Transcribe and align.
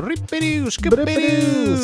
Rippidu, 0.00 0.70
skubbidu. 0.70 1.76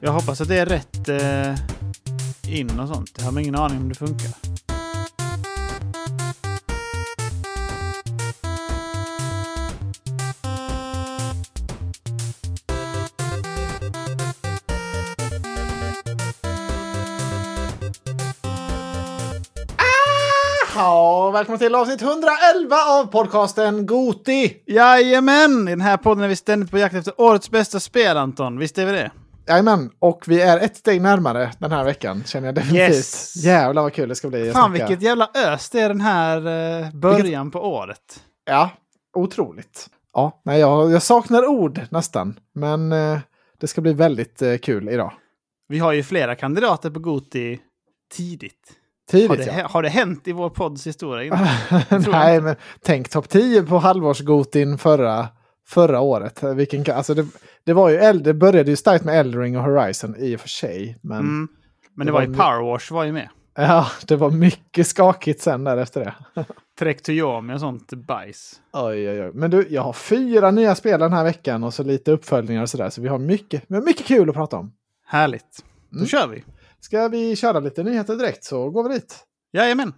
Jag 0.00 0.12
hoppas 0.12 0.40
att 0.40 0.48
det 0.48 0.56
är 0.56 0.66
rätt 0.66 1.08
eh, 1.08 2.58
in 2.58 2.80
och 2.80 2.88
sånt. 2.88 3.10
Jag 3.18 3.24
har 3.24 3.40
ingen 3.40 3.54
aning 3.54 3.78
om 3.78 3.88
det 3.88 3.94
funkar. 3.94 4.49
Ja, 21.40 21.42
välkommen 21.42 21.58
till 21.58 21.74
avsnitt 21.74 22.02
111 22.02 22.76
av 22.88 23.06
podcasten 23.06 23.86
Goti. 23.86 24.62
Jajamän! 24.66 25.68
I 25.68 25.70
den 25.70 25.80
här 25.80 25.96
podden 25.96 26.24
är 26.24 26.28
vi 26.28 26.36
ständigt 26.36 26.70
på 26.70 26.78
jakt 26.78 26.94
efter 26.94 27.20
årets 27.20 27.50
bästa 27.50 27.80
spel, 27.80 28.16
Anton. 28.16 28.58
Visst 28.58 28.78
är 28.78 28.86
vi 28.86 28.92
det? 28.92 29.10
Jajamän, 29.46 29.90
och 29.98 30.24
vi 30.26 30.40
är 30.40 30.58
ett 30.58 30.76
steg 30.76 31.02
närmare 31.02 31.52
den 31.58 31.72
här 31.72 31.84
veckan 31.84 32.22
känner 32.26 32.48
jag 32.48 32.54
definitivt. 32.54 32.96
Yes. 32.96 33.36
Jävlar 33.36 33.82
vad 33.82 33.92
kul 33.92 34.08
det 34.08 34.14
ska 34.14 34.28
bli. 34.28 34.52
Fan 34.52 34.72
vilket 34.72 35.02
jävla 35.02 35.30
ös 35.34 35.70
det 35.70 35.80
är 35.80 35.88
den 35.88 36.00
här 36.00 36.36
eh, 36.36 36.90
början 36.90 37.50
på 37.50 37.60
året. 37.60 38.20
Ja, 38.44 38.70
otroligt. 39.16 39.86
Ja, 40.12 40.40
nej, 40.44 40.60
jag, 40.60 40.92
jag 40.92 41.02
saknar 41.02 41.46
ord 41.46 41.80
nästan, 41.90 42.38
men 42.54 42.92
eh, 42.92 43.18
det 43.60 43.66
ska 43.66 43.80
bli 43.80 43.92
väldigt 43.92 44.42
eh, 44.42 44.56
kul 44.56 44.88
idag. 44.88 45.12
Vi 45.68 45.78
har 45.78 45.92
ju 45.92 46.02
flera 46.02 46.34
kandidater 46.34 46.90
på 46.90 47.00
Goti 47.00 47.60
tidigt. 48.12 48.79
Tidigt 49.10 49.28
Har 49.28 49.36
det, 49.36 49.44
ja. 49.58 49.68
har 49.68 49.82
det 49.82 49.88
hänt 49.88 50.28
i 50.28 50.32
vår 50.32 50.50
podds 50.50 50.86
historia 50.86 51.24
innan? 51.24 51.46
Nej, 52.10 52.40
men 52.40 52.56
tänk 52.82 53.08
topp 53.08 53.28
10 53.28 53.62
på 53.62 53.78
halvårsgotin 53.78 54.78
förra, 54.78 55.28
förra 55.68 56.00
året. 56.00 56.42
Vilken, 56.42 56.94
alltså 56.94 57.14
det, 57.14 57.26
det 57.64 57.72
var 57.72 57.88
ju 57.90 58.12
det 58.12 58.34
började 58.34 58.70
ju 58.70 58.76
starkt 58.76 59.04
med 59.04 59.18
Eldring 59.20 59.58
och 59.58 59.64
Horizon 59.64 60.14
i 60.18 60.36
och 60.36 60.40
för 60.40 60.48
sig. 60.48 60.98
Men 61.02 61.18
Mm. 61.18 61.48
Men 61.94 62.06
Det 62.06 62.10
det 62.10 62.12
var 62.12 62.18
var 62.20 62.24
ju 62.26 62.30
my- 62.30 62.36
Power 62.36 62.72
Wash 62.72 62.92
var 62.92 63.04
ju 63.04 63.12
med. 63.12 63.28
ja, 63.54 63.86
det 64.06 64.16
var 64.16 64.30
mycket 64.30 64.86
skakigt 64.86 65.40
sen 65.40 65.64
där 65.64 65.76
efter 65.76 66.00
det. 66.04 66.14
Trek 66.78 67.02
to 67.02 67.12
Yomi 67.12 67.54
och 67.54 67.60
sånt 67.60 67.92
bajs. 67.92 68.60
Oj, 68.72 69.10
oj, 69.10 69.22
oj. 69.24 69.30
Men 69.34 69.50
du, 69.50 69.66
jag 69.70 69.82
har 69.82 69.92
fyra 69.92 70.50
nya 70.50 70.74
spel 70.74 71.00
den 71.00 71.12
här 71.12 71.24
veckan 71.24 71.64
och 71.64 71.74
så 71.74 71.82
lite 71.82 72.12
uppföljningar 72.12 72.62
och 72.62 72.70
sådär. 72.70 72.90
Så 72.90 73.00
vi 73.02 73.08
har 73.08 73.18
mycket, 73.18 73.62
vi 73.68 73.74
har 73.74 73.82
mycket 73.82 74.06
kul 74.06 74.28
att 74.28 74.34
prata 74.34 74.56
om. 74.56 74.72
Härligt. 75.06 75.64
Då 75.90 75.96
Mm. 75.96 76.06
kör 76.08 76.26
vi. 76.26 76.44
Ska 76.80 77.08
vi 77.08 77.36
köra 77.36 77.60
lite 77.60 77.82
nyheter 77.82 78.16
direkt 78.16 78.44
så 78.44 78.70
går 78.70 78.88
vi 78.88 78.94
dit. 78.94 79.18
Jajamän. 79.52 79.92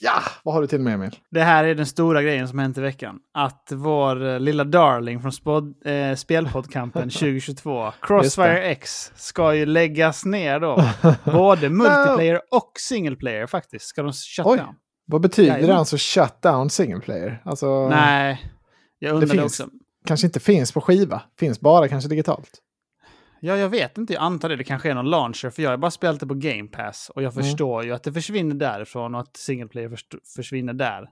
Ja, 0.00 0.22
vad 0.44 0.54
har 0.54 0.60
du 0.62 0.66
till 0.66 0.80
med 0.80 0.94
Emil? 0.94 1.16
Det 1.30 1.42
här 1.42 1.64
är 1.64 1.74
den 1.74 1.86
stora 1.86 2.22
grejen 2.22 2.48
som 2.48 2.58
hänt 2.58 2.78
i 2.78 2.80
veckan. 2.80 3.18
Att 3.34 3.68
vår 3.72 4.26
eh, 4.26 4.40
lilla 4.40 4.64
darling 4.64 5.20
från 5.22 5.32
spod, 5.32 5.86
eh, 5.86 6.14
Spelpoddkampen 6.14 7.02
2022, 7.10 7.92
Crossfire 8.02 8.62
X, 8.62 9.12
ska 9.16 9.54
ju 9.54 9.66
läggas 9.66 10.24
ner 10.24 10.60
då. 10.60 10.84
Både 11.32 11.68
multiplayer 11.68 12.40
och 12.50 12.72
single 12.78 13.16
player 13.16 13.46
faktiskt. 13.46 13.86
Ska 13.86 14.02
de 14.02 14.12
shut 14.12 14.46
Oj. 14.46 14.58
down? 14.58 14.74
Vad 15.06 15.20
betyder 15.20 15.48
Jajamän. 15.48 15.70
det 15.70 15.76
alltså 15.76 15.96
shut 15.98 16.42
down 16.42 16.70
single 16.70 17.00
player? 17.00 17.42
Alltså, 17.44 17.88
Nej, 17.88 18.50
jag 18.98 19.10
undrar 19.14 19.26
det, 19.26 19.32
finns- 19.40 19.60
också. 19.60 19.68
kanske 20.06 20.26
inte 20.26 20.40
finns 20.40 20.72
på 20.72 20.80
skiva. 20.80 21.22
Finns 21.38 21.60
bara 21.60 21.88
kanske 21.88 22.08
digitalt. 22.08 22.50
Ja, 23.46 23.56
jag 23.56 23.68
vet 23.68 23.98
inte. 23.98 24.12
Jag 24.12 24.22
antar 24.22 24.48
det. 24.48 24.56
Det 24.56 24.64
kanske 24.64 24.90
är 24.90 24.94
någon 24.94 25.10
launcher. 25.10 25.50
För 25.50 25.62
jag 25.62 25.70
har 25.70 25.76
bara 25.76 25.90
spelat 25.90 26.20
det 26.20 26.26
på 26.26 26.34
Game 26.34 26.68
Pass. 26.68 27.10
Och 27.14 27.22
jag 27.22 27.32
Mm. 27.32 27.44
förstår 27.44 27.84
ju 27.84 27.92
att 27.92 28.02
det 28.02 28.12
försvinner 28.12 28.54
därifrån 28.54 29.14
och 29.14 29.20
att 29.20 29.36
single 29.36 29.68
player 29.68 29.96
försvinner 30.36 30.72
där. 30.72 31.08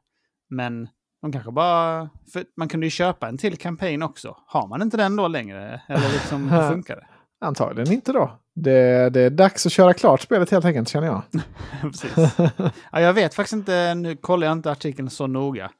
Men 0.51 0.89
de 1.23 1.33
kanske 1.33 1.51
bara... 1.53 2.09
Man 2.57 2.69
kunde 2.69 2.87
ju 2.87 2.91
köpa 2.91 3.29
en 3.29 3.39
till 3.39 3.57
campaign 3.59 4.03
också. 4.03 4.37
Har 4.47 4.67
man 4.69 4.83
inte 4.83 4.97
den 4.97 5.17
då 5.17 5.29
längre? 5.29 5.81
Eller 5.89 6.13
liksom, 6.13 6.49
hur 6.51 6.69
funkar 6.71 6.97
det? 6.97 7.07
Antagligen 7.47 7.93
inte 7.93 8.13
då. 8.13 8.39
Det, 8.55 9.11
det 9.11 9.21
är 9.21 9.31
dags 9.31 9.67
att 9.67 9.73
köra 9.73 9.95
klart 9.95 10.21
spelet 10.21 10.51
helt 10.51 10.65
enkelt 10.65 10.89
känner 10.89 11.07
jag. 11.07 11.23
Precis. 11.83 12.35
Ja, 12.93 13.01
jag 13.01 13.13
vet 13.13 13.35
faktiskt 13.35 13.53
inte. 13.53 13.95
Nu 13.95 14.17
kollar 14.17 14.47
jag 14.47 14.53
inte 14.53 14.71
artikeln 14.71 15.11
så 15.11 15.27
noga. 15.27 15.71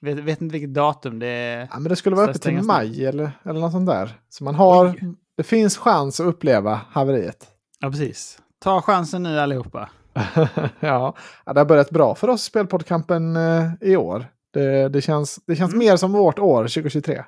Vet, 0.00 0.18
vet 0.18 0.40
inte 0.40 0.52
vilket 0.52 0.74
datum 0.74 1.18
det 1.18 1.26
är. 1.26 1.60
Ja, 1.72 1.78
men 1.78 1.88
det 1.88 1.96
skulle 1.96 2.16
vara 2.16 2.26
öppet 2.30 2.42
till 2.42 2.62
maj 2.62 3.06
eller, 3.06 3.30
eller 3.44 3.60
något 3.60 3.72
sånt 3.72 3.86
där. 3.86 4.10
Så 4.28 4.44
man 4.44 4.54
har, 4.54 4.86
Oj. 4.86 5.14
Det 5.40 5.44
finns 5.44 5.78
chans 5.78 6.20
att 6.20 6.26
uppleva 6.26 6.80
haveriet. 6.90 7.48
Ja, 7.78 7.90
precis. 7.90 8.38
Ta 8.58 8.82
chansen 8.82 9.22
nu 9.22 9.38
allihopa. 9.40 9.90
ja, 10.80 11.16
det 11.44 11.60
har 11.60 11.64
börjat 11.64 11.90
bra 11.90 12.14
för 12.14 12.28
oss 12.28 12.42
Spelpoddkampen 12.42 13.36
eh, 13.36 13.70
i 13.80 13.96
år. 13.96 14.26
Det, 14.52 14.88
det 14.88 15.00
känns, 15.00 15.40
det 15.46 15.56
känns 15.56 15.72
Mm. 15.72 15.86
mer 15.86 15.96
som 15.96 16.12
vårt 16.12 16.38
år 16.38 16.62
2023. 16.62 17.24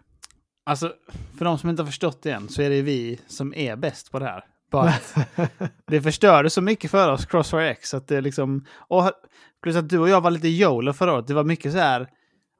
Alltså, 0.66 0.92
för 1.38 1.44
de 1.44 1.58
som 1.58 1.70
inte 1.70 1.82
har 1.82 1.86
förstått 1.86 2.22
det 2.22 2.30
än 2.30 2.48
så 2.48 2.62
är 2.62 2.70
det 2.70 2.82
vi 2.82 3.20
som 3.26 3.54
är 3.54 3.76
bäst 3.76 4.12
på 4.12 4.18
det 4.18 4.24
här. 4.24 4.44
Bara 4.70 4.94
det 5.86 6.02
förstörde 6.02 6.50
så 6.50 6.60
mycket 6.60 6.90
för 6.90 7.12
oss, 7.12 7.26
Crossfire 7.26 7.70
X, 7.70 7.94
att 7.94 8.08
det 8.08 8.20
liksom... 8.20 8.64
Och 8.88 9.10
plus 9.62 9.76
att 9.76 9.88
du 9.88 9.98
och 9.98 10.08
jag 10.08 10.20
var 10.20 10.30
lite 10.30 10.48
YOLO 10.48 10.92
förra 10.92 11.12
året. 11.12 11.26
Det 11.26 11.34
var 11.34 11.44
mycket 11.44 11.72
så 11.72 11.78
här, 11.78 12.08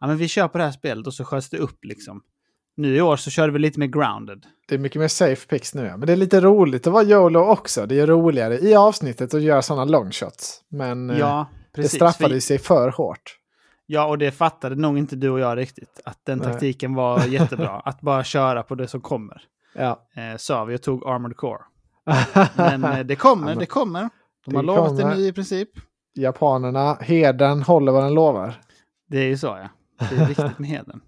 ja 0.00 0.06
men 0.06 0.16
vi 0.16 0.28
på 0.28 0.58
det 0.58 0.64
här 0.64 0.72
spelet 0.72 1.06
och 1.06 1.14
så 1.14 1.24
sköts 1.24 1.50
det 1.50 1.58
upp 1.58 1.84
liksom. 1.84 2.22
Nu 2.76 2.96
i 2.96 3.00
år 3.00 3.16
så 3.16 3.30
körde 3.30 3.52
vi 3.52 3.58
lite 3.58 3.80
mer 3.80 3.86
grounded. 3.86 4.46
Det 4.68 4.74
är 4.74 4.78
mycket 4.78 5.00
mer 5.00 5.08
safe 5.08 5.46
picks 5.48 5.74
nu. 5.74 5.84
ja. 5.86 5.96
Men 5.96 6.06
det 6.06 6.12
är 6.12 6.16
lite 6.16 6.40
roligt 6.40 6.86
att 6.86 6.92
vara 6.92 7.04
YOLO 7.04 7.40
också. 7.40 7.86
Det 7.86 8.00
är 8.00 8.06
roligare 8.06 8.58
i 8.58 8.74
avsnittet 8.74 9.34
att 9.34 9.42
göra 9.42 9.62
sådana 9.62 9.84
longshot. 9.84 10.62
Men 10.68 11.10
eh, 11.10 11.18
Ja, 11.18 11.46
det 11.72 11.82
precis. 11.82 11.92
straffade 11.96 12.34
För- 12.34 12.40
sig 12.40 12.58
för 12.58 12.88
hårt. 12.90 13.38
Ja, 13.86 14.06
och 14.06 14.18
det 14.18 14.30
fattade 14.30 14.74
nog 14.76 14.98
inte 14.98 15.16
du 15.16 15.30
och 15.30 15.40
jag 15.40 15.58
riktigt. 15.58 16.00
Att 16.04 16.18
den 16.26 16.38
Nej. 16.38 16.46
taktiken 16.52 16.94
var 16.94 17.24
jättebra. 17.26 17.70
Att 17.84 18.00
bara 18.00 18.24
köra 18.24 18.62
på 18.62 18.74
det 18.74 18.88
som 18.88 19.00
kommer. 19.00 19.42
Ja. 19.74 20.06
Eh, 20.16 20.36
sa 20.38 20.64
vi 20.64 20.76
och 20.76 20.82
tog 20.82 21.06
Armored 21.06 21.36
Core. 21.36 21.60
Men 22.56 22.84
eh, 22.84 22.98
det 23.00 23.16
kommer, 23.16 23.42
Ja, 23.42 23.48
men- 23.48 23.58
det 23.58 23.66
kommer. 23.66 24.08
De 24.46 24.54
har 24.54 24.62
Det 24.62 24.66
lovat 24.66 24.86
kommer. 24.88 25.10
det 25.10 25.16
nu 25.16 25.26
i 25.26 25.32
princip. 25.32 25.68
Japanerna, 26.14 26.94
heden 27.00 27.62
håller 27.62 27.92
vad 27.92 28.02
den 28.04 28.14
lovar. 28.14 28.54
Det 29.08 29.18
är 29.18 29.26
ju 29.28 29.36
så 29.38 29.46
ja. 29.46 29.68
Det 30.10 30.16
är 30.16 30.26
viktigt 30.26 30.58
med 30.58 30.68
heden. 30.70 31.00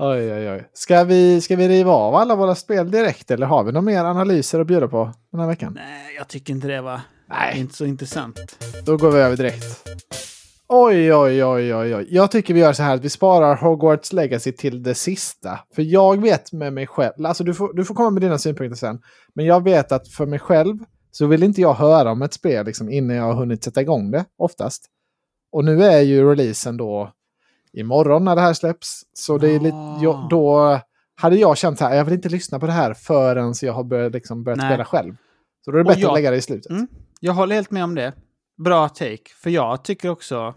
Oj, 0.00 0.32
oj, 0.32 0.50
oj. 0.50 0.68
Ska 0.72 1.04
vi, 1.04 1.40
ska 1.40 1.56
vi 1.56 1.68
riva 1.68 1.92
av 1.92 2.14
alla 2.14 2.34
våra 2.36 2.54
spel 2.54 2.90
direkt 2.90 3.30
eller 3.30 3.46
har 3.46 3.64
vi 3.64 3.72
några 3.72 3.84
mer 3.84 4.04
analyser 4.04 4.60
att 4.60 4.66
bjuda 4.66 4.88
på 4.88 5.12
den 5.30 5.40
här 5.40 5.46
veckan? 5.46 5.72
Nej, 5.74 6.14
jag 6.16 6.28
tycker 6.28 6.52
inte 6.52 6.66
det 6.66 6.80
var 6.80 7.00
Nej. 7.28 7.60
inte 7.60 7.74
så 7.74 7.84
intressant. 7.84 8.36
Då 8.86 8.96
går 8.96 9.10
vi 9.10 9.18
över 9.18 9.36
direkt. 9.36 9.88
Oj, 10.68 11.14
oj, 11.14 11.44
oj, 11.44 11.74
oj, 11.74 11.94
oj. 11.96 12.06
Jag 12.10 12.30
tycker 12.30 12.54
vi 12.54 12.60
gör 12.60 12.72
så 12.72 12.82
här 12.82 12.94
att 12.94 13.04
vi 13.04 13.10
sparar 13.10 13.56
Hogwarts 13.56 14.12
Legacy 14.12 14.52
till 14.52 14.82
det 14.82 14.94
sista. 14.94 15.58
För 15.74 15.82
jag 15.82 16.22
vet 16.22 16.52
med 16.52 16.72
mig 16.72 16.86
själv, 16.86 17.26
alltså 17.26 17.44
du 17.44 17.54
får, 17.54 17.72
du 17.72 17.84
får 17.84 17.94
komma 17.94 18.10
med 18.10 18.22
dina 18.22 18.38
synpunkter 18.38 18.76
sen. 18.76 19.00
Men 19.34 19.46
jag 19.46 19.64
vet 19.64 19.92
att 19.92 20.08
för 20.08 20.26
mig 20.26 20.38
själv 20.38 20.76
så 21.10 21.26
vill 21.26 21.42
inte 21.42 21.60
jag 21.60 21.74
höra 21.74 22.10
om 22.10 22.22
ett 22.22 22.34
spel 22.34 22.66
liksom 22.66 22.90
innan 22.90 23.16
jag 23.16 23.24
har 23.24 23.34
hunnit 23.34 23.64
sätta 23.64 23.80
igång 23.80 24.10
det, 24.10 24.24
oftast. 24.38 24.86
Och 25.52 25.64
nu 25.64 25.84
är 25.84 26.00
ju 26.00 26.30
releasen 26.30 26.76
då 26.76 27.12
imorgon 27.78 28.24
när 28.24 28.34
det 28.36 28.40
här 28.42 28.52
släpps. 28.54 29.02
Så 29.12 29.38
det 29.38 29.50
är 29.50 29.60
lite, 29.60 29.76
jag, 30.02 30.26
då 30.30 30.78
hade 31.20 31.36
jag 31.36 31.56
känt 31.58 31.78
så 31.78 31.84
här, 31.84 31.96
jag 31.96 32.04
vill 32.04 32.14
inte 32.14 32.28
lyssna 32.28 32.58
på 32.58 32.66
det 32.66 32.72
här 32.72 32.94
förrän 32.94 33.54
jag 33.62 33.72
har 33.72 33.84
börjat, 33.84 34.12
liksom, 34.12 34.44
börjat 34.44 34.60
spela 34.60 34.84
själv. 34.84 35.14
Så 35.64 35.70
då 35.70 35.78
är 35.78 35.84
det 35.84 35.88
bättre 35.88 36.00
jag- 36.00 36.08
att 36.08 36.14
lägga 36.14 36.30
det 36.30 36.36
i 36.36 36.42
slutet. 36.42 36.70
Mm. 36.70 36.86
Jag 37.20 37.32
håller 37.32 37.54
helt 37.54 37.70
med 37.70 37.84
om 37.84 37.94
det. 37.94 38.12
Bra 38.64 38.88
take. 38.88 39.22
För 39.42 39.50
jag 39.50 39.84
tycker 39.84 40.08
också 40.08 40.54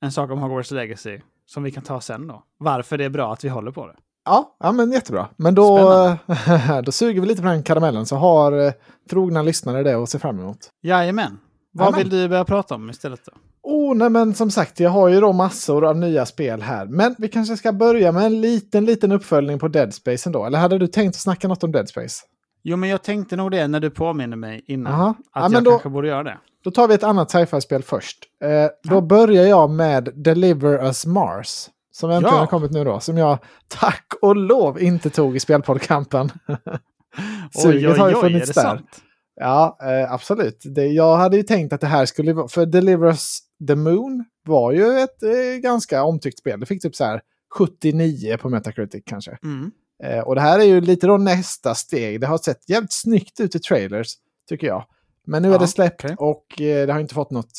en 0.00 0.12
sak 0.12 0.30
om 0.30 0.38
Hogwarts 0.38 0.70
Legacy 0.70 1.20
som 1.46 1.62
vi 1.62 1.70
kan 1.70 1.82
ta 1.82 2.00
sen 2.00 2.26
då. 2.26 2.42
Varför 2.58 2.98
det 2.98 3.04
är 3.04 3.08
bra 3.10 3.32
att 3.32 3.44
vi 3.44 3.48
håller 3.48 3.70
på 3.70 3.86
det. 3.86 3.96
Ja, 4.24 4.56
ja 4.60 4.72
men 4.72 4.92
jättebra. 4.92 5.28
Men 5.36 5.54
då, 5.54 5.78
då 6.84 6.92
suger 6.92 7.20
vi 7.20 7.26
lite 7.26 7.42
på 7.42 7.48
den 7.48 7.62
karamellen 7.62 8.06
så 8.06 8.16
har 8.16 8.52
eh, 8.66 8.72
trogna 9.10 9.42
lyssnare 9.42 9.82
det 9.82 9.94
att 9.94 10.08
se 10.10 10.18
fram 10.18 10.38
emot. 10.38 10.58
Jajamän. 10.82 11.38
Vad 11.72 11.84
Jajamän. 11.86 11.98
vill 11.98 12.10
du 12.10 12.28
börja 12.28 12.44
prata 12.44 12.74
om 12.74 12.90
istället 12.90 13.20
då? 13.24 13.32
Oh, 13.70 13.94
nej 13.96 14.10
men 14.10 14.34
som 14.34 14.50
sagt, 14.50 14.80
jag 14.80 14.90
har 14.90 15.08
ju 15.08 15.20
då 15.20 15.32
massor 15.32 15.84
av 15.84 15.96
nya 15.96 16.26
spel 16.26 16.62
här. 16.62 16.86
Men 16.86 17.14
vi 17.18 17.28
kanske 17.28 17.56
ska 17.56 17.72
börja 17.72 18.12
med 18.12 18.24
en 18.26 18.40
liten, 18.40 18.84
liten 18.84 19.12
uppföljning 19.12 19.58
på 19.58 19.68
Dead 19.68 19.94
Space 19.94 20.28
ändå. 20.28 20.44
Eller 20.44 20.58
hade 20.58 20.78
du 20.78 20.86
tänkt 20.86 21.08
att 21.14 21.20
snacka 21.20 21.48
något 21.48 21.64
om 21.64 21.72
Dead 21.72 21.88
Space? 21.88 22.22
Jo, 22.62 22.76
men 22.76 22.88
jag 22.88 23.02
tänkte 23.02 23.36
nog 23.36 23.50
det 23.50 23.68
när 23.68 23.80
du 23.80 23.90
påminner 23.90 24.36
mig 24.36 24.64
innan. 24.66 24.92
Aha. 24.92 25.14
Att 25.32 25.52
Ja, 25.52 25.56
jag 25.56 25.64
då, 25.64 25.70
kanske 25.70 25.88
borde 25.88 26.08
göra 26.08 26.22
det. 26.22 26.38
då 26.64 26.70
tar 26.70 26.88
vi 26.88 26.94
ett 26.94 27.02
annat 27.04 27.30
sci-fi-spel 27.30 27.82
först. 27.82 28.18
Eh, 28.44 28.90
då 28.90 29.00
börjar 29.00 29.44
jag 29.46 29.70
med 29.70 30.08
Deliver 30.14 30.84
Us 30.86 31.06
Mars. 31.06 31.66
Som 31.92 32.10
äntligen 32.10 32.34
Ja. 32.34 32.40
har 32.40 32.46
kommit 32.46 32.70
nu 32.72 32.84
då. 32.84 33.00
Som 33.00 33.18
jag 33.18 33.38
tack 33.68 34.06
och 34.22 34.36
lov 34.36 34.80
inte 34.82 35.10
tog 35.10 35.36
i 35.36 35.40
spelpoddkampen. 35.40 36.30
Suget 37.62 37.98
har 37.98 38.08
ju 38.08 38.16
är 38.16 38.20
funnits 38.20 38.46
det 38.52 38.60
där. 38.62 38.68
sant? 38.68 39.00
Ja, 39.42 39.78
eh, 39.82 40.12
absolut. 40.12 40.62
Det, 40.64 40.86
jag 40.86 41.16
hade 41.16 41.36
ju 41.36 41.42
tänkt 41.42 41.72
att 41.72 41.80
det 41.80 41.86
här 41.86 42.06
skulle 42.06 42.32
vara... 42.32 42.48
För 42.48 42.66
Deliver 42.66 43.06
Us 43.06 43.38
the 43.68 43.74
Moon 43.74 44.24
var 44.44 44.72
ju 44.72 44.98
ett 44.98 45.22
eh, 45.22 45.60
ganska 45.62 46.02
omtyckt 46.04 46.38
spel. 46.38 46.60
Det 46.60 46.66
fick 46.66 46.82
typ 46.82 46.96
så 46.96 47.04
här 47.04 47.20
79 47.54 48.36
på 48.36 48.48
Metacritic 48.48 49.02
kanske. 49.06 49.38
Mm. 49.42 49.70
Eh, 50.04 50.20
och 50.20 50.34
det 50.34 50.40
här 50.40 50.58
är 50.58 50.64
ju 50.64 50.80
lite 50.80 51.06
då 51.06 51.16
nästa 51.16 51.74
steg. 51.74 52.20
Det 52.20 52.26
har 52.26 52.38
sett 52.38 52.68
jävligt 52.68 52.92
snyggt 52.92 53.40
ut 53.40 53.54
i 53.54 53.58
trailers, 53.58 54.14
tycker 54.48 54.66
jag. 54.66 54.84
Men 55.26 55.42
nu 55.42 55.48
är 55.48 55.52
Ja, 55.52 55.58
det 55.58 55.66
släppt 55.66 56.04
okej. 56.04 56.16
och 56.18 56.60
eh, 56.60 56.86
det 56.86 56.92
har 56.92 57.00
inte 57.00 57.14
fått 57.14 57.30
något, 57.30 57.52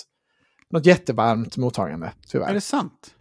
något 0.69 0.85
jättevarmt 0.85 1.57
mottagande, 1.57 2.11
tyvärr. 2.27 2.49
Är 2.49 2.53
det 2.53 2.61
sant? 2.61 3.15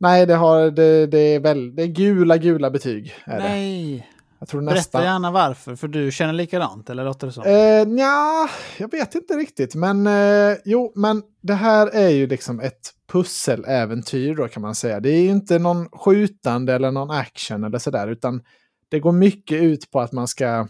Nej, 0.00 0.26
det, 0.26 0.34
har, 0.34 0.70
det, 0.70 1.06
det, 1.06 1.18
är 1.18 1.40
väl, 1.40 1.76
det 1.76 1.82
är 1.82 1.86
gula, 1.86 2.36
gula 2.36 2.70
betyg. 2.70 3.14
Är 3.24 3.38
det. 3.38 3.48
Nej. 3.48 3.96
Jag 3.96 4.19
tror 4.48 4.62
Berätta 4.62 5.04
gärna 5.04 5.30
varför, 5.30 5.76
för 5.76 5.88
du 5.88 6.10
känner 6.10 6.32
likadant, 6.32 6.90
eller 6.90 7.04
låter 7.04 7.26
det 7.26 7.32
så? 7.32 7.44
Eh, 7.44 7.86
nja, 7.86 8.48
jag 8.78 8.90
vet 8.90 9.14
inte 9.14 9.34
riktigt. 9.34 9.74
Men 9.74 10.06
eh, 10.06 10.56
jo, 10.64 10.92
men 10.94 11.22
det 11.40 11.54
här 11.54 11.86
är 11.86 12.08
ju 12.08 12.26
liksom 12.26 12.60
ett 12.60 12.90
pusseläventyr 13.12 14.34
då 14.34 14.48
kan 14.48 14.62
man 14.62 14.74
säga. 14.74 15.00
Det 15.00 15.10
är 15.10 15.22
ju 15.22 15.30
inte 15.30 15.58
någon 15.58 15.88
skjutande 15.88 16.74
eller 16.74 16.90
någon 16.90 17.10
action 17.10 17.64
eller 17.64 17.78
sådär, 17.78 18.08
utan 18.08 18.42
det 18.88 19.00
går 19.00 19.12
mycket 19.12 19.62
ut 19.62 19.90
på 19.90 20.00
att 20.00 20.12
man 20.12 20.28
ska 20.28 20.68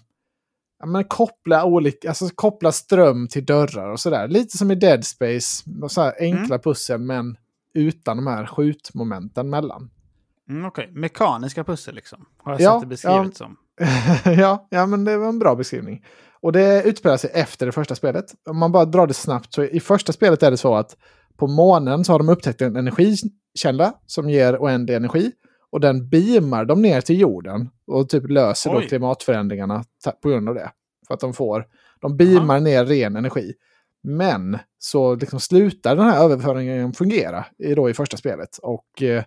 ja, 0.78 0.86
men 0.86 1.04
koppla, 1.04 1.64
olika, 1.64 2.08
alltså 2.08 2.28
koppla 2.34 2.72
ström 2.72 3.28
till 3.28 3.44
dörrar 3.44 3.90
och 3.90 4.00
sådär. 4.00 4.28
Lite 4.28 4.58
som 4.58 4.70
i 4.70 4.74
Dead 4.74 5.04
Space, 5.04 5.64
så 5.88 6.12
enkla 6.20 6.58
pussel 6.58 7.00
men 7.00 7.36
utan 7.74 8.16
de 8.16 8.26
här 8.26 8.46
skjutmomenten 8.46 9.50
mellan. 9.50 9.90
Mm, 10.50 10.64
Okej, 10.64 10.90
mekaniska 10.94 11.64
pussel 11.64 11.94
liksom. 11.94 12.26
Har 12.38 12.52
jag 12.52 12.60
Ja, 12.60 12.72
sett 12.72 12.80
det 12.80 12.86
beskrivet 12.86 13.16
ja. 13.26 13.32
som. 13.32 13.56
ja, 14.38 14.66
ja, 14.70 14.86
men 14.86 15.04
det 15.04 15.16
var 15.16 15.28
en 15.28 15.38
bra 15.38 15.54
beskrivning. 15.54 16.04
Och 16.42 16.52
det 16.52 16.82
utspelar 16.82 17.16
sig 17.16 17.30
efter 17.34 17.66
det 17.66 17.72
första 17.72 17.94
spelet. 17.94 18.24
Om 18.48 18.58
man 18.58 18.72
bara 18.72 18.84
drar 18.84 19.06
det 19.06 19.14
snabbt 19.14 19.54
så 19.54 19.62
i 19.64 19.80
första 19.80 20.12
spelet 20.12 20.42
är 20.42 20.50
det 20.50 20.56
så 20.56 20.74
att 20.74 20.96
på 21.36 21.46
månen 21.46 22.04
så 22.04 22.12
har 22.12 22.18
de 22.18 22.28
upptäckt 22.28 22.60
en 22.62 22.76
energikälla 22.76 23.92
som 24.06 24.30
ger 24.30 24.56
oändlig 24.56 24.94
energi. 24.94 25.32
Och 25.70 25.80
den 25.80 26.08
beamar 26.08 26.64
dem 26.64 26.82
ner 26.82 27.00
till 27.00 27.20
jorden 27.20 27.68
och 27.86 28.08
typ 28.08 28.30
löser 28.30 28.70
då 28.70 28.78
Oj. 28.78 28.88
klimatförändringarna 28.88 29.84
ta- 30.04 30.10
på 30.10 30.28
grund 30.28 30.48
av 30.48 30.54
det. 30.54 30.70
För 31.06 31.14
att 31.14 31.20
de 31.20 31.34
får, 31.34 31.64
de 32.00 32.16
beamar 32.16 32.54
Aha. 32.54 32.64
ner 32.64 32.84
ren 32.84 33.16
energi. 33.16 33.52
Men 34.02 34.58
så 34.78 35.14
liksom 35.14 35.40
slutar 35.40 35.96
den 35.96 36.04
här 36.04 36.24
överföringen 36.24 36.92
fungera 36.92 37.44
i, 37.58 37.74
då 37.74 37.90
i 37.90 37.94
första 37.94 38.16
spelet. 38.16 38.58
Och 38.62 39.02
eh, 39.02 39.24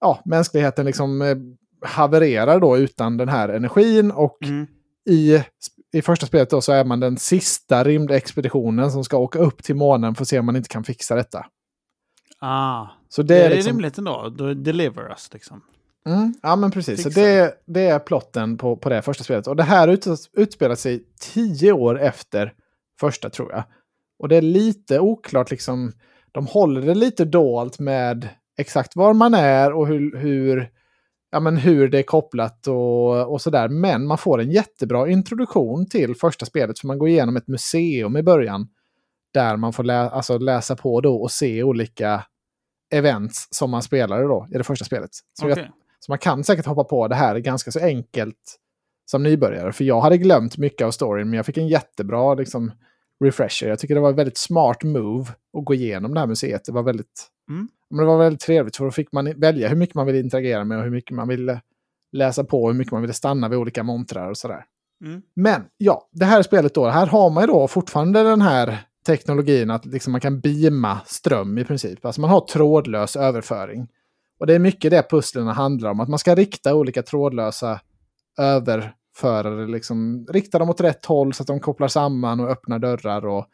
ja, 0.00 0.22
mänskligheten 0.24 0.86
liksom 0.86 1.22
eh, 1.22 1.36
havererar 1.88 2.60
då 2.60 2.78
utan 2.78 3.16
den 3.16 3.28
här 3.28 3.48
energin. 3.48 4.10
Och 4.10 4.38
Mm. 4.42 4.66
i, 5.08 5.42
i 5.92 6.02
första 6.02 6.26
spelet 6.26 6.50
då 6.50 6.60
så 6.60 6.72
är 6.72 6.84
man 6.84 7.00
den 7.00 7.16
sista 7.16 7.84
rymdexpeditionen 7.84 8.90
som 8.92 9.04
ska 9.04 9.16
åka 9.16 9.38
upp 9.38 9.62
till 9.62 9.76
månen 9.76 10.14
för 10.14 10.22
att 10.22 10.28
se 10.28 10.38
om 10.38 10.46
man 10.46 10.56
inte 10.56 10.68
kan 10.68 10.84
fixa 10.84 11.14
detta. 11.14 11.46
Ah, 12.40 12.86
Så 13.08 13.22
det, 13.22 13.34
det 13.34 13.40
är 13.40 13.50
är 13.50 13.54
liksom... 13.54 13.72
rimligt 13.72 13.98
ändå. 13.98 14.28
Då 14.36 14.54
deliver 14.54 15.10
us 15.10 15.28
liksom. 15.32 15.60
Mm, 16.08 16.34
ja, 16.42 16.56
men 16.56 16.70
precis. 16.70 17.02
Så 17.02 17.08
det, 17.08 17.54
det 17.66 17.86
är 17.86 17.98
plotten 17.98 18.58
på, 18.58 18.76
på 18.76 18.88
det 18.88 19.02
första 19.02 19.24
spelet. 19.24 19.46
Och 19.46 19.56
det 19.56 19.62
här 19.62 19.88
ut, 19.88 20.06
utspelar 20.32 20.74
sig 20.74 21.04
tio 21.20 21.72
år 21.72 22.00
efter 22.00 22.52
första, 23.00 23.30
tror 23.30 23.52
jag. 23.52 23.64
Och 24.18 24.28
det 24.28 24.36
är 24.36 24.42
lite 24.42 25.00
oklart, 25.00 25.50
liksom. 25.50 25.92
De 26.32 26.46
håller 26.46 26.80
det 26.80 26.94
lite 26.94 27.24
dolt 27.24 27.78
med 27.78 28.28
exakt 28.56 28.96
var 28.96 29.14
man 29.14 29.34
är 29.34 29.72
och 29.72 29.86
hur, 29.86 30.16
hur, 30.16 30.70
ja, 31.30 31.40
men 31.40 31.56
hur 31.56 31.88
det 31.88 31.98
är 31.98 32.02
kopplat 32.02 32.66
och, 32.66 33.32
och 33.32 33.40
sådär. 33.42 33.68
Men 33.68 34.06
man 34.06 34.18
får 34.18 34.40
en 34.40 34.50
jättebra 34.50 35.08
introduktion 35.08 35.88
till 35.88 36.14
första 36.14 36.46
spelet. 36.46 36.78
För 36.78 36.86
man 36.86 36.98
går 36.98 37.08
igenom 37.08 37.36
ett 37.36 37.48
museum 37.48 38.16
i 38.16 38.22
början. 38.22 38.68
Där 39.34 39.56
man 39.56 39.72
får 39.72 39.84
lä 39.84 40.10
alltså 40.10 40.38
läsa 40.38 40.76
på 40.76 41.00
då 41.00 41.16
och 41.16 41.30
se 41.30 41.62
olika 41.62 42.24
events 42.90 43.48
som 43.50 43.70
man 43.70 43.82
spelade 43.82 44.22
då 44.22 44.48
i 44.54 44.58
det 44.58 44.64
första 44.64 44.84
spelet. 44.84 45.10
Så 45.12 45.48
jag 45.48 45.52
Okej. 45.52 45.70
så 46.00 46.12
man 46.12 46.18
kan 46.18 46.44
säkert 46.44 46.66
hoppa 46.66 46.84
på 46.84 47.08
det 47.08 47.14
här 47.14 47.38
ganska 47.38 47.70
så 47.70 47.80
enkelt 47.80 48.58
som 49.10 49.22
nybörjare. 49.22 49.72
För 49.72 49.84
jag 49.84 50.00
hade 50.00 50.18
glömt 50.18 50.58
mycket 50.58 50.86
av 50.86 50.90
storyn, 50.90 51.30
men 51.30 51.36
jag 51.36 51.46
fick 51.46 51.56
en 51.56 51.68
jättebra 51.68 52.34
liksom, 52.34 52.72
refresher. 53.24 53.68
Jag 53.68 53.78
tycker 53.78 53.94
det 53.94 54.00
var 54.00 54.10
ett 54.10 54.16
väldigt 54.16 54.38
smart 54.38 54.82
move 54.82 55.26
att 55.58 55.64
gå 55.64 55.74
igenom 55.74 56.14
det 56.14 56.20
här 56.20 56.26
museet. 56.26 56.64
Det 56.64 56.72
var 56.72 56.82
väldigt, 56.82 57.28
Mm. 57.48 57.68
men 57.90 57.98
det 57.98 58.04
var 58.04 58.18
väldigt 58.18 58.40
trevligt, 58.40 58.76
för 58.76 58.84
då 58.84 58.90
fick 58.90 59.12
man 59.12 59.40
välja 59.40 59.68
hur 59.68 59.76
mycket 59.76 59.94
man 59.94 60.06
ville 60.06 60.20
interagera 60.20 60.64
med 60.64 60.78
och 60.78 60.84
hur 60.84 60.90
mycket 60.90 61.16
man 61.16 61.28
ville 61.28 61.60
läsa 62.12 62.44
på 62.44 62.62
och 62.62 62.68
hur 62.68 62.78
mycket 62.78 62.92
man 62.92 63.00
ville 63.00 63.14
stanna 63.14 63.48
vid 63.48 63.58
olika 63.58 63.82
montrar 63.82 64.30
och 64.30 64.36
sådär. 64.36 64.64
Mm. 65.04 65.22
Men 65.34 65.64
ja, 65.78 66.08
det 66.12 66.24
här 66.24 66.42
spelet 66.42 66.74
då, 66.74 66.86
här 66.88 67.06
har 67.06 67.30
man 67.30 67.42
ju 67.42 67.46
då 67.46 67.68
fortfarande 67.68 68.22
den 68.22 68.40
här 68.40 68.78
teknologin 69.06 69.70
att 69.70 69.86
liksom 69.86 70.12
man 70.12 70.20
kan 70.20 70.40
beama 70.40 71.00
ström 71.06 71.58
i 71.58 71.64
princip. 71.64 72.04
Alltså 72.04 72.20
man 72.20 72.30
har 72.30 72.40
trådlös 72.40 73.16
överföring. 73.16 73.88
Och 74.38 74.46
det 74.46 74.54
är 74.54 74.58
mycket 74.58 74.90
det 74.90 75.10
pusslen 75.10 75.46
handlar 75.46 75.90
om, 75.90 76.00
att 76.00 76.08
man 76.08 76.18
ska 76.18 76.34
rikta 76.34 76.74
olika 76.74 77.02
trådlösa 77.02 77.80
överförare, 78.38 79.66
liksom 79.66 80.26
rikta 80.30 80.58
dem 80.58 80.70
åt 80.70 80.80
rätt 80.80 81.06
håll 81.06 81.34
så 81.34 81.42
att 81.42 81.46
de 81.46 81.60
kopplar 81.60 81.88
samman 81.88 82.40
och 82.40 82.50
öppnar 82.50 82.78
dörrar 82.78 83.26
och, 83.26 83.46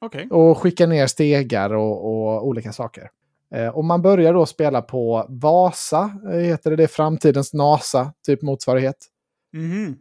Okej. 0.00 0.28
och 0.30 0.58
skickar 0.58 0.86
ner 0.86 1.06
stegar 1.06 1.74
och, 1.74 2.04
och 2.04 2.46
olika 2.46 2.72
saker. 2.72 3.10
Eh, 3.54 3.68
och 3.68 3.84
man 3.84 4.02
börjar 4.02 4.32
då 4.32 4.46
spela 4.46 4.82
på 4.82 5.26
Vasa, 5.28 6.10
eh, 6.32 6.38
heter 6.38 6.70
det, 6.70 6.76
det 6.76 6.82
är 6.82 6.86
framtidens 6.86 7.52
NASA, 7.52 8.12
typ 8.26 8.42
motsvarighet. 8.42 8.96
Mhm. 9.52 9.96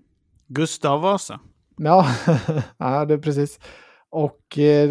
Gustav 0.48 1.02
Vasa. 1.02 1.40
Ja, 1.78 2.08
ja 2.78 3.06
det 3.06 3.14
är 3.14 3.18
precis. 3.18 3.60
Och 4.10 4.60
eh, 4.60 4.90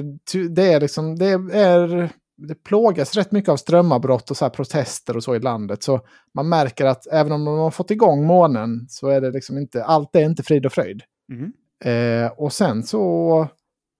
det 0.50 0.72
är 0.72 0.80
liksom, 0.80 1.16
det 1.16 1.26
är, 1.52 2.10
det 2.36 2.54
plågas 2.54 3.14
rätt 3.14 3.32
mycket 3.32 3.48
av 3.48 3.56
strömavbrott 3.56 4.30
och 4.30 4.36
så 4.36 4.44
här 4.44 4.50
protester 4.50 5.16
och 5.16 5.24
så 5.24 5.34
i 5.34 5.40
landet. 5.40 5.82
Så 5.82 6.00
man 6.34 6.48
märker 6.48 6.84
att 6.84 7.06
även 7.06 7.32
om 7.32 7.44
de 7.44 7.58
har 7.58 7.70
fått 7.70 7.90
igång 7.90 8.26
månen 8.26 8.86
så 8.88 9.08
är 9.08 9.20
det 9.20 9.30
liksom 9.30 9.58
inte, 9.58 9.84
allt 9.84 10.16
är 10.16 10.24
inte 10.24 10.42
frid 10.42 10.66
och 10.66 10.72
fröjd. 10.72 11.02
Mhm. 11.28 11.52
Eh, 11.84 12.32
och 12.32 12.52
sen 12.52 12.82
så, 12.82 13.48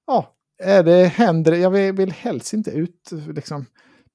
ja, 0.06 0.34
är 0.62 0.82
det, 0.82 1.04
händer, 1.04 1.52
jag 1.52 1.70
vill, 1.70 1.92
vill 1.92 2.12
helst 2.12 2.52
inte 2.52 2.70
ut, 2.70 3.10
liksom, 3.34 3.66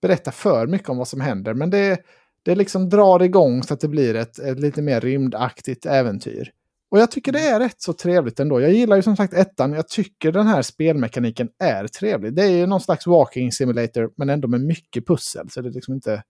berätta 0.02 0.32
för 0.32 0.68
mycket 0.68 0.90
om 0.90 0.98
vad 0.98 1.08
som 1.08 1.22
händer, 1.22 1.54
men 1.54 1.70
det, 1.70 2.00
det 2.44 2.56
liksom 2.56 2.90
drar 2.90 3.22
igång 3.22 3.64
så 3.64 3.74
att 3.74 3.80
det 3.80 3.88
blir 3.88 4.16
ett, 4.16 4.40
ett 4.40 4.60
lite 4.60 4.82
mer 4.82 5.02
rymdaktigt 5.02 5.86
äventyr. 5.86 6.52
Och 6.92 7.00
jag 7.00 7.12
tycker 7.12 7.32
det 7.32 7.40
är 7.48 7.60
rätt 7.60 7.82
så 7.82 7.94
trevligt 7.94 8.40
ändå. 8.40 8.62
Jag 8.62 8.72
gillar 8.74 8.96
ju 8.96 9.02
som 9.02 9.16
sagt 9.18 9.34
ettan. 9.34 9.74
Jag 9.74 9.88
tycker 9.88 10.32
den 10.32 10.48
här 10.48 10.62
spelmekaniken 10.62 11.50
är 11.60 11.88
trevlig. 11.88 12.34
Det 12.34 12.44
är 12.44 12.50
ju 12.58 12.66
någon 12.66 12.82
slags 12.82 13.08
walking 13.08 13.52
simulator, 13.52 14.12
men 14.18 14.30
ändå 14.30 14.48
med 14.48 14.62
mycket 14.62 15.08
pussel. 15.08 15.50
Så 15.50 15.62
det 15.62 15.70
är 15.70 15.74
liksom 15.74 15.94
inte... 15.94 16.24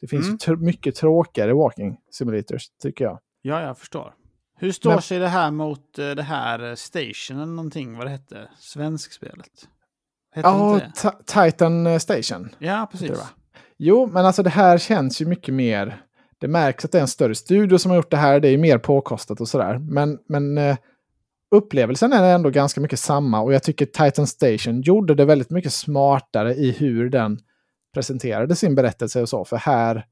Det 0.00 0.06
finns 0.08 0.26
Mm. 0.26 0.36
tr- 0.38 0.56
mycket 0.64 0.94
tråkigare 0.94 1.54
walking 1.54 1.96
simulators, 2.10 2.62
tycker 2.82 3.04
jag. 3.04 3.18
Ja, 3.42 3.62
jag 3.62 3.78
förstår. 3.78 4.14
Hur 4.58 4.72
står 4.72 4.90
Men- 4.90 5.02
sig 5.02 5.18
det 5.18 5.28
här 5.28 5.50
mot 5.50 5.98
eh, 5.98 6.10
det 6.10 6.22
här 6.22 6.68
eh, 6.68 6.74
Station 6.74 7.36
eller 7.36 7.46
någonting, 7.46 7.96
vad 7.96 8.06
det 8.06 8.10
hette? 8.10 8.48
Svenskspelet? 8.58 9.68
Ja, 10.34 10.80
det? 11.02 11.12
Titan 11.26 11.86
eh, 11.86 11.98
Station. 11.98 12.48
Ja, 12.58 12.88
det 12.92 12.98
precis. 12.98 13.18
va? 13.18 13.28
Jo, 13.78 14.10
men 14.12 14.26
alltså 14.26 14.42
det 14.42 14.50
här 14.50 14.78
känns 14.78 15.20
ju 15.22 15.26
mycket 15.26 15.54
mer... 15.54 16.02
Det 16.38 16.48
märks 16.48 16.84
att 16.84 16.92
det 16.92 16.98
är 16.98 17.02
en 17.02 17.08
större 17.08 17.34
studio 17.34 17.78
som 17.78 17.90
har 17.90 17.96
gjort 17.96 18.10
det 18.10 18.16
här. 18.16 18.40
Det 18.40 18.48
är 18.48 18.58
mer 18.58 18.78
påkostat 18.78 19.40
och 19.40 19.48
sådär. 19.48 19.78
Men, 19.78 20.18
men 20.28 20.58
eh, 20.58 20.76
upplevelsen 21.54 22.12
är 22.12 22.34
ändå 22.34 22.50
ganska 22.50 22.80
mycket 22.80 22.98
samma. 22.98 23.40
Och 23.40 23.54
jag 23.54 23.62
tycker 23.62 23.86
Titan 23.86 24.26
Station 24.26 24.80
gjorde 24.80 25.14
det 25.14 25.24
väldigt 25.24 25.50
mycket 25.50 25.72
smartare 25.72 26.54
i 26.54 26.70
hur 26.70 27.10
den 27.10 27.38
presenterade 27.94 28.56
sin 28.56 28.74
berättelse 28.74 29.22
och 29.22 29.28
så. 29.28 29.44
För 29.44 29.56
här, 29.56 30.06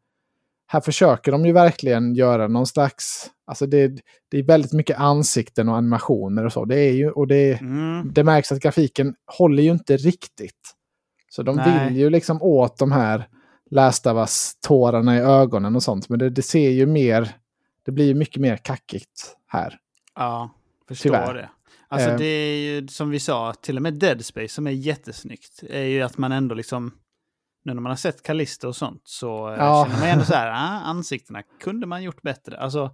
här 0.73 0.81
försöker 0.81 1.33
de 1.33 1.47
ju 1.47 1.53
verkligen 1.53 2.15
göra 2.15 2.49
någon 2.49 2.67
slags... 2.67 3.31
Alltså 3.47 3.67
det, 3.67 3.89
det 4.29 4.39
är 4.39 4.43
väldigt 4.43 4.73
mycket 4.73 4.99
ansikten 4.99 5.69
och 5.69 5.77
animationer 5.77 6.45
och 6.45 6.53
så. 6.53 6.65
Det 6.65 6.79
är 6.81 6.93
ju... 6.93 7.11
Och 7.11 7.27
det, 7.27 7.61
Mm. 7.61 8.13
det 8.13 8.25
märks 8.25 8.53
att 8.53 8.61
grafiken 8.61 9.15
håller 9.39 9.63
ju 9.63 9.71
inte 9.71 9.97
riktigt. 9.97 10.75
Så 11.31 11.43
de 11.43 11.57
Nej. 11.57 11.89
vill 11.89 11.97
ju 11.99 12.11
liksom 12.11 12.43
åt 12.43 12.79
de 12.79 12.93
här 12.93 13.29
Last 13.71 14.07
of 14.07 14.17
Us-tårarna 14.17 15.17
i 15.17 15.21
ögonen 15.21 15.77
och 15.77 15.83
sånt. 15.83 16.09
Men 16.09 16.19
det, 16.19 16.31
det 16.31 16.43
ser 16.43 16.71
ju 16.71 16.87
mer, 16.87 17.29
det 17.85 17.93
blir 17.93 18.07
ju 18.07 18.15
mycket 18.15 18.41
mer 18.43 18.57
kackigt 18.57 19.37
här. 19.47 19.79
Ja, 20.15 20.51
förstår 20.89 21.11
Tyvärr. 21.11 21.35
det. 21.35 21.51
Alltså 21.89 22.09
Eh. 22.11 22.17
det 22.19 22.25
är 22.25 22.57
ju 22.57 22.89
som 22.89 23.11
vi 23.11 23.21
sa, 23.21 23.55
till 23.63 23.77
och 23.77 23.83
med 23.83 23.95
Dead 23.95 24.25
Space 24.25 24.49
som 24.55 24.67
är 24.67 24.71
jättesnyggt, 24.71 25.63
är 25.71 25.85
ju 25.85 26.03
att 26.03 26.19
man 26.19 26.33
ändå 26.33 26.55
liksom, 26.55 26.93
nu 27.65 27.75
när 27.75 27.81
man 27.83 27.91
har 27.91 27.97
sett 27.97 28.23
Callisto 28.23 28.69
och 28.69 28.77
sånt, 28.77 29.03
så 29.05 29.49
eh, 29.49 29.55
Ja. 29.59 29.85
känner 29.89 30.01
man 30.01 30.09
ändå 30.09 30.25
så 30.25 30.35
här, 30.35 30.51
ah, 30.51 30.81
ansiktena 30.91 31.43
kunde 31.61 31.87
man 31.87 32.03
gjort 32.03 32.23
bättre. 32.23 32.57
Alltså, 32.59 32.91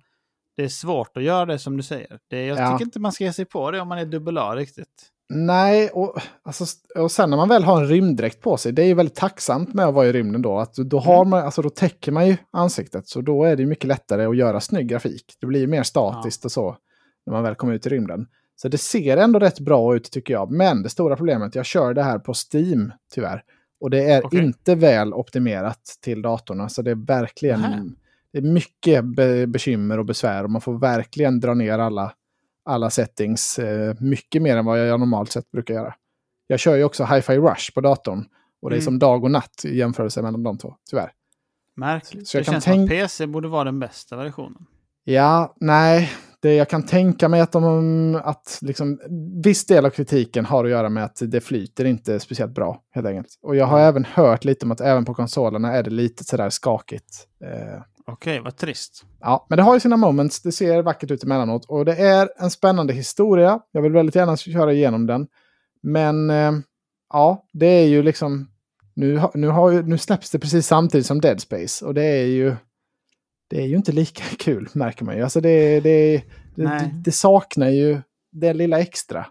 det 0.56 0.64
är 0.64 0.68
svårt 0.68 1.16
att 1.16 1.22
göra 1.22 1.46
det 1.46 1.58
som 1.58 1.76
du 1.76 1.82
säger. 1.82 2.18
Det, 2.30 2.46
jag 2.46 2.58
Ja. 2.58 2.72
tycker 2.72 2.84
inte 2.84 3.00
man 3.00 3.12
ska 3.12 3.24
ge 3.24 3.32
sig 3.32 3.44
på 3.44 3.70
det 3.70 3.80
om 3.80 3.88
man 3.88 3.98
är 3.98 4.04
dubbel 4.06 4.38
A 4.38 4.56
riktigt. 4.56 5.12
Nej, 5.28 5.88
och, 5.90 6.18
alltså, 6.42 6.64
och 6.98 7.10
sen 7.10 7.30
när 7.30 7.36
man 7.36 7.48
väl 7.48 7.64
har 7.64 7.80
en 7.82 7.88
rymddräkt 7.88 8.40
på 8.40 8.56
sig, 8.56 8.72
det 8.72 8.82
är 8.82 8.86
ju 8.86 8.94
väldigt 8.94 9.14
tacksamt 9.14 9.74
med 9.74 9.86
att 9.86 9.94
vara 9.94 10.06
i 10.06 10.12
rymden 10.12 10.42
då. 10.42 10.58
Att 10.58 10.74
då, 10.74 10.98
har 10.98 11.16
Mm. 11.20 11.30
man, 11.30 11.44
alltså, 11.44 11.62
då 11.62 11.70
täcker 11.70 12.12
man 12.12 12.26
ju 12.26 12.36
ansiktet, 12.50 13.08
så 13.08 13.20
då 13.20 13.44
är 13.44 13.56
det 13.56 13.66
mycket 13.66 13.84
lättare 13.84 14.24
att 14.26 14.36
göra 14.36 14.60
snygg 14.60 14.88
grafik. 14.88 15.24
Det 15.40 15.46
blir 15.46 15.66
mer 15.66 15.82
statiskt 15.82 16.44
och 16.44 16.52
så 16.52 16.76
när 17.26 17.32
man 17.32 17.42
väl 17.42 17.54
kommer 17.54 17.72
ut 17.74 17.86
i 17.86 17.88
rymden. 17.88 18.26
Så 18.56 18.68
det 18.68 18.78
ser 18.78 19.16
ändå 19.16 19.38
rätt 19.38 19.60
bra 19.60 19.96
ut 19.96 20.10
tycker 20.10 20.34
jag. 20.34 20.50
Men 20.50 20.82
det 20.82 20.88
stora 20.88 21.16
problemet, 21.16 21.54
jag 21.54 21.66
kör 21.66 21.94
det 21.94 22.02
här 22.02 22.18
på 22.18 22.32
Steam 22.52 22.92
tyvärr. 23.14 23.42
Och 23.80 23.90
det 23.90 24.10
är 24.10 24.26
Okej. 24.26 24.44
inte 24.44 24.74
väl 24.74 25.14
optimerat 25.14 25.98
till 26.00 26.22
datorn. 26.22 26.70
Så 26.70 26.82
det 26.82 26.90
är 26.90 27.06
verkligen 27.06 27.96
det 28.32 28.38
är 28.38 28.42
mycket 28.42 29.04
be 29.04 29.46
bekymmer 29.46 29.98
och 29.98 30.04
besvär. 30.04 30.44
Och 30.44 30.50
man 30.50 30.60
får 30.60 30.78
verkligen 30.78 31.40
dra 31.40 31.54
ner 31.54 31.78
alla, 31.78 32.12
alla 32.64 32.90
settings 32.90 33.58
eh, 33.58 33.94
mycket 34.00 34.42
mer 34.42 34.56
än 34.56 34.64
vad 34.64 34.88
jag 34.88 35.00
normalt 35.00 35.32
sett 35.32 35.50
brukar 35.50 35.74
göra. 35.74 35.94
Jag 36.46 36.60
kör 36.60 36.76
ju 36.76 36.84
också 36.84 37.04
Hi-Fi 37.04 37.38
Rush 37.38 37.74
på 37.74 37.80
datorn. 37.80 38.24
Och 38.62 38.70
det 38.70 38.74
är 38.76 38.78
Mm. 38.78 38.84
som 38.84 38.98
dag 38.98 39.24
och 39.24 39.30
natt 39.30 39.64
i 39.64 39.76
jämförelse 39.78 40.22
mellan 40.22 40.42
de 40.42 40.58
två, 40.58 40.74
tyvärr. 40.90 41.12
Märkligt. 41.76 42.28
Så 42.28 42.36
jag 42.36 42.42
det 42.42 42.44
kan 42.44 42.54
känns 42.54 42.64
som 42.64 42.82
att 42.82 42.88
PC 42.88 43.26
borde 43.26 43.48
vara 43.48 43.64
den 43.64 43.78
bästa 43.80 44.16
versionen. 44.16 44.66
Ja, 45.04 45.54
nej. 45.60 46.12
Det 46.46 46.54
jag 46.54 46.68
kan 46.68 46.82
tänka 46.82 47.28
mig 47.28 47.40
att 47.40 47.52
de... 47.52 48.20
Att 48.24 48.58
liksom, 48.62 49.00
viss 49.44 49.66
del 49.66 49.86
av 49.86 49.90
kritiken 49.90 50.44
har 50.44 50.64
att 50.64 50.70
göra 50.70 50.88
med 50.88 51.04
att 51.04 51.22
det 51.24 51.40
flyter 51.40 51.84
inte 51.84 52.20
speciellt 52.20 52.54
bra, 52.54 52.82
helt 52.90 53.06
enkelt. 53.06 53.38
Och 53.42 53.56
jag 53.56 53.66
har 53.66 53.80
även 53.80 54.04
hört 54.04 54.44
lite 54.44 54.66
om 54.66 54.72
att 54.72 54.80
även 54.80 55.04
på 55.04 55.14
konsolerna 55.14 55.72
är 55.72 55.82
det 55.82 55.90
lite 55.90 56.24
sådär 56.24 56.50
skakigt. 56.50 57.26
Eh, 57.44 57.82
Okej, 58.06 58.40
vad 58.40 58.56
trist. 58.56 59.04
Ja, 59.20 59.46
men 59.48 59.56
det 59.56 59.62
har 59.62 59.74
ju 59.74 59.80
sina 59.80 59.96
moments. 59.96 60.42
Det 60.42 60.52
ser 60.52 60.82
vackert 60.82 61.10
ut 61.10 61.24
emellanåt. 61.24 61.64
Och 61.64 61.84
det 61.84 61.96
är 61.96 62.28
en 62.38 62.50
spännande 62.50 62.92
historia. 62.92 63.60
Jag 63.72 63.82
vill 63.82 63.92
väldigt 63.92 64.14
gärna 64.14 64.36
köra 64.36 64.72
igenom 64.72 65.06
den. 65.06 65.26
Men 65.82 66.30
eh, 66.30 66.52
ja, 67.12 67.46
det 67.52 67.66
är 67.66 67.86
ju 67.86 68.02
liksom... 68.02 68.50
Nu, 68.94 69.20
nu, 69.34 69.48
har, 69.48 69.82
nu 69.82 69.98
släpps 69.98 70.30
det 70.30 70.38
precis 70.38 70.66
samtidigt 70.66 71.06
som 71.06 71.20
Dead 71.20 71.40
Space. 71.40 71.86
Och 71.86 71.94
det 71.94 72.04
är 72.04 72.26
ju... 72.26 72.56
Det 73.48 73.62
är 73.62 73.66
ju 73.66 73.76
inte 73.76 73.92
lika 73.92 74.24
kul, 74.38 74.68
märker 74.72 75.04
man 75.04 75.16
ju. 75.16 75.22
Alltså 75.22 75.40
det, 75.40 75.80
det, 75.80 76.22
det, 76.54 76.62
Nej. 76.64 76.90
det, 77.04 77.12
saknar 77.12 77.68
ju 77.68 78.00
det 78.32 78.52
lilla 78.54 78.80
extra. 78.80 79.26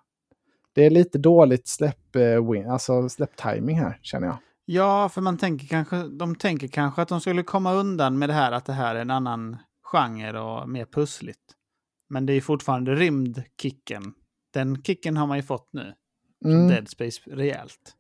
Det 0.74 0.86
är 0.86 0.90
lite 0.90 1.18
dåligt 1.18 1.68
släpp, 1.68 2.16
eh, 2.16 2.52
win, 2.52 2.70
alltså 2.70 3.10
släpptiming 3.10 3.80
här, 3.80 4.00
känner 4.02 4.28
jag. 4.28 4.38
Ja, 4.66 5.10
för 5.10 5.22
man 5.22 5.38
tänker 5.38 5.68
kanske, 5.68 6.08
de 6.08 6.36
tänker 6.36 6.68
kanske 6.68 7.02
att 7.02 7.08
de 7.08 7.22
skulle 7.22 7.44
komma 7.44 7.74
undan 7.74 8.20
med 8.20 8.30
det 8.30 8.34
här 8.34 8.52
att 8.52 8.66
det 8.66 8.74
här 8.74 8.96
är 8.96 9.00
en 9.00 9.12
annan 9.12 9.58
genre 9.84 10.40
och 10.40 10.70
mer 10.70 10.86
pussligt. 10.86 11.40
Men 12.10 12.26
det 12.26 12.34
är 12.34 12.42
fortfarande 12.42 12.96
rymdkicken. 12.96 14.14
Den 14.54 14.84
kicken 14.84 15.18
har 15.18 15.28
man 15.28 15.38
ju 15.38 15.44
fått 15.44 15.70
nu. 15.74 15.94
Mm. 16.46 16.68
Dead 16.68 16.90
Space 16.90 17.22
rejält. 17.26 17.96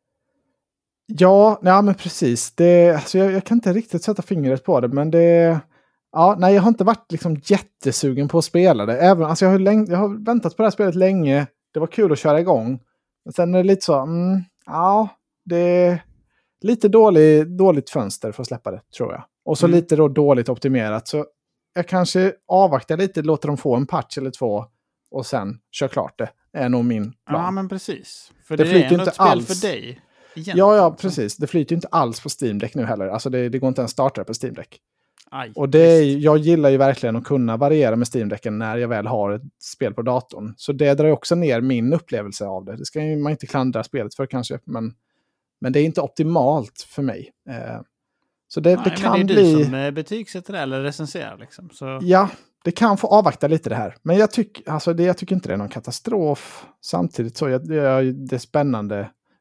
Ja, 1.05 1.60
ja 1.63 1.81
men 1.81 1.95
precis. 1.95 2.51
Det, 2.51 2.91
alltså 2.91 3.17
jag, 3.17 3.31
jag 3.31 3.43
kan 3.45 3.57
inte 3.57 3.74
riktigt 3.74 4.03
sätta 4.03 4.22
fingret 4.22 4.63
på 4.63 4.79
det, 4.79 4.88
men 4.88 5.12
det... 5.12 5.60
Ja, 6.17 6.36
nej, 6.39 6.53
jag 6.55 6.62
har 6.62 6.69
inte 6.69 6.84
varit 6.84 7.12
liksom 7.12 7.36
jättesugen 7.43 8.27
på 8.27 8.38
att 8.38 8.45
spela 8.45 8.86
det. 8.86 8.98
Även, 9.00 9.24
alltså 9.25 9.45
jag, 9.45 9.51
har 9.51 9.60
läng- 9.60 9.89
jag 9.91 9.98
har 9.98 10.25
väntat 10.25 10.57
på 10.57 10.62
det 10.63 10.65
här 10.65 10.72
spelet 10.72 10.95
länge. 10.95 11.48
Det 11.74 11.79
var 11.79 11.88
kul 11.88 12.12
att 12.12 12.19
köra 12.19 12.39
igång. 12.39 12.79
Men 13.25 13.34
sen 13.34 13.53
är 13.53 13.57
det 13.57 13.63
lite 13.63 13.86
så, 13.86 14.00
mm, 14.00 14.41
ja, 14.65 15.07
det 15.45 15.57
är 15.57 16.03
lite 16.62 16.88
dålig, 16.88 17.48
dåligt 17.57 17.89
fönster 17.89 18.31
för 18.31 18.41
att 18.43 18.48
släppa 18.48 18.72
det, 18.72 18.81
tror 18.98 19.12
jag. 19.12 19.24
Och 19.45 19.57
så 19.57 19.65
Mm. 19.65 19.75
lite 19.75 19.95
då 19.95 20.07
dåligt 20.07 20.50
optimerat. 20.50 21.07
Så 21.07 21.25
jag 21.74 21.88
kanske 21.88 22.34
avvaktar 22.48 22.98
lite, 22.98 23.22
låter 23.22 23.48
dem 23.48 23.57
få 23.57 23.75
en 23.75 23.88
patch 23.88 24.17
eller 24.17 24.31
två 24.31 24.65
och 25.12 25.25
sen 25.25 25.60
kör 25.72 25.88
klart 25.88 26.17
det. 26.17 26.29
är 26.53 26.69
nog 26.69 26.86
min 26.86 27.13
plan. 27.29 27.43
Ja, 27.43 27.51
men 27.51 27.69
precis. 27.69 28.31
För 28.43 28.57
Det 28.57 28.63
det, 28.63 28.69
flyter 28.69 28.86
är 28.88 28.91
ändå 28.91 29.01
inte 29.03 29.10
ett 29.10 29.15
spel 29.15 29.27
alls. 29.27 29.48
för 29.62 29.67
dig. 29.67 30.01
egentligen. 30.36 30.57
Ja, 30.57 30.75
ja, 30.75 30.91
precis. 31.00 31.38
Det 31.38 31.48
flyter 31.48 31.72
ju 31.72 31.75
inte 31.75 31.88
alls 31.91 32.19
på 32.22 32.29
Steam 32.41 32.60
Deck 32.60 32.75
nu 32.75 32.86
heller. 32.86 33.07
Alltså 33.07 33.29
det, 33.29 33.50
det 33.50 33.60
går 33.60 33.67
inte 33.67 33.81
ens 33.81 33.91
starta 33.91 34.24
på 34.24 34.34
Steam 34.43 34.53
Deck. 34.53 34.79
Aj, 35.31 35.51
Och 35.55 35.69
det 35.69 35.98
trist. 36.00 36.19
jag 36.24 36.38
gillar 36.38 36.69
ju 36.69 36.77
verkligen 36.77 37.15
att 37.15 37.24
kunna 37.24 37.57
variera 37.57 37.95
med 37.95 38.07
Steam 38.15 38.29
Decken 38.29 38.57
när 38.57 38.77
jag 38.77 38.88
väl 38.88 39.07
har 39.07 39.31
ett 39.31 39.41
spel 39.60 39.93
på 39.93 40.01
datorn. 40.01 40.53
Så 40.57 40.72
det 40.74 40.93
drar 40.93 41.05
ju 41.05 41.12
också 41.12 41.36
ner 41.36 41.62
min 41.62 41.93
upplevelse 41.93 42.45
av 42.45 42.65
det. 42.65 42.75
Det 42.77 42.86
ska 42.86 43.00
man 43.00 43.31
inte 43.31 43.48
klandra 43.48 43.84
spelet 43.84 44.15
för 44.15 44.25
kanske, 44.25 44.60
men, 44.63 44.93
men 45.62 45.74
det 45.74 45.79
är 45.79 45.84
inte 45.86 46.01
optimalt 46.01 46.86
för 46.89 47.01
mig. 47.01 47.31
Eh, 47.50 47.81
så 48.48 48.60
det, 48.60 48.75
Nej, 48.75 48.84
det 48.84 48.89
men 48.89 49.00
kan 49.00 49.13
det 49.13 49.19
är 49.22 49.25
bli... 49.25 49.55
du 49.55 49.63
som 49.65 49.74
eh, 49.74 49.91
betygsätter 49.91 50.53
det 50.53 50.60
eller 50.60 50.81
recenserar 50.81 51.38
liksom. 51.38 51.69
Så, 51.69 52.00
Ja, 52.01 52.29
det 52.63 52.72
kan 52.72 52.98
få 52.98 53.07
avvakta 53.07 53.48
lite 53.48 53.69
det 53.69 53.75
här. 53.75 53.95
Men 54.01 54.17
jag, 54.17 54.31
tyck, 54.31 54.62
alltså 54.67 54.93
det, 54.93 55.03
jag 55.03 55.17
tycker 55.17 55.36
inte 55.36 55.48
det 55.50 55.53
är 55.53 55.57
någon 55.57 55.69
katastrof. 55.69 56.65
Samtidigt 56.81 57.38
så 57.38 57.50
jag, 57.50 57.67
det, 57.67 58.12
det 58.12 58.36
är 58.36 58.39
spännande. 58.39 58.95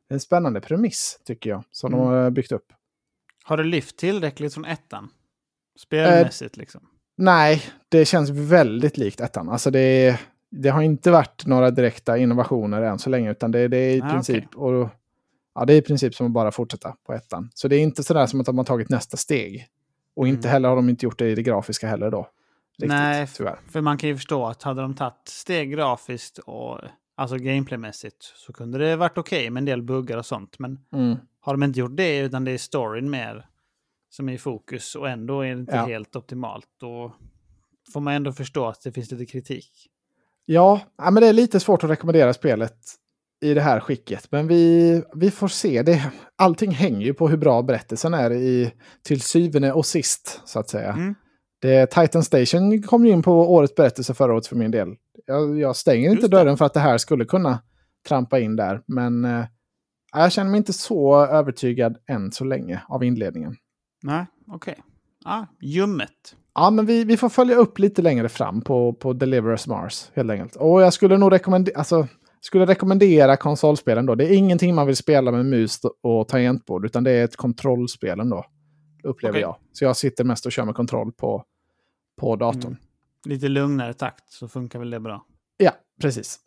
Det 0.08 0.12
är 0.12 0.14
en 0.14 0.20
spännande 0.20 0.60
premiss, 0.60 1.20
tycker 1.24 1.50
jag, 1.50 1.64
som 1.70 1.94
Mm. 1.94 2.06
de 2.06 2.12
har 2.14 2.30
byggt 2.30 2.52
upp. 2.52 2.66
Har 3.44 3.56
du 3.56 3.64
lyft 3.64 3.96
tillräckligt 3.96 4.54
från 4.54 4.64
ettan? 4.64 5.08
Spelmässigt 5.76 6.56
liksom. 6.56 6.80
Nej, 7.16 7.62
det 7.88 8.04
känns 8.04 8.30
väldigt 8.30 8.96
likt 8.96 9.20
ettan. 9.20 9.48
Alltså 9.48 9.70
det, 9.70 10.20
det 10.50 10.68
har 10.68 10.82
inte 10.82 11.10
varit 11.10 11.46
några 11.46 11.70
direkta 11.70 12.18
innovationer 12.18 12.82
än 12.82 12.98
så 12.98 13.10
länge, 13.10 13.30
utan 13.30 13.50
det, 13.50 13.68
det 13.68 13.76
är 13.76 13.96
i 13.96 14.00
Ah, 14.02 14.10
princip... 14.10 14.44
Och, 14.56 14.88
ja, 15.54 15.64
det 15.64 15.72
är 15.74 15.76
i 15.76 15.82
princip 15.82 16.14
som 16.14 16.26
att 16.26 16.32
bara 16.32 16.50
fortsätta 16.52 16.96
på 17.06 17.12
ettan. 17.12 17.50
Så 17.54 17.68
det 17.68 17.76
är 17.76 17.80
inte 17.80 18.02
sådär 18.04 18.26
som 18.26 18.40
att 18.40 18.46
de 18.46 18.58
har 18.58 18.64
tagit 18.64 18.88
nästa 18.88 19.16
steg. 19.16 19.66
Och 20.16 20.28
inte 20.28 20.48
Mm. 20.48 20.52
heller 20.52 20.68
har 20.68 20.76
de 20.76 20.88
inte 20.88 21.06
gjort 21.06 21.18
det 21.18 21.28
i 21.30 21.34
det 21.34 21.42
grafiska 21.42 21.86
heller 21.88 22.10
då. 22.10 22.28
Riktigt, 22.78 22.88
Nej, 22.88 23.26
tyvärr. 23.34 23.58
För 23.70 23.80
man 23.80 23.98
kan 23.98 24.08
ju 24.08 24.16
förstå 24.16 24.46
att 24.46 24.62
hade 24.62 24.82
de 24.82 24.94
tagit 24.94 25.28
steg 25.28 25.72
grafiskt 25.72 26.38
och 26.38 26.80
alltså 27.16 27.36
gameplaymässigt 27.36 28.16
så 28.22 28.52
kunde 28.52 28.78
det 28.78 28.96
varit 28.96 29.18
okej 29.18 29.50
med 29.50 29.60
en 29.60 29.64
del 29.64 29.82
buggar 29.82 30.18
och 30.18 30.26
sånt. 30.26 30.58
Men 30.58 30.78
Mm. 30.92 31.16
har 31.40 31.52
de 31.54 31.62
inte 31.62 31.80
gjort 31.80 31.96
det 31.96 32.18
utan 32.18 32.44
det 32.44 32.50
är 32.52 32.58
storyn 32.58 33.10
mer 33.10 33.46
som 34.16 34.28
är 34.28 34.32
i 34.32 34.38
fokus 34.38 34.94
och 34.94 35.08
ändå 35.08 35.40
är 35.40 35.54
det 35.54 35.60
inte 35.60 35.76
Ja. 35.76 35.84
helt 35.86 36.16
optimalt, 36.16 36.66
då 36.80 37.14
får 37.92 38.00
man 38.00 38.14
ändå 38.14 38.32
förstå 38.32 38.66
att 38.66 38.82
det 38.84 38.92
finns 38.92 39.10
lite 39.10 39.26
kritik. 39.26 39.70
Ja, 40.44 40.80
men 40.96 41.14
det 41.14 41.26
är 41.28 41.32
lite 41.32 41.60
svårt 41.60 41.84
att 41.84 41.90
rekommendera 41.90 42.34
spelet 42.34 42.76
i 43.44 43.54
det 43.54 43.60
här 43.60 43.80
skicket. 43.80 44.32
Men 44.32 44.46
vi, 44.48 45.02
vi 45.14 45.30
får 45.30 45.48
se. 45.48 45.82
Det, 45.82 46.12
allting 46.36 46.70
hänger 46.70 47.06
ju 47.06 47.14
på 47.14 47.28
hur 47.28 47.36
bra 47.36 47.62
berättelsen 47.62 48.14
är 48.14 48.30
i, 48.32 48.72
till 49.02 49.20
syvende 49.20 49.72
och 49.72 49.86
sist, 49.86 50.40
så 50.44 50.58
att 50.58 50.68
säga. 50.68 50.92
Mm. 50.92 51.14
Det, 51.60 51.86
Titan 51.86 52.22
Station 52.24 52.82
kom 52.82 53.06
ju 53.06 53.12
in 53.12 53.22
på 53.22 53.32
årets 53.54 53.74
berättelse 53.74 54.14
förra 54.14 54.32
året 54.34 54.46
för 54.46 54.56
min 54.56 54.70
del. 54.70 54.88
Jag, 55.26 55.58
jag 55.58 55.76
stänger 55.76 56.10
inte 56.10 56.20
Just 56.22 56.30
det. 56.30 56.36
dörren 56.36 56.56
för 56.56 56.64
att 56.64 56.74
det 56.74 56.80
här 56.80 56.98
skulle 56.98 57.24
kunna 57.24 57.62
trampa 58.08 58.38
in 58.38 58.56
där. 58.56 58.82
Men 58.86 59.24
eh, 59.24 59.44
jag 60.12 60.32
känner 60.32 60.50
mig 60.50 60.58
inte 60.58 60.72
så 60.72 61.24
övertygad 61.26 61.96
än 62.08 62.32
så 62.32 62.44
länge 62.44 62.82
av 62.88 63.04
inledningen. 63.04 63.56
Nej, 64.04 64.26
okej. 64.48 64.82
Ah, 65.24 65.44
ljummet. 65.60 66.36
Ja, 66.54 66.70
men 66.70 66.86
vi, 66.86 67.04
vi 67.04 67.16
får 67.16 67.28
följa 67.28 67.56
upp 67.56 67.78
lite 67.78 68.02
längre 68.02 68.28
fram 68.28 68.60
på, 68.60 68.92
på 68.92 69.12
Deliver 69.12 69.50
Us 69.50 69.66
Mars, 69.66 70.10
helt 70.14 70.30
enkelt. 70.30 70.56
Och 70.56 70.82
jag 70.82 70.92
skulle 70.92 71.18
nog 71.18 71.32
rekommendera, 71.32 71.78
alltså, 71.78 72.08
skulle 72.40 72.66
rekommendera 72.66 73.36
konsolspelen 73.36 74.06
då. 74.06 74.14
Det 74.14 74.24
är 74.24 74.36
ingenting 74.36 74.74
man 74.74 74.86
vill 74.86 74.96
spela 74.96 75.30
med 75.30 75.46
mus 75.46 75.80
och 76.02 76.28
tangentbord, 76.28 76.86
utan 76.86 77.04
det 77.04 77.10
är 77.10 77.24
ett 77.24 77.36
kontrollspel 77.36 78.20
ändå. 78.20 78.44
Upplever 79.02 79.32
Okej. 79.32 79.40
jag. 79.40 79.56
Så 79.72 79.84
jag 79.84 79.96
sitter 79.96 80.24
mest 80.24 80.46
och 80.46 80.52
kör 80.52 80.64
med 80.64 80.74
kontroll 80.74 81.12
på, 81.12 81.44
på 82.20 82.36
datorn. 82.36 82.66
Mm. 82.66 82.76
Lite 83.24 83.48
lugnare 83.48 83.94
takt 83.94 84.32
så 84.32 84.48
funkar 84.48 84.78
väl 84.78 84.90
det 84.90 85.00
bra. 85.00 85.24
Ja, 85.56 85.72
precis. 86.00 86.38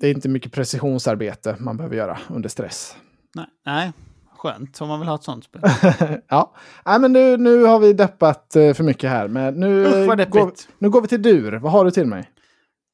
Det 0.00 0.06
är 0.06 0.14
inte 0.14 0.28
mycket 0.28 0.52
precisionsarbete 0.52 1.56
man 1.58 1.76
behöver 1.76 1.96
göra 1.96 2.18
under 2.28 2.48
stress. 2.48 2.96
Nej, 3.34 3.46
nej. 3.66 3.92
Skönt 4.38 4.80
om 4.80 4.88
man 4.88 5.00
vill 5.00 5.08
ha 5.08 5.14
ett 5.14 5.22
sånt 5.22 5.44
spel. 5.44 5.62
ja, 6.28 6.54
Nej, 6.86 7.00
men 7.00 7.12
nu, 7.12 7.36
nu 7.36 7.64
har 7.64 7.78
vi 7.78 7.92
deppat 7.92 8.56
eh, 8.56 8.72
för 8.74 8.84
mycket 8.84 9.10
här. 9.10 9.28
Men 9.28 9.54
nu, 9.54 9.84
Usch 9.86 10.20
eh, 10.20 10.28
går, 10.28 10.52
nu 10.78 10.90
går 10.90 11.02
vi 11.02 11.08
till 11.08 11.22
dur. 11.22 11.52
Vad 11.52 11.72
har 11.72 11.84
du 11.84 11.90
till 11.90 12.06
mig? 12.06 12.30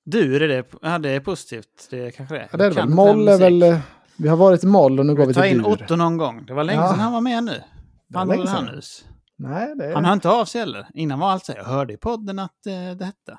Du, 0.05 0.37
är 0.37 0.49
det, 0.49 0.65
ja, 0.83 0.99
det 0.99 1.11
är 1.11 1.21
positivt. 1.21 1.89
Det 1.91 2.11
kanske 2.11 2.35
det 2.35 2.41
är. 2.41 2.49
Ja, 2.53 2.59
det 2.59 2.65
är 2.67 2.71
väl. 2.71 2.89
Moll 2.89 3.29
är 3.29 3.39
väl... 3.39 3.63
eh, 3.63 3.79
Vi 4.17 4.29
har 4.29 4.37
varit 4.37 4.65
i 4.65 4.67
moll 4.67 4.99
och 5.01 5.07
nu 5.07 5.15
går 5.15 5.27
vi 5.27 5.35
till 5.35 5.45
in 5.45 5.59
dur. 5.59 5.67
Otto 5.67 5.97
någon 5.97 6.17
gång. 6.17 6.45
Det 6.47 6.55
var 6.55 6.65
länge 6.65 6.81
Ja. 6.81 6.89
sedan 6.91 7.01
han 7.01 7.13
var 7.13 7.21
med 7.21 7.45
nu. 7.45 7.63
var 8.09 8.19
Han 8.21 8.29
håller 8.31 8.47
han 8.47 8.69
hus. 8.69 9.05
Nej, 9.39 9.75
det 9.77 9.85
är... 9.87 9.95
Han 9.95 10.05
hör 10.05 10.13
inte 10.13 10.29
av 10.31 10.45
sig 10.45 10.61
heller. 10.61 10.87
Innan 10.95 11.19
var 11.19 11.31
allt 11.31 11.45
så 11.45 11.53
här, 11.53 11.59
jag 11.59 11.65
hörde 11.67 11.93
i 11.93 11.97
podden 11.97 12.39
att 12.39 12.51
uh, 12.67 12.97
det 12.97 13.05
hette. 13.05 13.39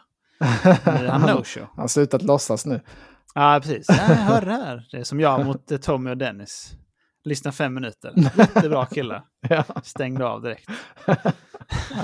Nu 1.00 1.05
är 1.05 1.12
han 1.12 1.21
no-show. 1.21 1.62
Han 1.75 1.81
har 1.81 1.88
slutat 1.88 2.21
låtsas 2.21 2.65
nu. 2.65 2.81
Ja, 3.35 3.59
precis. 3.63 3.85
Ja, 3.89 3.95
jag 4.09 4.15
hör 4.15 4.41
det 4.41 4.51
här. 4.51 4.88
Det 4.91 4.97
är 4.97 5.03
som 5.03 5.19
jag 5.19 5.45
mot 5.45 5.71
eh, 5.71 5.77
Tommy 5.77 6.09
och 6.12 6.17
Dennis. 6.17 6.71
Lyssna 7.25 7.51
fem 7.51 7.74
minuter. 7.74 8.13
Jättebra 8.38 8.86
killar. 8.86 9.24
Ja, 9.50 9.63
Stängde 9.84 10.25
av 10.25 10.41
direkt. 10.41 10.70
ja, 11.05 11.15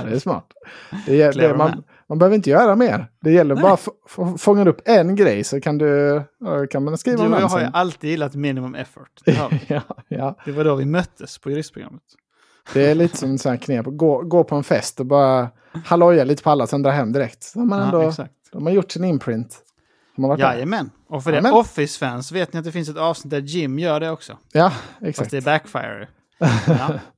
det 0.05 0.15
är 0.15 0.19
smart. 0.19 0.45
Det, 1.05 1.33
Clever 1.33 1.55
man, 1.55 1.69
man. 1.69 1.83
man 2.09 2.19
behöver 2.19 2.35
inte 2.35 2.49
göra 2.49 2.75
mer. 2.75 3.07
Det 3.21 3.31
gäller 3.31 3.55
Nej. 3.55 3.61
bara 3.61 3.73
att 3.73 3.87
få- 4.07 4.37
fånga 4.37 4.65
upp 4.69 4.81
en 4.85 5.15
grej 5.15 5.43
så 5.43 5.61
kan 5.61 5.77
du 5.77 6.21
kan 6.69 6.83
man 6.83 6.97
skriva 6.97 7.17
Du 7.17 7.25
om 7.25 7.31
den 7.31 7.41
jag 7.41 7.47
har 7.47 7.59
ju 7.59 7.67
alltid 7.73 8.09
gillat 8.09 8.35
minimum 8.35 8.75
effort. 8.75 9.09
Det, 9.25 9.31
ja, 9.67 9.81
ja. 10.07 10.35
det 10.45 10.51
var 10.51 10.63
då 10.63 10.75
vi 10.75 10.85
möttes 10.85 11.37
på 11.37 11.49
juristprogrammet. 11.51 12.03
Det 12.73 12.85
är 12.91 12.95
lite 12.95 13.17
som 13.17 13.37
en 13.45 13.57
knep. 13.57 13.85
Gå, 13.85 14.21
gå 14.21 14.43
på 14.43 14.55
en 14.55 14.63
fest 14.63 14.99
och 14.99 15.05
bara 15.05 15.49
halloja 15.85 16.23
lite 16.23 16.43
på 16.43 16.49
alla, 16.49 16.67
sen 16.67 16.81
dra 16.83 16.91
hem 16.91 17.11
direkt. 17.11 17.51
De 17.53 17.71
har, 17.71 17.81
ändå, 17.81 18.01
Ja, 18.03 18.09
exakt. 18.09 18.33
de 18.51 18.65
har 18.65 18.73
gjort 18.73 18.91
sin 18.91 19.03
imprint. 19.03 19.59
Har 20.15 20.27
varit 20.27 20.39
där. 20.39 20.53
Jajamän. 20.53 20.89
Och 21.07 21.23
för 21.23 21.31
Jajamän. 21.31 21.53
Office-fans 21.53 22.31
vet 22.31 22.53
ni 22.53 22.59
att 22.59 22.65
det 22.65 22.71
finns 22.71 22.89
ett 22.89 22.97
avsnitt 22.97 23.31
där 23.31 23.41
Jim 23.41 23.79
gör 23.79 23.99
det 23.99 24.09
också. 24.11 24.37
Ja, 24.51 24.69
Fast 24.69 24.81
exakt. 25.01 25.31
det 25.31 25.37
är 25.37 25.41
backfire. 25.41 26.07
Ja. 26.67 26.99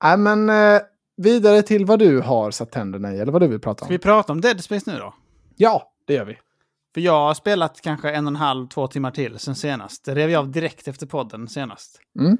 Ja, 0.00 0.16
men 0.18 0.50
eh, 0.50 0.80
vidare 1.16 1.62
till 1.62 1.86
vad 1.86 1.98
du 1.98 2.20
har 2.20 2.50
satt 2.50 2.70
tänderna 2.72 3.14
i, 3.14 3.18
eller 3.20 3.32
vad 3.32 3.42
du 3.42 3.46
vill 3.46 3.60
prata 3.60 3.78
Ska 3.78 3.86
om. 3.86 3.92
vi 3.92 3.98
prata 3.98 4.32
om 4.32 4.40
Dead 4.40 4.64
Space 4.64 4.90
nu 4.92 4.98
då? 4.98 5.14
Ja, 5.56 5.92
det 6.06 6.14
gör 6.14 6.24
vi. 6.24 6.38
För 6.94 7.00
jag 7.00 7.12
har 7.12 7.34
spelat 7.34 7.80
kanske 7.80 8.10
en 8.10 8.26
och 8.26 8.30
en 8.30 8.36
halv, 8.36 8.68
två 8.68 8.86
timmar 8.86 9.10
till 9.10 9.38
sen 9.38 9.54
senast. 9.54 10.04
Det 10.04 10.14
rev 10.14 10.30
jag 10.30 10.38
av 10.38 10.50
direkt 10.50 10.88
efter 10.88 11.06
podden 11.06 11.48
senast. 11.48 12.00
Mm. 12.20 12.36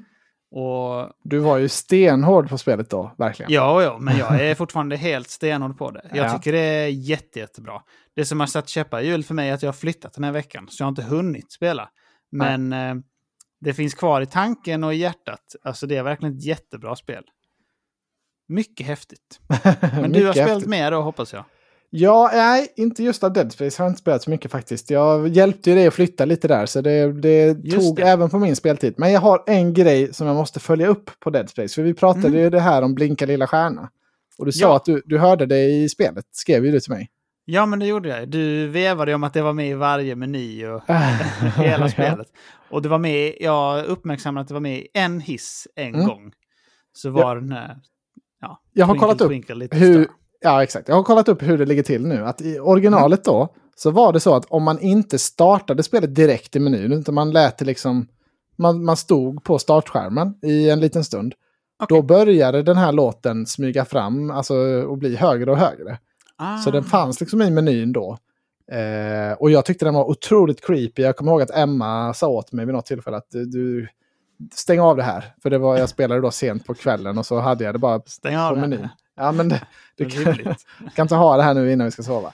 Och 0.57 1.11
Du 1.23 1.39
var 1.39 1.57
ju 1.57 1.69
stenhård 1.69 2.49
på 2.49 2.57
spelet 2.57 2.89
då, 2.89 3.11
verkligen. 3.17 3.51
ja, 3.51 3.83
ja, 3.83 3.97
men 3.99 4.17
jag 4.17 4.41
är 4.49 4.55
fortfarande 4.55 4.95
helt 4.95 5.29
stenhård 5.29 5.77
på 5.77 5.91
det. 5.91 6.01
Jag 6.13 6.25
Ja. 6.25 6.37
tycker 6.37 6.51
det 6.51 6.59
är 6.59 6.87
jätte, 6.87 7.39
jättebra. 7.39 7.81
Det 8.15 8.25
som 8.25 8.39
har 8.39 8.47
satt 8.47 8.69
käppar 8.69 9.01
i 9.01 9.07
hjul 9.07 9.23
för 9.23 9.33
mig 9.33 9.49
är 9.49 9.53
att 9.53 9.61
jag 9.63 9.67
har 9.67 9.73
flyttat 9.73 10.13
den 10.13 10.23
här 10.23 10.31
veckan, 10.31 10.67
så 10.69 10.81
jag 10.81 10.85
har 10.85 10.89
inte 10.89 11.03
hunnit 11.03 11.51
spela. 11.51 11.89
Men 12.31 12.73
eh, 12.73 12.95
det 13.61 13.73
finns 13.73 13.93
kvar 13.93 14.21
i 14.21 14.25
tanken 14.25 14.83
och 14.83 14.93
i 14.93 14.97
hjärtat. 14.97 15.55
Alltså 15.63 15.87
det 15.87 15.97
är 15.97 16.03
verkligen 16.03 16.37
ett 16.37 16.45
jättebra 16.45 16.95
spel. 16.95 17.23
Mycket 18.47 18.87
häftigt. 18.87 19.39
Men 19.81 20.11
du 20.11 20.25
har 20.25 20.33
spelat 20.33 20.49
häftigt. 20.51 20.69
mer 20.69 20.91
då 20.91 21.01
hoppas 21.01 21.33
jag? 21.33 21.43
Ja, 21.97 22.29
nej, 22.33 22.67
inte 22.75 23.03
just 23.03 23.23
av 23.23 23.33
Dead 23.33 23.51
Space 23.51 23.81
har 23.81 23.85
jag 23.85 23.91
inte 23.91 24.01
spelat 24.01 24.23
så 24.23 24.29
mycket 24.29 24.51
faktiskt. 24.51 24.89
Jag 24.89 25.27
hjälpte 25.27 25.69
ju 25.69 25.75
dig 25.75 25.87
att 25.87 25.93
flytta 25.93 26.25
lite 26.25 26.47
där, 26.47 26.65
så 26.65 26.81
det, 26.81 27.13
det 27.13 27.53
tog 27.71 27.95
det. 27.95 28.01
även 28.03 28.29
på 28.29 28.39
min 28.39 28.55
speltid. 28.55 28.93
Men 28.97 29.11
jag 29.11 29.21
har 29.21 29.43
en 29.47 29.73
grej 29.73 30.13
som 30.13 30.27
jag 30.27 30.35
måste 30.35 30.59
följa 30.59 30.87
upp 30.87 31.09
på 31.19 31.29
Dead 31.29 31.49
Space. 31.49 31.75
För 31.75 31.81
vi 31.83 31.93
pratade 31.93 32.27
Mm. 32.27 32.39
ju 32.39 32.49
det 32.49 32.59
här 32.59 32.81
om 32.81 32.93
Blinka 32.95 33.25
lilla 33.25 33.47
stjärna. 33.47 33.89
Och 34.37 34.45
du 34.45 34.51
sa 34.51 34.65
Ja. 34.65 34.75
att 34.75 34.85
du, 34.85 35.01
du 35.05 35.17
hörde 35.17 35.45
det 35.45 35.63
i 35.65 35.89
spelet, 35.89 36.25
skrev 36.31 36.65
ju 36.65 36.71
du 36.71 36.79
till 36.79 36.91
mig. 36.93 37.09
Ja, 37.45 37.65
men 37.65 37.79
det 37.79 37.85
gjorde 37.85 38.09
jag. 38.09 38.29
Du 38.29 38.67
vevade 38.67 39.13
om 39.13 39.23
att 39.23 39.33
det 39.33 39.41
var 39.41 39.53
med 39.53 39.69
i 39.69 39.73
varje 39.73 40.15
meny 40.15 40.65
och 40.65 40.81
hela 41.57 41.89
spelet. 41.95 42.27
Och 42.69 42.81
det 42.81 42.89
var 42.89 42.97
med, 42.99 43.33
jag 43.39 43.85
uppmärksammade 43.85 44.41
att 44.41 44.47
det 44.47 44.53
var 44.53 44.61
med 44.61 44.77
i 44.79 44.87
en 44.93 45.19
hiss 45.19 45.67
en 45.75 45.95
Mm. 45.95 46.07
gång. 46.07 46.31
Så 46.93 47.09
var 47.09 47.35
den 47.35 47.51
här, 47.51 47.77
ja, 48.41 48.61
Jag 48.73 48.85
har 48.85 48.95
kollat 48.95 49.21
upp 49.21 49.31
hur. 49.71 50.07
Ja, 50.41 50.63
exakt. 50.63 50.87
Jag 50.87 50.95
har 50.95 51.03
kollat 51.03 51.27
upp 51.27 51.41
hur 51.43 51.57
det 51.57 51.65
ligger 51.65 51.83
till 51.83 52.07
nu. 52.07 52.25
Att 52.25 52.41
I 52.41 52.59
originalet 52.59 53.23
då, 53.23 53.53
så 53.75 53.91
var 53.91 54.13
det 54.13 54.19
så 54.19 54.35
att 54.35 54.45
om 54.45 54.63
man 54.63 54.79
inte 54.79 55.19
startade 55.19 55.83
spelet 55.83 56.15
direkt 56.15 56.55
i 56.55 56.59
menyn, 56.59 56.91
utan 56.91 57.15
man 57.15 57.31
lät 57.31 57.57
det 57.57 57.65
liksom... 57.65 58.07
Man, 58.57 58.85
man 58.85 58.97
stod 58.97 59.43
på 59.43 59.59
startskärmen 59.59 60.33
i 60.41 60.69
en 60.69 60.79
liten 60.79 61.03
stund. 61.03 61.33
Okej. 61.83 61.97
Då 61.97 62.01
började 62.01 62.63
den 62.63 62.77
här 62.77 62.91
låten 62.91 63.45
smyga 63.45 63.85
fram 63.85 64.31
alltså, 64.31 64.55
och 64.87 64.97
bli 64.97 65.15
högre 65.15 65.51
och 65.51 65.57
högre. 65.57 65.97
Ah. 66.37 66.57
Så 66.57 66.71
den 66.71 66.83
fanns 66.83 67.19
liksom 67.19 67.41
i 67.41 67.49
menyn 67.49 67.93
då. 67.93 68.17
Eh, 68.71 69.33
och 69.39 69.51
jag 69.51 69.65
tyckte 69.65 69.85
den 69.85 69.93
var 69.93 70.09
otroligt 70.09 70.65
creepy. 70.65 71.01
Jag 71.01 71.15
kommer 71.15 71.31
ihåg 71.31 71.41
att 71.41 71.55
Emma 71.57 72.13
sa 72.13 72.27
åt 72.27 72.51
mig 72.51 72.65
vid 72.65 72.75
något 72.75 72.85
tillfälle 72.85 73.17
att 73.17 73.29
du, 73.29 73.45
du 73.45 73.87
stäng 74.53 74.79
av 74.79 74.97
det 74.97 75.03
här. 75.03 75.33
För 75.43 75.49
det 75.49 75.57
var, 75.57 75.77
jag 75.77 75.89
spelade 75.89 76.21
då 76.21 76.31
sent 76.31 76.65
på 76.65 76.73
kvällen 76.73 77.17
och 77.17 77.25
så 77.25 77.39
hade 77.39 77.63
jag 77.63 77.75
det 77.75 77.79
bara 77.79 78.01
Stäng 78.05 78.49
på 78.49 78.55
menyn. 78.55 78.89
Ja, 79.15 79.31
men 79.31 79.49
det, 79.49 79.61
du 79.97 80.09
kan, 80.09 80.35
kan 80.95 81.03
inte 81.03 81.15
ha 81.15 81.37
det 81.37 81.43
här 81.43 81.53
nu 81.53 81.71
innan 81.71 81.85
vi 81.85 81.91
ska 81.91 82.03
sova. 82.03 82.33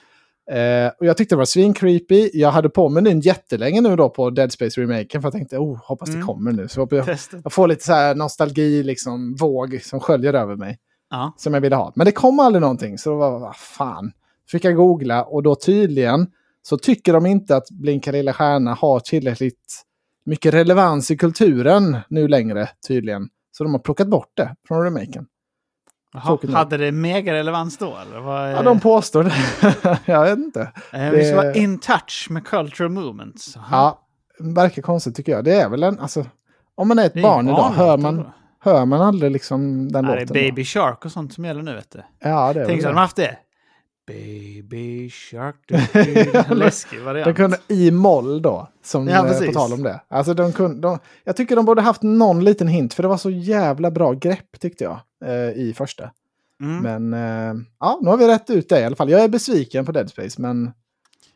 Eh, 0.50 0.90
och 1.00 1.06
jag 1.06 1.16
tyckte 1.16 1.34
det 1.34 1.38
var 1.38 1.44
svincreepy. 1.44 2.30
Jag 2.32 2.50
hade 2.50 2.68
på 2.68 2.88
menyn 2.88 3.20
jättelänge 3.20 3.80
nu 3.80 3.96
då 3.96 4.08
på 4.08 4.30
Dead 4.30 4.52
Space 4.52 4.80
remaken 4.80 5.22
för 5.22 5.26
jag 5.26 5.32
tänkte, 5.32 5.58
oh, 5.58 5.78
hoppas 5.84 6.08
det 6.08 6.14
Mm. 6.14 6.26
kommer 6.26 6.52
nu. 6.52 6.68
Så 6.68 6.88
jag, 6.90 7.18
jag 7.44 7.52
får 7.52 7.68
lite 7.68 7.84
så 7.84 7.92
här 7.92 8.14
nostalgi, 8.14 8.82
liksom, 8.82 9.34
våg 9.34 9.80
som 9.82 10.00
sköljer 10.00 10.34
över 10.34 10.56
mig. 10.56 10.78
Ja. 11.10 11.34
Som 11.36 11.54
jag 11.54 11.60
ville 11.60 11.76
ha. 11.76 11.92
Men 11.94 12.04
det 12.04 12.12
kom 12.12 12.40
aldrig 12.40 12.60
någonting, 12.60 12.98
så 12.98 13.10
då 13.10 13.16
var 13.16 13.38
vad 13.38 13.56
fan. 13.56 14.12
Fick 14.50 14.64
jag 14.64 14.76
googla 14.76 15.24
och 15.24 15.42
då 15.42 15.54
tydligen 15.54 16.26
så 16.62 16.78
tycker 16.78 17.12
de 17.12 17.26
inte 17.26 17.56
att 17.56 17.70
Blinka 17.70 18.12
lilla 18.12 18.32
stjärna 18.32 18.74
har 18.74 19.00
tillräckligt 19.00 19.82
mycket 20.24 20.54
relevans 20.54 21.10
i 21.10 21.16
kulturen 21.16 21.96
nu 22.08 22.28
längre, 22.28 22.68
tydligen. 22.88 23.28
Så 23.52 23.64
de 23.64 23.72
har 23.72 23.80
plockat 23.80 24.08
bort 24.08 24.30
det 24.34 24.56
från 24.68 24.84
remaken. 24.84 25.26
Nog. 26.26 26.50
hade 26.50 26.76
det 26.76 26.92
mega 26.92 27.32
relevans 27.32 27.78
då? 27.78 27.96
Eller? 27.96 28.20
Vad, 28.20 28.52
Ja, 28.52 28.62
de 28.62 28.80
påstår 28.80 29.24
det. 29.24 29.32
jag 30.12 30.22
vet 30.24 30.38
inte. 30.38 30.72
eh, 30.92 31.10
vi 31.10 31.24
ska 31.24 31.36
det- 31.36 31.42
vara 31.42 31.54
in 31.54 31.78
touch 31.78 32.26
med 32.30 32.46
cultural 32.46 32.90
movements. 32.90 33.52
Jaha. 33.56 33.64
Ja, 33.70 33.98
verkar 34.54 34.82
konstigt 34.82 35.16
tycker 35.16 35.32
jag. 35.32 35.44
Det 35.44 35.60
är 35.60 35.68
väl 35.68 35.82
en, 35.82 35.98
alltså, 35.98 36.26
om 36.74 36.88
man 36.88 36.98
är 36.98 37.06
ett 37.06 37.14
Det 37.14 37.20
är 37.20 37.22
barn 37.22 37.48
idag, 37.48 37.70
hör 37.76 37.96
man, 37.98 38.16
då. 38.16 38.32
hör 38.60 38.84
man 38.84 39.02
aldrig 39.02 39.32
liksom 39.32 39.92
den 39.92 40.04
Ja, 40.04 40.10
det 40.10 40.16
är 40.16 40.20
låten? 40.20 40.26
då? 40.26 40.34
Baby 40.34 40.64
Shark 40.64 41.04
och 41.04 41.12
sånt 41.12 41.32
som 41.34 41.44
gäller 41.44 41.62
nu 41.62 41.74
vet 41.74 41.90
du. 41.90 42.02
Ja, 42.20 42.52
det 42.52 42.60
är 42.60 42.66
Tänk 42.66 42.82
så 42.82 42.88
hade 42.88 42.92
de 42.92 42.94
det. 42.94 43.00
haft 43.00 43.16
det. 43.16 43.36
Baby 44.06 45.10
Shark. 45.10 45.56
Läskig 46.50 47.00
variant. 47.00 47.24
De 47.24 47.34
kunde 47.34 47.56
i 47.68 47.90
moll 47.90 48.42
då, 48.42 48.68
som 48.84 49.08
Ja, 49.08 49.26
eh, 49.26 49.46
på 49.46 49.52
tal 49.52 49.72
om 49.72 49.82
det. 49.82 50.00
Alltså 50.10 50.34
de 50.34 50.52
kunde, 50.52 50.80
de, 50.88 50.98
jag 51.24 51.36
tycker 51.36 51.56
de 51.56 51.64
borde 51.64 51.82
haft 51.82 52.02
någon 52.02 52.44
liten 52.44 52.68
hint, 52.68 52.94
för 52.94 53.02
det 53.02 53.08
var 53.08 53.16
så 53.16 53.30
jävla 53.30 53.90
bra 53.90 54.12
grepp 54.12 54.60
tyckte 54.60 54.84
jag 54.84 55.00
i 55.56 55.74
första. 55.76 56.10
Mm. 56.60 56.82
Men 57.10 57.14
eh, 57.14 57.62
ja, 57.80 57.98
nu 58.02 58.08
har 58.10 58.16
vi 58.16 58.28
rätt 58.28 58.50
ut 58.50 58.68
det 58.68 58.80
i 58.80 58.84
alla 58.84 58.96
fall. 58.96 59.10
Jag 59.10 59.20
är 59.24 59.28
besviken 59.28 59.86
på 59.86 59.92
Dead 59.92 60.10
Space, 60.10 60.40
men 60.42 60.72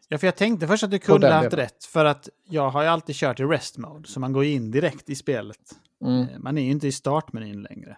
Ja, 0.08 0.18
för 0.18 0.26
jag 0.26 0.36
tänkte 0.36 0.66
först 0.66 0.82
att 0.84 0.90
du 0.90 0.98
kunde 0.98 1.26
den 1.26 1.36
haft 1.36 1.54
rätt. 1.54 1.84
För 1.84 2.04
att 2.04 2.28
jag 2.48 2.70
har 2.70 2.82
ju 2.82 2.88
alltid 2.88 3.14
kört 3.16 3.40
i 3.40 3.42
rest 3.44 3.78
mode. 3.78 4.08
Så 4.08 4.20
man 4.20 4.32
går 4.32 4.44
in 4.44 4.70
direkt 4.70 5.10
i 5.10 5.14
spelet. 5.14 5.58
mm. 6.04 6.20
Eh, 6.20 6.26
Man 6.38 6.58
är 6.58 6.62
ju 6.62 6.70
inte 6.70 6.86
i 6.88 6.92
startmenyn 6.92 7.62
längre. 7.62 7.96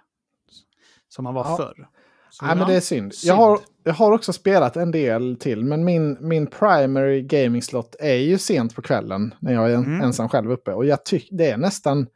Som 1.08 1.24
man 1.24 1.34
var 1.34 1.44
Ja. 1.44 1.56
förr. 1.56 1.88
Så, 2.30 2.46
Nej, 2.46 2.56
men 2.56 2.68
det 2.68 2.74
är 2.74 2.80
synd. 2.80 3.14
synd. 3.14 3.30
Jag, 3.30 3.36
har, 3.36 3.58
jag 3.84 3.94
har 3.94 4.12
också 4.12 4.32
spelat 4.32 4.76
en 4.76 4.90
del 4.90 5.36
till, 5.40 5.64
men 5.64 5.84
min, 5.84 6.16
min 6.20 6.46
primary 6.46 7.22
gaming 7.22 7.62
slot 7.62 7.96
är 7.98 8.14
ju 8.14 8.38
sent 8.38 8.74
på 8.74 8.82
kvällen 8.82 9.34
när 9.40 9.52
jag 9.52 9.70
är 9.70 9.74
Mm. 9.74 10.00
ensam 10.00 10.28
själv 10.28 10.52
uppe. 10.52 10.72
Och 10.72 10.86
jag 10.86 11.04
tycker 11.04 11.36
det 11.36 11.50
är 11.50 11.56
nästan... 11.56 12.06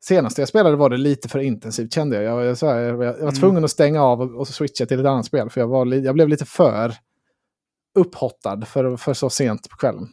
Senast 0.00 0.38
jag 0.38 0.48
spelade 0.48 0.76
var 0.76 0.90
det 0.90 0.96
lite 0.96 1.28
för 1.28 1.38
intensivt 1.38 1.92
kände 1.94 2.22
jag. 2.22 2.24
Jag, 2.24 2.44
jag, 2.62 2.68
här, 2.68 2.78
jag, 2.80 2.90
jag 2.90 3.12
var 3.12 3.18
Mm. 3.20 3.34
tvungen 3.34 3.64
att 3.64 3.70
stänga 3.70 4.02
av 4.02 4.20
och, 4.20 4.40
och 4.40 4.48
switcha 4.48 4.86
till 4.86 5.00
ett 5.00 5.06
annat 5.06 5.26
spel. 5.26 5.50
För 5.50 5.60
jag, 5.60 5.68
var, 5.68 5.86
jag 5.86 6.14
blev 6.14 6.28
lite 6.28 6.44
för 6.44 6.92
upphottad 7.94 8.60
för, 8.66 8.96
för 8.96 9.14
så 9.14 9.30
sent 9.30 9.68
på 9.70 9.76
kvällen. 9.76 10.08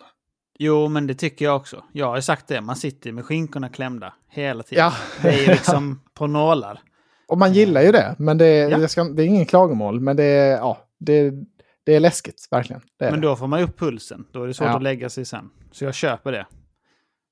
Jo, 0.59 0.87
men 0.87 1.07
det 1.07 1.13
tycker 1.15 1.45
jag 1.45 1.55
också. 1.55 1.83
Jag 1.93 2.05
har 2.07 2.15
ju 2.15 2.21
sagt 2.21 2.47
det. 2.47 2.61
Man 2.61 2.75
sitter 2.75 3.11
med 3.11 3.25
skinkorna 3.25 3.69
klämda 3.69 4.13
hela 4.29 4.63
tiden. 4.63 4.83
Ja, 4.85 4.93
Det 5.21 5.29
är 5.29 5.39
ju 5.39 5.47
liksom 5.53 6.01
på 6.13 6.27
nålar. 6.27 6.79
och 7.27 7.37
man 7.37 7.53
gillar 7.53 7.81
ju 7.81 7.91
det. 7.91 8.15
Men 8.17 8.37
det, 8.37 8.55
Ja. 8.57 8.79
jag 8.79 8.89
ska, 8.89 9.03
det 9.03 9.23
är 9.23 9.27
ingen 9.27 9.45
klagomål. 9.45 9.99
Men 9.99 10.15
det, 10.17 10.23
är- 10.23 10.57
ja, 10.57 10.77
det, 10.99 11.31
det 11.85 11.95
är 11.95 11.99
läskigt, 11.99 12.47
verkligen. 12.51 12.81
Är 12.99 13.11
Men 13.11 13.21
då 13.21 13.35
får 13.35 13.47
man 13.47 13.59
ju 13.59 13.65
upp 13.65 13.79
pulsen. 13.79 14.25
Då 14.31 14.43
är 14.43 14.47
det 14.47 14.53
svårt 14.53 14.67
Ja. 14.67 14.75
att 14.75 14.83
lägga 14.83 15.09
sig 15.09 15.25
sen. 15.25 15.49
Så 15.71 15.83
jag 15.85 15.93
köper 15.93 16.31
det. 16.31 16.45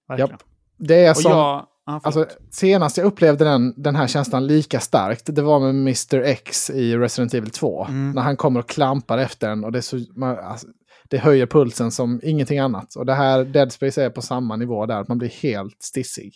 Verkligen. 0.08 0.30
Japp. 0.32 0.44
det 0.78 1.06
är 1.06 1.12
Och 1.12 1.18
som... 1.18 1.32
jag... 1.32 1.66
Alltså, 1.86 2.26
senast 2.52 2.98
jag 2.98 3.06
upplevde 3.06 3.46
den, 3.46 3.74
den 3.78 3.96
här 3.96 4.08
känslan 4.08 4.48
lika 4.48 4.80
starkt, 4.80 5.36
det 5.36 5.42
var 5.42 5.60
med 5.60 5.70
Mr. 5.70 6.22
X 6.22 6.70
i 6.70 6.98
Resident 6.98 7.34
Evil 7.34 7.50
2. 7.50 7.86
Mm. 7.86 8.12
När 8.12 8.22
han 8.22 8.38
kommer 8.38 8.60
och 8.60 8.70
klampar 8.70 9.18
efter 9.18 9.50
en 9.50 9.64
och 9.64 9.72
det, 9.72 9.82
så, 9.82 10.00
man, 10.16 10.38
alltså, 10.40 10.68
det 11.10 11.18
höjer 11.18 11.46
pulsen 11.46 11.92
som 11.92 12.20
ingenting 12.24 12.60
annat. 12.60 12.96
Och 12.96 13.06
det 13.06 13.14
här 13.14 13.44
Dead 13.44 13.72
Space 13.72 14.04
är 14.04 14.10
på 14.10 14.22
samma 14.22 14.56
nivå 14.56 14.86
där, 14.86 15.02
att 15.02 15.08
man 15.08 15.18
blir 15.18 15.30
helt 15.30 15.82
stissig. 15.82 16.34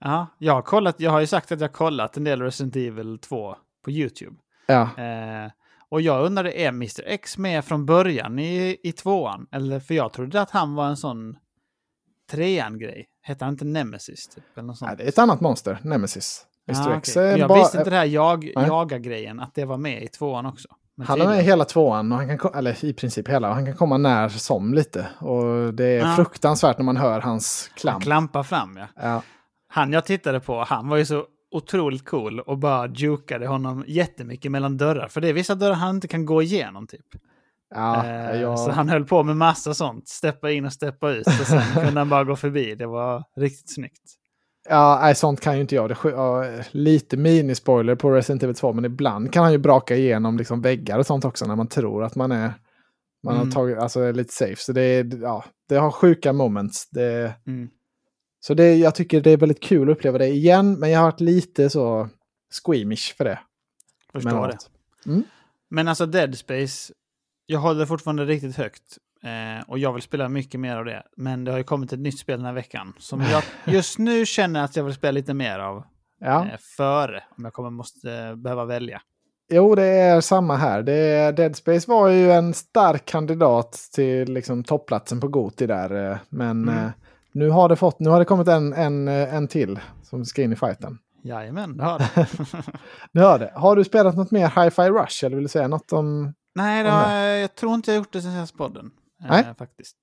ja, 0.00 0.26
jag, 0.38 0.52
har 0.52 0.62
kollat, 0.62 1.00
jag 1.00 1.10
har 1.10 1.20
ju 1.20 1.26
sagt 1.26 1.52
att 1.52 1.60
jag 1.60 1.68
har 1.68 1.72
kollat 1.72 2.16
en 2.16 2.24
del 2.24 2.42
Resident 2.42 2.76
Evil 2.76 3.18
2 3.18 3.56
på 3.84 3.90
YouTube. 3.90 4.36
Ja, 4.66 4.82
Eh, 4.82 5.50
och 5.90 6.00
jag 6.00 6.26
undrade, 6.26 6.52
är 6.52 6.68
Mr 6.68 7.02
X 7.06 7.38
med 7.38 7.64
från 7.64 7.86
början 7.86 8.38
i, 8.38 8.76
i 8.82 8.92
tvåan? 8.92 9.46
Eller, 9.52 9.80
för 9.80 9.94
jag 9.94 10.12
trodde 10.12 10.40
att 10.40 10.50
han 10.50 10.74
var 10.74 10.86
en 10.86 10.96
sån 10.96 11.36
trean-grej. 12.30 13.06
Hette 13.22 13.44
han 13.44 13.54
inte 13.54 13.64
Nemesis? 13.64 14.28
Typ, 14.28 14.44
eller 14.58 14.66
något 14.66 14.78
sånt? 14.78 14.88
nej, 14.88 14.96
det 14.96 15.04
är 15.04 15.08
ett 15.08 15.18
annat 15.18 15.40
monster, 15.40 15.78
Nemesis. 15.82 16.46
Ah, 16.72 17.00
är 17.20 17.36
Jag 17.38 17.48
bara- 17.48 17.58
visste 17.58 17.78
inte 17.78 17.90
det 17.90 17.96
här 17.96 18.04
jag, 18.04 18.44
jaga-grejen, 18.54 19.40
att 19.40 19.54
det 19.54 19.64
var 19.64 19.76
med 19.76 20.02
i 20.02 20.08
tvåan 20.08 20.46
också. 20.46 20.68
Men 20.96 21.06
Han 21.06 21.20
är 21.20 21.26
med 21.26 21.40
i 21.40 21.42
hela 21.42 21.64
tvåan, 21.64 22.12
och 22.12 22.18
han 22.18 22.38
kan, 22.38 22.54
eller 22.54 22.84
i 22.84 22.92
princip 22.92 23.28
hela, 23.28 23.48
och 23.48 23.54
han 23.54 23.66
kan 23.66 23.76
komma 23.76 23.96
när 23.98 24.28
som 24.28 24.74
lite. 24.74 25.06
Och 25.18 25.74
det 25.74 25.84
är 25.86 25.98
Ja. 26.08 26.16
fruktansvärt 26.16 26.78
när 26.78 26.84
man 26.84 26.96
hör 26.96 27.20
hans 27.20 27.68
Han 27.70 27.78
klamp. 27.80 28.02
klampar 28.04 28.42
fram, 28.42 28.76
ja. 28.76 28.86
Ja. 29.02 29.22
Han 29.68 29.92
jag 29.92 30.04
tittade 30.04 30.40
på, 30.40 30.64
han 30.64 30.88
var 30.88 30.96
ju 30.96 31.04
så 31.06 31.24
otroligt 31.50 32.04
cool 32.04 32.40
och 32.40 32.58
bara 32.58 32.86
jukade 32.88 33.46
honom 33.46 33.84
jättemycket 33.86 34.50
mellan 34.52 34.76
dörrar. 34.76 35.08
För 35.08 35.20
det 35.20 35.28
är 35.28 35.32
vissa 35.32 35.54
dörrar 35.54 35.74
han 35.74 35.94
inte 35.94 36.08
kan 36.08 36.26
gå 36.26 36.42
igenom 36.42 36.86
typ. 36.86 37.06
Ja, 37.74 38.06
Eh, 38.06 38.40
jag- 38.40 38.58
Så 38.58 38.70
han 38.70 38.88
höll 38.88 39.04
på 39.04 39.22
med 39.22 39.36
massa 39.36 39.74
sånt. 39.74 40.08
Steppa 40.08 40.50
in 40.50 40.64
och 40.64 40.72
steppa 40.72 41.10
ut. 41.10 41.26
Och 41.26 41.32
sen 41.46 41.62
kunde 41.84 42.00
han 42.00 42.08
bara 42.08 42.24
gå 42.24 42.36
förbi. 42.36 42.74
Det 42.74 42.86
var 42.86 43.24
riktigt 43.36 43.74
snyggt. 43.74 44.02
Ja, 44.68 44.98
nej, 45.02 45.14
sånt 45.14 45.40
kan 45.40 45.54
ju 45.54 45.60
inte 45.60 45.74
jag. 45.74 45.88
Det, 45.88 45.96
ja, 46.04 46.44
lite 46.70 47.16
minispoiler 47.16 47.94
på 47.94 48.10
Resident 48.10 48.42
Evil 48.42 48.54
2, 48.56 48.72
men 48.72 48.84
ibland 48.84 49.32
kan 49.32 49.42
han 49.42 49.52
ju 49.52 49.58
braka 49.58 49.96
igenom 49.96 50.36
liksom 50.36 50.62
väggar 50.62 50.98
och 50.98 51.06
sånt 51.06 51.24
också 51.24 51.46
när 51.46 51.56
man 51.56 51.66
tror 51.66 52.04
att 52.04 52.14
man 52.16 52.32
är, 52.32 52.52
man 53.24 53.34
Mm. 53.34 53.46
har 53.46 53.52
tagit, 53.52 53.78
alltså, 53.78 54.00
är 54.00 54.12
lite 54.12 54.32
safe. 54.34 54.56
Så 54.56 54.72
det, 54.72 54.80
är, 54.82 55.22
ja, 55.22 55.44
det 55.68 55.76
har 55.76 55.90
sjuka 55.90 56.32
moments. 56.32 56.90
Det, 56.90 57.34
Mm. 57.46 57.68
så 58.40 58.54
det, 58.54 58.74
jag 58.76 58.94
tycker 58.94 59.20
det 59.20 59.30
är 59.30 59.36
väldigt 59.36 59.62
kul 59.62 59.90
att 59.90 59.96
uppleva 59.96 60.18
det 60.18 60.28
igen, 60.28 60.78
men 60.78 60.90
jag 60.90 60.98
har 61.00 61.06
varit 61.06 61.20
lite 61.20 61.70
så 61.70 62.08
squeamish 62.64 63.16
för 63.16 63.24
det. 63.24 63.38
Förstår 64.12 64.30
Men 64.40 64.50
det. 64.50 64.58
Mm. 65.10 65.22
Men 65.70 65.88
alltså 65.88 66.06
Dead 66.06 66.38
Space, 66.38 66.92
jag 67.50 67.60
håller 67.60 67.86
fortfarande 67.86 68.24
riktigt 68.24 68.56
högt. 68.56 68.82
Eh, 69.22 69.68
och 69.68 69.78
jag 69.78 69.92
vill 69.92 70.02
spela 70.02 70.28
mycket 70.28 70.60
mer 70.60 70.76
av 70.76 70.84
det. 70.84 71.02
Men 71.16 71.44
det 71.44 71.50
har 71.50 71.58
ju 71.58 71.64
kommit 71.64 71.92
ett 71.92 71.98
nytt 72.00 72.18
spel 72.18 72.38
den 72.38 72.46
här 72.46 72.52
veckan. 72.52 72.92
Som 72.98 73.20
jag 73.32 73.42
just 73.74 73.98
nu 73.98 74.26
känner 74.26 74.64
att 74.64 74.76
jag 74.76 74.84
vill 74.84 74.94
spela 74.94 75.10
lite 75.12 75.34
mer 75.34 75.58
av. 75.58 75.84
Ja. 76.20 76.44
Eh, 76.46 76.58
före. 76.76 77.22
Om 77.38 77.44
jag 77.44 77.52
kommer 77.52 77.70
måste 77.70 78.12
eh, 78.12 78.34
behöva 78.34 78.64
välja. 78.64 79.00
Jo, 79.52 79.74
det 79.74 79.82
är 79.84 80.20
samma 80.20 80.56
här. 80.56 80.82
Det 80.82 81.36
Dead 81.36 81.56
Space 81.56 81.90
var 81.90 82.08
ju 82.08 82.32
en 82.32 82.54
stark 82.54 83.04
kandidat 83.04 83.72
till 83.94 84.32
liksom, 84.32 84.64
topplatsen 84.64 85.20
på 85.20 85.28
Goti 85.28 85.66
där. 85.66 86.10
eh, 86.12 86.18
Men 86.28 86.68
Mm. 86.68 86.84
eh, 86.84 86.90
nu, 87.32 87.48
har 87.50 87.68
det 87.68 87.76
fått, 87.76 88.00
nu 88.00 88.10
har 88.10 88.18
det 88.18 88.24
kommit 88.24 88.48
en, 88.48 88.72
en, 88.72 89.08
eh, 89.08 89.34
en 89.34 89.48
till 89.48 89.78
som 90.02 90.24
ska 90.24 90.42
in 90.42 90.52
i 90.52 90.56
fighten. 90.56 90.98
Jajamän, 91.24 91.76
det 91.76 91.84
har 91.84 91.98
det. 92.14 92.26
Nu 93.12 93.20
har 93.22 93.38
det. 93.38 93.52
Har 93.54 93.76
du 93.76 93.84
spelat 93.84 94.16
något 94.16 94.30
mer 94.30 94.46
Hi-Fi 94.48 94.90
Rush? 94.90 95.24
Eller 95.24 95.36
vill 95.36 95.44
du 95.44 95.48
säga 95.48 95.68
något 95.68 95.92
om... 95.92 96.34
Nej, 96.62 96.84
har, 96.84 97.16
jag 97.22 97.54
tror 97.54 97.74
inte 97.74 97.90
jag 97.90 97.98
gjort 97.98 98.12
det 98.12 98.22
sen 98.22 98.32
senaste 98.32 98.56
podden. 98.56 98.90
Eh, 99.24 99.30
Nej. 99.30 99.44
faktiskt. 99.58 99.96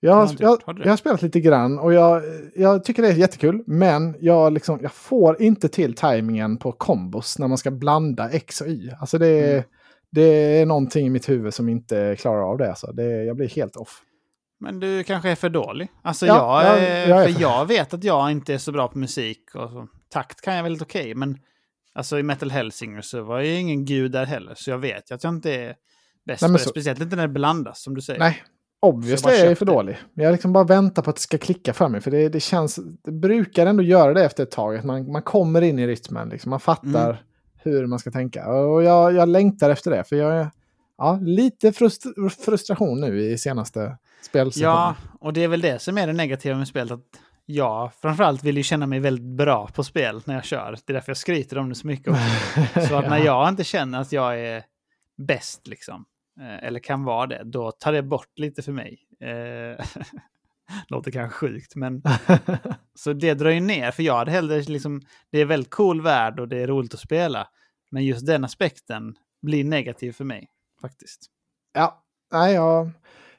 Jag 0.00 0.12
Har 0.14 0.34
jag, 0.38 0.50
gjort? 0.50 0.62
Jag 0.84 0.92
har 0.92 0.96
spelat 0.96 1.22
lite 1.22 1.40
grann 1.40 1.78
och 1.78 1.92
jag, 1.94 2.22
jag 2.54 2.84
tycker 2.84 3.02
det 3.02 3.08
är 3.08 3.12
jättekul. 3.12 3.62
Men 3.66 4.16
jag, 4.20 4.52
liksom, 4.52 4.78
jag 4.82 4.92
får 4.92 5.42
inte 5.42 5.68
till 5.68 5.94
tajmingen 5.94 6.56
på 6.56 6.72
kombos 6.72 7.38
när 7.38 7.48
man 7.48 7.58
ska 7.58 7.70
blanda 7.70 8.30
X 8.30 8.60
och 8.60 8.66
Y. 8.68 8.90
Alltså 9.00 9.18
det, 9.18 9.26
är- 9.26 9.52
Mm. 9.52 9.64
det 10.10 10.22
är 10.60 10.66
någonting 10.66 11.06
i 11.06 11.10
mitt 11.10 11.28
huvud 11.28 11.54
som 11.54 11.68
inte 11.68 12.16
klarar 12.18 12.50
av 12.50 12.58
det. 12.58 12.68
Alltså. 12.68 12.92
det 12.92 13.24
jag 13.24 13.36
blir 13.36 13.48
helt 13.48 13.76
off. 13.76 14.02
Men 14.60 14.80
du 14.80 15.02
kanske 15.04 15.30
är 15.30 15.34
för 15.34 15.48
dålig. 15.48 15.88
Alltså 16.02 16.26
Ja, 16.26 16.64
jag, 16.64 16.82
jag- 16.82 17.08
jag 17.08 17.32
för 17.34 17.40
jag 17.42 17.66
vet 17.66 17.94
att 17.94 18.04
jag 18.04 18.30
inte 18.30 18.54
är 18.54 18.58
så 18.58 18.72
bra 18.72 18.88
på 18.88 18.98
musik. 18.98 19.54
Och 19.54 19.70
så. 19.70 19.86
Takt 20.10 20.40
kan 20.40 20.54
jag 20.56 20.62
väldigt 20.62 20.82
okej, 20.82 21.14
men 21.14 21.38
alltså 21.94 22.18
i 22.18 22.22
Metal 22.22 22.50
Hellsinger 22.50 23.00
så 23.00 23.22
var 23.22 23.40
jag 23.40 23.60
ingen 23.60 23.84
gud 23.84 24.12
där 24.12 24.26
heller. 24.26 24.54
Så 24.56 24.70
jag 24.70 24.78
vet 24.78 25.10
ju 25.10 25.14
att 25.14 25.24
jag 25.24 25.34
inte 25.34 25.54
är 25.54 25.74
bäst 26.26 26.42
Nej, 26.42 26.48
på 26.50 26.56
det. 26.56 26.58
så- 26.64 26.70
Speciellt 26.70 27.00
inte 27.00 27.16
när 27.16 27.26
det 27.26 27.32
blandas, 27.32 27.82
som 27.82 27.94
du 27.94 28.00
säger. 28.00 28.20
Nej, 28.20 28.42
obviously 28.80 29.22
bara 29.30 29.34
är 29.34 29.46
jag 29.46 29.58
för 29.58 29.66
det. 29.66 29.72
dålig. 29.72 29.98
Jag 30.14 30.32
liksom 30.32 30.52
bara 30.52 30.64
väntar 30.64 31.02
på 31.02 31.10
att 31.10 31.16
det 31.16 31.22
ska 31.22 31.38
klicka 31.38 31.72
för 31.72 31.88
mig. 31.88 32.00
För 32.00 32.10
det, 32.10 32.28
det 32.28 32.40
känns, 32.40 32.78
det 33.04 33.12
brukar 33.12 33.66
ändå 33.66 33.82
göra 33.82 34.14
det 34.14 34.24
efter 34.24 34.42
ett 34.42 34.50
tag. 34.50 34.76
Att 34.76 34.84
man, 34.84 35.12
man 35.12 35.22
kommer 35.22 35.62
in 35.62 35.78
i 35.78 35.86
rytmen, 35.86 36.28
liksom. 36.28 36.50
man 36.50 36.60
fattar 36.60 37.10
Mm. 37.10 37.16
hur 37.56 37.86
man 37.86 37.98
ska 37.98 38.10
tänka. 38.10 38.48
Och 38.48 38.82
jag, 38.82 39.12
jag 39.12 39.28
längtar 39.28 39.70
efter 39.70 39.90
det. 39.90 40.04
För 40.04 40.16
jag 40.16 40.32
är 40.36 40.50
ja, 40.98 41.18
lite 41.22 41.70
frust- 41.70 42.30
frustration 42.44 43.00
nu 43.00 43.20
i 43.22 43.38
senaste 43.38 43.96
spelsessionen. 44.22 44.72
Ja, 44.72 44.94
och 45.20 45.32
det 45.32 45.44
är 45.44 45.48
väl 45.48 45.60
det 45.60 45.78
som 45.82 45.98
är 45.98 46.06
det 46.06 46.12
negativa 46.12 46.56
med 46.58 46.68
spelet. 46.68 46.92
Att 46.92 47.00
jag 47.48 47.94
framförallt 47.94 48.44
vill 48.44 48.56
ju 48.56 48.62
känna 48.62 48.86
mig 48.86 48.98
väldigt 49.00 49.36
bra 49.36 49.68
på 49.74 49.84
spel 49.84 50.22
när 50.24 50.34
jag 50.34 50.44
kör. 50.44 50.76
Det 50.86 50.92
är 50.92 50.94
därför 50.94 51.10
jag 51.10 51.16
skryter 51.16 51.58
om 51.58 51.68
det 51.68 51.74
så 51.74 51.86
mycket 51.86 52.08
också. 52.08 52.22
Så 52.88 52.94
att 52.96 53.08
när 53.10 53.18
jag 53.24 53.48
inte 53.48 53.64
känner 53.64 54.00
att 54.00 54.12
jag 54.12 54.40
är 54.40 54.62
bäst, 55.18 55.66
liksom, 55.66 56.04
eller 56.40 56.80
kan 56.80 57.04
vara 57.04 57.26
det, 57.26 57.42
då 57.44 57.70
tar 57.72 57.92
det 57.92 58.02
bort 58.02 58.38
lite 58.38 58.62
för 58.62 58.72
mig. 58.72 58.98
Eh, 59.20 59.86
Låter 60.88 61.10
kanske 61.10 61.38
sjukt, 61.38 61.76
men 61.76 62.02
så 62.94 63.12
det 63.12 63.34
drar 63.34 63.50
ju 63.50 63.60
ner. 63.60 63.90
För 63.90 64.02
jag 64.02 64.16
hade 64.16 64.30
hellre 64.30 64.62
liksom, 64.62 65.02
det 65.32 65.38
är 65.40 65.44
väldigt 65.44 65.70
cool 65.70 66.02
värld 66.02 66.40
och 66.40 66.48
det 66.48 66.58
är 66.62 66.66
roligt 66.66 66.94
att 66.94 67.00
spela. 67.00 67.48
Men 67.90 68.04
just 68.04 68.26
den 68.26 68.44
aspekten 68.44 69.14
blir 69.42 69.64
negativ 69.64 70.12
för 70.12 70.24
mig, 70.24 70.48
faktiskt. 70.80 71.26
Ja, 71.74 72.04
nej, 72.32 72.54
jag, 72.54 72.90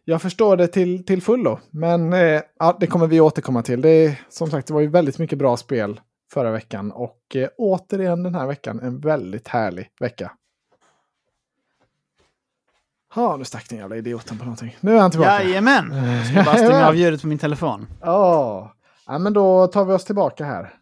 jag 0.03 0.21
förstår 0.21 0.57
det 0.57 0.67
till, 0.67 1.05
till 1.05 1.21
fullo. 1.21 1.59
Men 1.71 2.13
eh, 2.13 2.41
ja, 2.59 2.77
det 2.79 2.87
kommer 2.87 3.07
vi 3.07 3.21
återkomma 3.21 3.63
till. 3.63 3.81
Det, 3.81 3.89
är- 3.89 4.21
som 4.29 4.51
sagt, 4.51 4.67
det 4.67 4.73
var 4.73 4.81
ju 4.81 4.87
väldigt 4.87 5.19
mycket 5.19 5.39
bra 5.39 5.57
spel 5.57 6.01
förra 6.33 6.51
veckan. 6.51 6.91
Och 6.91 7.35
eh, 7.35 7.49
återigen 7.57 8.23
den 8.23 8.35
här 8.35 8.47
veckan 8.47 8.79
en 8.79 8.99
väldigt 8.99 9.47
härlig 9.47 9.89
vecka. 9.99 10.31
Ja, 13.15 13.37
nu 13.37 13.45
stack 13.45 13.69
den 13.69 13.77
jävla 13.79 13.95
idioten 13.95 14.37
på 14.37 14.43
någonting. 14.43 14.77
Nu 14.81 14.95
är 14.95 14.99
han 14.99 15.11
tillbaka. 15.11 15.43
Jajamän! 15.43 15.91
Jag 15.95 16.25
ska 16.25 16.43
bara 16.43 16.57
stänga 16.57 16.87
av 16.87 16.95
ljudet 16.95 17.21
på 17.21 17.27
min 17.27 17.37
telefon. 17.37 17.87
Ja, 18.01 18.73
ja, 19.07 19.17
men 19.19 19.33
då 19.33 19.67
tar 19.67 19.85
vi 19.85 19.93
oss 19.93 20.05
tillbaka 20.05 20.45
här. 20.45 20.73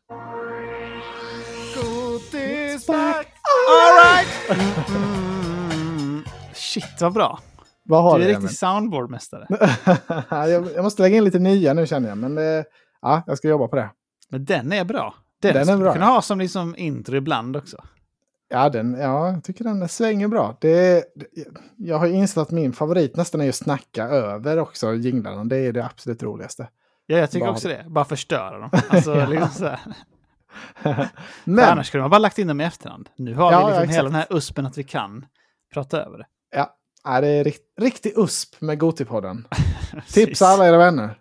Alright! 3.69 4.59
Mm, 4.89 6.23
shit, 6.53 7.01
vad 7.01 7.13
bra. 7.13 7.39
Vad 7.83 8.03
har 8.03 8.19
Du 8.19 8.25
är 8.25 8.29
du, 8.29 8.33
riktig 8.33 8.57
soundboardmästare. 8.57 9.47
Jag, 10.29 10.67
jag 10.75 10.83
måste 10.83 11.01
lägga 11.01 11.17
in 11.17 11.23
lite 11.23 11.39
nya 11.39 11.73
nu 11.73 11.87
känner 11.87 12.09
jag. 12.09 12.17
Men 12.17 12.37
eh, 12.37 12.63
ja, 13.01 13.23
jag 13.27 13.37
ska 13.37 13.47
jobba 13.47 13.67
på 13.67 13.75
det. 13.75 13.89
Men 14.29 14.45
den 14.45 14.71
är 14.73 14.85
bra. 14.85 15.15
Den, 15.41 15.53
Den 15.53 15.69
är 15.69 15.77
bra. 15.77 15.93
kunna 15.93 16.05
ha 16.05 16.21
som 16.21 16.39
liksom 16.39 16.75
intro 16.77 17.15
ibland 17.15 17.57
också. 17.57 17.77
Ja, 18.55 18.69
den, 18.69 18.97
ja, 18.99 19.31
jag 19.31 19.43
tycker 19.43 19.63
den 19.63 19.87
svänger 19.89 20.27
bra. 20.27 20.57
Det, 20.61 21.03
jag 21.77 21.97
har 21.99 22.07
insett 22.07 22.37
att 22.37 22.51
min 22.51 22.73
favorit 22.73 23.15
nästan 23.15 23.41
är 23.41 23.49
att 23.49 23.55
snacka 23.55 24.03
över 24.03 24.59
också 24.59 24.93
jinglarna. 24.93 25.43
Det 25.43 25.57
är 25.57 25.73
det 25.73 25.85
absolut 25.85 26.23
roligaste. 26.23 26.69
Ja, 27.05 27.17
jag 27.17 27.31
tycker 27.31 27.45
Bara- 27.45 27.53
också 27.53 27.67
det. 27.67 27.85
Bara 27.87 28.05
förstöra 28.05 28.57
dem. 28.59 28.69
Alltså, 28.89 29.15
Ja. 29.15 29.25
liksom 29.27 29.49
så 29.49 29.75
Men, 31.43 31.65
annars 31.65 31.87
skulle 31.87 32.01
man 32.01 32.09
bara 32.09 32.17
lagt 32.19 32.39
in 32.39 32.47
dem 32.47 32.61
i 32.61 32.63
efterhand. 32.63 33.09
Nu 33.15 33.33
har 33.35 33.51
Ja, 33.51 33.57
vi 33.57 33.63
ja, 33.63 33.67
liksom 33.67 33.83
exakt. 33.83 33.97
hela 33.97 34.09
den 34.09 34.15
här 34.15 34.27
uspen 34.29 34.65
att 34.65 34.77
vi 34.77 34.83
kan 34.83 35.25
prata 35.73 36.01
över 36.05 36.17
det. 36.17 36.25
ja, 36.55 36.75
ja, 37.03 37.21
det 37.21 37.27
är 37.27 37.43
rikt, 37.43 37.61
riktig 37.81 38.13
USP 38.15 38.61
med 38.61 38.79
Gotipodden. 38.79 39.47
Tipsa 40.13 40.45
alla 40.47 40.67
era 40.67 40.77
vänner. 40.77 41.19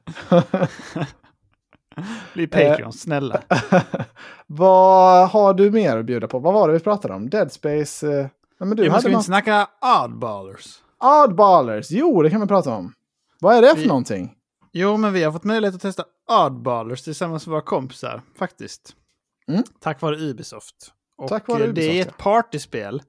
Bli 2.35 2.47
Patreon, 2.47 2.93
snälla. 2.93 3.43
Vad 4.47 5.29
har 5.31 5.55
du 5.55 5.71
mer 5.71 5.97
att 5.97 6.05
bjuda 6.07 6.29
på? 6.29 6.39
Vad 6.39 6.55
var 6.55 6.69
det 6.69 6.75
vi 6.75 6.81
pratade 6.81 7.15
om? 7.15 7.31
Dead 7.31 7.53
Space? 7.53 8.09
Eh, 8.09 8.27
ja, 8.59 8.65
men 8.67 8.77
du 8.77 8.85
Jo, 8.85 8.91
men 8.93 9.01
ska 9.01 9.09
vi 9.09 9.13
någon... 9.13 9.19
inte 9.21 9.27
snacka 9.27 9.69
oddballers? 10.05 10.79
Oddballers! 11.25 11.87
Jo, 11.91 12.23
det 12.23 12.31
kan 12.31 12.41
vi 12.41 12.47
prata 12.47 12.75
om. 12.75 12.93
Vad 13.41 13.57
är 13.57 13.63
det 13.63 13.69
för 13.75 13.77
Vi- 13.77 13.87
någonting? 13.87 14.35
Jo, 14.73 14.97
men 14.97 15.13
vi 15.13 15.23
har 15.23 15.33
fått 15.33 15.45
möjlighet 15.45 15.75
att 15.75 15.81
testa 15.83 16.05
Oddballers 16.47 17.03
tillsammans 17.03 17.47
med 17.47 17.51
våra 17.53 17.61
kompisar, 17.63 18.23
faktiskt. 18.39 18.97
Mm. 19.49 19.63
Tack 19.81 20.01
vare 20.01 20.17
Ubisoft. 20.17 20.75
Och 21.19 21.29
Tack 21.29 21.49
vare 21.49 21.65
eh, 21.65 21.73
det 21.73 21.83
är 21.83 21.91
Ubisoft, 21.91 22.09
ett 22.17 22.25
partyspel 22.25 23.03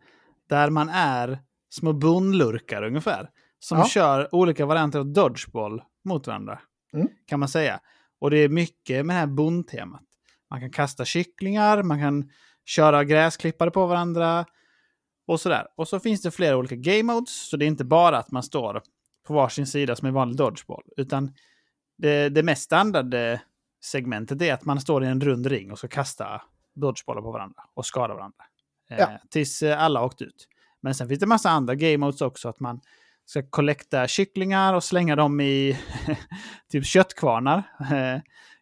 där 0.49 0.69
man 0.69 0.89
är 0.89 1.39
små 1.69 1.93
bondlurkar 1.93 2.83
ungefär. 2.83 3.29
Som 3.59 3.77
Ja. 3.77 3.85
kör 3.85 4.35
olika 4.35 4.65
varianter 4.65 4.99
av 4.99 5.05
dodgeball 5.05 5.81
mot 6.05 6.27
varandra. 6.27 6.59
Mm. 6.93 7.07
Kan 7.27 7.39
man 7.39 7.49
säga. 7.49 7.79
Och 8.19 8.29
det 8.29 8.37
är 8.37 8.49
mycket 8.49 9.05
med 9.05 9.15
det 9.15 9.19
här 9.19 9.27
bondtemat. 9.27 10.01
Man 10.49 10.59
kan 10.59 10.71
kasta 10.71 11.05
kycklingar, 11.05 11.83
man 11.83 11.99
kan 11.99 12.29
köra 12.65 13.03
gräsklippare 13.03 13.71
på 13.71 13.85
varandra. 13.85 14.45
Och 15.27 15.41
sådär. 15.41 15.67
Och 15.75 15.87
så 15.87 15.99
finns 15.99 16.21
det 16.21 16.31
flera 16.31 16.57
olika 16.57 16.75
game 16.75 17.03
modes. 17.13 17.49
Så 17.49 17.57
det 17.57 17.65
är 17.65 17.67
inte 17.67 17.85
bara 17.85 18.17
att 18.17 18.31
man 18.31 18.43
står 18.43 18.81
på 19.27 19.33
varsin 19.33 19.67
sida 19.67 19.95
som 19.95 20.07
i 20.07 20.11
vanlig 20.11 20.37
dodgeball. 20.37 20.83
Utan 20.97 21.33
det, 21.97 22.29
det 22.29 22.43
mest 22.43 22.63
standard 22.63 23.13
eh, 23.13 23.39
segmentet 23.83 24.41
är 24.41 24.53
att 24.53 24.65
man 24.65 24.81
står 24.81 25.03
i 25.03 25.07
en 25.07 25.21
rund 25.21 25.45
ring 25.45 25.71
och 25.71 25.77
ska 25.77 25.87
kasta 25.87 26.41
dodgebollar 26.75 27.21
på 27.21 27.31
varandra 27.31 27.63
och 27.73 27.85
skada 27.85 28.13
varandra. 28.13 28.45
Eh, 28.89 28.97
Ja. 28.99 29.09
Tills 29.29 29.63
eh, 29.63 29.83
alla 29.83 30.03
åkt 30.03 30.21
ut. 30.21 30.47
Men 30.81 30.95
sen 30.95 31.07
finns 31.07 31.19
det 31.19 31.25
massa 31.25 31.49
andra 31.49 31.75
game 31.75 31.97
modes 31.97 32.21
också. 32.21 32.49
Att 32.49 32.59
man 32.59 32.81
ska 33.25 33.43
kollekta 33.49 34.07
kycklingar 34.07 34.73
och 34.73 34.83
slänga 34.83 35.15
dem 35.15 35.41
i 35.41 35.79
typ 36.71 36.85
köttkvarnar. 36.85 37.63
Eh, 37.79 38.21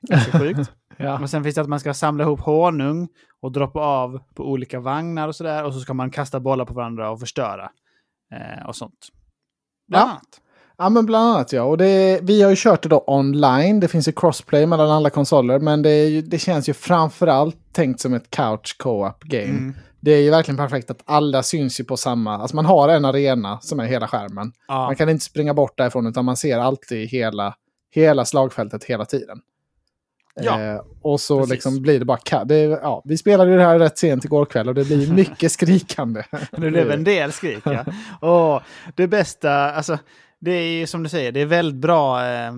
Ganska 0.09 0.31
sjukt. 0.39 0.71
Ja. 0.97 1.19
Och 1.21 1.29
sen 1.29 1.43
finns 1.43 1.55
det 1.55 1.61
att 1.61 1.69
man 1.69 1.79
ska 1.79 1.93
samla 1.93 2.23
ihop 2.23 2.39
honung 2.39 3.07
och 3.41 3.51
droppa 3.51 3.79
av 3.79 4.19
på 4.35 4.43
olika 4.51 4.79
vagnar 4.79 5.27
och 5.27 5.35
sådär. 5.35 5.63
Och 5.63 5.73
så 5.73 5.79
ska 5.79 5.93
man 5.93 6.11
kasta 6.11 6.39
bollar 6.39 6.65
på 6.65 6.73
varandra 6.73 7.09
och 7.09 7.19
förstöra. 7.19 7.71
Eh, 8.33 8.65
och 8.67 8.75
sånt. 8.75 9.07
Bland 9.87 10.07
Ja. 10.07 10.11
annat. 10.11 10.41
Ja, 10.83 10.89
men 10.89 11.05
bland 11.05 11.29
annat 11.29 11.53
ja. 11.53 11.63
Och 11.63 11.77
det, 11.77 12.19
vi 12.21 12.41
har 12.41 12.49
ju 12.49 12.55
kört 12.55 12.83
det 12.83 12.89
då 12.89 13.03
online. 13.07 13.79
Det 13.79 13.87
finns 13.87 14.07
ju 14.07 14.11
crossplay 14.11 14.65
mellan 14.65 14.91
alla 14.91 15.09
konsoler. 15.09 15.59
Men 15.59 15.81
det, 15.81 16.05
ju, 16.05 16.21
det 16.21 16.39
känns 16.39 16.69
ju 16.69 16.73
framförallt 16.73 17.57
tänkt 17.71 17.99
som 17.99 18.13
ett 18.13 18.29
couch 18.29 18.77
co-op 18.77 19.23
game. 19.23 19.43
Mm. 19.43 19.75
Det 19.99 20.11
är 20.11 20.21
ju 20.21 20.29
verkligen 20.29 20.57
perfekt 20.57 20.91
att 20.91 21.01
alla 21.05 21.43
syns 21.43 21.79
ju 21.79 21.83
på 21.83 21.97
samma... 21.97 22.37
Alltså 22.37 22.55
man 22.55 22.65
har 22.65 22.89
en 22.89 23.05
arena 23.05 23.59
som 23.61 23.79
är 23.79 23.85
hela 23.85 24.07
skärmen. 24.07 24.51
Ja. 24.67 24.85
Man 24.85 24.95
kan 24.95 25.09
inte 25.09 25.25
springa 25.25 25.53
bort 25.53 25.77
därifrån 25.77 26.07
utan 26.07 26.25
man 26.25 26.37
ser 26.37 26.57
alltid 26.57 27.09
hela, 27.09 27.55
hela 27.93 28.25
slagfältet 28.25 28.83
hela 28.83 29.05
tiden. 29.05 29.37
Ja, 30.35 30.61
eh, 30.61 30.81
och 31.01 31.21
så 31.21 31.39
precis. 31.39 31.51
liksom 31.51 31.81
blir 31.81 31.99
det 31.99 32.05
bara... 32.05 32.43
Det, 32.45 32.61
ja, 32.61 33.01
vi 33.05 33.17
spelade 33.17 33.51
ju 33.51 33.57
det 33.57 33.63
här 33.63 33.79
rätt 33.79 33.97
sent 33.97 34.25
igår 34.25 34.45
kväll 34.45 34.67
och 34.67 34.75
det 34.75 34.85
blir 34.85 35.13
mycket 35.13 35.51
skrikande. 35.61 36.23
Det 36.51 36.69
blev 36.69 36.91
en 36.91 37.03
del 37.03 37.31
skrik, 37.31 37.63
ja. 37.63 37.85
Och 38.29 38.61
det 38.95 39.07
bästa, 39.07 39.71
alltså, 39.71 39.97
det 40.43 40.51
är 40.51 40.85
som 40.85 41.03
du 41.03 41.09
säger, 41.09 41.31
det 41.31 41.39
är 41.41 41.45
väldigt 41.45 41.81
bra 41.81 42.25
eh, 42.25 42.51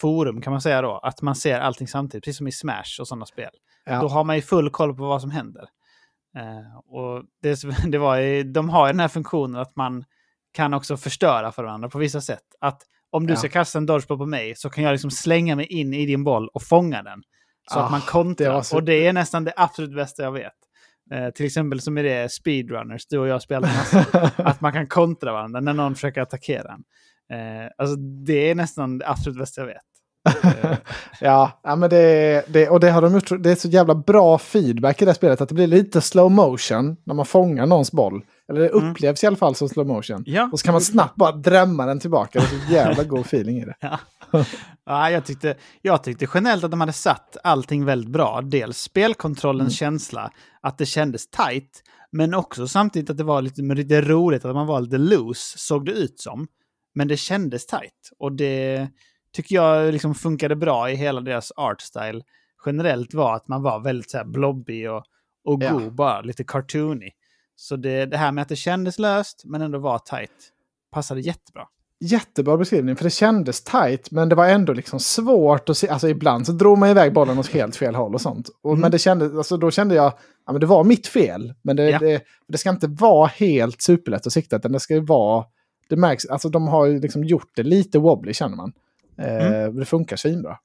forum 0.00 0.40
kan 0.40 0.50
man 0.52 0.60
säga 0.60 0.82
då. 0.82 0.98
Att 0.98 1.22
man 1.22 1.34
ser 1.34 1.60
allting 1.60 1.88
samtidigt, 1.88 2.24
precis 2.24 2.38
som 2.38 2.48
i 2.48 2.52
Smash 2.52 3.00
och 3.00 3.08
sådana 3.08 3.26
spel. 3.26 3.50
Ja. 3.84 4.00
Då 4.00 4.08
har 4.08 4.24
man 4.24 4.36
ju 4.36 4.42
full 4.42 4.70
koll 4.70 4.96
på 4.96 5.02
vad 5.06 5.20
som 5.20 5.30
händer. 5.30 5.64
Eh, 6.36 6.78
och 6.94 7.24
det, 7.42 7.58
det 7.90 7.98
var 7.98 8.16
ju, 8.16 8.42
de 8.42 8.68
har 8.68 8.86
ju 8.86 8.92
den 8.92 9.00
här 9.00 9.08
funktionen 9.08 9.60
att 9.60 9.76
man 9.76 10.04
kan 10.52 10.74
också 10.74 10.96
förstöra 10.96 11.52
för 11.52 11.62
varandra 11.64 11.88
på 11.88 11.98
vissa 11.98 12.20
sätt. 12.20 12.44
Att 12.60 12.82
om 13.10 13.26
du 13.26 13.32
Ja. 13.32 13.36
ska 13.38 13.48
kasta 13.48 13.78
en 13.78 13.86
dodgeball 13.86 14.18
på 14.18 14.26
mig 14.26 14.54
så 14.56 14.70
kan 14.70 14.84
jag 14.84 14.92
liksom 14.92 15.10
slänga 15.10 15.56
mig 15.56 15.66
in 15.66 15.94
i 15.94 16.06
din 16.06 16.24
boll 16.24 16.48
och 16.48 16.62
fånga 16.62 17.02
den. 17.02 17.22
Så 17.72 17.78
Ah, 17.78 17.82
att 17.84 17.90
man 17.90 18.00
det 18.00 18.06
kontrar. 18.06 18.52
var 18.52 18.62
så- 18.62 18.76
Och 18.76 18.82
det 18.84 19.06
är 19.06 19.12
nästan 19.12 19.44
det 19.44 19.52
absolut 19.56 19.94
bästa 19.94 20.22
jag 20.22 20.32
vet. 20.32 20.52
Eh, 21.14 21.30
till 21.30 21.46
exempel 21.46 21.80
som 21.80 21.98
i 21.98 22.02
det 22.02 22.32
Speedrunners, 22.32 23.06
du 23.06 23.18
och 23.18 23.28
jag 23.28 23.42
spelar 23.42 23.68
massa. 23.68 24.30
att 24.36 24.60
man 24.60 24.72
kan 24.72 24.86
kontra 24.86 25.32
varandra 25.32 25.60
när 25.60 25.72
någon 25.72 25.94
försöker 25.94 26.20
attackera 26.20 26.72
en. 26.72 26.84
Eh, 27.38 27.70
alltså 27.78 27.96
det 27.96 28.50
är 28.50 28.54
nästan 28.54 28.98
det 28.98 29.08
absolut 29.08 29.38
bästa 29.38 29.60
jag 29.60 29.66
vet. 29.66 29.82
Ja, 31.20 31.60
ja 31.62 31.76
men 31.76 31.90
det, 31.90 32.44
det, 32.48 32.68
och 32.68 32.80
det 32.80 32.90
har 32.90 33.02
de 33.02 33.14
gjort. 33.14 33.42
Det 33.42 33.50
är 33.50 33.54
så 33.54 33.68
jävla 33.68 33.94
bra 33.94 34.38
feedback 34.38 35.02
i 35.02 35.04
det 35.04 35.14
spelet 35.14 35.40
att 35.40 35.48
det 35.48 35.54
blir 35.54 35.66
lite 35.66 36.00
slow 36.00 36.30
motion 36.30 36.96
när 37.04 37.14
man 37.14 37.26
fångar 37.26 37.66
någons 37.66 37.92
boll. 37.92 38.24
Eller 38.50 38.60
det 38.60 38.68
Mm. 38.68 38.90
upplevs 38.90 39.24
i 39.24 39.26
alla 39.26 39.36
fall 39.36 39.54
som 39.54 39.68
slow 39.68 39.86
motion. 39.86 40.22
ja. 40.26 40.48
Och 40.52 40.60
så 40.60 40.64
kan 40.64 40.72
man 40.74 40.80
snabbt 40.80 41.16
bara 41.16 41.32
drämma 41.32 41.86
den 41.86 42.00
tillbaka. 42.00 42.38
Det 42.38 42.44
är 42.44 42.66
så 42.66 42.72
jävla 42.72 43.04
god 43.04 43.20
feeling 43.20 43.56
i 43.58 43.64
det. 43.64 43.74
Ja, 44.84 45.10
jag, 45.10 45.24
tyckte, 45.26 45.54
jag 45.82 46.04
tyckte 46.04 46.26
generellt 46.34 46.64
att 46.64 46.70
de 46.70 46.80
hade 46.80 46.92
satt 46.92 47.36
allting 47.44 47.84
väldigt 47.84 48.10
bra. 48.10 48.40
Dels 48.40 48.78
spelkontrollens 48.78 49.76
känsla, 49.78 50.30
att 50.60 50.78
det 50.78 50.86
kändes 50.86 51.30
tight, 51.30 51.82
men 52.12 52.34
också 52.34 52.68
samtidigt 52.68 53.10
att 53.10 53.16
det 53.16 53.24
var 53.24 53.42
lite, 53.42 53.62
lite 53.62 54.00
roligt 54.00 54.44
att 54.44 54.54
man 54.54 54.66
var 54.66 54.80
lite 54.80 54.98
loose, 54.98 55.58
såg 55.58 55.84
det 55.86 55.92
ut 55.92 56.20
som. 56.20 56.46
Men 56.94 57.08
det 57.08 57.16
kändes 57.16 57.66
tight. 57.66 58.10
Och 58.18 58.32
det, 58.32 58.88
tycker 59.36 59.54
jag 59.54 59.92
liksom 59.92 60.14
funkade 60.14 60.56
bra 60.56 60.90
i 60.90 60.94
hela 60.94 61.20
deras 61.20 61.52
artstyle 61.56 62.22
generellt 62.66 63.14
var 63.14 63.34
att 63.36 63.48
man 63.48 63.62
var 63.62 63.80
väldigt 63.80 64.10
så 64.10 64.16
här 64.16 64.24
blobbig 64.24 64.90
och, 64.90 65.04
och 65.44 65.62
Ja. 65.62 65.72
god 65.72 65.94
bara, 65.94 66.20
lite 66.20 66.44
cartoony. 66.44 67.10
Så 67.62 67.76
det, 67.76 68.06
det 68.06 68.16
här 68.16 68.32
med 68.32 68.42
att 68.42 68.48
det 68.48 68.56
kändes 68.56 68.98
löst 68.98 69.42
men 69.44 69.62
ändå 69.62 69.78
var 69.78 69.98
tight 69.98 70.30
passade 70.90 71.20
jättebra. 71.20 71.66
Jättebra 72.00 72.56
beskrivning, 72.56 72.96
för 72.96 73.04
det 73.04 73.10
kändes 73.10 73.64
tight, 73.64 74.10
men 74.10 74.28
det 74.28 74.34
var 74.34 74.48
ändå 74.48 74.72
liksom 74.72 75.00
svårt 75.00 75.68
att 75.68 75.76
se. 75.76 75.88
Alltså 75.88 76.08
ibland 76.08 76.46
så 76.46 76.52
drog 76.52 76.78
man 76.78 76.88
iväg 76.88 77.12
bollen 77.12 77.38
åt 77.38 77.48
helt 77.48 77.76
fel 77.76 77.94
håll 77.94 78.14
och 78.14 78.20
sånt. 78.20 78.48
Och, 78.62 78.70
Mm. 78.70 78.80
Men 78.80 78.90
det 78.90 78.98
kändes, 78.98 79.34
alltså 79.34 79.56
då 79.56 79.70
kände 79.70 79.94
jag, 79.94 80.12
ja 80.46 80.52
men 80.52 80.60
det 80.60 80.66
var 80.66 80.84
mitt 80.84 81.06
fel. 81.06 81.54
Men 81.62 81.76
det, 81.76 81.90
Ja. 81.90 81.98
det, 81.98 82.22
det 82.48 82.58
ska 82.58 82.70
inte 82.70 82.86
vara 82.86 83.26
helt 83.26 83.82
superlätt 83.82 84.26
att 84.26 84.32
sikta, 84.32 84.56
utan 84.56 84.72
det 84.72 84.80
ska 84.80 84.94
ju 84.94 85.00
vara, 85.06 85.44
det 85.88 85.96
märks, 85.96 86.26
alltså 86.26 86.48
de 86.48 86.68
har 86.68 86.86
ju 86.86 87.00
liksom 87.00 87.24
gjort 87.24 87.50
det 87.56 87.62
lite 87.62 87.98
wobbly 87.98 88.32
känner 88.34 88.56
man. 88.56 88.72
Eh, 89.18 89.46
Mm. 89.46 89.76
Det 89.76 89.84
funkar 89.84 90.16
svinbra. 90.16 90.58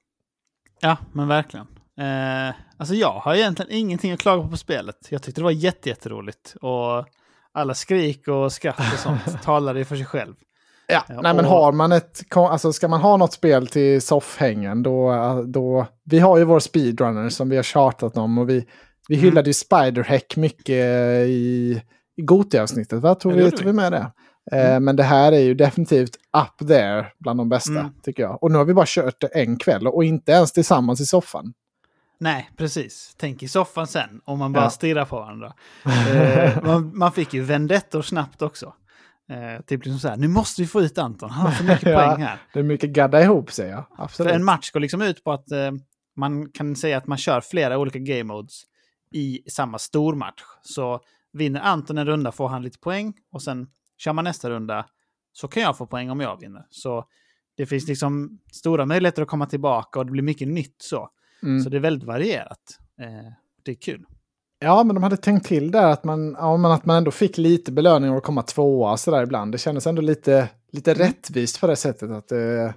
Ja, 0.82 0.98
men 1.14 1.28
verkligen. 1.28 1.68
Eh, 2.00 2.56
alltså 2.78 2.96
jag 2.96 3.12
har 3.12 3.36
egentligen 3.36 3.72
ingenting 3.72 4.12
att 4.12 4.20
klaga 4.20 4.44
på 4.44 4.50
på 4.50 4.58
spelet. 4.58 4.96
Jag 5.10 5.22
tyckte 5.24 5.42
det 5.42 5.46
var 5.46 5.52
jätte, 5.52 5.90
jätteroligt. 5.90 6.56
Och 6.62 7.06
alla 7.52 7.74
skrik 7.74 8.28
och 8.28 8.52
skratt 8.52 8.80
och 8.94 9.00
sånt 9.00 9.42
talade 9.44 9.80
ju 9.80 9.86
för 9.86 9.96
sig 9.96 10.06
själv. 10.06 10.34
Ja, 10.88 11.04
Ja, 11.10 11.22
nej 11.22 11.34
men 11.34 11.46
har 11.46 11.72
man 11.72 11.92
ett, 11.92 12.22
alltså 12.36 12.74
ska 12.74 12.88
man 12.88 13.02
ha 13.02 13.18
något 13.18 13.34
spel 13.34 13.68
till 13.68 14.02
soffhängen 14.02 14.84
då, 14.84 15.14
då, 15.48 15.88
vi 16.04 16.20
har 16.20 16.38
ju 16.38 16.44
vår 16.44 16.60
speedrunner 16.60 17.30
som 17.30 17.50
vi 17.50 17.56
har 17.56 17.64
tjatat 17.64 18.18
om 18.18 18.38
och 18.38 18.50
vi, 18.50 18.66
vi 19.08 19.16
Mm. 19.16 19.26
hyllade 19.26 19.50
ju 19.50 19.54
Spiderhack 19.54 20.36
mycket 20.38 20.70
i, 21.28 21.82
i 22.18 22.22
Gotia-avsnittet, 22.22 23.00
va? 23.02 23.16
Tog 23.16 23.34
vi, 23.34 23.52
tog 23.52 23.66
vi. 23.66 23.74
med 23.74 23.92
det? 23.92 24.12
Eh, 24.52 24.80
men 24.80 24.96
det 24.96 25.04
här 25.04 25.32
är 25.32 25.40
ju 25.40 25.54
definitivt 25.54 26.16
up 26.38 26.68
there 26.68 27.06
bland 27.20 27.40
de 27.40 27.50
bästa, 27.50 27.72
Mm. 27.80 27.92
tycker 28.04 28.24
jag. 28.24 28.44
Och 28.44 28.52
nu 28.52 28.58
har 28.58 28.66
vi 28.66 28.74
bara 28.74 28.86
kört 28.88 29.22
det 29.22 29.28
en 29.28 29.58
kväll 29.58 29.88
och 29.88 30.04
inte 30.04 30.32
ens 30.32 30.52
tillsammans 30.52 31.02
i 31.02 31.06
soffan. 31.06 31.54
Nej, 32.18 32.50
precis. 32.58 33.14
Tänk 33.18 33.44
i 33.44 33.48
soffan 33.48 33.88
sen, 33.88 34.22
om 34.26 34.40
man 34.40 34.54
bara 34.54 34.64
Ja. 34.64 34.70
stirrar 34.70 35.06
på 35.06 35.16
varandra. 35.20 35.54
Eh, 35.86 36.64
man, 36.64 36.98
man 36.98 37.12
fick 37.12 37.34
ju 37.34 37.42
vendettor 37.42 38.02
snabbt 38.02 38.42
också. 38.42 38.74
Eh, 39.30 39.62
typ 39.66 39.86
liksom 39.86 40.00
så 40.00 40.08
här, 40.08 40.18
nu 40.18 40.28
måste 40.28 40.62
vi 40.62 40.68
få 40.68 40.82
ut 40.82 40.98
Anton, 40.98 41.30
han 41.30 41.46
har 41.46 41.52
för 41.54 41.64
mycket 41.64 41.84
Ja. 41.92 42.08
poäng 42.10 42.22
här. 42.24 42.38
Det 42.54 42.60
är 42.60 42.64
mycket 42.64 42.90
gadda 42.90 43.22
ihop, 43.24 43.50
jag. 43.58 43.86
För 43.98 44.04
Absolut. 44.04 44.34
en 44.34 44.44
match 44.44 44.72
går 44.72 44.80
liksom 44.80 45.02
ut 45.02 45.24
på 45.24 45.32
att 45.32 45.52
eh, 45.52 45.72
man 46.16 46.50
kan 46.52 46.76
säga 46.76 46.98
att 46.98 47.08
man 47.08 47.18
kör 47.18 47.42
flera 47.42 47.78
olika 47.78 48.00
game 48.00 48.24
modes 48.24 48.62
i 49.12 49.40
samma 49.50 49.78
stormatch. 49.80 50.42
Så 50.62 51.00
vinner 51.34 51.62
Anton 51.62 51.98
en 51.98 52.06
runda 52.06 52.32
får 52.32 52.48
han 52.48 52.64
lite 52.64 52.80
poäng 52.80 53.14
och 53.32 53.42
sen 53.42 53.68
kör 53.98 54.14
man 54.14 54.24
nästa 54.24 54.50
runda 54.50 54.86
så 55.34 55.48
kan 55.48 55.64
jag 55.64 55.78
få 55.78 55.88
poäng 55.88 56.10
om 56.10 56.20
jag 56.20 56.40
vinner. 56.40 56.66
Så 56.70 57.06
det 57.58 57.66
finns 57.66 57.88
liksom 57.88 58.40
stora 58.52 58.86
möjligheter 58.86 59.22
att 59.22 59.28
komma 59.28 59.46
tillbaka 59.46 60.00
och 60.00 60.06
det 60.06 60.12
blir 60.12 60.24
mycket 60.24 60.48
nytt 60.48 60.76
så. 60.78 61.10
Mm. 61.46 61.64
Så 61.64 61.70
det 61.70 61.78
är 61.78 61.82
väldigt 61.82 62.08
varierat. 62.08 62.80
Eh, 63.02 63.32
det 63.64 63.72
är 63.72 63.76
kul. 63.76 64.06
Ja, 64.60 64.84
men 64.84 64.96
de 64.96 65.04
hade 65.04 65.18
tänkt 65.18 65.48
till 65.48 65.72
där 65.72 65.90
att 65.90 66.04
man, 66.04 66.36
ja, 66.40 66.58
men 66.58 66.72
att 66.72 66.86
man 66.86 66.98
ändå 66.98 67.12
fick 67.12 67.38
lite 67.38 67.72
belöning 67.72 68.10
av 68.10 68.18
att 68.18 68.24
komma 68.24 68.42
tvåa 68.42 68.98
sådär 68.98 69.24
ibland. 69.24 69.52
Det 69.52 69.58
kändes 69.58 69.88
ändå 69.88 70.02
lite, 70.02 70.50
lite 70.72 70.94
rättvist 70.94 71.62
på 71.62 71.68
det 71.68 71.76
sättet 71.76 72.12
att 72.12 72.28
det, 72.28 72.74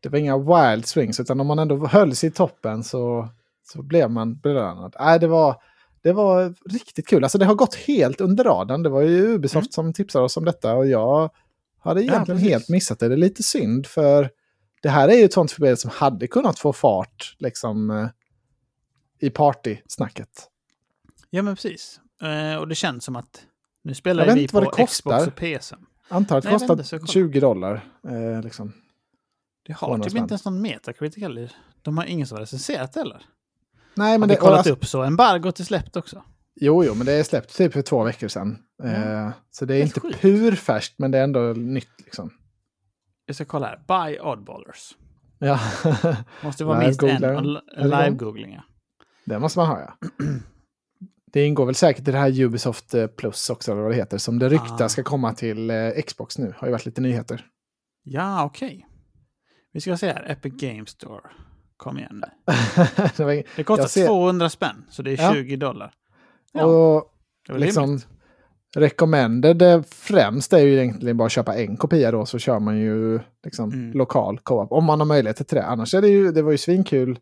det 0.00 0.08
var 0.08 0.18
inga 0.18 0.38
wild 0.38 0.86
swings, 0.86 1.20
utan 1.20 1.40
om 1.40 1.46
man 1.46 1.58
ändå 1.58 1.86
höll 1.86 2.14
sig 2.14 2.28
i 2.28 2.32
toppen 2.32 2.84
så, 2.84 3.28
så 3.62 3.82
blev 3.82 4.10
man 4.10 4.38
belönad. 4.38 4.96
Nej, 5.00 5.18
det 5.18 5.26
var, 5.26 5.56
det 6.02 6.12
var 6.12 6.54
riktigt 6.70 7.06
kul. 7.06 7.24
Alltså 7.24 7.38
det 7.38 7.44
har 7.44 7.54
gått 7.54 7.74
helt 7.74 8.20
under 8.20 8.44
radarn. 8.44 8.82
Det 8.82 8.88
var 8.88 9.02
ju 9.02 9.34
Ubisoft 9.34 9.72
som 9.72 9.92
tipsade 9.92 10.24
oss 10.24 10.36
om 10.36 10.44
detta 10.44 10.74
och 10.74 10.86
jag 10.86 11.30
hade 11.78 12.02
egentligen 12.02 12.38
precis. 12.38 12.52
helt 12.52 12.68
missat 12.68 12.98
det. 12.98 13.08
Det 13.08 13.14
är 13.14 13.16
lite 13.16 13.42
synd 13.42 13.86
för 13.86 14.30
det 14.82 14.88
här 14.88 15.08
är 15.08 15.14
ju 15.14 15.24
ett 15.24 15.32
sånt 15.32 15.50
spel 15.50 15.76
som 15.76 15.90
hade 15.90 16.26
kunnat 16.26 16.58
få 16.58 16.72
fart 16.72 17.36
liksom 17.38 17.90
eh, 17.90 18.08
i 19.20 19.30
partysnacket. 19.30 20.48
Ja, 21.30 21.42
men 21.42 21.54
precis. 21.54 22.00
Eh, 22.22 22.56
och 22.56 22.68
det 22.68 22.74
känns 22.74 23.04
som 23.04 23.16
att 23.16 23.46
nu 23.84 23.94
spelar 23.94 24.34
vi 24.34 24.48
på 24.48 24.60
det 24.60 24.66
kostar. 24.66 24.86
Xbox 24.86 25.26
och 25.26 25.34
PC. 25.34 25.76
Antar 26.08 26.38
att 26.38 26.44
det 26.44 26.50
kostar 26.50 26.74
inte, 26.74 26.84
så 26.84 26.98
kolla. 26.98 27.06
20 27.06 27.40
dollar. 27.40 27.74
Eh, 28.08 28.42
liksom. 28.42 28.72
Det 29.66 29.72
har 29.72 29.98
typ 29.98 30.16
inte 30.16 30.32
ens 30.32 30.44
någon 30.44 30.62
Metacritic 30.62 31.22
heller. 31.22 31.52
De 31.82 31.98
har 31.98 32.04
ingen 32.04 32.26
som 32.26 32.36
har 32.36 32.40
recenserat 32.40 32.92
det 32.92 33.00
heller. 33.00 33.22
Nej, 33.94 34.12
Har 34.12 34.18
men 34.18 34.28
vi 34.28 34.34
det, 34.34 34.40
kollat 34.40 34.58
alltså, 34.58 34.72
upp 34.72 34.86
så. 34.86 35.02
Embargot 35.02 35.60
är 35.60 35.64
släppt 35.64 35.96
också. 35.96 36.22
Jo, 36.54 36.84
jo, 36.84 36.94
men 36.94 37.06
det 37.06 37.12
är 37.12 37.22
släppt 37.22 37.56
typ 37.56 37.72
för 37.72 37.82
två 37.82 38.04
veckor 38.04 38.28
sedan. 38.28 38.58
Eh, 38.84 39.30
så 39.50 39.64
det 39.64 39.74
är 39.74 39.78
Helt 39.78 39.96
inte 39.96 40.00
sjukt. 40.00 40.20
purfärskt, 40.20 40.98
men 40.98 41.10
det 41.10 41.18
är 41.18 41.24
ändå 41.24 41.40
nytt. 41.40 41.88
Liksom. 41.98 42.30
Jag 43.26 43.36
ska 43.36 43.44
kolla 43.44 43.66
här. 43.66 43.80
Buy 43.88 44.18
Oddballers. 44.20 44.96
Ja, 45.38 45.60
Måste 46.42 46.64
vara 46.64 46.78
minst 46.80 47.02
en 47.02 47.18
live-googling. 47.76 48.54
ja. 48.54 48.62
det 49.24 49.38
måste 49.38 49.58
man 49.58 49.68
ha, 49.68 49.80
ja. 49.80 50.08
Det 51.32 51.46
ingår 51.46 51.66
väl 51.66 51.74
säkert 51.74 52.08
i 52.08 52.10
det 52.12 52.18
här 52.18 52.40
Ubisoft 52.40 52.94
eh, 52.94 53.06
Plus 53.06 53.50
också, 53.50 53.72
eller 53.72 53.82
vad 53.82 53.90
det 53.90 53.96
heter, 53.96 54.18
som 54.18 54.38
det 54.38 54.48
ryktas 54.48 54.80
Ah. 54.80 54.88
ska 54.88 55.02
komma 55.02 55.34
till 55.34 55.70
eh, 55.70 55.90
Xbox 56.06 56.38
nu. 56.38 56.54
Har 56.58 56.66
ju 56.68 56.72
varit 56.72 56.86
lite 56.86 57.00
nyheter. 57.00 57.46
Ja, 58.02 58.44
okej. 58.44 58.86
Vi 59.72 59.80
ska 59.80 59.96
se 59.96 60.12
här. 60.12 60.30
Epic 60.30 60.54
Games 60.54 60.88
Store. 60.90 61.20
Kom 61.76 61.98
igen 61.98 62.22
nu. 63.18 63.42
det 63.56 63.64
kostar 63.64 63.82
Jag 63.82 63.90
ser- 63.90 64.06
200 64.06 64.48
spänn, 64.50 64.84
så 64.90 65.02
det 65.02 65.10
är 65.10 65.22
Ja. 65.22 65.32
20 65.34 65.56
dollar. 65.56 65.92
Ja, 66.52 66.64
och 66.64 67.12
det 67.46 67.52
var 67.52 67.60
liksom, 67.60 67.84
rimligt. 67.84 68.08
Recommended 68.76 69.62
eh, 69.62 69.82
främst 69.82 70.52
är 70.52 70.58
ju 70.58 70.72
egentligen 70.82 71.16
bara 71.16 71.26
att 71.26 71.32
köpa 71.32 71.54
en 71.56 71.76
kopia 71.76 72.10
då, 72.10 72.26
så 72.26 72.38
kör 72.38 72.58
man 72.58 72.78
ju 72.78 73.20
liksom 73.44 73.72
Mm. 73.72 73.92
lokal 73.92 74.38
co-op. 74.38 74.72
Om 74.72 74.84
man 74.84 75.00
har 75.00 75.06
möjlighet 75.06 75.36
till 75.48 75.56
det. 75.56 75.64
Annars 75.64 75.94
är 75.94 76.00
det 76.02 76.08
ju, 76.08 76.32
det 76.32 76.42
var 76.42 76.52
ju 76.52 76.58
svinkul 76.58 77.18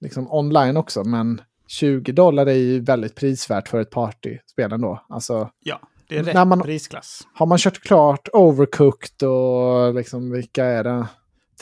liksom 0.00 0.32
online 0.32 0.76
också, 0.76 1.04
men 1.04 1.40
20 1.66 2.12
dollar 2.12 2.46
är 2.46 2.52
ju 2.54 2.80
väldigt 2.80 3.14
prisvärt 3.14 3.68
för 3.68 3.80
ett 3.80 3.90
partyspel 3.90 4.72
ändå. 4.72 5.04
Alltså, 5.08 5.50
Ja, 5.64 5.80
det 6.08 6.16
är 6.18 6.22
rätt 6.22 6.34
när 6.34 6.44
man- 6.44 6.60
prisklass. 6.60 7.20
har 7.34 7.46
man 7.46 7.58
kört 7.58 7.80
klart 7.82 8.28
Overcooked 8.32 9.28
och 9.28 9.94
liksom 9.94 10.30
vilka 10.30 10.64
är 10.64 10.84
det? 10.84 11.06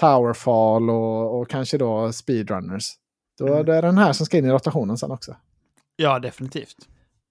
Towerfall 0.01 0.91
och, 0.91 1.41
och 1.41 1.49
kanske 1.49 1.79
då 1.79 2.13
Speedrunners. 2.13 2.85
Då 3.39 3.47
Mm. 3.47 3.59
är 3.59 3.65
det 3.65 3.81
den 3.81 3.99
här 3.99 4.13
som 4.13 4.27
ska 4.27 4.39
in 4.39 4.45
i 4.45 4.51
rotationen 4.51 4.97
sen 4.99 5.11
också. 5.11 5.37
Ja, 5.97 6.19
definitivt. 6.19 6.77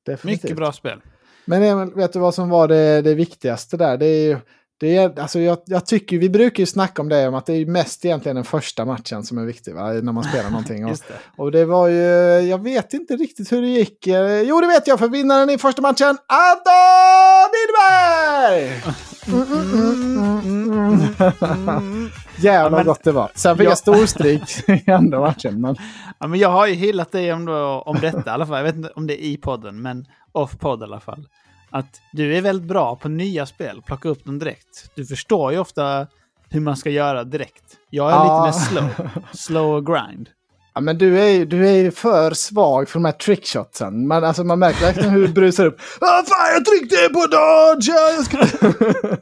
Definitivt. 0.05 0.43
Mycket 0.43 0.57
bra 0.57 0.71
spel. 0.71 1.01
Men 1.45 1.63
Emil, 1.63 1.93
vet 1.95 2.13
du 2.13 2.19
vad 2.19 2.35
som 2.35 2.49
var 2.49 2.67
det, 2.67 3.01
det 3.01 3.15
viktigaste 3.15 3.77
där? 3.77 3.97
Det 3.97 4.05
är 4.05 4.27
ju, 4.27 4.37
det 4.79 4.97
är, 4.97 5.19
alltså 5.19 5.39
jag, 5.39 5.57
jag 5.65 5.85
tycker, 5.85 6.17
vi 6.17 6.29
brukar 6.29 6.59
ju 6.61 6.65
snacka 6.65 7.01
om 7.01 7.09
det, 7.09 7.27
om 7.27 7.35
att 7.35 7.45
det 7.45 7.53
är 7.53 7.65
mest 7.65 8.05
egentligen 8.05 8.35
den 8.35 8.45
första 8.45 8.85
matchen 8.85 9.23
som 9.23 9.37
är 9.37 9.45
viktig 9.45 9.73
va? 9.75 9.87
när 9.93 10.11
man 10.11 10.23
spelar 10.23 10.49
någonting. 10.49 10.85
Och, 10.85 10.91
det. 10.91 11.13
och 11.37 11.51
det 11.51 11.65
var 11.65 11.87
ju, 11.87 12.01
jag 12.49 12.63
vet 12.63 12.93
inte 12.93 13.15
riktigt 13.15 13.51
hur 13.51 13.61
det 13.61 13.67
gick. 13.67 14.07
Eh, 14.07 14.41
Jo, 14.41 14.61
det 14.61 14.67
vet 14.67 14.87
jag, 14.87 14.99
för 14.99 15.07
vinnaren 15.09 15.49
i 15.49 15.57
första 15.57 15.81
matchen, 15.81 16.17
Anton 16.27 17.51
mm. 20.87 22.09
Jävlar 22.39 22.77
men- 22.77 22.85
gott 22.85 23.03
det 23.03 23.11
var. 23.11 23.31
Sen 23.35 23.57
fick 23.57 23.65
Ja. 23.65 23.69
jag 23.71 23.77
storstryk 23.77 24.69
i 24.87 24.91
andra 24.91 25.19
matchen. 25.19 25.61
Men, 25.61 25.75
Ja, 26.19 26.27
men 26.27 26.39
jag 26.39 26.49
har 26.49 26.67
ju 26.67 26.73
hyllat 26.73 27.11
dig 27.11 27.33
om, 27.33 27.45
då, 27.45 27.83
om 27.85 27.97
detta 28.01 28.23
i 28.25 28.33
alla 28.33 28.45
fall. 28.45 28.57
Jag 28.57 28.63
vet 28.63 28.75
inte 28.75 28.89
om 28.95 29.07
det 29.07 29.25
är 29.25 29.27
i 29.27 29.37
podden, 29.37 29.81
men 29.81 30.05
off-podd 30.31 30.81
i 30.81 30.83
alla 30.83 30.99
fall. 30.99 31.27
Att 31.75 32.01
du 32.13 32.37
är 32.37 32.41
väldigt 32.41 32.67
bra 32.67 32.95
på 32.95 33.09
nya 33.09 33.45
spel, 33.45 33.81
plocka 33.85 34.09
upp 34.09 34.25
dem 34.25 34.39
direkt. 34.39 34.91
Du 34.95 35.05
förstår 35.05 35.51
ju 35.51 35.59
ofta 35.59 36.07
hur 36.49 36.59
man 36.61 36.77
ska 36.77 36.89
göra 36.89 37.23
direkt. 37.23 37.63
Jag 37.89 38.07
är 38.11 38.15
Ja. 38.15 38.45
lite 38.45 38.57
mer 38.59 38.65
slow. 38.65 39.09
Slow 39.33 39.75
och 39.75 39.85
grind. 39.85 40.29
Ja, 40.73 40.81
men 40.81 40.97
du 40.97 41.19
är 41.21 41.29
ju 41.29 41.45
du 41.45 41.67
är 41.69 41.91
för 41.91 42.31
svag 42.33 42.89
för 42.89 42.99
de 42.99 43.05
här 43.05 43.11
trickshotsen. 43.11 44.07
Man, 44.07 44.23
alltså, 44.23 44.43
man 44.43 44.59
märker 44.59 44.81
verkligen 44.81 45.09
hur 45.09 45.27
du 45.27 45.33
brusar 45.33 45.65
upp. 45.65 45.77
Ah, 46.01 46.23
fan, 46.23 46.53
jag 46.53 46.65
tryckte 46.65 46.95
på 47.13 47.19
dodge! 47.19 47.87
Ja, 47.89 48.11
Jag, 48.15 48.25
ska... 48.25 48.37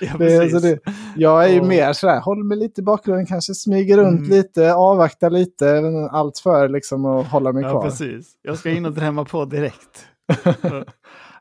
Ja, 0.00 0.12
det, 0.18 0.38
alltså, 0.38 0.58
det, 0.60 0.78
jag 1.16 1.44
är 1.44 1.48
ju 1.48 1.60
Och- 1.60 1.66
mer 1.66 1.92
sådär, 1.92 2.20
håll 2.20 2.44
mig 2.44 2.58
lite 2.58 2.80
i 2.80 2.84
bakgrunden, 2.84 3.26
kanske 3.26 3.54
smyger 3.54 3.96
runt 3.96 4.18
Mm. 4.18 4.30
lite, 4.30 4.74
avvakta 4.74 5.28
lite. 5.28 5.82
Allt 6.10 6.38
för 6.38 6.68
liksom 6.68 7.04
att 7.04 7.26
hålla 7.26 7.52
mig 7.52 7.62
Ja, 7.62 7.70
kvar. 7.70 7.82
precis. 7.82 8.26
Jag 8.42 8.58
ska 8.58 8.70
in 8.70 8.86
och 8.86 8.92
drämma 8.92 9.24
på 9.24 9.44
direkt. 9.44 10.06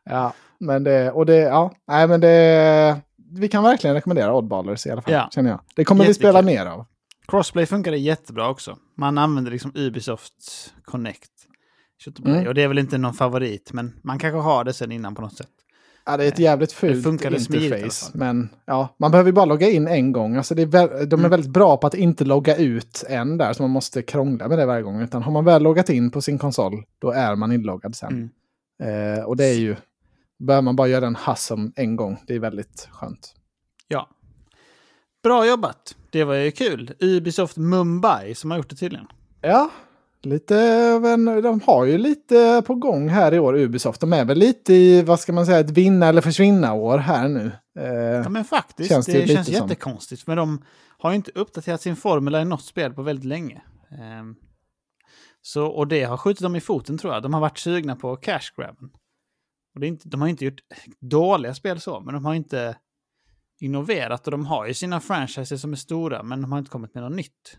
Ja, 0.04 0.34
men 0.60 0.84
det, 0.84 1.12
och 1.12 1.26
det, 1.26 1.36
ja, 1.38 1.72
nej 1.88 2.08
men 2.08 2.22
det, 2.22 3.02
vi 3.32 3.48
kan 3.48 3.64
verkligen 3.64 3.94
rekommendera 3.94 4.34
Oddballers 4.36 4.86
i 4.88 4.90
alla 4.92 5.02
fall, 5.02 5.14
Ja. 5.14 5.30
känner 5.32 5.50
jag. 5.50 5.60
Det 5.76 5.86
kommer 5.86 6.04
vi 6.04 6.08
Jättekul. 6.10 6.30
spela 6.30 6.42
mer 6.42 6.66
av. 6.66 6.86
Crossplay 7.28 7.66
funkar 7.66 7.92
jättebra 7.92 8.50
också. 8.50 8.78
Man 8.98 9.18
använder 9.18 9.52
liksom 9.52 9.72
Ubisofts 9.76 10.74
Connect. 10.86 11.30
Mm. 12.26 12.48
Och 12.48 12.54
det 12.54 12.64
är 12.64 12.68
väl 12.68 12.80
inte 12.80 12.98
någon 12.98 13.14
favorit, 13.14 13.74
men 13.74 14.00
man 14.04 14.20
kanske 14.20 14.40
har 14.40 14.64
det 14.64 14.74
sen 14.74 14.92
innan 14.92 15.16
på 15.16 15.22
något 15.22 15.38
sätt. 15.38 15.48
Ja, 16.06 16.18
det 16.18 16.24
är 16.24 16.28
ett 16.28 16.40
jävligt 16.40 16.72
fult 16.72 17.04
funkade 17.04 17.40
smidigt 17.40 17.64
i 17.64 17.68
alla 17.68 17.76
interface. 17.78 18.12
fall. 18.12 18.20
Men 18.20 18.50
ja, 18.66 18.96
man 19.00 19.12
behöver 19.12 19.28
ju 19.30 19.34
bara 19.34 19.46
logga 19.46 19.70
in 19.70 19.88
en 19.88 20.12
gång. 20.12 20.36
Alltså 20.38 20.56
det 20.56 20.62
är 20.62 20.66
vä- 20.66 21.06
de 21.06 21.14
är 21.14 21.18
Mm. 21.20 21.32
väldigt 21.32 21.50
bra 21.52 21.78
på 21.78 21.88
att 21.88 21.94
inte 21.94 22.26
logga 22.26 22.56
ut 22.56 23.04
än 23.10 23.38
där, 23.38 23.54
så 23.54 23.64
man 23.64 23.70
måste 23.70 24.02
krångla 24.02 24.48
med 24.48 24.58
det 24.60 24.66
varje 24.66 24.82
gång. 24.82 25.02
Utan 25.02 25.24
har 25.24 25.32
man 25.32 25.46
väl 25.46 25.64
loggat 25.64 25.90
in 25.90 26.12
på 26.12 26.22
sin 26.22 26.38
konsol, 26.38 26.84
då 27.00 27.12
är 27.12 27.36
man 27.36 27.52
inloggad 27.52 27.96
sen. 27.96 28.30
Mm. 28.84 29.18
Eh, 29.18 29.24
och 29.24 29.38
det 29.38 29.46
är 29.46 29.54
ju, 29.60 29.76
behöver 30.40 30.62
man 30.62 30.76
bara 30.76 30.88
göra 30.88 31.08
en 31.08 31.16
hassel 31.16 31.72
en 31.76 31.96
gång. 31.96 32.18
Det 32.28 32.36
är 32.36 32.40
väldigt 32.40 32.88
skönt. 32.92 33.36
Ja. 33.88 34.10
Bra 35.24 35.48
jobbat! 35.48 35.96
Det 36.12 36.24
var 36.24 36.36
ju 36.36 36.52
kul. 36.52 36.94
Ubisoft 37.00 37.58
Mumbai 37.58 38.36
som 38.36 38.52
har 38.52 38.58
gjort 38.58 38.70
det 38.70 38.76
tydligen. 38.76 39.08
Ja, 39.42 39.70
lite, 40.22 40.56
men 41.02 41.26
de 41.26 41.62
har 41.66 41.86
ju 41.86 41.98
lite 41.98 42.64
på 42.68 42.76
gång 42.76 43.10
här 43.10 43.34
i 43.34 43.40
år, 43.40 43.58
Ubisoft. 43.58 44.02
De 44.02 44.14
är 44.14 44.26
väl 44.26 44.38
lite 44.38 44.74
i, 44.74 45.02
vad 45.02 45.20
ska 45.20 45.34
man 45.34 45.46
säga, 45.46 45.60
ett 45.60 45.70
vinna 45.70 46.08
eller 46.08 46.22
försvinna 46.22 46.74
år 46.74 46.98
här 46.98 47.28
nu. 47.28 47.52
Eh, 47.80 47.94
Ja 47.94 48.30
men 48.30 48.44
faktiskt, 48.46 48.90
Känns 48.90 49.06
det, 49.06 49.22
det 49.22 49.28
känns 49.28 49.50
jättekonstigt. 49.50 50.28
Men 50.28 50.38
de 50.38 50.62
har 50.98 51.10
ju 51.12 51.16
inte 51.16 51.32
uppdaterat 51.36 51.82
sin 51.82 51.96
formel 51.96 52.36
i 52.36 52.46
något 52.46 52.64
spel 52.64 52.94
på 52.94 53.02
väldigt 53.02 53.26
länge. 53.26 53.62
Ehm, 54.00 54.36
så, 55.42 55.66
och 55.68 55.88
det 55.88 56.04
har 56.04 56.18
skjutit 56.18 56.42
dem 56.44 56.56
i 56.56 56.62
foten 56.62 56.98
tror 56.98 57.14
jag. 57.14 57.24
De 57.24 57.34
har 57.34 57.42
varit 57.42 57.58
sugna 57.58 57.96
på 57.96 58.16
cash 58.16 58.52
grabben. 58.58 58.90
Och 59.80 59.82
det 59.82 59.88
är 59.88 59.90
inte, 59.90 60.10
de 60.10 60.22
har 60.22 60.28
inte 60.28 60.46
gjort 60.46 60.60
dåliga 61.00 61.54
spel 61.54 61.80
så, 61.80 62.00
men 62.00 62.14
de 62.14 62.26
har 62.26 62.34
inte 62.34 62.76
innoverat. 63.62 64.28
Och 64.28 64.32
de 64.32 64.46
har 64.46 64.68
ju 64.68 64.74
sina 64.74 65.00
franchises 65.00 65.62
som 65.62 65.72
är 65.72 65.76
stora, 65.76 66.24
men 66.24 66.42
de 66.42 66.52
har 66.52 66.60
inte 66.60 66.72
kommit 66.72 66.94
med 66.94 67.04
något 67.04 67.16
nytt. 67.16 67.58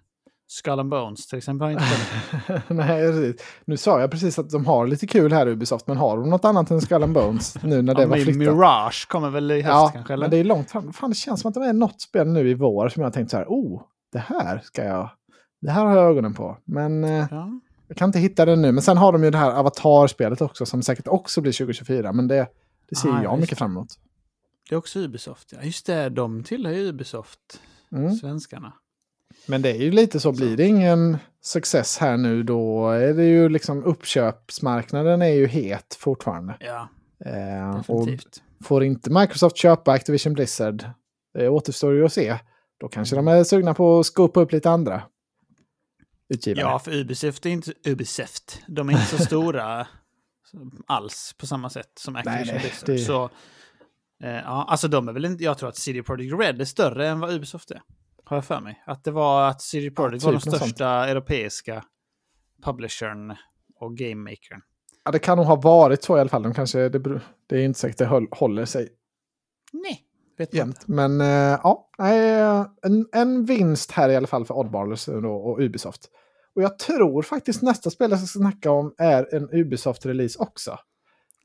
Skull 0.48 0.78
and 0.80 0.90
Bones 0.90 1.26
till 1.26 1.38
exempel 1.38 1.64
har 1.64 1.72
inte. 1.72 2.62
Nej, 2.74 3.12
precis. 3.12 3.46
Nu 3.64 3.76
sa 3.76 4.00
jag 4.00 4.10
precis 4.10 4.38
att 4.38 4.50
de 4.50 4.66
har 4.66 4.86
lite 4.86 5.06
kul 5.06 5.32
här 5.32 5.48
Ubisoft, 5.48 5.86
men 5.86 5.96
har 5.96 6.16
de 6.16 6.30
något 6.30 6.44
annat 6.44 6.70
än 6.70 6.80
Skull 6.80 7.02
and 7.02 7.12
Bones 7.12 7.62
nu 7.62 7.82
när 7.82 7.94
det 7.94 8.02
Ja, 8.02 8.08
var 8.08 8.16
flyttat? 8.16 8.36
Mirage 8.36 9.08
kommer 9.08 9.30
väl 9.30 9.50
i 9.50 9.54
höst 9.54 9.66
Ja, 9.68 9.90
kanske? 9.94 10.12
Eller? 10.12 10.24
men 10.24 10.30
det 10.30 10.36
är 10.36 10.44
långt 10.44 10.70
fram. 10.70 10.92
Fan, 10.92 11.10
det 11.10 11.16
känns 11.16 11.40
som 11.40 11.48
att 11.48 11.54
det 11.54 11.66
är 11.66 11.72
något 11.72 12.00
spel 12.00 12.28
nu 12.28 12.48
i 12.50 12.54
vår 12.54 12.88
som 12.88 13.02
jag 13.02 13.12
tänkt 13.12 13.30
så 13.30 13.36
här, 13.36 13.46
oh, 13.48 13.82
det 14.12 14.18
här 14.18 14.60
ska 14.64 14.84
jag... 14.84 15.10
Det 15.60 15.70
här 15.70 15.84
har 15.84 15.96
jag 15.96 16.10
ögonen 16.10 16.34
på. 16.34 16.58
Men 16.64 17.04
eh, 17.04 17.26
Ja. 17.30 17.60
Jag 17.90 17.96
kan 17.96 18.08
inte 18.08 18.18
hitta 18.18 18.44
det 18.44 18.56
nu. 18.56 18.72
Men 18.72 18.82
sen 18.82 18.96
har 18.96 19.12
de 19.12 19.24
ju 19.24 19.30
det 19.30 19.38
här 19.38 19.50
Avatar-spelet 19.52 20.40
också 20.40 20.66
som 20.66 20.82
säkert 20.82 21.08
också 21.08 21.40
blir 21.40 21.52
2024. 21.52 22.12
Men 22.12 22.28
det, 22.28 22.46
det 22.88 22.96
ser 22.96 23.08
Ah, 23.08 23.22
jag 23.22 23.32
just 23.32 23.40
mycket 23.40 23.50
det. 23.50 23.56
fram 23.56 23.70
emot. 23.70 23.88
Det 24.68 24.74
är 24.74 24.78
också 24.78 24.98
Ubisoft. 24.98 25.52
Ja, 25.52 25.58
just 25.62 25.86
det, 25.86 26.08
de 26.08 26.42
tillhör 26.44 26.72
ju 26.72 26.88
Ubisoft, 26.88 27.38
Mm. 27.92 28.12
svenskarna. 28.14 28.72
Men 29.46 29.62
det 29.62 29.70
är 29.70 29.82
ju 29.82 29.90
lite 29.90 30.20
så, 30.20 30.32
blir 30.32 30.56
det 30.56 30.66
ingen 30.66 31.18
success 31.42 31.98
här 31.98 32.16
nu 32.16 32.42
då 32.42 32.90
är 32.90 33.14
det 33.14 33.24
ju 33.24 33.48
liksom 33.48 33.84
uppköpsmarknaden 33.84 35.22
är 35.22 35.28
ju 35.34 35.46
het 35.46 35.96
fortfarande. 35.98 36.54
Ja, 36.60 36.88
Eh, 37.26 37.76
definitivt. 37.76 38.42
får 38.64 38.84
inte 38.84 39.10
Microsoft 39.10 39.56
köpa 39.56 39.92
Activision 39.92 40.32
Blizzard, 40.32 40.84
det 41.34 41.48
återstår 41.48 41.94
ju 41.94 42.04
att 42.04 42.12
se. 42.12 42.36
Då 42.80 42.88
kanske 42.88 43.16
de 43.16 43.28
är 43.28 43.44
sugna 43.44 43.74
på 43.74 43.98
att 44.00 44.06
skopa 44.06 44.40
upp 44.40 44.52
lite 44.52 44.70
andra 44.70 45.02
utgivare. 46.30 46.60
Ja, 46.64 46.78
för 46.78 46.92
Ubisoft 46.94 47.46
är 47.46 47.50
inte 47.50 47.72
Ubisoft. 47.84 48.62
De 48.68 48.88
är 48.88 48.92
inte 48.92 49.04
så 49.16 49.18
stora 49.24 49.86
alls 50.86 51.34
på 51.38 51.46
samma 51.46 51.70
sätt 51.70 51.92
som 51.94 52.16
Activision 52.16 52.46
nej, 52.46 52.60
Blizzard. 52.60 52.86
det- 52.86 52.98
Så, 52.98 53.24
eh, 54.22 54.30
ja, 54.30 54.64
alltså 54.68 54.88
de 54.88 55.08
är 55.08 55.12
väl 55.12 55.24
inte, 55.24 55.44
jag 55.44 55.58
tror 55.58 55.68
att 55.68 55.76
CD 55.76 56.02
Projekt 56.02 56.34
Red 56.40 56.60
är 56.60 56.64
större 56.64 57.08
än 57.08 57.20
vad 57.20 57.30
Ubisoft 57.32 57.70
är. 57.70 57.82
Har 58.24 58.36
jag 58.36 58.44
för 58.44 58.60
mig. 58.60 58.82
Att 58.86 59.04
det 59.04 59.10
var 59.10 59.48
att 59.48 59.62
CD 59.62 59.90
Projekt 59.90 60.24
var 60.24 60.32
typ 60.32 60.42
den 60.44 60.50
något 60.50 60.58
sånt. 60.60 60.70
största 60.70 61.08
europeiska 61.08 61.84
publishern 62.64 63.36
och 63.74 63.96
gamemakern. 63.96 64.60
Ja, 65.04 65.10
det 65.10 65.18
kan 65.18 65.36
nog 65.38 65.46
ha 65.46 65.56
varit 65.56 66.02
så 66.04 66.16
i 66.16 66.20
alla 66.20 66.28
fall. 66.30 66.42
De 66.42 66.54
kanske, 66.54 66.88
det, 66.88 67.20
det 67.46 67.56
är 67.58 67.64
inte 67.64 67.78
säkert 67.78 67.98
det 67.98 68.26
håller 68.30 68.64
sig 68.64 68.88
Nej, 69.72 70.00
vet 70.38 70.54
jämt. 70.54 70.88
Men 70.88 71.20
eh, 71.20 71.26
ja, 71.62 71.90
nej, 71.98 72.40
en, 72.82 73.06
en 73.12 73.44
vinst 73.44 73.90
här 73.90 74.08
i 74.08 74.16
alla 74.16 74.26
fall 74.26 74.44
för 74.44 74.54
Oddballers 74.54 75.06
då, 75.06 75.32
och 75.32 75.60
Ubisoft. 75.60 76.10
Och 76.56 76.62
jag 76.62 76.78
tror 76.78 77.22
faktiskt 77.22 77.62
nästa 77.62 77.90
spel 77.90 78.10
jag 78.10 78.20
ska 78.20 78.38
snacka 78.38 78.70
om 78.70 78.94
är 78.98 79.34
en 79.34 79.48
Ubisoft-release 79.50 80.36
också. 80.38 80.78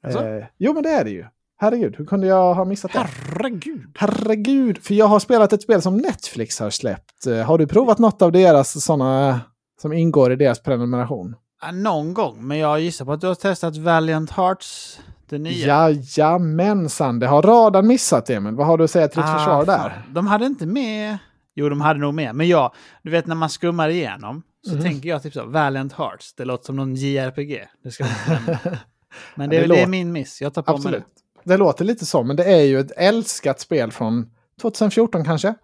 Alltså? 0.03 0.25
Eh, 0.27 0.45
jo, 0.57 0.73
men 0.73 0.83
det 0.83 0.89
är 0.89 1.03
det 1.03 1.09
ju. 1.09 1.25
Herregud, 1.57 1.95
hur 1.97 2.05
kunde 2.05 2.27
jag 2.27 2.53
ha 2.53 2.65
missat 2.65 2.93
det? 2.93 2.99
Herregud. 2.99 3.97
Herregud, 3.97 4.77
för 4.83 4.93
jag 4.93 5.05
har 5.07 5.19
spelat 5.19 5.53
ett 5.53 5.61
spel 5.61 5.81
som 5.81 5.97
Netflix 5.97 6.59
har 6.59 6.69
släppt. 6.69 7.27
Eh, 7.27 7.37
Har 7.41 7.57
du 7.57 7.67
provat 7.67 7.99
något 7.99 8.21
av 8.21 8.31
deras 8.31 8.83
sådana 8.83 9.41
som 9.81 9.93
ingår 9.93 10.31
i 10.31 10.35
deras 10.35 10.59
prenumeration? 10.63 11.35
Ja, 11.61 11.71
någon 11.71 12.13
gång, 12.13 12.47
men 12.47 12.57
jag 12.57 12.79
gissar 12.79 13.05
på 13.05 13.11
att 13.11 13.21
du 13.21 13.27
har 13.27 13.35
testat 13.35 13.77
Valiant 13.77 14.31
Hearts, 14.31 14.99
det 15.29 15.37
nya. 15.37 15.89
Jajamensan, 15.89 17.19
det 17.19 17.27
har 17.27 17.41
radan 17.41 17.87
missat 17.87 18.29
Emil. 18.29 18.53
Vad 18.55 18.67
har 18.67 18.77
du 18.77 18.83
att 18.83 18.91
säga 18.91 19.07
till 19.07 19.21
ditt 19.21 19.29
Ah, 19.29 19.37
försvar 19.37 19.65
där? 19.65 19.77
fan. 19.89 20.13
De 20.13 20.27
hade 20.27 20.45
inte 20.45 20.65
med... 20.65 21.17
Jo, 21.55 21.69
de 21.69 21.81
hade 21.81 21.99
nog 21.99 22.13
med. 22.13 22.35
Men 22.35 22.47
jag, 22.47 22.71
du 23.03 23.11
vet 23.11 23.27
när 23.27 23.35
man 23.35 23.49
skummar 23.49 23.89
igenom 23.89 24.43
så 24.65 24.71
Mm. 24.71 24.83
tänker 24.83 25.09
jag 25.09 25.23
typ 25.23 25.33
så, 25.33 25.45
Valiant 25.45 25.93
Hearts. 25.93 26.33
Det 26.33 26.45
låter 26.45 26.65
som 26.65 26.75
någon 26.75 26.95
JRPG. 26.95 27.67
Det 27.83 27.91
ska. 27.91 28.03
Men 29.35 29.49
det, 29.49 29.55
Ja, 29.55 29.61
det, 29.61 29.67
det 29.67 29.81
är 29.81 29.87
min 29.87 30.11
miss. 30.11 30.41
Jag 30.41 30.53
tar 30.53 30.61
på 30.61 30.71
mig 30.71 30.75
Absolut. 30.77 31.03
det. 31.43 31.49
Det 31.51 31.57
låter 31.57 31.85
lite 31.85 32.05
så, 32.05 32.23
men 32.23 32.35
det 32.35 32.43
är 32.43 32.61
ju 32.63 32.79
ett 32.79 32.91
älskat 32.97 33.59
spel 33.59 33.91
från 33.91 34.31
2014 34.61 35.25
kanske. 35.25 35.55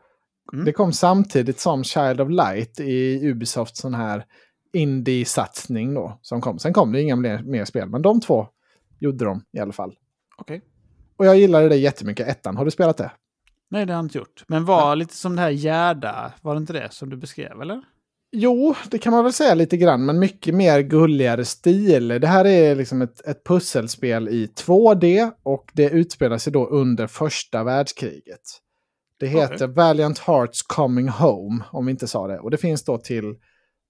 Mm. 0.54 0.66
Det 0.66 0.72
kom 0.74 0.94
samtidigt 0.94 1.60
som 1.60 1.84
Child 1.84 2.22
of 2.22 2.30
Light 2.30 2.80
i 2.80 3.20
Ubisofts 3.30 3.80
sån 3.82 3.94
här 3.94 4.26
indie-satsning 4.74 5.94
då. 5.94 6.20
Som 6.22 6.42
kom. 6.42 6.60
Sen 6.60 6.74
kom 6.74 6.92
det 6.92 7.02
inga 7.02 7.16
mer, 7.16 7.44
mer 7.44 7.66
spel, 7.66 7.90
men 7.90 8.02
de 8.02 8.22
två 8.22 8.48
gjorde 9.00 9.26
de 9.26 9.44
i 9.52 9.60
alla 9.60 9.74
fall. 9.74 9.96
Okej. 10.38 10.62
Och 11.18 11.26
jag 11.26 11.38
gillade 11.38 11.70
det 11.70 11.76
jättemycket, 11.76 12.28
ettan. 12.28 12.58
Har 12.58 12.66
du 12.66 12.72
spelat 12.72 12.98
det? 12.98 13.12
Nej, 13.70 13.86
det 13.86 13.94
har 13.94 13.98
jag 13.98 14.06
inte 14.06 14.18
gjort. 14.18 14.44
Men 14.48 14.66
var 14.66 14.96
lite 14.96 15.16
som 15.16 15.36
det 15.36 15.42
här 15.42 15.50
Gärda, 15.50 16.34
var 16.42 16.54
det 16.56 16.58
inte 16.58 16.74
det 16.74 16.88
som 16.92 17.10
du 17.10 17.18
beskrev, 17.18 17.62
eller? 17.62 17.82
Jo, 18.34 18.76
det 18.91 18.98
kan 18.98 19.13
man 19.13 19.24
väl 19.24 19.34
säga 19.34 19.54
lite 19.54 19.78
grann, 19.78 20.06
men 20.06 20.20
mycket 20.20 20.56
mer 20.56 20.80
gulligare 20.80 21.46
stil. 21.46 22.08
Det 22.08 22.28
här 22.28 22.46
är 22.46 22.76
liksom 22.76 23.02
ett, 23.02 23.28
ett 23.28 23.44
pusselspel 23.44 24.30
i 24.30 24.46
2D 24.46 25.32
och 25.44 25.72
det 25.74 25.89
utspelar 25.89 26.38
sig 26.38 26.54
då 26.54 26.67
under 26.67 27.08
första 27.08 27.63
världskriget. 27.63 28.41
Det 29.20 29.28
heter 29.28 29.67
Valiant 29.67 30.20
Hearts 30.20 30.62
Coming 30.62 31.10
Home, 31.10 31.63
om 31.72 31.86
vi 31.86 31.91
inte 31.91 32.08
sa 32.08 32.28
det. 32.28 32.39
Och 32.39 32.52
det 32.52 32.58
finns 32.58 32.84
då 32.84 32.98
till 32.98 33.36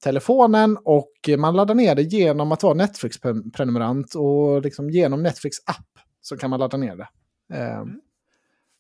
telefonen 0.04 0.78
och 0.86 1.12
man 1.38 1.56
laddar 1.56 1.76
ner 1.76 1.96
det 1.96 2.02
genom 2.02 2.52
att 2.52 2.64
vara 2.64 2.74
Netflix-prenumerant 2.74 4.16
och 4.16 4.62
liksom 4.62 4.90
genom 4.90 5.24
Netflix 5.24 5.58
app 5.66 5.88
så 6.22 6.38
kan 6.38 6.50
man 6.50 6.60
ladda 6.60 6.78
ner 6.78 6.96
det. 6.96 7.08
Eh, 7.58 7.84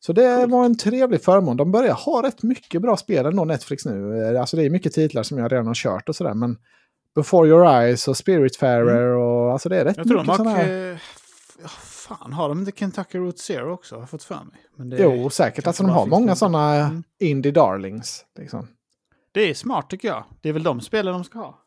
Så 0.03 0.13
det 0.13 0.45
var 0.45 0.65
en 0.65 0.77
trevlig 0.77 1.21
förmån. 1.23 1.57
De 1.57 1.71
börjar 1.71 1.93
ha 1.93 2.23
rätt 2.23 2.43
mycket 2.43 2.81
bra 2.81 2.97
spel 2.97 3.25
ändå, 3.25 3.45
Netflix 3.45 3.85
nu. 3.85 4.23
Eh, 4.33 4.39
Alltså 4.41 4.57
det 4.57 4.65
är 4.65 4.69
mycket 4.69 4.93
titlar 4.93 5.23
som 5.23 5.37
jag 5.37 5.51
redan 5.51 5.67
har 5.67 5.73
kört 5.73 6.09
och 6.09 6.15
sådär. 6.15 6.33
Men 6.33 6.57
Before 7.15 7.47
Your 7.47 7.65
Eyes 7.65 8.07
och 8.07 8.17
Spiritfarer 8.17 9.05
och 9.15 9.51
alltså 9.51 9.69
det 9.69 9.79
är 9.79 9.85
rätt 9.85 9.97
Jag 9.97 10.07
tror 10.07 10.17
de 10.17 10.21
mycket 10.21 10.37
har... 10.37 10.45
sådana 10.45 10.57
här. 10.57 10.89
eh, 10.91 10.95
f- 10.95 11.57
ja, 11.61 11.67
Fan, 12.17 12.33
har 12.33 12.49
de 12.49 12.59
inte 12.59 12.71
Kentucky 12.79 13.17
Route 13.17 13.39
Zero 13.39 13.73
också? 13.73 13.95
Har 13.95 14.01
jag 14.01 14.09
fått 14.09 14.23
för 14.23 14.35
mig. 14.35 14.89
Det, 14.89 15.03
Jo, 15.03 15.29
säkert. 15.29 15.67
Alltså 15.67 15.83
de 15.83 15.89
har 15.91 16.05
många 16.05 16.35
sådana 16.35 16.75
Mm. 16.75 17.03
indie 17.19 17.51
darlings. 17.51 18.25
Liksom. 18.39 18.67
det 19.31 19.49
är 19.49 19.53
smart 19.53 19.89
tycker 19.89 20.07
jag. 20.07 20.23
Det 20.41 20.49
är 20.49 20.53
väl 20.53 20.63
de 20.63 20.81
spelen 20.81 21.13
de 21.13 21.23
ska 21.23 21.39
ha. 21.39 21.59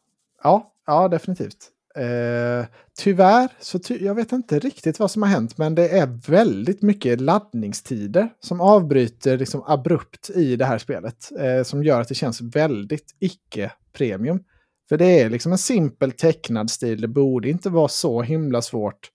Ja, 0.42 0.72
ja 0.86 1.08
definitivt. 1.08 1.70
Eh, 1.98 2.66
tyvärr, 2.98 3.48
så 3.60 3.78
ty 3.78 4.04
jag 4.04 4.14
vet 4.14 4.32
inte 4.32 4.58
riktigt 4.58 4.98
vad 4.98 5.10
som 5.10 5.22
har 5.22 5.28
hänt, 5.30 5.58
men 5.58 5.74
det 5.74 5.88
är 5.88 6.06
väldigt 6.30 6.82
mycket 6.82 7.20
laddningstider 7.20 8.28
som 8.40 8.60
avbryter 8.60 9.38
liksom 9.38 9.62
abrupt 9.66 10.30
i 10.30 10.56
det 10.56 10.64
här 10.64 10.78
spelet. 10.78 11.30
Eh, 11.40 11.62
som 11.64 11.84
gör 11.84 12.00
att 12.00 12.08
det 12.08 12.14
känns 12.14 12.40
väldigt 12.40 13.14
icke-premium. 13.20 14.40
För 14.88 14.96
det 14.96 15.20
är 15.20 15.30
liksom 15.30 15.52
en 15.52 15.58
simpel 15.58 16.12
tecknad 16.12 16.70
stil, 16.70 17.00
det 17.00 17.08
borde 17.08 17.48
inte 17.50 17.70
vara 17.70 17.88
så 17.88 18.22
himla 18.22 18.62
svårt 18.62 19.10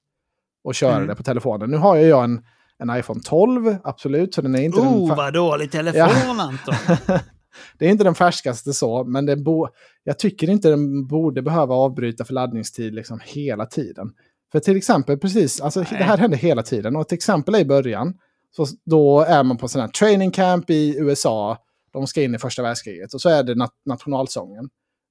att 0.70 0.76
köra 0.76 0.96
Mm. 0.96 1.08
det 1.08 1.15
på 1.15 1.24
telefonen. 1.24 1.72
Nu 1.72 1.78
har 1.78 1.96
ju 1.96 2.08
jag 2.08 2.24
en, 2.24 2.42
en 2.78 2.98
iPhone 2.98 3.22
12, 3.24 3.76
absolut, 3.84 4.34
så 4.34 4.42
den 4.42 4.56
är 4.56 4.62
inte 4.62 4.78
den 4.82 4.88
Oh, 4.88 5.12
fa- 5.12 5.15
vad 5.18 5.34
dålig 5.34 5.72
telefon 5.72 6.39
Anton! 6.39 6.76
det 7.78 7.86
är 7.86 7.89
inte 7.89 8.04
den 8.04 8.15
färskaste 8.15 8.74
så, 8.74 9.04
men 9.04 9.26
det 9.26 9.36
bo 9.36 9.67
jag 10.04 10.19
tycker 10.19 10.50
inte 10.50 10.69
den 10.69 11.08
borde 11.08 11.41
behöva 11.41 11.76
avbryta 11.76 12.26
för 12.26 12.34
laddningstid 12.34 12.93
liksom 12.93 13.19
hela 13.24 13.65
tiden. 13.65 14.12
För 14.52 14.60
till 14.60 14.78
exempel, 14.78 15.17
precis, 15.17 15.62
alltså 15.62 15.80
Nej. 15.80 15.89
det 15.91 16.04
här 16.04 16.17
händer 16.17 16.38
hela 16.38 16.63
tiden. 16.63 16.95
Och 16.95 17.02
ett 17.02 17.12
exempel 17.12 17.56
är 17.56 17.60
i 17.60 17.65
början, 17.65 18.13
så 18.52 18.65
då 18.86 19.22
är 19.22 19.43
man 19.43 19.58
på 19.58 19.67
sån 19.67 19.82
här 19.82 19.88
training 19.88 20.32
camp 20.32 20.69
i 20.69 20.98
USA. 21.00 21.58
De 21.93 22.08
ska 22.08 22.22
in 22.22 22.36
i 22.36 22.38
första 22.38 22.63
världskriget 22.63 23.13
och 23.13 23.22
så 23.22 23.30
är 23.30 23.43
det 23.43 23.56
nat 23.56 23.74
nationalsången 23.86 24.69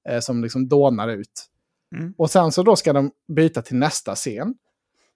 eh, 0.09 0.19
som 0.19 0.43
liksom 0.43 0.67
dånar 0.67 1.07
ut. 1.07 1.49
Mm. 1.95 2.13
Och 2.17 2.31
sen 2.31 2.51
så 2.51 2.63
då 2.63 2.75
ska 2.75 2.93
de 2.93 3.11
byta 3.35 3.61
till 3.61 3.75
nästa 3.75 4.15
scen. 4.15 4.55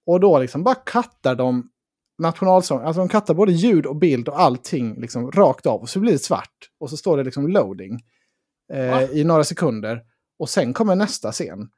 Och 0.05 0.19
då 0.19 0.39
liksom 0.39 0.63
bara 0.63 0.75
kattar 0.75 1.35
de 1.35 1.69
nationalsången. 2.17 2.85
Alltså 2.85 2.99
de 2.99 3.09
kattar 3.09 3.33
både 3.33 3.51
ljud 3.51 3.85
och 3.85 3.95
bild 3.95 4.27
och 4.27 4.39
allting 4.39 5.01
liksom 5.01 5.31
rakt 5.31 5.65
av. 5.65 5.81
Och 5.81 5.89
så 5.89 5.99
blir 5.99 6.11
det 6.11 6.19
svart. 6.19 6.69
Och 6.79 6.89
så 6.89 6.97
står 6.97 7.17
det 7.17 7.23
liksom 7.23 7.47
loading 7.47 7.99
eh, 8.73 9.03
i 9.03 9.23
några 9.23 9.43
sekunder. 9.43 10.01
Och 10.39 10.49
sen 10.49 10.73
kommer 10.73 10.95
nästa 10.95 11.31
scen. 11.31 11.69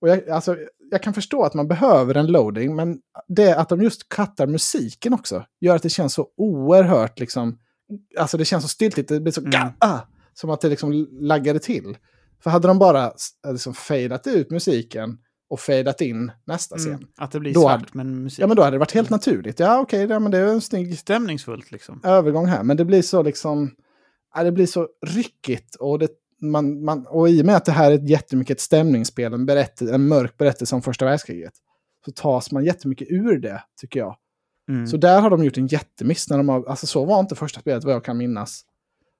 Och 0.00 0.08
jag, 0.08 0.28
alltså, 0.28 0.56
jag 0.90 1.02
kan 1.02 1.14
förstå 1.14 1.42
att 1.42 1.54
man 1.54 1.68
behöver 1.68 2.14
en 2.14 2.26
loading, 2.26 2.76
men 2.76 2.98
det 3.28 3.56
att 3.56 3.68
de 3.68 3.82
just 3.82 4.08
kattar 4.08 4.46
musiken 4.46 5.14
också 5.14 5.44
gör 5.60 5.76
att 5.76 5.82
det 5.82 5.90
känns 5.90 6.14
så 6.14 6.28
oerhört 6.36 7.20
liksom... 7.20 7.58
Alltså 8.18 8.36
det 8.36 8.44
känns 8.44 8.64
så 8.64 8.68
stiltigt, 8.68 9.08
det 9.08 9.20
blir 9.20 9.32
så... 9.32 9.40
Mm. 9.40 9.68
Ah, 9.78 10.00
som 10.34 10.50
att 10.50 10.60
det 10.60 10.68
liksom 10.68 11.08
laggade 11.12 11.58
till. 11.58 11.96
För 12.42 12.50
hade 12.50 12.68
de 12.68 12.78
bara 12.78 13.12
liksom 13.48 13.74
fadat 13.74 14.26
ut 14.26 14.50
musiken 14.50 15.18
och 15.48 15.60
fadat 15.60 16.00
in 16.00 16.32
nästa 16.44 16.76
scen. 16.76 16.92
Mm. 16.94 17.06
Att 17.16 17.30
det 17.32 17.40
blir 17.40 17.54
Då 17.54 17.60
svart 17.60 17.72
hade- 17.72 17.90
men 17.92 18.22
musik. 18.22 18.42
Ja, 18.42 18.46
men 18.46 18.56
då 18.56 18.62
hade 18.62 18.74
det 18.74 18.78
varit 18.78 18.92
helt 18.94 19.10
naturligt. 19.10 19.60
Ja, 19.60 19.80
okej, 19.80 20.06
ja, 20.10 20.18
men 20.18 20.30
det 20.30 20.38
är 20.38 20.46
en 20.46 20.60
snygg 20.60 20.98
Stämningsfullt 20.98 21.70
liksom. 21.70 22.00
övergång 22.04 22.46
här. 22.46 22.62
Men 22.62 22.76
det 22.76 22.84
blir 22.84 23.02
så 23.02 23.22
liksom... 23.22 23.70
ja, 24.34 24.44
det 24.44 24.52
blir 24.52 24.66
så 24.66 24.88
ryckigt. 25.06 25.74
Och, 25.74 25.98
det, 25.98 26.08
man, 26.40 26.84
man, 26.84 27.06
och 27.06 27.28
i 27.28 27.42
och 27.42 27.46
med 27.46 27.56
att 27.56 27.64
det 27.64 27.72
här 27.72 27.90
är 27.90 27.94
ett 27.94 28.08
jättemycket 28.08 28.56
ett 28.56 28.60
stämningsspel, 28.60 29.32
en, 29.32 29.46
berättelse, 29.46 29.94
en 29.94 30.08
mörk 30.08 30.36
berättelse 30.36 30.74
om 30.74 30.82
första 30.82 31.04
världskriget, 31.04 31.52
så 32.04 32.12
tas 32.12 32.52
man 32.52 32.64
jättemycket 32.64 33.08
ur 33.10 33.38
det, 33.38 33.62
tycker 33.80 34.00
jag. 34.00 34.16
Mm. 34.68 34.86
Så 34.86 34.96
där 34.96 35.20
har 35.20 35.30
de 35.30 35.44
gjort 35.44 35.58
en 35.58 35.66
jättemiss. 35.66 36.30
När 36.30 36.36
de 36.36 36.48
har, 36.48 36.64
alltså 36.68 36.86
så 36.86 37.04
var 37.04 37.20
inte 37.20 37.34
första 37.34 37.60
spelet 37.60 37.84
vad 37.84 37.94
jag 37.94 38.04
kan 38.04 38.16
minnas. 38.16 38.62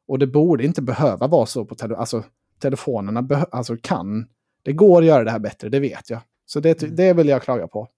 Och 0.09 0.19
det 0.19 0.27
borde 0.27 0.65
inte 0.65 0.83
behöva 0.83 1.27
vara 1.27 1.47
så 1.47 1.65
på 1.65 1.75
tele, 1.75 1.97
alltså, 1.97 2.25
telefonerna. 2.59 3.23
Beh, 3.23 3.45
alltså 3.51 3.77
kan. 3.83 4.27
Det 4.65 4.73
går 4.73 5.03
att 5.03 5.07
göra 5.09 5.25
det 5.25 5.31
här 5.31 5.39
bättre, 5.39 5.69
det 5.69 5.81
vet 5.81 6.11
jag. 6.11 6.21
Så 6.47 6.61
det, 6.61 6.83
Mm. 6.83 6.97
det 6.97 7.13
vill 7.13 7.29
jag 7.29 7.43
klaga 7.43 7.69
på. 7.69 7.89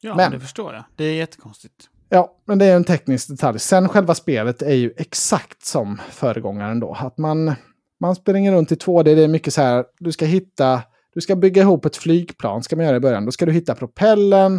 ja, 0.00 0.14
men- 0.16 0.32
det 0.32 0.40
förstår 0.40 0.74
jag. 0.74 0.84
Det 0.96 1.04
är 1.04 1.14
jättekonstigt. 1.14 1.88
Ja, 2.08 2.36
men 2.46 2.58
det 2.58 2.64
är 2.66 2.76
en 2.76 2.84
teknisk 2.84 3.28
detalj. 3.28 3.58
Sen 3.58 3.88
själva 3.88 4.14
spelet 4.14 4.62
är 4.62 4.74
ju 4.74 4.92
exakt 4.96 5.64
som 5.66 6.00
föregångaren 6.10 6.80
då. 6.80 6.92
Att 7.00 7.18
man, 7.18 7.54
man 8.00 8.14
springer 8.14 8.52
runt 8.52 8.72
i 8.72 8.74
2D, 8.74 9.14
det 9.14 9.24
är 9.24 9.28
mycket 9.28 9.54
så 9.54 9.60
här, 9.62 9.84
du 9.98 10.12
ska 10.12 10.24
hitta, 10.24 10.82
du 11.14 11.20
ska 11.20 11.36
bygga 11.36 11.62
ihop 11.62 11.84
ett 11.84 11.96
flygplan, 11.96 12.62
ska 12.62 12.76
man 12.76 12.84
göra 12.84 12.96
i 12.96 13.00
början. 13.00 13.24
Då 13.24 13.32
ska 13.32 13.46
du 13.46 13.52
hitta 13.52 13.74
propellen, 13.74 14.56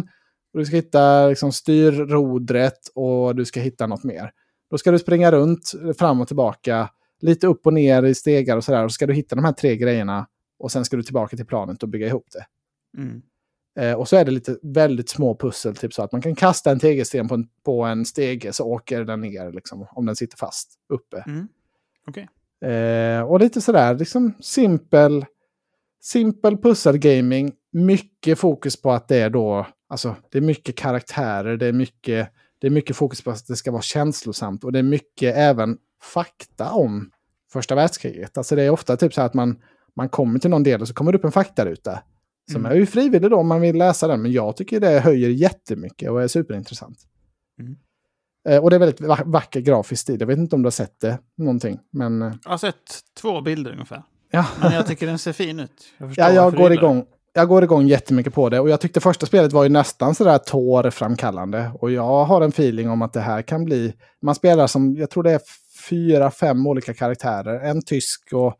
och 0.52 0.58
du 0.58 0.64
ska 0.64 0.76
hitta 0.76 1.26
liksom, 1.28 1.52
styrrodret 1.52 2.78
och 2.94 3.36
du 3.36 3.44
ska 3.44 3.60
hitta 3.60 3.86
något 3.86 4.04
mer. 4.04 4.30
Då 4.70 4.78
ska 4.78 4.90
du 4.90 4.98
springa 4.98 5.32
runt 5.32 5.72
fram 5.98 6.20
och 6.20 6.26
tillbaka, 6.26 6.88
lite 7.20 7.46
upp 7.46 7.66
och 7.66 7.72
ner 7.74 8.02
i 8.02 8.14
stegar 8.14 8.56
och 8.56 8.64
sådär. 8.64 8.84
Och 8.84 8.90
så 8.90 8.94
ska 8.94 9.06
du 9.06 9.14
hitta 9.14 9.36
de 9.36 9.44
här 9.44 9.52
tre 9.52 9.76
grejerna 9.76 10.26
och 10.62 10.72
sen 10.72 10.84
ska 10.84 10.96
du 10.96 11.02
tillbaka 11.02 11.36
till 11.36 11.46
planet 11.46 11.82
och 11.82 11.88
bygga 11.88 12.06
ihop 12.06 12.26
det. 12.32 12.46
Mm. 13.02 13.22
Eh, 13.78 13.98
och 13.98 14.08
så 14.08 14.16
är 14.16 14.24
det 14.24 14.30
lite 14.30 14.56
väldigt 14.62 15.08
små 15.08 15.36
pussel, 15.36 15.76
typ 15.76 15.94
så 15.94 16.02
att 16.02 16.12
man 16.12 16.22
kan 16.22 16.34
kasta 16.34 16.70
en 16.70 16.78
tegelsten 16.78 17.28
på 17.28 17.34
en, 17.34 17.48
på 17.64 17.82
en 17.82 18.04
stege 18.04 18.52
så 18.52 18.64
åker 18.64 19.04
den 19.04 19.20
ner 19.20 19.52
liksom, 19.52 19.86
om 19.90 20.06
den 20.06 20.16
sitter 20.16 20.36
fast 20.36 20.74
uppe. 20.88 21.24
Mm. 21.26 21.48
Okej. 22.06 22.28
Eh, 22.70 23.22
och 23.22 23.40
lite 23.40 23.60
sådär, 23.60 23.94
liksom 23.94 24.32
simpel, 24.40 25.24
simpel 26.00 26.56
pusselgaming. 26.56 27.52
Mycket 27.72 28.38
fokus 28.38 28.82
på 28.82 28.92
att 28.92 29.08
det 29.08 29.16
är 29.16 29.30
då, 29.30 29.66
alltså 29.88 30.16
det 30.30 30.38
är 30.38 30.42
mycket 30.42 30.76
karaktärer, 30.76 31.56
det 31.56 31.66
är 31.66 31.72
mycket, 31.72 32.28
det 32.58 32.66
är 32.66 32.70
mycket 32.70 32.96
fokus 32.96 33.24
på 33.24 33.30
att 33.30 33.46
det 33.46 33.56
ska 33.56 33.70
vara 33.70 33.82
känslosamt 33.82 34.64
och 34.64 34.72
det 34.72 34.78
är 34.78 34.82
mycket 34.82 35.36
även 35.36 35.78
fakta 36.02 36.70
om 36.70 37.10
första 37.52 37.74
världskriget. 37.74 38.38
Alltså 38.38 38.56
det 38.56 38.62
är 38.62 38.70
ofta 38.70 38.96
typ 38.96 39.14
så 39.14 39.22
att 39.22 39.34
man, 39.34 39.62
man 39.96 40.08
kommer 40.08 40.38
till 40.38 40.50
någon 40.50 40.62
del 40.62 40.80
och 40.80 40.88
så 40.88 40.94
kommer 40.94 41.12
det 41.12 41.18
upp 41.18 41.24
en 41.24 41.32
faktaruta. 41.32 42.02
Som 42.52 42.60
Mm. 42.60 42.72
är 42.72 42.76
ju 42.76 42.86
frivillig 42.86 43.30
då 43.30 43.36
om 43.36 43.48
man 43.48 43.60
vill 43.60 43.76
läsa 43.76 44.06
den, 44.08 44.22
men 44.22 44.32
jag 44.32 44.56
tycker 44.56 44.80
det 44.80 45.00
höjer 45.00 45.28
jättemycket 45.28 46.10
och 46.10 46.22
är 46.22 46.28
superintressant. 46.28 46.98
Mm. 47.60 47.76
Eh, 48.48 48.62
och 48.64 48.70
det 48.70 48.76
är 48.76 48.80
väldigt 48.80 49.00
va- 49.00 49.22
vacker 49.24 49.60
grafisk 49.60 50.02
stil. 50.02 50.16
Jag 50.20 50.26
vet 50.26 50.38
inte 50.38 50.56
om 50.56 50.62
du 50.62 50.66
har 50.66 50.70
sett 50.70 51.00
det 51.00 51.18
någonting, 51.36 51.78
men 51.90 52.22
eh, 52.22 52.32
Jag 52.44 52.50
har 52.50 52.58
sett 52.58 52.76
två 53.20 53.40
bilder 53.40 53.72
ungefär. 53.72 54.02
ja. 54.30 54.46
Men 54.60 54.72
jag 54.72 54.86
tycker 54.86 55.06
den 55.06 55.18
ser 55.18 55.32
fin 55.32 55.60
ut. 55.60 55.84
Jag 55.98 56.12
Ja, 56.16 56.32
jag 56.32 56.56
går, 56.56 56.72
igång, 56.72 57.04
jag 57.32 57.48
går 57.48 57.64
igång 57.64 57.86
jättemycket 57.86 58.34
på 58.34 58.48
det. 58.48 58.60
Och 58.60 58.68
jag 58.70 58.80
tyckte 58.80 59.00
första 59.00 59.26
spelet 59.26 59.52
var 59.52 59.62
ju 59.62 59.68
nästan 59.68 60.14
sådär 60.14 60.38
tårframkallande. 60.38 61.70
Och 61.74 61.90
jag 61.90 62.24
har 62.24 62.40
en 62.40 62.48
feeling 62.48 62.90
om 62.90 63.02
att 63.02 63.12
det 63.12 63.20
här 63.20 63.42
kan 63.42 63.64
bli... 63.64 63.94
Man 64.22 64.34
spelar 64.34 64.66
som, 64.66 64.96
jag 64.96 65.10
tror 65.10 65.22
det 65.22 65.30
är 65.32 65.40
fyra, 65.88 66.30
fem 66.30 66.66
olika 66.66 66.94
karaktärer. 66.94 67.60
En 67.60 67.82
tysk 67.82 68.28
och 68.32 68.54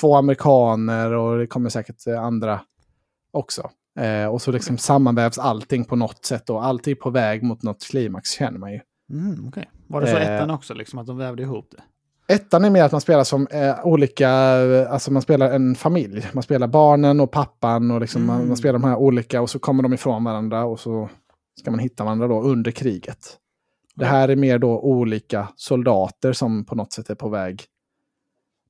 två 0.00 0.16
amerikaner 0.16 1.12
och 1.12 1.38
det 1.38 1.46
kommer 1.46 1.70
säkert 1.70 2.06
eh, 2.06 2.22
andra 2.22 2.60
också. 3.32 3.70
Eh, 3.98 4.26
och 4.26 4.42
så 4.42 4.52
liksom 4.52 4.78
sammanvävs 4.78 5.38
allting 5.38 5.84
på 5.84 5.96
något 5.96 6.24
sätt 6.24 6.50
och 6.50 6.64
alltid 6.64 7.00
på 7.00 7.10
väg 7.10 7.42
mot 7.42 7.62
något 7.62 7.82
klimax 7.90 8.30
känner 8.30 8.58
man 8.58 8.72
ju. 8.72 8.80
Mm, 9.12 9.48
okej. 9.48 9.70
Var 9.86 10.00
det 10.00 10.06
så 10.06 10.16
Eh. 10.16 10.34
ettan 10.36 10.50
också, 10.50 10.74
liksom 10.74 10.98
att 10.98 11.06
de 11.06 11.16
vävde 11.16 11.42
ihop 11.42 11.68
det? 11.70 11.82
Ettan 12.34 12.64
är 12.64 12.70
mer 12.70 12.84
att 12.84 12.92
man 12.92 13.00
spelar 13.00 13.24
som 13.24 13.46
eh, 13.50 13.86
olika, 13.86 14.30
eh, 14.30 14.92
alltså 14.92 15.12
man 15.12 15.22
spelar 15.22 15.50
en 15.50 15.74
familj. 15.74 16.26
Man 16.32 16.42
spelar 16.42 16.66
barnen 16.66 17.20
och 17.20 17.30
pappan 17.30 17.90
och 17.90 18.00
liksom 18.00 18.26
man, 18.26 18.36
Mm. 18.36 18.48
man 18.48 18.56
spelar 18.56 18.72
de 18.78 18.84
här 18.88 18.96
olika 18.96 19.42
och 19.42 19.50
så 19.50 19.58
kommer 19.58 19.82
de 19.82 19.92
ifrån 19.92 20.24
varandra 20.24 20.64
och 20.64 20.80
så 20.80 21.08
ska 21.60 21.70
man 21.70 21.80
hitta 21.80 22.04
varandra 22.04 22.28
då 22.28 22.42
under 22.42 22.70
kriget. 22.70 23.36
Det 23.94 24.04
här 24.06 24.28
är 24.28 24.36
mer 24.36 24.58
då 24.58 24.80
olika 24.80 25.48
soldater 25.56 26.32
som 26.32 26.64
på 26.64 26.74
något 26.74 26.92
sätt 26.92 27.10
är 27.10 27.14
på 27.14 27.28
väg 27.28 27.64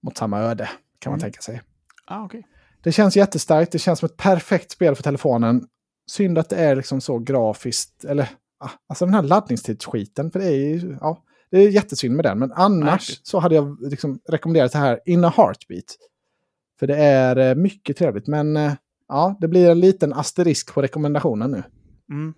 mot 0.02 0.16
samma 0.16 0.38
öde, 0.40 0.68
kan 1.00 1.10
man 1.10 1.18
Mm. 1.20 1.20
tänka 1.32 1.40
sig. 1.40 1.62
Ah, 2.06 2.24
okej. 2.24 2.46
Det 2.82 2.92
känns 2.92 3.16
jättestarkt, 3.16 3.72
det 3.72 3.78
känns 3.78 3.98
som 3.98 4.06
ett 4.06 4.16
perfekt 4.16 4.70
spel 4.70 4.94
för 4.94 5.02
telefonen. 5.02 5.66
Synd 6.10 6.38
att 6.38 6.48
det 6.48 6.56
är 6.56 6.76
liksom 6.76 7.00
så 7.00 7.18
grafiskt, 7.18 8.04
eller 8.04 8.28
ah, 8.58 8.70
alltså 8.88 9.04
den 9.04 9.14
här 9.14 9.22
laddningstidsskiten, 9.22 10.30
för 10.30 10.38
det 10.38 10.46
är 10.46 10.50
ju, 10.74 10.96
ja, 11.00 11.24
det 11.50 11.58
är 11.58 11.68
jättesynd 11.70 12.16
med 12.16 12.24
den. 12.24 12.38
Men 12.38 12.52
annars 12.52 12.84
Märkligt. 13.10 13.26
så 13.26 13.38
hade 13.38 13.54
jag 13.54 13.76
liksom 13.80 14.20
rekommenderat 14.28 14.72
det 14.72 14.78
här 14.78 15.00
In 15.06 15.24
a 15.24 15.32
Heartbeat. 15.36 15.84
För 16.78 16.86
det 16.86 16.96
är 16.96 17.36
eh, 17.36 17.54
mycket 17.54 17.96
trevligt, 17.96 18.26
men 18.26 18.56
eh, 18.56 18.72
ja, 19.08 19.36
det 19.40 19.48
blir 19.48 19.70
en 19.70 19.80
liten 19.80 20.12
asterisk 20.12 20.74
på 20.74 20.82
rekommendationen 20.82 21.50
nu. 21.50 21.62
Mm. 22.10 22.34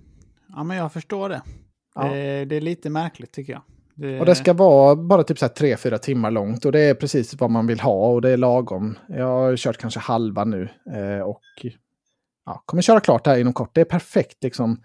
Ja, 0.48 0.62
men 0.64 0.76
jag 0.76 0.92
förstår 0.92 1.28
det. 1.28 1.42
Ja. 1.94 2.04
Det, 2.04 2.44
det 2.44 2.56
är 2.56 2.60
lite 2.60 2.90
märkligt 2.90 3.32
tycker 3.32 3.52
jag. 3.52 3.62
Det, 3.94 4.20
Och 4.20 4.26
det 4.26 4.34
ska 4.34 4.52
vara 4.52 4.96
bara 4.96 5.22
typ 5.22 5.38
så 5.38 5.46
här 5.46 5.52
3-4 5.52 5.98
timmar 5.98 6.30
långt 6.30 6.64
och 6.64 6.72
det 6.72 6.80
är 6.80 6.94
precis 6.94 7.40
vad 7.40 7.50
man 7.50 7.66
vill 7.66 7.80
ha 7.80 8.06
och 8.12 8.22
det 8.22 8.30
är 8.30 8.36
lagom. 8.36 8.98
Jag 9.08 9.26
har 9.26 9.56
kört 9.56 9.76
kanske 9.76 10.00
halva 10.00 10.44
nu 10.44 10.68
eh, 10.94 11.20
och 11.20 11.42
ja, 12.46 12.62
kommer 12.66 12.82
köra 12.82 13.00
klart 13.00 13.24
det 13.24 13.30
här 13.30 13.38
inom 13.38 13.52
kort. 13.52 13.74
Det 13.74 13.80
är 13.80 13.84
perfekt 13.84 14.42
liksom 14.42 14.84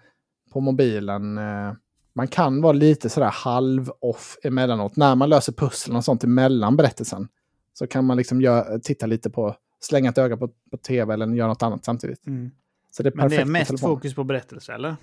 på 0.52 0.60
mobilen. 0.60 1.38
Eh, 1.38 1.72
man 2.12 2.28
kan 2.28 2.62
vara 2.62 2.72
lite 2.72 3.08
sådär 3.08 3.30
halv-off 3.30 4.38
emellanåt. 4.42 4.96
När 4.96 5.14
man 5.14 5.28
löser 5.28 5.52
pusslen 5.52 5.96
och 5.96 6.04
sånt 6.04 6.24
emellan 6.24 6.76
berättelsen 6.76 7.28
så 7.72 7.86
kan 7.86 8.04
man 8.04 8.16
liksom 8.16 8.40
gör, 8.40 8.78
titta 8.78 9.06
lite 9.06 9.30
på, 9.30 9.56
slänga 9.80 10.10
ett 10.10 10.18
öga 10.18 10.36
på, 10.36 10.48
på 10.70 10.76
tv 10.76 11.14
eller 11.14 11.26
göra 11.26 11.48
något 11.48 11.62
annat 11.62 11.84
samtidigt. 11.84 12.26
Mm. 12.26 12.50
Så 12.90 13.02
det 13.02 13.08
är 13.08 13.14
Men 13.14 13.28
det 13.28 13.36
perfekt 13.36 13.48
är 13.48 13.52
mest 13.52 13.80
fokus 13.80 14.14
på 14.14 14.24
berättelse, 14.24 14.72
eller? 14.74 14.96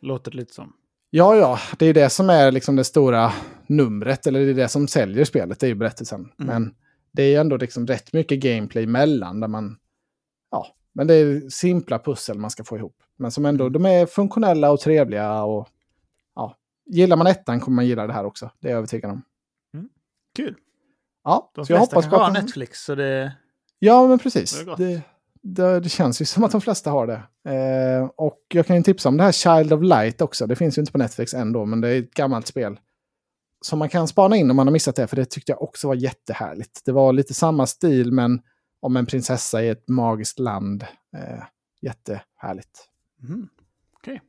Låter 0.00 0.30
det 0.30 0.36
lite 0.36 0.54
som. 0.54 0.72
Ja, 1.10 1.36
ja, 1.36 1.58
det 1.78 1.86
är 1.86 1.94
det 1.94 2.10
som 2.10 2.30
är 2.30 2.52
liksom 2.52 2.76
det 2.76 2.84
stora 2.84 3.32
numret, 3.66 4.26
eller 4.26 4.40
det 4.40 4.50
är 4.50 4.54
det 4.54 4.68
som 4.68 4.88
säljer 4.88 5.24
spelet, 5.24 5.60
det 5.60 5.66
är 5.66 5.68
ju 5.68 5.74
berättelsen. 5.74 6.20
Mm. 6.20 6.32
Men 6.46 6.74
det 7.12 7.22
är 7.22 7.26
ju 7.28 7.34
ändå 7.36 7.56
liksom 7.56 7.86
rätt 7.86 8.12
mycket 8.12 8.40
gameplay 8.40 8.86
mellan 8.86 9.40
där 9.40 9.48
man... 9.48 9.76
Ja, 10.50 10.66
men 10.92 11.06
det 11.06 11.14
är 11.14 11.48
simpla 11.50 11.98
pussel 11.98 12.38
man 12.38 12.50
ska 12.50 12.64
få 12.64 12.76
ihop. 12.76 12.96
Men 13.16 13.30
som 13.30 13.46
ändå, 13.46 13.64
Mm. 13.64 13.72
de 13.82 13.88
är 13.88 14.06
funktionella 14.06 14.70
och 14.70 14.80
trevliga 14.80 15.42
och... 15.42 15.68
Ja, 16.34 16.56
gillar 16.86 17.16
man 17.16 17.26
ettan 17.26 17.60
kommer 17.60 17.74
man 17.74 17.86
gilla 17.86 18.06
det 18.06 18.12
här 18.12 18.24
också, 18.24 18.50
det 18.60 18.68
är 18.68 18.70
jag 18.70 18.78
övertygad 18.78 19.10
om. 19.10 19.22
Kul. 20.36 20.56
Ja, 21.24 21.50
De 21.54 21.66
så 21.66 21.72
jag 21.72 21.78
hoppas 21.80 22.06
på 22.08 22.16
har 22.16 22.28
att 22.28 22.34
de... 22.34 22.40
Netflix, 22.40 22.84
så 22.84 22.94
det... 22.94 23.32
Ja, 23.78 24.06
men 24.08 24.18
precis. 24.18 24.64
Det, 24.76 25.02
det, 25.42 25.80
det 25.80 25.88
känns 25.88 26.20
ju 26.20 26.24
som 26.24 26.44
att 26.44 26.52
de 26.52 26.60
flesta 26.60 26.90
har 26.90 27.06
det. 27.06 27.22
Eh, 27.50 28.10
och 28.16 28.40
jag 28.48 28.66
kan 28.66 28.76
ju 28.76 28.82
tipsa 28.82 29.08
om 29.08 29.16
det 29.16 29.22
här 29.22 29.32
Child 29.32 29.72
of 29.72 29.82
Light 29.82 30.20
också. 30.20 30.46
Det 30.46 30.56
finns 30.56 30.78
ju 30.78 30.82
inte 30.82 30.92
på 30.92 30.98
Netflix 30.98 31.34
ändå, 31.34 31.64
men 31.64 31.80
det 31.80 31.88
är 31.88 31.98
ett 31.98 32.14
gammalt 32.14 32.46
spel. 32.46 32.80
Som 33.60 33.78
man 33.78 33.88
kan 33.88 34.08
spana 34.08 34.36
in 34.36 34.50
om 34.50 34.56
man 34.56 34.66
har 34.66 34.72
missat 34.72 34.96
det, 34.96 35.06
för 35.06 35.16
det 35.16 35.24
tyckte 35.24 35.52
jag 35.52 35.62
också 35.62 35.88
var 35.88 35.94
jättehärligt. 35.94 36.80
Det 36.84 36.92
var 36.92 37.12
lite 37.12 37.34
samma 37.34 37.66
stil, 37.66 38.12
men 38.12 38.40
om 38.80 38.96
en 38.96 39.06
prinsessa 39.06 39.62
i 39.62 39.68
ett 39.68 39.88
magiskt 39.88 40.38
land. 40.38 40.86
Eh, 41.16 41.44
jättehärligt. 41.82 42.88
Mm. 43.22 43.48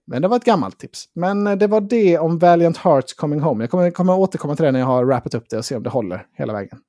Men 0.06 0.22
det 0.22 0.28
var 0.28 0.38
ett 0.38 0.44
gammalt 0.44 0.80
tips. 0.80 1.10
Men 1.14 1.48
eh, 1.48 1.56
det 1.56 1.68
var 1.68 1.82
det 1.82 2.20
om 2.20 2.40
Valiant 2.40 2.78
Hearts 2.78 3.14
Coming 3.14 3.40
Home. 3.40 3.64
Jag 3.64 3.72
kommer, 3.72 3.92
kommer 3.92 4.18
återkomma 4.18 4.56
till 4.56 4.66
det 4.66 4.72
när 4.72 4.80
jag 4.80 4.88
har 4.88 5.06
wrappat 5.06 5.34
upp 5.34 5.50
det 5.50 5.58
och 5.58 5.66
se 5.66 5.76
om 5.76 5.84
det 5.84 5.90
håller 5.90 6.28
hela 6.34 6.54
vägen. 6.54 6.80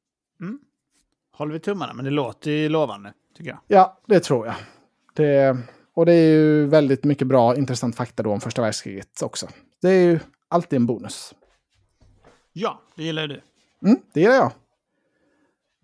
Håller 1.33 1.53
vi 1.53 1.61
tummarna, 1.61 1.93
men 1.93 2.05
det 2.05 2.11
låter 2.11 2.51
ju 2.51 2.69
lovande, 2.69 3.13
tycker 3.43 3.51
jag. 3.51 3.79
Ja, 3.79 3.99
det 4.07 4.21
tror 4.21 4.47
jag. 4.47 4.55
Det, 5.15 5.57
och 5.95 6.07
det 6.07 6.13
är 6.13 6.31
ju 6.31 6.67
väldigt 6.67 7.05
mycket 7.05 7.27
bra, 7.27 7.57
intressant 7.57 7.97
fakta 7.97 8.23
då 8.23 8.33
om 8.33 8.41
första 8.41 8.63
världskriget 8.63 9.23
också. 9.23 9.49
Det 9.83 9.89
är 9.89 10.05
ju 10.05 10.21
alltid 10.49 10.77
en 10.77 10.87
bonus. 10.87 11.35
Ja, 12.53 12.81
det 12.97 13.03
gillar 13.03 13.27
du. 13.27 13.41
Mm, 13.85 13.99
det 14.13 14.21
gillar 14.21 14.35
jag. 14.35 14.53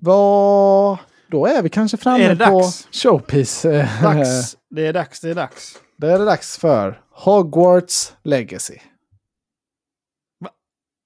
Vad... 0.00 0.98
Då 1.30 1.46
är 1.46 1.62
vi 1.62 1.68
kanske 1.68 1.96
framme 1.96 2.34
det 2.34 2.46
på 2.46 2.62
showpiece. 2.92 3.62
Dags. 4.02 4.56
Det 4.70 4.86
är 4.86 4.92
dags, 4.92 5.20
det 5.20 5.30
är 5.30 5.34
dags. 5.34 5.80
Då 5.96 6.06
är 6.06 6.18
det 6.18 6.24
dags 6.24 6.59
för 6.59 7.00
Hogwarts 7.11 8.14
Legacy. 8.22 8.78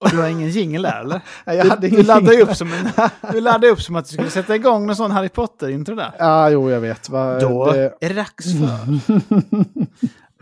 Och 0.02 0.10
du 0.10 0.20
har 0.20 0.28
ingen 0.28 0.48
jingle 0.50 0.88
där, 0.90 1.00
eller? 1.00 1.20
Nej, 1.44 1.56
Jag 1.56 1.66
Du, 1.66 1.70
hade 1.70 1.80
du, 1.88 1.88
ingen 1.94 2.06
laddade 2.06 2.34
jingle. 2.36 2.50
upp 2.52 2.56
som 2.56 2.72
en, 2.72 2.90
du 3.32 3.40
laddade 3.40 3.68
upp 3.68 3.82
som 3.82 3.96
att 3.96 4.04
du 4.04 4.12
skulle 4.12 4.30
sätta 4.30 4.54
igång 4.56 4.86
någon 4.86 4.96
sån 4.96 5.10
Harry 5.10 5.28
Potter-intro 5.28 5.94
där. 5.94 6.10
Ja, 6.18 6.50
jo, 6.50 6.70
jag 6.70 6.80
vet. 6.80 7.08
Va, 7.08 7.38
Då 7.38 7.72
det... 7.72 7.92
är 8.00 8.08
det 8.08 8.14
dags 8.14 8.44
för... 8.58 8.68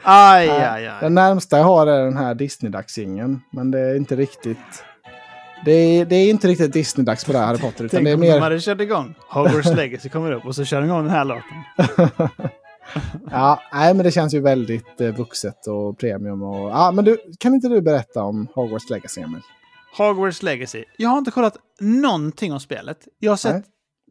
Aj, 0.03 0.51
aj, 0.51 0.91
aj. 1.01 1.11
närmsta 1.11 1.57
jag 1.59 1.65
har 1.65 1.87
är 1.87 2.05
den 2.05 2.17
här 2.17 2.35
Disney-dagsingen. 2.35 3.41
Men 3.53 3.71
det 3.71 3.81
är 3.81 3.97
inte 3.97 4.17
riktigt... 4.17 4.85
Det 5.65 5.73
är, 5.73 6.05
det 6.05 6.17
är 6.17 6.31
inte 6.31 6.49
riktigt 6.49 6.73
Disney-dags 6.73 7.25
på 7.27 7.33
det 7.33 7.39
här 7.39 7.47
Harry 7.47 7.59
Potter. 7.59 7.85
Utan 7.85 7.89
Tänk 7.99 8.05
det 8.05 8.11
är 8.11 8.15
om 8.15 8.21
mer... 8.21 8.35
de 8.35 8.41
hade 8.43 8.61
kört 8.61 8.81
igång. 8.81 9.15
Hogwarts 9.29 9.75
Legacy 9.75 10.09
kommer 10.09 10.33
upp 10.33 10.45
och 10.47 10.55
så 10.55 10.65
kör 10.65 10.81
de 10.81 10.87
igång 10.87 11.03
den 11.05 11.11
här 11.13 11.25
låten. 11.25 11.65
Ja, 13.31 13.61
nej, 13.73 13.95
men 13.95 14.05
det 14.05 14.11
känns 14.11 14.35
ju 14.35 14.41
väldigt 14.41 15.01
eh, 15.01 15.15
vuxet 15.15 15.67
och 15.67 15.99
premium. 15.99 16.43
Och, 16.43 16.71
ja, 16.71 16.93
men 16.95 17.05
du, 17.05 17.19
kan 17.39 17.55
inte 17.55 17.69
du 17.69 17.81
berätta 17.81 18.23
om 18.23 18.49
Hogwarts 18.55 18.91
Legacy, 18.91 19.21
Emil? 19.21 19.41
Hogwarts 19.99 20.43
Legacy. 20.43 20.85
Jag 20.97 21.09
har 21.11 21.19
inte 21.19 21.31
kollat 21.31 21.57
någonting 21.81 22.53
om 22.53 22.61
spelet. 22.61 23.09
Jag 23.19 23.33
har 23.33 23.37
sett 23.37 23.53
Nej. 23.55 23.65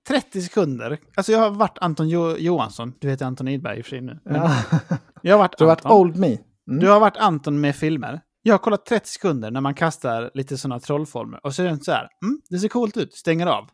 30 0.08 0.42
sekunder. 0.42 0.98
Alltså 1.16 1.32
jag 1.32 1.40
har 1.40 1.50
varit 1.50 1.78
Anton 1.82 2.10
jo 2.10 2.38
Johansson. 2.38 2.94
Du 3.00 3.10
heter 3.10 3.26
Anton 3.26 3.48
Idberg 3.48 3.78
i 3.78 3.82
och 3.82 3.86
för 3.86 3.90
sig 3.90 4.02
nu. 4.02 4.20
Ja. 4.24 4.52
Jag 5.22 5.34
har 5.34 5.40
varit 5.40 5.58
Du 5.58 5.64
har 5.64 5.70
varit 5.70 5.86
Anton. 5.86 6.02
old 6.02 6.16
me. 6.18 6.28
Mm. 6.28 6.80
Du 6.80 6.88
har 6.90 7.00
varit 7.00 7.18
Anton 7.18 7.62
med 7.62 7.76
filmer. 7.76 8.22
Jag 8.42 8.54
har 8.54 8.58
kollat 8.58 8.86
30 8.86 9.10
sekunder 9.10 9.52
när 9.52 9.62
man 9.62 9.74
kastar 9.74 10.32
lite 10.34 10.58
sådana 10.58 10.80
trollformer. 10.80 11.40
Och 11.46 11.56
så 11.56 11.64
är 11.64 11.70
det 11.70 11.84
så 11.84 11.92
här, 11.92 12.08
mm, 12.24 12.42
det 12.50 12.60
ser 12.60 12.68
coolt 12.68 12.98
ut, 12.98 13.14
stänger 13.14 13.48
av. 13.48 13.70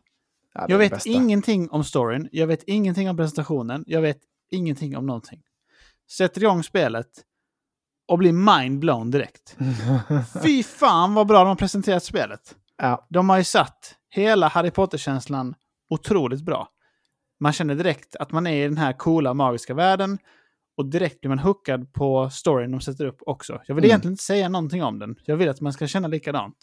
Ja, 0.54 0.64
Jag 0.68 0.78
vet 0.78 1.06
ingenting 1.06 1.70
om 1.70 1.84
storyn, 1.84 2.28
jag 2.32 2.46
vet 2.46 2.62
ingenting 2.66 3.10
om 3.10 3.16
presentationen, 3.16 3.84
jag 3.86 4.00
vet 4.00 4.18
ingenting 4.50 4.96
om 4.96 5.06
någonting. 5.06 5.42
Sätter 6.16 6.40
igång 6.42 6.62
spelet 6.62 7.06
och 8.08 8.18
blir 8.18 8.32
mind-blown 8.32 9.10
direkt. 9.10 9.56
Fy 10.42 10.62
fan 10.62 11.14
vad 11.14 11.26
bra 11.26 11.38
de 11.38 11.48
har 11.48 11.54
presenterat 11.56 12.04
spelet. 12.04 12.56
ja. 12.82 13.06
De 13.10 13.28
har 13.30 13.38
ju 13.38 13.44
satt 13.44 13.94
hela 14.10 14.48
Harry 14.48 14.70
Potter-känslan 14.70 15.54
otroligt 15.90 16.44
bra. 16.44 16.68
Man 17.40 17.52
känner 17.52 17.74
direkt 17.74 18.16
att 18.16 18.32
man 18.32 18.46
är 18.46 18.64
i 18.64 18.68
den 18.68 18.76
här 18.78 18.92
coola 18.92 19.34
magiska 19.34 19.74
världen 19.74 20.18
och 20.76 20.86
direkt 20.86 21.20
blir 21.20 21.28
man 21.28 21.38
hookad 21.38 21.92
på 21.92 22.30
storyn 22.30 22.70
de 22.70 22.80
sätter 22.80 23.04
upp 23.06 23.18
också. 23.26 23.60
Jag 23.66 23.74
vill 23.74 23.84
Mm. 23.84 23.90
egentligen 23.90 24.12
inte 24.12 24.22
säga 24.24 24.48
någonting 24.48 24.82
om 24.82 24.98
den. 24.98 25.16
Jag 25.24 25.36
vill 25.36 25.48
att 25.48 25.60
man 25.60 25.72
ska 25.72 25.86
känna 25.86 26.08
likadant. 26.08 26.56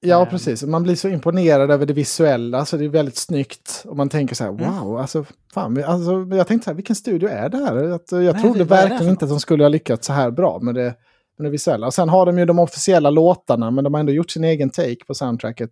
Ja, 0.00 0.22
Ehm. 0.22 0.28
precis. 0.30 0.62
Man 0.64 0.82
blir 0.82 0.94
så 0.96 1.08
imponerad 1.08 1.70
över 1.70 1.86
det 1.86 1.92
visuella, 1.92 2.64
så 2.64 2.76
det 2.76 2.84
är 2.84 2.88
väldigt 2.88 3.16
snyggt. 3.16 3.82
Och 3.86 3.96
man 3.96 4.08
tänker 4.08 4.34
så 4.34 4.44
här, 4.44 4.50
Mm. 4.50 4.78
wow, 4.80 4.98
alltså, 4.98 5.24
fan, 5.54 5.84
alltså, 5.84 6.36
jag 6.36 6.46
tänkte 6.46 6.64
så 6.64 6.70
här, 6.70 6.76
vilken 6.76 6.96
studio 6.96 7.28
är 7.28 7.48
det 7.48 7.56
här? 7.58 7.76
Att, 7.84 8.12
eh, 8.12 8.20
jag 8.20 8.32
Nej, 8.34 8.42
trodde 8.42 8.64
verkligen 8.64 9.08
inte 9.12 9.24
att 9.24 9.28
de 9.30 9.40
skulle 9.40 9.64
ha 9.64 9.68
lyckats 9.68 10.06
så 10.06 10.12
här 10.12 10.30
bra 10.30 10.58
med 10.62 10.74
det, 10.74 10.94
med 11.38 11.46
det 11.46 11.50
visuella. 11.50 11.86
Och 11.86 11.94
sen 11.94 12.08
har 12.08 12.26
de 12.26 12.38
ju 12.38 12.44
de 12.44 12.58
officiella 12.58 13.10
låtarna, 13.10 13.70
men 13.70 13.84
de 13.84 13.94
har 13.94 14.00
ändå 14.00 14.12
gjort 14.12 14.30
sin 14.30 14.44
egen 14.44 14.70
take 14.70 15.04
på 15.06 15.14
soundtracket. 15.14 15.70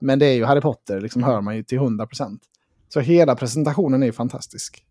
Men 0.00 0.18
det 0.18 0.26
är 0.26 0.32
ju 0.34 0.44
Harry 0.44 0.60
Potter, 0.60 1.00
liksom 1.00 1.22
Mm. 1.22 1.34
hör 1.34 1.40
man 1.40 1.56
ju 1.56 1.62
till 1.62 1.78
100%. 1.78 2.40
Så 2.88 3.00
hela 3.00 3.36
presentationen 3.36 4.02
är 4.02 4.06
ju 4.06 4.12
fantastisk. 4.12 4.84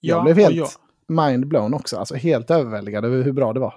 Jag 0.00 0.18
Ja, 0.18 0.22
blev 0.22 0.36
och 0.36 0.42
helt 0.42 0.56
jag- 0.56 0.68
mind-blown 1.16 1.74
också, 1.74 1.96
alltså 1.96 2.14
helt 2.14 2.50
överväldigad 2.50 3.04
över 3.04 3.22
hur 3.22 3.32
bra 3.32 3.52
det 3.52 3.60
var. 3.60 3.74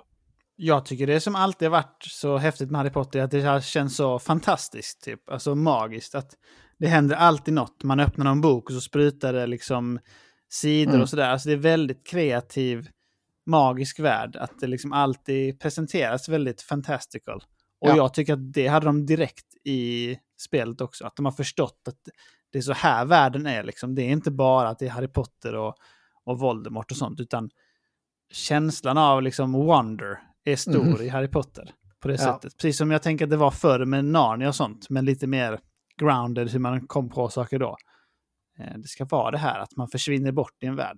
Jag 0.62 0.86
tycker 0.86 1.07
det 1.07 1.20
som 1.20 1.36
alltid 1.36 1.66
har 1.68 1.72
varit 1.72 2.03
så 2.03 2.38
häftigt 2.38 2.72
med 2.72 2.80
Harry 2.80 2.89
Potter 2.89 3.20
är 3.20 3.24
att 3.24 3.32
det 3.32 3.41
har 3.41 3.62
känts 3.62 3.95
så 3.95 4.20
fantastiskt, 4.20 5.01
typ. 5.01 5.30
Alltså 5.30 5.55
magiskt. 5.55 6.16
Att 6.16 6.32
det 6.80 6.88
händer 6.88 7.16
alltid 7.16 7.53
något. 7.53 7.84
Man 7.84 7.99
öppnar 7.99 8.26
någon 8.26 8.41
bok 8.41 8.70
och 8.70 8.74
så 8.76 8.82
sprutar 8.82 9.34
det 9.34 9.47
liksom 9.47 9.99
sidor 10.49 10.89
Mm. 10.91 11.01
och 11.01 11.10
sådär. 11.10 11.30
Alltså 11.30 11.49
det 11.49 11.53
är 11.55 11.57
väldigt 11.57 12.07
kreativ, 12.07 12.88
magisk 13.45 13.99
värld. 13.99 14.36
Att 14.36 14.60
det 14.60 14.68
liksom 14.68 14.93
alltid 14.93 15.60
presenteras 15.60 16.30
väldigt 16.30 16.62
fantastical. 16.62 17.43
Och 17.82 17.89
Ja. 17.89 17.95
jag 17.95 18.14
tycker 18.14 18.34
att 18.34 18.53
det 18.53 18.68
hade 18.68 18.86
de 18.86 19.05
direkt 19.05 19.45
i 19.66 20.18
spelet 20.41 20.82
också. 20.82 21.05
Att 21.05 21.16
de 21.16 21.26
har 21.26 21.32
förstått 21.32 21.82
att 21.88 21.99
det 22.51 22.57
är 22.57 22.62
så 22.62 22.74
här 22.74 23.05
världen 23.05 23.45
är. 23.45 23.64
Liksom. 23.64 23.95
Det 23.95 24.01
är 24.01 24.10
inte 24.10 24.32
bara 24.32 24.70
att 24.70 24.80
det 24.80 24.86
är 24.86 24.89
Harry 24.91 25.07
Potter 25.07 25.55
och, 25.55 25.76
och 26.26 26.39
Voldemort 26.39 26.91
och 26.91 26.97
sånt, 26.97 27.20
utan 27.20 27.49
känslan 28.32 28.97
av 28.97 29.22
liksom 29.22 29.51
wonder 29.53 30.20
är 30.46 30.56
stor 30.56 30.84
Mhm. 30.84 31.02
i 31.02 31.08
Harry 31.10 31.28
Potter. 31.28 31.72
På 32.02 32.08
det 32.08 32.14
Ja. 32.14 32.18
sättet. 32.20 32.58
Precis 32.58 32.78
som 32.78 32.92
jag 32.92 33.02
tänker 33.04 33.26
att 33.26 33.32
det 33.32 33.38
var 33.38 33.52
förr 33.52 33.86
med 33.86 34.06
Narnia 34.06 34.48
och 34.48 34.56
sånt, 34.56 34.90
men 34.90 35.06
lite 35.06 35.28
mer 35.28 35.60
grounded 36.02 36.50
hur 36.50 36.60
man 36.60 36.88
kom 36.88 37.10
på 37.10 37.30
saker 37.30 37.60
då. 37.60 37.78
Eh, 38.60 38.78
Det 38.78 38.88
ska 38.88 39.06
vara 39.06 39.32
det 39.32 39.38
här 39.38 39.60
att 39.60 39.76
man 39.78 39.88
försvinner 39.88 40.32
bort 40.32 40.64
i 40.64 40.66
en 40.66 40.76
värld. 40.76 40.98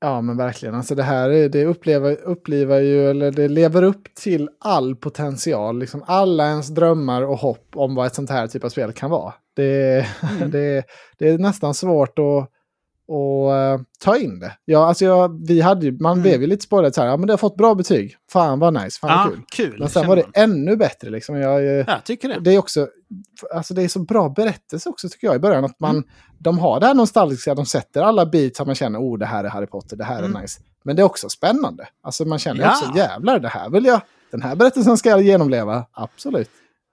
Ja, 0.00 0.20
men 0.20 0.36
verkligen. 0.36 0.74
Alltså 0.74 0.94
det 0.94 1.02
här 1.02 1.30
är- 1.30 1.48
det 1.48 1.64
upplever, 1.66 2.16
upplever 2.22 2.80
ju, 2.80 3.10
eller 3.10 3.30
det 3.32 3.48
lever 3.48 3.82
upp 3.82 4.14
till 4.14 4.48
all 4.60 4.96
potential. 4.96 5.78
Liksom 5.78 6.04
alla 6.06 6.46
ens 6.48 6.68
drömmar 6.68 7.22
och 7.22 7.36
hopp 7.38 7.76
om 7.76 7.94
vad 7.94 8.06
ett 8.06 8.14
sånt 8.14 8.30
här 8.30 8.46
typ 8.46 8.64
av 8.64 8.68
spel 8.68 8.92
kan 8.92 9.10
vara. 9.10 9.34
Det, 9.56 10.06
Mm. 10.22 10.50
det, 10.50 10.84
det 11.18 11.28
är 11.28 11.38
nästan 11.38 11.74
svårt 11.74 12.18
att, 12.18 12.50
att 13.12 13.80
eh, 13.80 13.84
ta 14.04 14.16
in 14.16 14.38
det. 14.40 14.52
Ja, 14.64 14.86
alltså 14.86 15.04
jag, 15.04 15.46
vi 15.46 15.60
hade 15.60 15.92
man 15.92 16.12
Mm. 16.12 16.22
blev 16.22 16.40
ju 16.40 16.46
lite 16.46 16.64
spårade 16.64 16.92
så 16.92 17.00
här, 17.00 17.08
ja 17.08 17.16
men 17.16 17.26
det 17.26 17.32
har 17.32 17.38
fått 17.38 17.56
bra 17.56 17.74
betyg. 17.74 18.16
Fan 18.32 18.58
vad 18.58 18.74
nice, 18.74 18.98
fan 19.00 19.10
vad 19.10 19.18
ja, 19.18 19.30
kul. 19.30 19.42
kul. 19.70 19.78
Men 19.78 19.88
sen 19.88 20.06
var 20.06 20.16
det 20.16 20.22
man. 20.22 20.32
ännu 20.34 20.76
bättre 20.76 21.10
liksom. 21.10 21.36
Jag, 21.36 21.58
eh, 21.64 21.70
Ja, 21.72 21.84
jag 21.86 22.04
tycker 22.04 22.28
det. 22.28 22.40
det 22.40 22.50
är 22.54 22.58
också, 22.58 22.88
alltså 23.54 23.74
det 23.74 23.82
är 23.82 23.88
så 23.88 23.98
bra 23.98 24.28
berättelse 24.28 24.88
också 24.88 25.08
tycker 25.08 25.26
jag 25.26 25.36
i 25.36 25.38
början. 25.38 25.64
Att 25.64 25.80
man, 25.80 25.90
Mm. 25.96 26.04
De 26.38 26.58
har 26.58 26.80
det 26.80 26.86
här 26.86 26.94
nostalgiska, 26.94 27.54
de 27.54 27.66
sätter 27.66 28.02
alla 28.02 28.26
beats 28.26 28.56
som 28.56 28.66
man 28.66 28.74
känner, 28.74 28.98
oh 28.98 29.18
det 29.18 29.26
här 29.26 29.44
är 29.44 29.48
Harry 29.48 29.66
Potter, 29.66 29.96
det 29.96 30.04
här 30.04 30.22
är 30.22 30.26
Mm. 30.26 30.42
nice. 30.42 30.60
Men 30.84 30.96
det 30.96 31.02
är 31.02 31.06
också 31.06 31.28
spännande. 31.28 31.88
Alltså 32.02 32.24
man 32.24 32.38
känner 32.38 32.62
Ja. 32.62 32.70
också, 32.70 32.98
jävlar 32.98 33.38
det 33.38 33.48
här 33.48 33.70
vill 33.70 33.84
jag, 33.84 34.00
den 34.30 34.42
här 34.42 34.56
berättelsen 34.56 34.96
ska 34.96 35.08
jag 35.10 35.22
genomleva. 35.22 35.86
Absolut. 35.92 36.50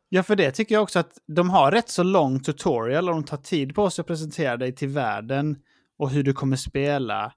Ja, 0.09 0.23
för 0.23 0.35
det 0.35 0.51
tycker 0.51 0.75
jag 0.75 0.83
också 0.83 0.99
att 0.99 1.11
de 1.27 1.49
har 1.49 1.71
rätt 1.71 1.89
så 1.89 2.03
lång 2.03 2.39
tutorial 2.39 3.09
och 3.09 3.15
de 3.15 3.23
tar 3.23 3.37
tid 3.37 3.75
på 3.75 3.89
sig 3.89 4.01
att 4.01 4.07
presentera 4.07 4.57
dig 4.57 4.75
till 4.75 4.87
världen 4.89 5.55
och 5.99 6.09
hur 6.09 6.23
du 6.23 6.33
kommer 6.33 6.55
spela 6.55 7.33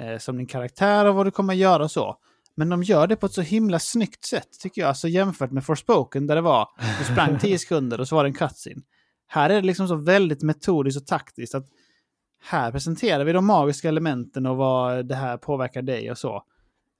eh, 0.00 0.18
som 0.18 0.36
din 0.36 0.46
karaktär 0.46 1.04
och 1.04 1.14
vad 1.14 1.26
du 1.26 1.30
kommer 1.30 1.54
göra 1.54 1.84
och 1.84 1.90
så. 1.90 2.16
Men 2.54 2.68
de 2.68 2.82
gör 2.82 3.06
det 3.06 3.16
på 3.16 3.26
ett 3.26 3.32
så 3.32 3.42
himla 3.42 3.78
snyggt 3.78 4.24
sätt 4.24 4.48
tycker 4.60 4.80
jag, 4.80 4.88
alltså 4.88 5.08
jämfört 5.08 5.50
med 5.50 5.64
Forspoken 5.64 6.26
där 6.26 6.34
det 6.34 6.40
var, 6.40 6.68
du 6.98 7.04
sprang 7.04 7.38
10 7.40 7.58
sekunder 7.58 8.00
och 8.00 8.08
så 8.08 8.16
var 8.16 8.24
det 8.24 8.28
en 8.28 8.34
cutscene. 8.34 8.82
Här 9.26 9.50
är 9.50 9.54
det 9.54 9.66
liksom 9.66 9.88
så 9.88 9.96
väldigt 9.96 10.42
metodiskt 10.42 11.00
och 11.00 11.06
taktiskt 11.06 11.54
att 11.54 11.66
här 12.42 12.72
presenterar 12.72 13.24
vi 13.24 13.32
de 13.32 13.46
magiska 13.46 13.88
elementen 13.88 14.46
och 14.46 14.56
vad 14.56 15.08
det 15.08 15.14
här 15.14 15.36
påverkar 15.36 15.82
dig 15.82 16.10
och 16.10 16.18
så. 16.18 16.42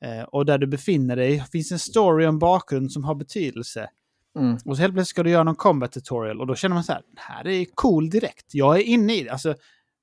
Eh, 0.05 0.23
och 0.23 0.47
där 0.47 0.59
du 0.59 0.67
befinner 0.67 1.17
dig 1.17 1.45
finns 1.53 1.73
en 1.73 1.79
story 1.79 2.25
och 2.25 2.29
en 2.29 2.39
bakgrund 2.39 2.93
som 2.93 3.05
har 3.05 3.15
betydelse. 3.15 3.91
Mm. 4.39 4.59
Och 4.65 4.77
så 4.77 4.83
helt 4.83 4.95
plötsligt 4.95 5.11
ska 5.11 5.23
du 5.23 5.31
göra 5.31 5.45
någon 5.45 5.57
combat 5.57 5.93
tutorial 5.93 6.41
och 6.41 6.47
då 6.47 6.55
känner 6.55 6.75
man 6.75 6.85
så 6.85 6.93
här, 6.93 7.03
det 7.15 7.21
här 7.21 7.47
är 7.47 7.67
cool 7.75 8.11
direkt. 8.11 8.47
Jag 8.55 8.77
är 8.77 8.83
inne 8.83 9.15
i 9.15 9.25
det. 9.25 9.31
Alltså, 9.31 9.55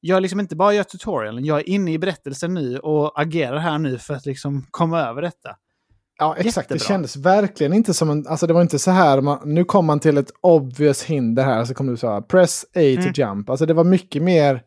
jag 0.06 0.22
liksom 0.22 0.40
inte 0.40 0.56
bara 0.56 0.74
gör 0.74 0.84
tutorialen, 0.84 1.46
jag 1.46 1.60
är 1.60 1.70
inne 1.70 1.94
i 1.94 2.00
berättelsen 2.00 2.54
nu 2.54 2.80
och 2.80 3.22
agerar 3.22 3.58
här 3.58 3.78
nu 3.78 3.98
för 3.98 4.14
att 4.14 4.26
liksom 4.26 4.66
komma 4.72 5.02
över 5.02 5.22
detta. 5.22 5.56
Ja, 6.20 6.36
exakt. 6.38 6.70
Det 6.70 6.76
Jättebra. 6.76 6.94
kändes 6.94 7.16
verkligen 7.16 7.74
inte 7.74 7.94
som 7.94 8.10
en... 8.10 8.28
Alltså 8.28 8.48
det 8.48 8.54
var 8.54 8.62
inte 8.62 8.80
så 8.80 8.92
här, 8.92 9.22
man, 9.22 9.40
nu 9.46 9.64
kom 9.66 9.86
man 9.86 10.00
till 10.00 10.18
ett 10.18 10.32
obvious 10.42 11.04
hinder 11.04 11.44
här, 11.44 11.66
så 11.66 11.74
kom 11.74 11.88
du 11.88 11.98
så 11.98 12.08
här, 12.10 12.22
press 12.22 12.66
A 12.76 12.80
Mm. 12.80 13.04
to 13.14 13.22
jump. 13.22 13.50
Alltså 13.50 13.66
det 13.66 13.74
var 13.74 13.84
mycket 13.84 14.24
mer 14.24 14.64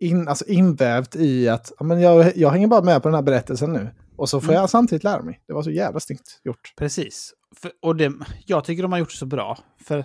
in, 0.00 0.28
alltså 0.28 0.44
invävt 0.46 1.16
i 1.16 1.48
att, 1.48 1.72
ja, 1.78 1.84
men 1.84 2.00
jag, 2.00 2.36
jag 2.36 2.50
hänger 2.50 2.66
bara 2.66 2.82
med 2.82 3.02
på 3.02 3.08
den 3.08 3.14
här 3.14 3.22
berättelsen 3.22 3.72
nu. 3.72 3.90
Och 4.16 4.28
så 4.28 4.40
får 4.40 4.48
Mm. 4.52 4.60
jag 4.60 4.70
samtidigt 4.70 5.04
lära 5.04 5.22
mig. 5.22 5.40
Det 5.46 5.52
var 5.52 5.62
så 5.62 5.70
jävla 5.70 6.00
snyggt 6.00 6.40
gjort. 6.44 6.74
Precis. 6.78 7.32
För, 7.56 7.70
och 7.82 7.96
det, 7.96 8.12
jag 8.46 8.64
tycker 8.64 8.82
de 8.82 8.92
har 8.92 8.98
gjort 8.98 9.10
det 9.10 9.16
så 9.16 9.26
bra. 9.26 9.58
För 9.84 9.98
eh, 9.98 10.04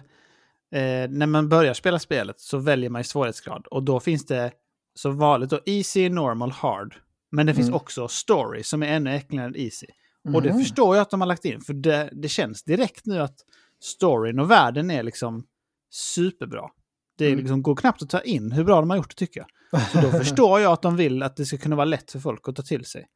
när 1.10 1.26
man 1.26 1.50
börjar 1.50 1.74
spela 1.74 2.00
spelet 2.00 2.40
så 2.40 2.58
väljer 2.58 2.90
man 2.90 3.02
i 3.02 3.04
svårighetsgrad. 3.04 3.68
Och 3.72 3.84
då 3.84 4.00
finns 4.00 4.26
det 4.26 4.52
så 4.96 5.10
vanligt 5.10 5.50
då 5.50 5.60
easy, 5.66 6.10
normal, 6.10 6.52
hard. 6.52 6.96
Men 7.32 7.46
det 7.46 7.54
finns 7.54 7.68
Mm. 7.68 7.76
också 7.76 8.08
story 8.08 8.64
som 8.64 8.84
är 8.84 8.88
ännu 8.88 9.16
äckligare 9.16 9.46
än 9.48 9.56
easy. 9.56 9.88
Och 10.34 10.42
det 10.42 10.50
Mhm. 10.50 10.60
förstår 10.60 10.96
jag 10.96 11.02
att 11.02 11.10
de 11.10 11.22
har 11.22 11.28
lagt 11.28 11.46
in. 11.46 11.62
För 11.62 11.74
det, 11.74 12.10
det 12.14 12.30
känns 12.30 12.64
direkt 12.64 13.06
nu 13.06 13.20
att 13.20 13.36
storyn 13.82 14.40
och 14.40 14.52
världen 14.52 14.92
är 14.92 15.04
liksom 15.04 15.44
superbra. 15.92 16.70
Det 17.18 17.26
är 17.26 17.30
Mm. 17.30 17.40
liksom, 17.40 17.62
går 17.64 17.76
knappt 17.76 18.02
att 18.02 18.10
ta 18.10 18.22
in 18.22 18.52
hur 18.52 18.64
bra 18.64 18.80
de 18.80 18.90
har 18.90 18.98
gjort 18.98 19.10
det 19.10 19.16
tycker 19.16 19.46
jag. 19.72 19.82
Så 19.82 20.02
då 20.02 20.12
förstår 20.20 20.60
jag 20.60 20.72
att 20.74 20.82
de 20.82 20.96
vill 20.98 21.24
att 21.24 21.36
det 21.36 21.46
ska 21.46 21.58
kunna 21.58 21.76
vara 21.76 21.86
lätt 21.86 22.12
för 22.12 22.20
folk 22.20 22.50
att 22.50 22.56
ta 22.56 22.64
till 22.64 22.86
sig. 22.86 23.08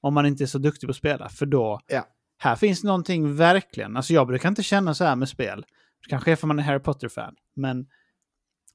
Om 0.00 0.14
man 0.14 0.26
inte 0.26 0.44
är 0.44 0.46
så 0.46 0.58
duktig 0.58 0.86
på 0.86 0.90
att 0.90 0.96
spela. 0.96 1.28
För 1.28 1.46
då, 1.46 1.80
Ja. 1.86 2.06
här 2.38 2.56
finns 2.56 2.84
någonting 2.84 3.36
verkligen. 3.36 3.96
Alltså 3.96 4.12
jag 4.12 4.26
brukar 4.26 4.48
inte 4.48 4.62
känna 4.62 4.94
så 4.94 5.04
här 5.04 5.16
med 5.16 5.28
spel. 5.28 5.64
Det 6.02 6.08
kanske 6.10 6.32
är 6.32 6.36
för 6.36 6.46
man 6.46 6.58
är 6.58 6.62
Harry 6.62 6.78
Potter-fan. 6.80 7.34
Men 7.56 7.86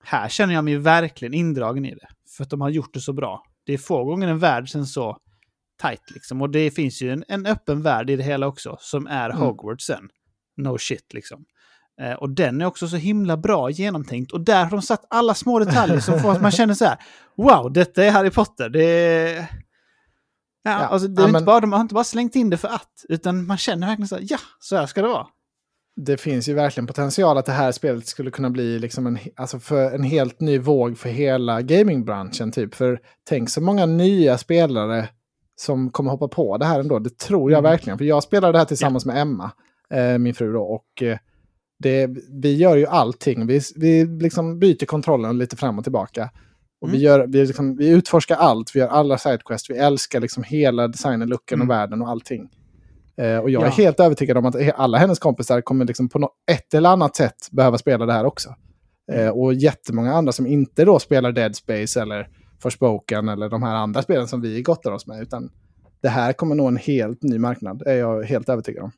här 0.04 0.30
känner 0.30 0.54
jag 0.54 0.64
mig 0.64 0.78
verkligen 0.78 1.34
indragen 1.34 1.86
i 1.86 1.96
det. 1.96 2.08
För 2.38 2.44
att 2.44 2.50
de 2.50 2.62
har 2.62 2.70
gjort 2.70 2.94
det 2.94 3.00
så 3.00 3.14
bra. 3.14 3.44
Det 3.66 3.74
är 3.74 3.78
få 3.78 4.04
gånger 4.04 4.28
en 4.28 4.40
värld 4.40 4.68
känns 4.68 4.94
så 4.94 5.18
tight 5.82 6.12
liksom. 6.12 6.42
Och 6.42 6.50
det 6.50 6.72
finns 6.72 7.02
ju 7.02 7.12
en, 7.12 7.24
en 7.28 7.46
öppen 7.46 7.82
värld 7.82 8.10
i 8.10 8.16
det 8.16 8.24
hela 8.24 8.48
också. 8.48 8.78
Som 8.80 9.08
är 9.08 9.30
Mm. 9.30 9.42
Hogwarts 9.42 9.86
sen. 9.86 10.10
No 10.58 10.78
shit 10.78 11.14
liksom. 11.14 11.46
Eh, 12.02 12.14
och 12.14 12.30
den 12.30 12.62
är 12.62 12.66
också 12.66 12.88
så 12.88 12.96
himla 12.96 13.38
bra 13.38 13.70
genomtänkt. 13.70 14.32
Och 14.32 14.42
där 14.42 14.64
har 14.64 14.72
de 14.72 14.82
satt 14.82 15.06
alla 15.10 15.34
små 15.34 15.60
detaljer 15.60 16.00
som 16.00 16.20
får 16.20 16.32
att 16.32 16.42
man 16.42 16.52
känner 16.52 16.74
så 16.74 16.86
här. 16.86 16.98
Wow, 17.36 17.74
detta 17.74 18.04
är 18.04 18.12
Harry 18.12 18.30
Potter. 18.30 18.70
Det 18.70 18.84
är... 18.86 19.36
Ja, 20.64 20.72
Ja, 20.72 20.72
alltså, 20.78 21.08
det 21.08 21.20
är 21.22 21.24
ja, 21.24 21.28
inte 21.28 21.32
men- 21.40 21.46
bara, 21.46 21.60
de 21.60 21.72
har 21.74 21.82
inte 21.82 21.94
bara 21.94 22.04
slängt 22.04 22.36
in 22.36 22.50
det 22.50 22.58
för 22.58 22.68
att. 22.68 23.06
Utan 23.10 23.46
man 23.48 23.58
känner 23.58 23.88
verkligen 23.88 24.08
så 24.08 24.16
här, 24.16 24.26
ja, 24.30 24.38
så 24.60 24.76
här 24.78 24.86
ska 24.86 25.02
det 25.02 25.08
vara. 25.08 25.28
Det 25.96 26.18
finns 26.18 26.50
ju 26.50 26.54
verkligen 26.54 26.88
potential 26.88 27.38
att 27.38 27.46
det 27.46 27.52
här 27.52 27.72
spelet 27.72 28.08
skulle 28.08 28.32
kunna 28.32 28.50
bli 28.50 28.80
liksom 28.80 29.08
en, 29.08 29.18
alltså 29.36 29.60
för 29.60 29.92
en 29.92 30.04
helt 30.04 30.40
ny 30.40 30.60
våg 30.60 30.98
för 30.98 31.10
hela 31.10 31.62
gamingbranschen. 31.62 32.52
Typ. 32.52 32.76
För 32.76 33.00
tänk 33.24 33.50
så 33.50 33.62
många 33.62 33.86
nya 33.86 34.38
spelare 34.38 35.10
som 35.56 35.90
kommer 35.92 36.12
hoppa 36.12 36.28
på 36.28 36.58
det 36.58 36.66
här 36.66 36.80
ändå. 36.80 37.00
Det 37.00 37.18
tror 37.18 37.52
jag 37.52 37.60
Mm. 37.60 37.72
verkligen. 37.72 37.98
För 37.98 38.06
jag 38.06 38.24
spelar 38.24 38.52
det 38.52 38.58
här 38.58 38.66
tillsammans 38.66 39.06
med 39.06 39.18
Emma, 39.22 39.52
eh, 39.94 40.18
min 40.18 40.34
fru. 40.34 40.54
Då, 40.54 40.62
och 40.64 41.04
eh, 41.04 41.18
det, 41.80 42.10
vi 42.42 42.56
gör 42.56 42.78
ju 42.78 42.86
allting. 42.88 43.48
Vi, 43.48 43.62
vi 43.76 44.06
liksom 44.06 44.60
byter 44.60 44.86
kontrollen 44.86 45.38
lite 45.38 45.56
fram 45.56 45.78
och 45.78 45.84
tillbaka. 45.86 46.30
Och 46.82 46.88
vi, 46.88 46.92
Mm. 46.98 47.02
gör, 47.02 47.28
vi, 47.28 47.46
liksom, 47.46 47.76
vi 47.76 47.90
utforskar 47.90 48.36
allt. 48.36 48.76
Vi 48.76 48.80
gör 48.80 48.88
alla 48.88 49.18
sidequests. 49.18 49.70
Vi 49.70 49.78
älskar 49.78 50.20
liksom 50.20 50.44
hela 50.44 50.88
designen, 50.88 51.30
looken 51.30 51.56
Mm. 51.62 51.68
och 51.68 51.72
världen 51.76 52.02
och 52.02 52.10
allting. 52.10 52.50
Eh, 53.18 53.38
och 53.38 53.50
jag 53.50 53.62
är 53.62 53.66
Ja. 53.68 53.72
helt 53.72 54.00
övertygad 54.00 54.38
om 54.38 54.46
att 54.46 54.56
alla 54.76 54.98
hennes 54.98 55.20
kompisar 55.20 55.62
kommer 55.62 55.86
liksom 55.86 56.10
på 56.10 56.20
något, 56.20 56.34
ett 56.52 56.74
eller 56.74 56.90
annat 56.90 57.16
sätt 57.16 57.36
behöva 57.52 57.78
spela 57.78 58.06
det 58.06 58.14
här 58.14 58.26
också. 58.26 58.56
Eh, 59.12 59.28
och 59.30 59.54
jättemånga 59.54 60.14
andra 60.14 60.32
som 60.32 60.48
inte 60.48 60.86
då 60.86 61.00
spelar 61.00 61.32
Dead 61.32 61.56
Space 61.56 62.02
eller 62.02 62.28
Forspoken 62.62 63.30
eller 63.30 63.50
de 63.50 63.64
här 63.64 63.76
andra 63.76 64.02
spelen 64.02 64.28
som 64.28 64.42
vi 64.42 64.62
gottar 64.62 64.92
oss 64.92 65.08
med. 65.08 65.22
Utan 65.22 65.50
det 66.02 66.10
här 66.10 66.34
kommer 66.34 66.56
nå 66.56 66.68
en 66.68 66.78
helt 66.78 67.24
ny 67.24 67.40
marknad, 67.40 67.82
är 67.86 67.96
jag 67.96 68.24
helt 68.24 68.50
övertygad 68.50 68.84
om. 68.84 68.92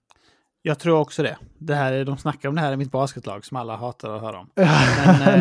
Jag 0.61 0.79
tror 0.79 0.99
också 0.99 1.23
det. 1.23 1.37
det 1.59 1.75
här, 1.75 1.93
är- 1.93 2.05
de 2.05 2.17
snackar 2.17 2.49
om 2.49 2.55
det 2.55 2.61
här 2.61 2.73
i 2.73 2.77
mitt 2.77 2.91
basketlag 2.91 3.45
som 3.45 3.57
alla 3.57 3.75
hatar 3.75 4.15
att 4.15 4.21
höra 4.21 4.39
om. 4.39 4.47
eh, 4.55 4.69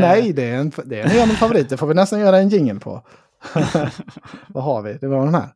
Nej, 0.00 0.32
det 0.32 0.50
är 0.50 0.56
en, 0.56 0.72
det 0.84 1.00
är 1.00 1.22
en 1.22 1.28
favorit. 1.28 1.68
Det 1.68 1.76
får 1.76 1.86
vi 1.86 1.94
nästan 1.94 2.20
göra 2.20 2.38
en 2.38 2.48
jingle 2.48 2.80
på. 2.80 3.02
Vad 4.48 4.64
har 4.64 4.82
vi? 4.82 4.92
Det 4.94 5.08
var 5.08 5.24
den 5.24 5.34
här. 5.34 5.48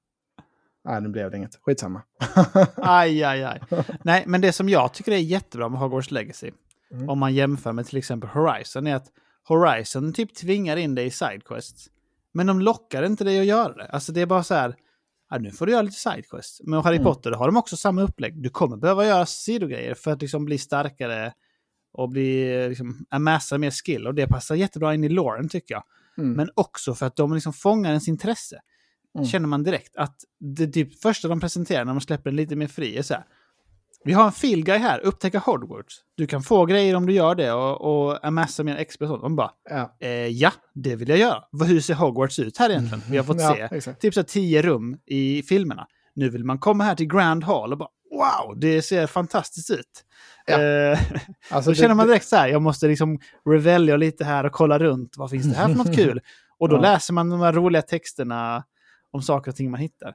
Nej, 0.86 1.00
nu 1.00 1.08
blev 1.08 1.30
det 1.30 1.36
inget. 1.36 1.58
Skitsamma. 1.62 2.02
Aj, 2.76 3.22
aj, 3.24 3.44
aj. 3.44 3.60
Nej, 4.04 4.24
men 4.26 4.40
det 4.40 4.52
som 4.52 4.68
jag 4.68 4.92
tycker 4.94 5.12
är 5.12 5.16
jättebra 5.16 5.68
med 5.68 5.80
Hogwarts 5.80 6.10
Legacy, 6.10 6.50
Mm. 6.92 7.08
om 7.08 7.18
man 7.18 7.34
jämför 7.34 7.72
med 7.72 7.86
till 7.86 7.98
exempel 7.98 8.30
Horizon, 8.30 8.86
är 8.86 8.94
att 8.94 9.06
Horizon 9.48 10.12
typ 10.12 10.34
tvingar 10.34 10.76
in 10.76 10.94
dig 10.94 11.06
i 11.06 11.10
sidequests. 11.10 11.88
Men 12.34 12.46
de 12.46 12.60
lockar 12.60 13.02
inte 13.02 13.24
dig 13.24 13.40
att 13.40 13.46
göra 13.46 13.72
det. 13.72 13.86
Alltså 13.88 14.12
det 14.12 14.20
är 14.20 14.26
bara 14.26 14.42
så 14.42 14.54
här, 14.54 14.76
ja, 15.30 15.38
nu 15.38 15.50
får 15.50 15.66
du 15.66 15.72
göra 15.72 15.82
lite 15.82 15.96
sidequests. 15.98 16.60
Men 16.64 16.80
Harry 16.82 16.96
Mm. 16.96 17.04
Potter, 17.04 17.30
har 17.32 17.46
de 17.46 17.56
också 17.56 17.76
samma 17.76 18.02
upplägg. 18.02 18.42
Du 18.42 18.48
kommer 18.50 18.76
behöva 18.76 19.06
göra 19.06 19.26
sidogrejer 19.26 19.94
för 19.94 20.10
att 20.12 20.20
liksom 20.22 20.44
bli 20.44 20.58
starkare 20.58 21.32
och 21.92 22.08
bli, 22.08 22.68
liksom, 22.68 23.06
amassa 23.10 23.58
mer 23.58 23.70
skill. 23.70 24.06
Och 24.06 24.14
det 24.14 24.26
passar 24.26 24.54
jättebra 24.54 24.94
in 24.94 25.04
i 25.04 25.08
Lauren 25.08 25.48
tycker 25.48 25.74
jag. 25.74 25.84
Mm. 26.18 26.32
Men 26.32 26.50
också 26.54 26.94
för 26.94 27.06
att 27.06 27.16
de 27.16 27.34
liksom 27.34 27.52
fångar 27.52 27.90
ens 27.90 28.08
intresse. 28.08 28.60
Mm. 29.16 29.26
Känner 29.26 29.46
man 29.48 29.62
direkt 29.62 29.96
att 29.96 30.16
det 30.40 30.66
typ 30.66 31.02
första 31.02 31.28
de 31.28 31.40
presenterar 31.40 31.84
när 31.84 31.92
de 31.92 32.00
släpper 32.00 32.30
den 32.30 32.36
lite 32.36 32.56
mer 32.56 32.66
fri 32.66 32.96
är 32.98 33.02
så 33.02 33.14
här. 33.14 33.24
Vi 34.04 34.12
har 34.12 34.26
en 34.26 34.32
feel 34.32 34.64
guy 34.64 34.78
här, 34.78 35.00
upptäcka 35.00 35.38
Hogwarts. 35.38 35.94
Du 36.16 36.26
kan 36.26 36.42
få 36.42 36.64
grejer 36.66 36.94
om 36.94 37.06
du 37.06 37.12
gör 37.12 37.34
det 37.34 37.52
och, 37.52 37.80
och 38.08 38.24
amassa 38.26 38.64
mer 38.64 38.84
XP 38.84 39.02
och 39.02 39.08
sånt. 39.08 39.22
De 39.22 39.36
bara, 39.36 39.50
Ja. 39.70 39.96
eh, 40.00 40.10
ja, 40.10 40.52
det 40.74 40.96
vill 40.96 41.08
jag 41.08 41.18
göra. 41.18 41.42
Hur 41.66 41.80
ser 41.80 41.94
Hogwarts 41.94 42.38
ut 42.38 42.58
här 42.58 42.70
egentligen? 42.70 43.02
Vi 43.10 43.16
har 43.16 43.24
fått 43.24 43.36
Ja, 43.40 43.54
se 43.54 43.76
exakt. 43.76 44.00
typ 44.00 44.14
så 44.14 44.22
tio 44.22 44.62
rum 44.62 44.96
i 45.06 45.42
filmerna. 45.42 45.86
Nu 46.14 46.28
vill 46.30 46.44
man 46.44 46.58
komma 46.58 46.84
här 46.84 46.94
till 46.94 47.06
Grand 47.06 47.44
Hall 47.44 47.72
och 47.72 47.78
bara, 47.78 47.88
wow, 48.10 48.58
det 48.60 48.82
ser 48.82 49.06
fantastiskt 49.06 49.70
ut. 49.70 50.04
Ja. 50.46 50.62
Eh, 50.62 50.98
Alltså, 51.50 51.70
då 51.70 51.74
det- 51.74 51.80
känner 51.80 51.94
man 51.94 52.06
direkt 52.06 52.26
så 52.26 52.36
här, 52.36 52.48
jag 52.48 52.62
måste 52.62 52.88
liksom 52.88 53.18
revelja 53.50 53.96
lite 53.96 54.24
här 54.24 54.44
och 54.46 54.52
kolla 54.52 54.78
runt. 54.78 55.14
Vad 55.16 55.30
finns 55.30 55.46
det 55.46 55.56
här 55.56 55.68
för 55.68 55.74
något 55.74 55.94
kul? 55.96 56.20
Och 56.58 56.68
då 56.68 56.76
Ja. 56.76 56.80
läser 56.80 57.12
man 57.12 57.30
de 57.30 57.40
här 57.40 57.52
roliga 57.52 57.82
texterna 57.82 58.64
om 59.16 59.22
saker 59.22 59.50
och 59.50 59.56
ting 59.56 59.70
man 59.70 59.80
hittar. 59.80 60.14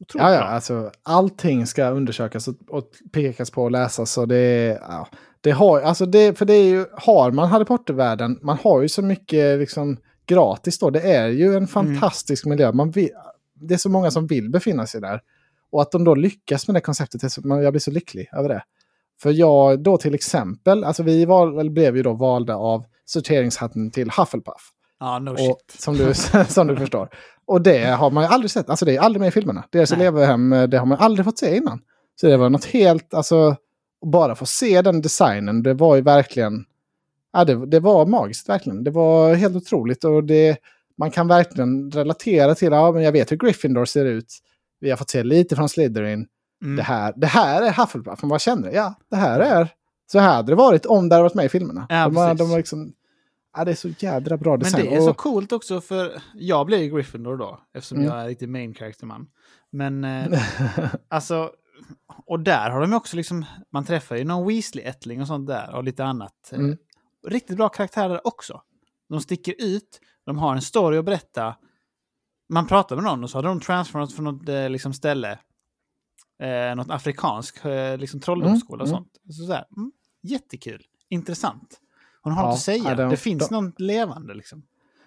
Otroligt 0.00 0.22
Ja, 0.24 0.32
ja, 0.32 0.38
bra. 0.38 0.48
alltså 0.48 0.90
allting 1.02 1.66
ska 1.66 1.88
undersökas 1.90 2.48
och, 2.48 2.84
pekas 3.12 3.50
på 3.50 3.62
och 3.62 3.70
läsas. 3.70 4.18
Och 4.18 4.28
det, 4.28 4.78
ja, 4.88 5.08
det 5.40 5.50
har, 5.50 5.80
alltså 5.80 6.06
det, 6.06 6.38
för 6.38 6.44
det 6.44 6.54
är 6.54 6.64
ju, 6.64 6.86
har 6.92 7.30
man 7.30 7.48
Harry 7.48 7.64
Potter-världen, 7.64 8.38
man 8.42 8.58
har 8.62 8.82
ju 8.82 8.88
så 8.88 9.02
mycket 9.02 9.58
liksom 9.58 9.96
gratis 10.26 10.78
då. 10.78 10.90
Det 10.90 11.00
är 11.00 11.28
ju 11.28 11.56
en 11.56 11.66
fantastisk 11.66 12.46
miljö. 12.46 12.72
Man 12.72 12.90
vill, 12.90 13.10
det 13.54 13.74
är 13.74 13.78
så 13.78 13.88
många 13.90 14.10
som 14.10 14.26
vill 14.26 14.50
befinna 14.50 14.86
sig 14.86 15.00
där. 15.00 15.20
Och 15.70 15.82
att 15.82 15.90
de 15.90 16.04
då 16.04 16.14
lyckas 16.14 16.68
med 16.68 16.74
det 16.74 16.80
konceptet, 16.80 17.32
så, 17.32 17.42
jag 17.44 17.72
blir 17.72 17.80
så 17.80 17.90
lycklig 17.90 18.28
över 18.32 18.48
det. 18.48 18.62
För 19.22 19.30
jag 19.30 19.82
då 19.82 19.98
till 19.98 20.14
exempel, 20.14 20.84
alltså 20.84 21.02
vi 21.02 21.22
eller 21.22 21.70
blev 21.70 21.96
ju 21.96 22.02
då 22.02 22.12
valda 22.12 22.56
av 22.56 22.84
sorteringshatten 23.04 23.90
till 23.90 24.10
Hufflepuff. 24.10 24.72
Ja, 25.02 25.18
no 25.18 25.30
Och, 25.30 25.58
som, 25.78 25.96
du, 25.96 26.14
som 26.48 26.66
du 26.66 26.76
förstår. 26.76 27.08
Och 27.44 27.62
det 27.62 27.84
har 27.84 28.10
man 28.10 28.24
ju 28.24 28.30
aldrig 28.30 28.50
sett. 28.50 28.70
Alltså 28.70 28.84
det 28.84 28.96
är 28.96 29.00
aldrig 29.00 29.20
med 29.20 29.28
i 29.28 29.30
filmerna. 29.30 29.64
Deras 29.70 29.90
Nej. 29.90 30.00
elevhem, 30.00 30.50
det 30.50 30.78
har 30.78 30.86
man 30.86 30.98
aldrig 30.98 31.24
fått 31.24 31.38
se 31.38 31.56
innan. 31.56 31.80
Så 32.20 32.26
det 32.26 32.36
var 32.36 32.50
något 32.50 32.64
helt, 32.64 33.14
alltså, 33.14 33.56
bara 34.06 34.34
få 34.34 34.46
se 34.46 34.82
den 34.82 35.02
designen, 35.02 35.62
det 35.62 35.74
var 35.74 35.96
ju 35.96 36.02
verkligen, 36.02 36.64
ja 37.32 37.44
det, 37.44 37.66
det 37.66 37.80
var 37.80 38.06
magiskt 38.06 38.48
verkligen. 38.48 38.84
Det 38.84 38.90
var 38.90 39.34
helt 39.34 39.56
otroligt 39.56 40.04
och 40.04 40.24
det, 40.24 40.56
man 40.98 41.10
kan 41.10 41.28
verkligen 41.28 41.90
relatera 41.90 42.54
till, 42.54 42.72
ja 42.72 42.92
men 42.92 43.02
jag 43.02 43.12
vet 43.12 43.32
hur 43.32 43.36
Gryffindor 43.36 43.84
ser 43.84 44.04
ut. 44.04 44.38
Vi 44.80 44.90
har 44.90 44.96
fått 44.96 45.10
se 45.10 45.22
lite 45.22 45.56
från 45.56 45.68
Slytherin. 45.68 46.26
Mm. 46.62 46.76
Det, 46.76 46.82
här, 46.82 47.12
det 47.16 47.26
här 47.26 47.62
är 47.62 47.72
Hufflepuff, 47.72 48.22
man 48.22 48.28
bara 48.28 48.38
känner 48.38 48.70
det. 48.70 48.76
Ja, 48.76 48.94
det 49.10 49.16
här 49.16 49.40
är, 49.40 49.68
så 50.12 50.18
här 50.18 50.34
hade 50.34 50.52
det 50.52 50.56
varit 50.56 50.86
om 50.86 51.08
det 51.08 51.14
hade 51.14 51.22
varit 51.22 51.34
med 51.34 51.44
i 51.44 51.48
filmerna. 51.48 51.86
Ja, 51.88 52.08
de, 52.08 52.36
de 52.36 52.50
har 52.50 52.56
liksom, 52.56 52.92
ja 53.56 53.64
det 53.64 53.70
är 53.70 53.74
så 53.74 53.88
jädra 53.88 54.36
bra 54.36 54.50
Men 54.52 54.58
design. 54.60 54.84
det 54.86 54.96
är 54.96 55.00
så 55.00 55.10
Och- 55.10 55.16
coolt 55.16 55.52
också 55.52 55.80
för 55.80 56.22
jag 56.34 56.66
blev 56.66 56.80
ju 56.80 56.90
Gryffindor 56.96 57.36
då, 57.36 57.60
eftersom 57.74 57.98
Mm. 57.98 58.08
jag 58.10 58.22
är 58.24 58.28
riktigt 58.28 58.48
main 58.50 58.74
character-man. 58.74 59.30
Men 59.70 60.04
eh, 60.04 60.42
alltså, 61.08 61.52
och 62.26 62.40
där 62.40 62.70
har 62.70 62.80
de 62.80 62.92
också 62.92 63.16
liksom, 63.16 63.44
man 63.72 63.84
träffar 63.84 64.16
ju 64.16 64.24
någon 64.24 64.48
Weasley-ättling 64.50 65.20
och 65.20 65.26
sånt 65.26 65.46
där 65.48 65.74
och 65.74 65.84
lite 65.84 66.04
annat. 66.04 66.52
Eh, 66.52 66.58
Mm. 66.58 66.76
Riktigt 67.26 67.56
bra 67.56 67.68
karaktärer 67.68 68.26
också. 68.26 68.62
De 69.08 69.20
sticker 69.20 69.54
ut, 69.58 70.00
de 70.26 70.38
har 70.38 70.54
en 70.54 70.62
story 70.62 70.98
att 70.98 71.04
berätta. 71.04 71.56
Man 72.48 72.66
pratar 72.66 72.96
med 72.96 73.04
någon 73.04 73.24
och 73.24 73.30
så 73.30 73.38
har 73.38 73.42
de 73.42 73.60
transferat 73.60 74.12
från 74.12 74.24
något 74.24 74.48
eh, 74.48 74.70
liksom 74.70 74.92
ställe. 74.94 75.38
Eh, 76.42 76.74
något 76.76 76.90
afrikansk 76.90 77.64
eh, 77.64 77.98
liksom 77.98 78.20
trolldomsskola 78.20 78.82
och 78.82 78.88
Mm, 78.88 78.98
sånt. 78.98 79.12
Så 79.36 79.44
så 79.46 79.52
här, 79.52 79.64
mm, 79.76 79.92
jättekul, 80.22 80.82
intressant. 81.08 81.80
Hon 82.22 82.32
har 82.32 82.42
Ja, 82.42 82.46
något 82.48 82.54
att 82.54 82.60
säga, 82.60 82.94
de- 82.94 83.10
det 83.10 83.16
finns 83.16 83.48
de- 83.48 83.64
något 83.64 83.80
levande 83.80 84.34
liksom. 84.34 84.62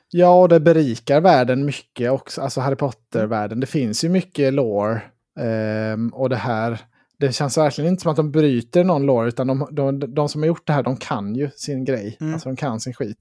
Ja, 0.10 0.42
och 0.42 0.50
det 0.50 0.60
berikar 0.60 1.22
världen 1.22 1.66
mycket 1.66 2.12
också. 2.12 2.42
Alltså 2.42 2.62
Harry 2.62 2.76
Potter-världen. 2.76 3.60
Det 3.60 3.68
finns 3.68 4.04
ju 4.04 4.10
mycket 4.10 4.54
lore. 4.54 5.02
ehm, 5.40 6.10
och 6.14 6.30
det 6.30 6.36
här, 6.36 6.80
det 7.20 7.32
känns 7.32 7.58
verkligen 7.58 7.92
inte 7.92 8.02
som 8.02 8.12
att 8.12 8.18
de 8.18 8.32
bryter 8.32 8.84
någon 8.84 9.06
lore, 9.06 9.28
utan 9.28 9.48
de, 9.48 9.68
de, 9.72 10.00
de 10.14 10.30
som 10.30 10.42
har 10.42 10.48
gjort 10.48 10.68
det 10.68 10.74
här, 10.74 10.84
de 10.84 10.98
kan 10.98 11.36
ju 11.36 11.50
sin 11.56 11.86
grej. 11.86 12.18
Mm. 12.22 12.34
Alltså 12.34 12.50
de 12.50 12.56
kan 12.56 12.80
sin 12.80 12.94
skit. 12.94 13.18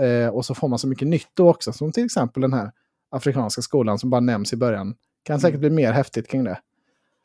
Eh, 0.00 0.28
och 0.28 0.44
så 0.44 0.54
får 0.54 0.68
man 0.68 0.78
så 0.78 0.88
mycket 0.88 1.08
nytt 1.08 1.28
då 1.34 1.48
också, 1.50 1.72
som 1.72 1.92
till 1.92 2.04
exempel 2.04 2.40
den 2.40 2.52
här 2.52 2.72
afrikanska 3.10 3.62
skolan 3.62 3.98
som 3.98 4.10
bara 4.10 4.20
nämns 4.20 4.52
i 4.52 4.56
början. 4.56 4.94
Kan 5.22 5.40
säkert 5.40 5.60
bli 5.60 5.70
mer 5.70 5.92
häftigt 5.92 6.28
kring 6.28 6.44
det. 6.44 6.58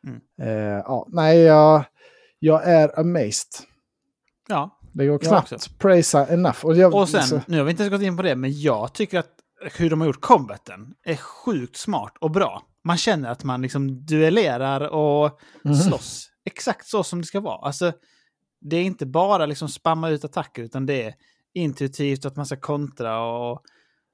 Mm. 0.07 0.21
Eh, 0.41 0.81
ja, 0.85 1.07
nej, 1.09 1.39
jag, 1.39 1.83
jag 2.39 2.63
är 2.67 2.99
amazed. 2.99 3.51
Ja, 4.49 4.79
Det 4.93 5.05
går 5.07 5.19
knappt 5.19 5.79
praisa 5.79 6.27
enough. 6.27 6.65
Och, 6.65 6.75
jag, 6.77 6.93
Och 6.95 7.09
sen, 7.09 7.23
så- 7.23 7.41
nu 7.47 7.57
har 7.57 7.63
vi 7.63 7.71
inte 7.71 7.83
ens 7.83 7.91
gått 7.91 8.01
in 8.01 8.17
på 8.17 8.23
det, 8.23 8.35
men 8.35 8.61
jag 8.61 8.93
tycker 8.93 9.19
att 9.19 9.29
hur 9.77 9.89
de 9.89 10.01
har 10.01 10.07
gjort 10.07 10.21
combaten 10.21 10.93
är 11.03 11.15
sjukt 11.15 11.75
smart 11.77 12.13
och 12.19 12.31
bra. 12.31 12.63
Man 12.83 12.97
känner 12.97 13.29
att 13.29 13.43
man 13.43 13.61
liksom 13.61 14.05
duellerar 14.05 14.81
och 14.89 15.39
Mhm. 15.63 15.75
slåss. 15.75 16.29
Exakt 16.45 16.87
så 16.87 17.03
som 17.03 17.21
det 17.21 17.27
ska 17.27 17.39
vara. 17.39 17.65
Alltså, 17.65 17.93
det 18.61 18.77
är 18.77 18.83
inte 18.83 19.05
bara 19.05 19.45
liksom 19.45 19.69
spamma 19.69 20.09
ut 20.09 20.25
attacker, 20.25 20.63
utan 20.63 20.85
det 20.85 21.03
är 21.03 21.13
intuitivt 21.53 22.25
att 22.25 22.35
man 22.35 22.45
ska 22.45 22.55
kontra 22.55 23.19
och 23.25 23.63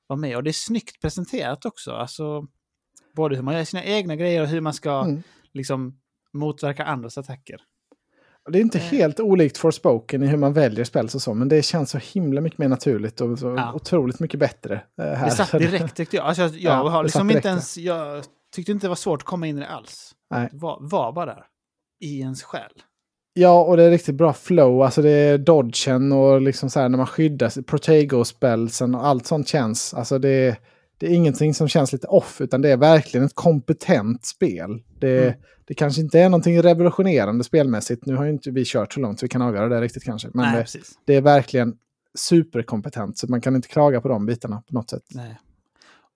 vara 0.07 0.17
med. 0.19 0.36
Och 0.38 0.43
det 0.43 0.49
är 0.49 0.53
snyggt 0.53 1.01
presenterat 1.01 1.65
också. 1.65 1.91
Alltså, 1.91 2.47
både 3.15 3.36
hur 3.36 3.43
man 3.43 3.53
gör 3.55 3.63
sina 3.63 3.84
egna 3.84 4.15
grejer 4.15 4.41
och 4.41 4.47
hur 4.47 4.61
man 4.61 4.73
ska 4.73 5.01
Mm. 5.01 5.23
liksom 5.53 5.99
motverka 6.34 6.86
andras 6.86 7.17
attacker. 7.17 7.57
Det 8.51 8.59
är 8.59 8.61
inte 8.61 8.77
Eh. 8.77 8.83
helt 8.83 9.19
olikt 9.19 9.57
Forspoken 9.57 10.23
i 10.23 10.27
hur 10.27 10.37
man 10.37 10.53
väljer 10.53 10.85
spel 10.85 11.05
och 11.13 11.21
så, 11.21 11.33
men 11.33 11.49
det 11.49 11.61
känns 11.61 11.89
så 11.89 11.97
himla 11.97 12.41
mycket 12.41 12.59
mer 12.59 12.67
naturligt 12.67 13.21
och 13.21 13.39
så 13.39 13.47
Ja. 13.57 13.73
otroligt 13.73 14.19
mycket 14.19 14.39
bättre. 14.39 14.81
eh, 15.01 15.05
här. 15.05 15.25
Det 15.25 15.31
satt 15.31 15.51
direkt 15.59 15.95
tyckte 15.95 16.15
jag. 16.15 16.25
Alltså, 16.25 16.41
jag 16.41 16.51
jag 16.53 16.85
Ja, 16.85 16.89
har 16.89 17.03
liksom 17.03 17.31
inte 17.31 17.47
ens... 17.47 17.77
Jag 17.77 18.23
tyckte 18.55 18.71
inte 18.71 18.85
det 18.85 18.89
var 18.89 18.95
svårt 18.95 19.21
att 19.21 19.25
komma 19.25 19.47
in 19.47 19.57
i 19.57 19.61
det 19.61 19.67
alls. 19.67 20.11
Nej. 20.31 20.49
Var, 20.51 20.77
var 20.81 21.11
bara 21.11 21.25
där. 21.25 21.43
I 22.03 22.19
ens 22.19 22.43
själ. 22.43 22.71
Ja, 23.33 23.63
och 23.63 23.77
det 23.77 23.83
är 23.83 23.89
riktigt 23.89 24.15
bra 24.15 24.33
flow. 24.33 24.81
Alltså 24.81 25.01
det 25.01 25.09
är 25.09 25.37
dodgen 25.37 26.11
och 26.11 26.41
liksom 26.41 26.69
så 26.69 26.79
här 26.79 26.89
när 26.89 26.97
man 26.97 27.07
skyddar 27.07 27.49
sig, 27.49 27.63
Protego-spelsen 27.63 28.95
och 28.95 29.05
allt 29.07 29.25
sånt 29.25 29.47
känns. 29.47 29.93
Alltså 29.93 30.19
det 30.19 30.29
är, 30.29 30.55
det 30.99 31.05
är 31.07 31.11
ingenting 31.11 31.53
som 31.53 31.67
känns 31.67 31.91
lite 31.93 32.07
off, 32.07 32.41
utan 32.41 32.61
det 32.61 32.69
är 32.69 32.77
verkligen 32.77 33.25
ett 33.25 33.35
kompetent 33.35 34.25
spel. 34.25 34.83
Det, 34.99 35.27
Mm. 35.27 35.39
det 35.65 35.73
kanske 35.73 36.01
inte 36.01 36.19
är 36.19 36.29
någonting 36.29 36.61
revolutionerande 36.61 37.43
spelmässigt. 37.43 38.05
Nu 38.05 38.15
har 38.15 38.23
ju 38.23 38.29
inte 38.31 38.51
vi 38.51 38.63
kört 38.65 38.93
så 38.93 38.99
långt 38.99 39.19
så 39.19 39.23
vi 39.25 39.29
kan 39.29 39.41
avgöra 39.41 39.69
det 39.69 39.81
riktigt 39.81 40.03
kanske. 40.03 40.29
Men 40.33 40.51
Nej, 40.53 40.65
det, 40.73 40.79
det 41.05 41.15
är 41.15 41.21
verkligen 41.21 41.75
superkompetent, 42.17 43.17
så 43.17 43.27
man 43.27 43.41
kan 43.41 43.55
inte 43.55 43.67
klaga 43.67 44.01
på 44.01 44.07
de 44.07 44.25
bitarna 44.25 44.61
på 44.67 44.73
något 44.73 44.89
sätt. 44.89 45.03
Nej. 45.09 45.39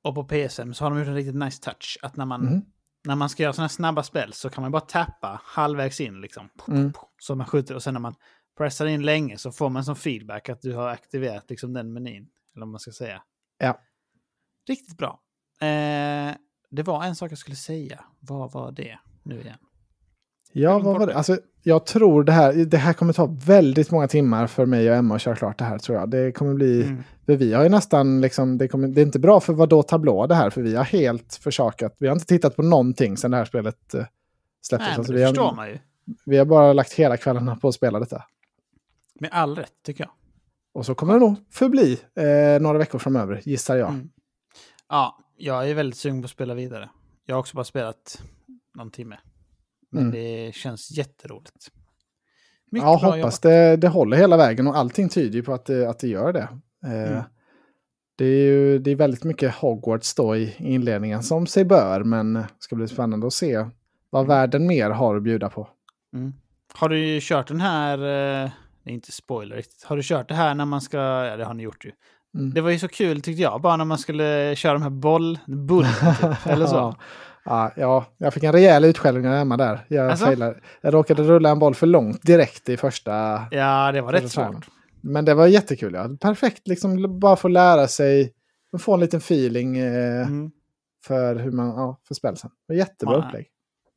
Och 0.01 0.15
på 0.15 0.23
PSM 0.23 0.73
så 0.73 0.85
har 0.85 0.89
de 0.89 0.99
gjort 0.99 1.07
en 1.07 1.15
riktigt 1.15 1.35
nice 1.35 1.61
touch. 1.61 1.97
Att 2.01 2.15
när 2.17 2.25
man, 2.25 2.41
Mhm. 2.45 2.61
när 3.05 3.15
man 3.15 3.29
ska 3.29 3.43
göra 3.43 3.53
sådana 3.53 3.69
snabba 3.69 4.03
spel 4.03 4.33
så 4.33 4.49
kan 4.49 4.61
man 4.61 4.71
bara 4.71 4.81
tappa 4.81 5.41
halvvägs 5.43 6.01
in 6.01 6.21
liksom. 6.21 6.49
Mm. 6.67 6.93
Så 7.21 7.35
man 7.35 7.47
skjuter 7.47 7.75
och 7.75 7.83
sen 7.83 7.93
när 7.93 8.01
man 8.01 8.15
pressar 8.57 8.85
in 8.85 9.01
länge 9.01 9.37
så 9.37 9.51
får 9.51 9.69
man 9.69 9.83
som 9.85 9.95
feedback 9.95 10.49
att 10.49 10.61
du 10.61 10.73
har 10.73 10.87
aktiverat 10.87 11.49
liksom 11.49 11.73
den 11.73 11.93
menyn. 11.93 12.27
Eller 12.55 12.65
vad 12.65 12.67
man 12.67 12.79
ska 12.79 12.91
säga. 12.91 13.21
Ja. 13.57 13.79
Riktigt 14.67 14.97
bra. 14.97 15.19
Eh, 15.61 16.35
det 16.69 16.83
var 16.83 17.03
en 17.03 17.15
sak 17.15 17.31
jag 17.31 17.37
skulle 17.37 17.55
säga. 17.55 18.03
Vad 18.19 18.51
var 18.51 18.71
det 18.71 18.99
nu 19.23 19.41
igen? 19.41 19.57
Ja, 20.53 20.79
vad 20.79 20.99
var 20.99 21.07
det? 21.07 21.15
Alltså, 21.15 21.37
jag 21.63 21.85
tror 21.85 22.23
det 22.23 22.31
här, 22.31 22.53
det 22.53 22.77
här 22.77 22.93
kommer 22.93 23.13
ta 23.13 23.25
väldigt 23.45 23.91
många 23.91 24.07
timmar 24.07 24.47
för 24.47 24.65
mig 24.65 24.89
och 24.89 24.95
Emma 24.95 25.15
att 25.15 25.21
köra 25.21 25.35
klart 25.35 25.57
det 25.57 25.65
här 25.65 25.77
tror 25.77 25.97
jag. 25.97 26.09
Det 26.09 26.31
kommer 26.31 26.53
bli, 26.53 26.83
Mm. 26.83 27.03
för 27.25 27.35
vi 27.35 27.53
har 27.53 27.63
ju 27.63 27.69
nästan, 27.69 28.21
liksom, 28.21 28.57
det, 28.57 28.67
kommer, 28.67 28.87
det 28.87 29.01
är 29.01 29.05
inte 29.05 29.19
bra 29.19 29.39
för 29.39 29.53
vad 29.53 29.69
då 29.69 29.83
tablå 29.83 30.27
det 30.27 30.35
här, 30.35 30.49
för 30.49 30.61
vi 30.61 30.75
har 30.75 30.83
helt 30.83 31.35
försakat. 31.35 31.95
Vi 31.99 32.07
har 32.07 32.13
inte 32.15 32.25
tittat 32.25 32.55
på 32.55 32.61
någonting 32.61 33.17
sedan 33.17 33.31
det 33.31 33.37
här 33.37 33.45
spelet 33.45 33.95
uh, 33.95 34.03
släpptes. 34.61 34.87
Nej, 34.87 34.89
men 34.89 34.99
alltså, 34.99 35.13
vi 35.13 35.23
har. 35.23 35.79
Vi 36.25 36.37
har 36.37 36.45
bara 36.45 36.73
lagt 36.73 36.93
hela 36.93 37.17
kvällarna 37.17 37.55
på 37.55 37.67
att 37.67 37.75
spela 37.75 37.99
detta. 37.99 38.23
Med 39.19 39.29
all 39.33 39.55
rätt, 39.55 39.73
tycker 39.85 40.03
jag. 40.03 40.11
Och 40.73 40.85
så 40.85 40.95
kommer 40.95 41.13
det 41.13 41.19
nog 41.19 41.35
förbli 41.51 41.99
eh, 42.15 42.61
några 42.61 42.77
veckor 42.77 42.99
framöver, 42.99 43.41
gissar 43.43 43.75
jag. 43.75 43.89
Mm. 43.89 44.09
Ja, 44.93 45.17
jag 45.37 45.69
är 45.69 45.73
väldigt 45.75 45.97
sugen 45.99 46.21
på 46.21 46.25
att 46.25 46.31
spela 46.31 46.53
vidare. 46.53 46.89
Jag 47.25 47.35
har 47.35 47.39
också 47.39 47.55
bara 47.55 47.63
spelat 47.63 48.23
någon 48.75 48.91
timme. 48.91 49.17
Men 49.91 50.01
Mm. 50.03 50.11
det 50.11 50.55
känns 50.55 50.91
jätteroligt. 50.91 51.71
Mycket 52.71 52.85
Ja, 52.85 52.95
hoppas 52.95 53.39
det, 53.39 53.77
det 53.77 53.87
håller 53.87 54.17
hela 54.17 54.37
vägen 54.37 54.67
och 54.67 54.77
allting 54.77 55.09
tyder 55.09 55.35
ju 55.35 55.43
på 55.43 55.53
att 55.53 55.65
det, 55.65 55.89
att 55.89 55.99
det 55.99 56.07
gör 56.07 56.33
det. 56.33 56.47
Eh, 56.85 57.11
Mm. 57.11 57.23
Det 58.15 58.25
är 58.25 58.45
ju 58.45 58.79
det 58.79 58.91
är 58.91 58.95
väldigt 58.95 59.23
mycket 59.23 59.55
Hogwarts 59.55 60.15
då 60.15 60.35
i 60.35 60.55
inledningen 60.59 61.23
som 61.23 61.47
sig 61.47 61.65
bör, 61.65 62.03
men 62.03 62.33
det 62.33 62.47
ska 62.59 62.75
bli 62.75 62.87
spännande 62.87 63.27
att 63.27 63.33
se 63.33 63.65
vad 64.09 64.27
världen 64.27 64.67
mer 64.67 64.89
har 64.89 65.15
att 65.15 65.23
bjuda 65.23 65.49
på. 65.49 65.69
Mm. 66.13 66.33
Har 66.73 66.89
du 66.89 67.19
kört 67.21 67.47
den 67.47 67.61
här, 67.61 67.97
eh, 67.97 68.51
det 68.83 68.89
är 68.89 68.93
inte 68.93 69.11
spoiler 69.11 69.55
riktigt, 69.55 69.83
har 69.83 69.95
du 69.97 70.03
kört 70.03 70.29
det 70.29 70.35
här 70.35 70.55
när 70.55 70.65
man 70.65 70.81
ska, 70.81 70.97
ja 70.97 71.37
det 71.37 71.45
har 71.45 71.53
ni 71.53 71.63
gjort 71.63 71.85
ju. 71.85 71.91
Mm. 72.35 72.53
Det 72.53 72.61
var 72.61 72.69
ju 72.69 72.79
så 72.79 72.87
kul 72.87 73.21
tyckte 73.21 73.41
jag, 73.41 73.61
bara 73.61 73.75
när 73.77 73.85
man 73.85 73.97
skulle 73.97 74.55
köra 74.55 74.73
de 74.73 74.81
här 74.81 74.89
boll, 74.89 75.39
bullen 75.47 75.91
typ, 76.21 76.45
eller 76.47 76.65
så. 76.65 76.75
Ja. 76.75 76.95
Ja, 77.45 77.71
ja, 77.75 78.05
jag 78.17 78.33
fick 78.33 78.43
en 78.43 78.51
rejäl 78.51 78.85
utskällning 78.85 79.27
av 79.27 79.33
Emma 79.33 79.57
där. 79.57 79.85
Jag, 79.87 80.09
Alltså? 80.11 80.31
jag 80.81 80.93
råkade 80.93 81.23
rulla 81.23 81.49
en 81.49 81.59
boll 81.59 81.75
för 81.75 81.87
långt 81.87 82.21
direkt 82.21 82.69
i 82.69 82.77
första. 82.77 83.11
Ja, 83.51 83.91
det 83.91 84.01
var 84.01 84.11
rätt 84.11 84.31
svårt. 84.31 84.67
Men 85.01 85.25
det 85.25 85.33
var 85.33 85.47
jättekul. 85.47 85.93
Ja. 85.93 86.09
Perfekt, 86.21 86.67
liksom 86.67 87.19
bara 87.19 87.35
få 87.35 87.47
lära 87.47 87.87
sig, 87.87 88.33
få 88.79 88.93
en 88.93 88.99
liten 88.99 89.17
feeling 89.17 89.77
eh, 89.77 90.27
Mm. 90.27 90.51
för 91.05 91.35
hur 91.35 91.51
man, 91.51 91.67
ja, 91.67 91.99
för 92.07 92.13
spelsen. 92.15 92.49
Det 92.67 92.73
var 92.73 92.77
jättebra 92.77 93.15
Ja. 93.15 93.25
upplägg. 93.27 93.47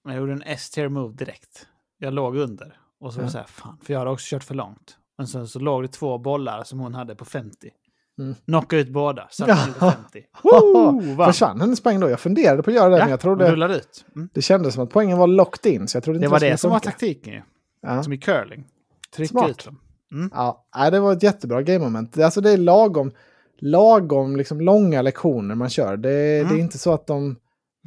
Jag 0.05 0.17
gjorde 0.17 0.33
en 0.33 0.43
S-tier 0.43 0.89
move 0.89 1.15
direkt. 1.17 1.67
Jag 1.99 2.15
låg 2.15 2.37
under. 2.37 2.79
Och 3.01 3.13
så 3.13 3.19
var 3.19 3.25
det 3.27 3.33
så 3.33 3.39
här, 3.39 3.45
fan, 3.47 3.79
för 3.85 3.93
jag 3.93 3.99
hade 4.01 4.11
också 4.11 4.27
kört 4.37 4.45
för 4.45 4.55
långt. 4.55 4.97
Men 5.19 5.27
sen 5.27 5.49
så 5.49 5.59
låg 5.59 5.83
det 5.85 5.89
två 5.89 6.19
bollar 6.19 6.65
som 6.65 6.79
hon 6.81 6.95
hade 6.95 7.15
på 7.15 7.25
50. 7.25 7.71
Mm. 8.19 8.35
Knocka 8.45 8.77
ut 8.77 8.89
båda, 8.89 9.29
Ja. 9.39 9.55
henne 9.55 9.73
på 9.73 9.91
50. 9.91 10.23
Woo, 10.43 11.15
vann. 11.15 11.33
Försvann 11.33 11.61
hennes 11.61 11.81
poäng 11.83 12.01
då? 12.01 12.11
Jag 12.11 12.21
funderade 12.21 12.63
på 12.63 12.71
att 12.71 12.77
göra 12.77 12.89
det, 12.89 12.99
men 12.99 13.11
jag 13.11 13.21
trodde 13.21 13.53
rullade 13.53 13.77
ut. 13.77 14.05
Mm. 14.17 14.29
det 14.33 14.43
kändes 14.43 14.75
som 14.75 14.83
att 14.85 14.91
poängen 14.91 15.19
var 15.19 15.27
locked 15.27 15.73
in. 15.73 15.89
Så 15.89 15.97
jag 15.97 16.05
trodde 16.05 16.17
inte 16.17 16.27
Det 16.27 16.31
var 16.31 16.41
det 16.41 16.57
som 16.57 16.71
var 16.71 16.79
taktiken 16.79 17.33
ju. 17.33 17.43
Ja. 17.83 18.03
Som 18.03 18.13
i 18.13 18.19
curling. 18.19 18.65
Trycka 19.17 19.29
Smart. 19.31 19.51
ut 19.51 19.65
dem. 19.65 19.79
Mm. 20.13 20.31
Ja, 20.35 20.91
det 20.91 21.01
var 21.01 21.13
ett 21.13 21.23
jättebra 21.23 21.63
game-moment. 21.63 22.19
Alltså 22.19 22.41
det 22.41 22.51
är 22.51 22.57
lagom, 22.57 23.13
lagom 23.59 24.37
liksom 24.37 24.61
långa 24.61 25.03
lektioner 25.03 25.55
man 25.55 25.71
kör. 25.71 25.97
Det, 25.97 26.39
Mm. 26.41 26.49
det 26.49 26.61
är 26.61 26.63
inte 26.63 26.79
så 26.79 26.93
att 26.93 27.07
de 27.07 27.37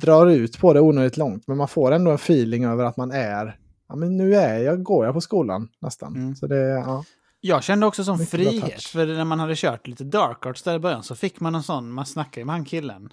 drar 0.01 0.27
ut 0.27 0.59
på 0.59 0.73
det 0.73 0.82
onödigt 0.82 1.17
långt, 1.17 1.47
men 1.47 1.57
man 1.57 1.67
får 1.67 1.91
ändå 1.91 2.11
en 2.11 2.15
feeling 2.15 2.65
över 2.65 2.84
att 2.86 2.97
man 2.97 3.11
är, 3.11 3.57
ja 3.89 3.95
men 3.95 4.17
nu 4.17 4.36
är 4.36 4.57
jag, 4.59 4.84
går 4.84 5.05
jag 5.05 5.13
på 5.13 5.21
skolan 5.21 5.67
nästan. 5.82 6.15
Mm. 6.15 6.36
Så 6.36 6.47
det, 6.47 6.55
ja. 6.69 7.03
Jag 7.41 7.63
kände 7.63 7.85
också 7.85 8.03
som 8.03 8.17
Mycket 8.17 8.31
frihet, 8.31 8.83
för 8.83 9.05
när 9.05 9.25
man 9.25 9.39
hade 9.39 9.55
kört 9.55 9.87
lite 9.87 10.03
Dark 10.03 10.45
Arts 10.45 10.63
där 10.63 10.75
i 10.75 10.79
början 10.79 11.03
så 11.03 11.15
fick 11.15 11.39
man 11.39 11.55
en 11.55 11.63
sån, 11.63 11.91
man 11.91 12.05
snackade 12.05 12.39
ju 12.41 12.45
med 12.45 12.55
han 12.55 12.65
killen. 12.65 13.09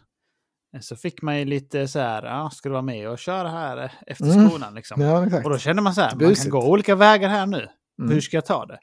Eh, 0.74 0.80
Så 0.80 0.96
fick 0.96 1.22
man 1.22 1.38
ju 1.38 1.44
lite 1.44 1.88
så 1.88 1.98
här, 1.98 2.22
ja, 2.22 2.50
ska 2.50 2.68
du 2.68 2.72
vara 2.72 2.82
med 2.82 3.08
och 3.10 3.18
köra 3.18 3.48
här 3.48 3.76
eh, 3.84 3.90
efter 4.06 4.24
Mm. 4.24 4.48
skolan 4.48 4.74
liksom. 4.74 5.00
ja. 5.02 5.18
Och 5.44 5.50
då 5.50 5.58
kände 5.58 5.82
man 5.82 5.94
så 5.94 6.00
här, 6.00 6.14
man 6.20 6.34
kan 6.34 6.50
gå 6.50 6.68
olika 6.70 6.94
vägar 6.94 7.28
här 7.28 7.46
nu. 7.46 7.68
Mm. 8.00 8.12
Hur 8.12 8.20
ska 8.20 8.36
jag 8.36 8.46
ta 8.46 8.66
det? 8.66 8.78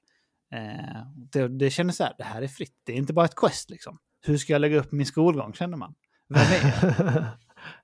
Eh, 0.56 1.06
det? 1.32 1.48
Det 1.48 1.70
kändes 1.70 1.98
så 1.98 2.04
här, 2.04 2.14
det 2.18 2.24
här 2.24 2.42
är 2.42 2.48
fritt, 2.48 2.76
det 2.86 2.94
är 2.94 2.98
inte 2.98 3.14
bara 3.14 3.26
ett 3.26 3.36
quest 3.36 3.70
liksom. 3.70 3.98
Hur 4.26 4.38
ska 4.38 4.54
jag 4.54 4.60
lägga 4.60 4.80
upp 4.80 4.92
min 4.92 5.06
skolgång, 5.06 5.54
kände 5.54 5.78
man. 5.78 5.94
Vem 6.30 6.42
är 6.42 6.74
jag? 6.84 7.24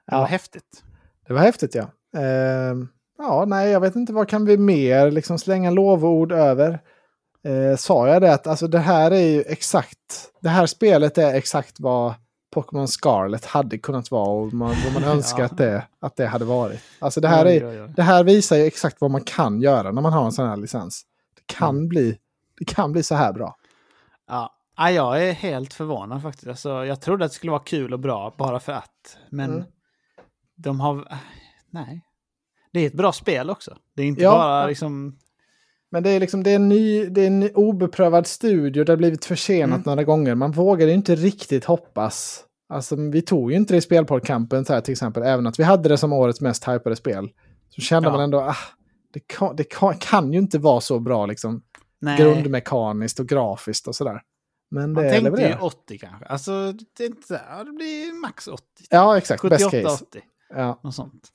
Det 0.08 0.16
var 0.16 0.26
häftigt. 0.26 0.84
Det 1.28 1.34
var 1.34 1.42
häftigt 1.42 1.76
ja. 1.76 1.92
Ehm, 2.22 2.88
ja, 3.18 3.46
nej, 3.48 3.70
jag 3.72 3.80
vet 3.80 3.96
inte 3.96 4.14
vad 4.14 4.28
kan 4.30 4.46
vi 4.46 4.58
mer 4.58 5.12
liksom 5.12 5.40
slänga 5.40 5.70
lovord 5.72 6.32
över. 6.32 6.80
Eh, 7.44 7.76
sa 7.78 8.08
jag 8.08 8.22
det 8.22 8.34
att 8.34 8.48
alltså 8.48 8.68
det 8.68 8.80
här 8.80 9.12
är 9.12 9.20
ju 9.28 9.42
exakt, 9.42 10.32
det 10.42 10.50
här 10.50 10.66
spelet 10.66 11.18
är 11.18 11.34
exakt 11.34 11.80
vad 11.80 12.14
Pokémon 12.52 12.88
Scarlet 12.88 13.46
hade 13.46 13.78
kunnat 13.78 14.12
vara 14.12 14.30
och 14.30 14.54
man, 14.54 14.76
vad 14.86 14.94
man 14.94 15.04
önskar 15.16 15.40
Ja. 15.40 15.46
att, 15.46 15.58
det, 15.58 15.88
att 16.00 16.16
det 16.16 16.28
hade 16.28 16.46
varit. 16.46 16.80
Alltså 17.00 17.22
det 17.22 17.28
här, 17.28 17.46
Oj, 17.46 17.56
är, 17.58 17.70
oj, 17.70 17.82
oj. 17.82 17.94
det 17.96 18.02
här 18.04 18.24
visar 18.24 18.56
ju 18.56 18.64
exakt 18.64 19.02
vad 19.02 19.12
man 19.12 19.22
kan 19.22 19.62
göra 19.62 19.92
när 19.92 20.02
man 20.02 20.14
har 20.14 20.26
en 20.26 20.32
sån 20.32 20.48
här 20.50 20.58
licens. 20.58 21.04
Det 21.36 21.54
kan, 21.54 21.70
Mm. 21.76 21.88
bli, 21.90 22.18
det 22.60 22.66
kan 22.66 22.92
bli 22.92 23.04
så 23.04 23.16
här 23.16 23.34
bra. 23.34 23.56
Ja. 24.28 24.56
Ja, 24.78 24.92
jag 24.92 25.28
är 25.28 25.32
helt 25.34 25.74
förvånad 25.74 26.22
faktiskt. 26.22 26.48
Alltså, 26.48 26.86
jag 26.86 27.02
trodde 27.02 27.26
att 27.26 27.32
det 27.32 27.36
skulle 27.36 27.52
vara 27.52 27.64
kul 27.64 27.94
och 27.94 28.00
bra 28.00 28.36
bara 28.38 28.60
för 28.60 28.72
att. 28.74 29.18
Men 29.30 29.52
Mm. 29.54 29.64
de 30.56 30.80
har... 30.80 31.18
Nej. 31.70 32.06
Det 32.74 32.80
är 32.80 32.88
ett 32.88 32.94
bra 32.94 33.12
spel 33.12 33.50
också. 33.50 33.78
Det 33.96 34.04
är 34.04 34.08
inte 34.08 34.22
Ja. 34.22 34.32
bara 34.32 34.66
liksom... 34.68 35.18
Men 35.92 36.04
det 36.04 36.10
är 36.10 36.20
liksom 36.20 36.44
det 36.44 36.52
är 36.52 36.56
en 36.56 36.70
ny, 36.70 37.06
det 37.06 37.22
är 37.24 37.28
en 37.28 37.50
obeprövad 37.56 38.28
studio. 38.28 38.84
Det 38.84 38.92
har 38.92 38.98
blivit 38.98 39.26
försenat 39.26 39.70
Mm. 39.78 39.82
några 39.86 40.04
gånger. 40.04 40.36
Man 40.36 40.52
vågar 40.52 40.88
ju 40.88 40.94
inte 40.94 41.16
riktigt 41.16 41.66
hoppas. 41.66 42.46
Alltså 42.74 42.96
vi 42.96 43.22
tog 43.22 43.52
ju 43.52 43.58
inte 43.58 43.74
det 43.74 43.78
i 43.78 43.82
spelpoddkampen 43.82 44.66
här 44.70 44.82
till 44.82 44.92
exempel. 44.92 45.24
Även 45.24 45.48
att 45.48 45.60
vi 45.60 45.64
hade 45.64 45.90
det 45.90 45.98
som 45.98 46.14
årets 46.14 46.42
mest 46.42 46.68
hypade 46.68 46.96
spel. 46.96 47.30
Så 47.70 47.82
kände 47.82 48.10
Ja. 48.10 48.12
man 48.14 48.22
ändå, 48.22 48.40
ah, 48.40 48.56
det, 49.14 49.20
kan, 49.28 49.56
det 49.56 49.64
kan, 49.64 49.94
kan 49.98 50.34
ju 50.34 50.40
inte 50.40 50.60
vara 50.60 50.82
så 50.82 51.00
bra 51.00 51.26
liksom. 51.26 51.62
Nej. 52.02 52.18
Grundmekaniskt 52.18 53.20
och 53.20 53.28
grafiskt 53.28 53.88
och 53.88 53.96
sådär. 53.96 54.22
Men 54.72 54.94
Man 54.94 55.04
det 55.04 55.10
tänkte 55.10 55.30
ju 55.30 55.36
levererar. 55.36 55.64
80 55.64 55.98
kanske. 55.98 56.26
Alltså, 56.26 56.72
det, 56.98 57.04
är 57.04 57.08
inte 57.08 57.28
så 57.28 57.36
här, 57.36 57.66
det 57.66 57.72
blir 57.72 58.22
max 58.22 58.48
80. 58.48 58.64
Ja, 58.90 59.18
exakt. 59.18 59.42
Best 59.50 59.64
78, 59.66 59.90
case. 59.90 60.04
80. 60.04 60.22
Ja. 60.56 60.80
Något 60.84 60.96
sånt. 60.96 61.28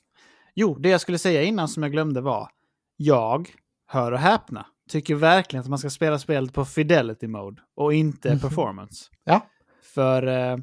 Jo, 0.55 0.75
det 0.81 0.89
jag 0.89 1.01
skulle 1.01 1.19
säga 1.19 1.43
innan 1.43 1.69
som 1.69 1.83
jag 1.83 1.93
glömde 1.93 2.21
var. 2.21 2.49
Jag, 2.97 3.51
hör 3.95 4.13
och 4.13 4.19
häpna, 4.19 4.67
tycker 4.89 5.15
verkligen 5.15 5.61
att 5.63 5.69
man 5.69 5.79
ska 5.79 5.91
spela 5.91 6.19
spelet 6.19 6.53
på 6.53 6.65
fidelity 6.65 7.27
mode 7.27 7.63
och 7.77 7.95
inte 7.95 8.31
Mhm. 8.31 8.39
performance. 8.41 9.05
Ja. 9.25 9.47
För 9.95 10.27
eh, 10.27 10.57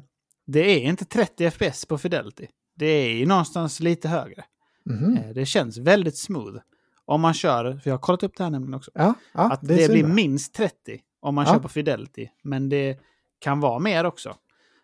det 0.46 0.60
är 0.60 0.80
inte 0.80 1.04
30 1.04 1.50
FPS 1.50 1.86
på 1.86 1.98
fidelity. 1.98 2.46
Det 2.76 2.86
är 2.86 3.12
ju 3.12 3.26
någonstans 3.26 3.80
lite 3.80 4.08
högre. 4.08 4.44
Mhm. 4.84 5.16
Eh, 5.16 5.30
det 5.34 5.46
känns 5.46 5.78
väldigt 5.78 6.16
smooth. 6.18 6.58
Om 7.04 7.20
man 7.20 7.34
kör, 7.34 7.64
för 7.82 7.90
jag 7.90 7.94
har 7.94 7.98
kollat 8.00 8.22
upp 8.22 8.36
det 8.36 8.42
här 8.44 8.50
nämligen 8.50 8.74
också, 8.74 8.90
ja, 8.94 9.14
ja 9.34 9.52
att 9.52 9.60
det, 9.62 9.76
det, 9.76 9.92
blir 9.92 10.04
minst 10.04 10.54
30 10.54 11.00
om 11.20 11.34
man 11.34 11.44
Ja. 11.46 11.52
kör 11.52 11.60
på 11.60 11.68
fidelity. 11.68 12.28
Men 12.42 12.68
det 12.68 12.98
kan 13.38 13.60
vara 13.60 13.78
mer 13.78 14.04
också. 14.04 14.34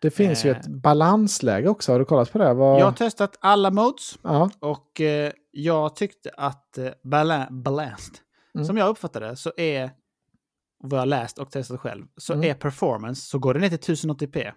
Det 0.01 0.11
finns 0.11 0.45
ju 0.45 0.51
eh, 0.51 0.57
ett 0.59 0.67
balansläge 0.67 1.69
också. 1.69 1.93
Har 1.93 1.99
du 1.99 2.05
kollat 2.05 2.33
på 2.33 2.39
det? 2.39 2.55
Vad... 2.55 2.81
Jag 2.81 2.85
har 2.85 2.93
testat 2.93 3.37
alla 3.41 3.71
modes. 3.71 4.19
ja. 4.23 4.51
Och 4.61 5.01
eh, 5.01 5.33
jag 5.51 5.97
tyckte 5.97 6.31
att 6.37 6.79
eh, 6.79 6.89
bala 7.05 7.49
Mm. 8.55 8.65
som 8.65 8.77
jag 8.77 8.89
uppfattade 8.89 9.27
det, 9.27 9.37
så 9.37 9.53
är, 9.57 9.91
vad 10.83 11.01
jag 11.01 11.09
läst 11.09 11.39
och 11.39 11.51
testat 11.51 11.81
själv, 11.81 12.07
så 12.17 12.33
Mm. 12.33 12.51
är 12.51 12.55
performance, 12.55 13.23
så 13.29 13.39
går 13.39 13.55
det 13.55 13.61
ner 13.61 13.69
till 13.69 13.79
1080p. 13.95 14.53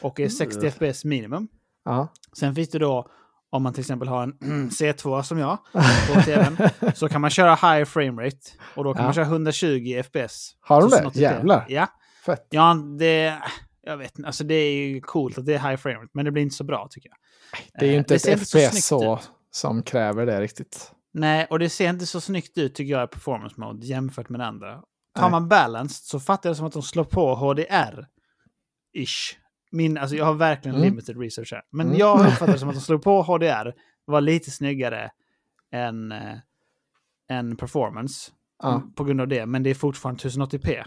Och 0.00 0.20
är 0.20 0.28
60 0.28 0.58
Mm. 0.60 0.72
fps 0.92 1.04
minimum. 1.04 1.48
ja. 1.84 2.08
Sen 2.38 2.54
finns 2.54 2.68
det 2.70 2.78
då, 2.78 3.10
om 3.50 3.62
man 3.62 3.72
till 3.72 3.80
exempel 3.80 4.08
har 4.08 4.22
en 4.22 4.32
C2 4.70 5.22
som 5.22 5.38
jag 5.38 5.58
på 6.14 6.20
tvn, 6.24 6.56
så 6.94 7.08
kan 7.08 7.20
man 7.20 7.30
köra 7.30 7.54
high 7.54 7.84
frame 7.84 8.22
rate. 8.26 8.36
Och 8.76 8.84
då 8.84 8.94
kan 8.94 9.02
Ja. 9.02 9.06
man 9.06 9.14
köra 9.14 9.24
120 9.24 10.02
fps. 10.04 10.56
Har 10.60 10.80
de 10.80 10.90
det? 10.90 10.96
1080p. 10.96 11.18
Jävlar. 11.20 11.66
Ja. 11.68 11.86
Fett. 12.26 12.46
Ja, 12.50 12.74
det... 12.98 13.38
Jag 13.82 13.96
vet 13.96 14.18
inte, 14.18 14.26
alltså 14.26 14.44
det 14.44 14.54
är 14.54 14.72
ju 14.72 15.00
coolt 15.00 15.38
att 15.38 15.46
det 15.46 15.54
är 15.54 15.58
high 15.70 15.76
frame 15.76 15.96
rate, 15.98 16.10
men 16.12 16.24
det 16.24 16.30
blir 16.30 16.42
inte 16.42 16.54
så 16.56 16.64
bra 16.64 16.88
tycker 16.90 17.08
jag. 17.08 17.16
Det 17.80 17.84
är 17.86 17.88
ju 17.88 17.94
Eh, 17.94 17.98
inte 17.98 18.18
ser 18.18 18.32
ett 18.32 18.48
så 18.48 18.58
FPS 18.58 18.86
så, 18.86 19.14
ut. 19.14 19.30
som 19.50 19.82
kräver 19.82 20.26
det 20.26 20.40
riktigt. 20.40 20.92
Nej, 21.12 21.46
och 21.50 21.58
det 21.58 21.68
ser 21.68 21.90
inte 21.90 22.06
så 22.06 22.20
snyggt 22.20 22.58
ut 22.58 22.74
tycker 22.74 22.92
jag 22.92 23.04
i 23.04 23.06
performance 23.06 23.60
mode 23.60 23.86
jämfört 23.86 24.28
med 24.28 24.40
det 24.40 24.46
andra. 24.46 24.82
Tar 25.14 25.30
man 25.30 25.48
balanced 25.48 26.04
så 26.06 26.20
fattar 26.20 26.48
jag 26.48 26.54
det 26.54 26.56
som 26.56 26.66
att 26.66 26.72
de 26.72 26.82
slår 26.82 27.04
på 27.04 27.34
HDR-ish. 27.34 29.36
Min, 29.70 29.98
alltså 29.98 30.16
jag 30.16 30.24
har 30.24 30.34
verkligen 30.34 30.76
Mm. 30.76 30.88
limited 30.88 31.20
research 31.20 31.52
här. 31.52 31.62
Men 31.70 31.86
Mm. 31.86 31.98
jag 31.98 32.20
uppfattar 32.26 32.52
det 32.52 32.58
som 32.58 32.68
att 32.68 32.74
de 32.74 32.80
slog 32.80 33.02
på 33.02 33.22
HDR 33.22 33.74
var 34.04 34.20
lite 34.20 34.50
snyggare 34.50 35.10
än, 35.72 36.12
eh, 36.12 36.38
än 37.28 37.56
performance. 37.56 38.30
Ja. 38.62 38.82
På 38.94 39.04
grund 39.04 39.20
av 39.20 39.28
det, 39.28 39.46
men 39.46 39.62
det 39.62 39.70
är 39.70 39.74
fortfarande 39.74 40.20
1080p. 40.22 40.84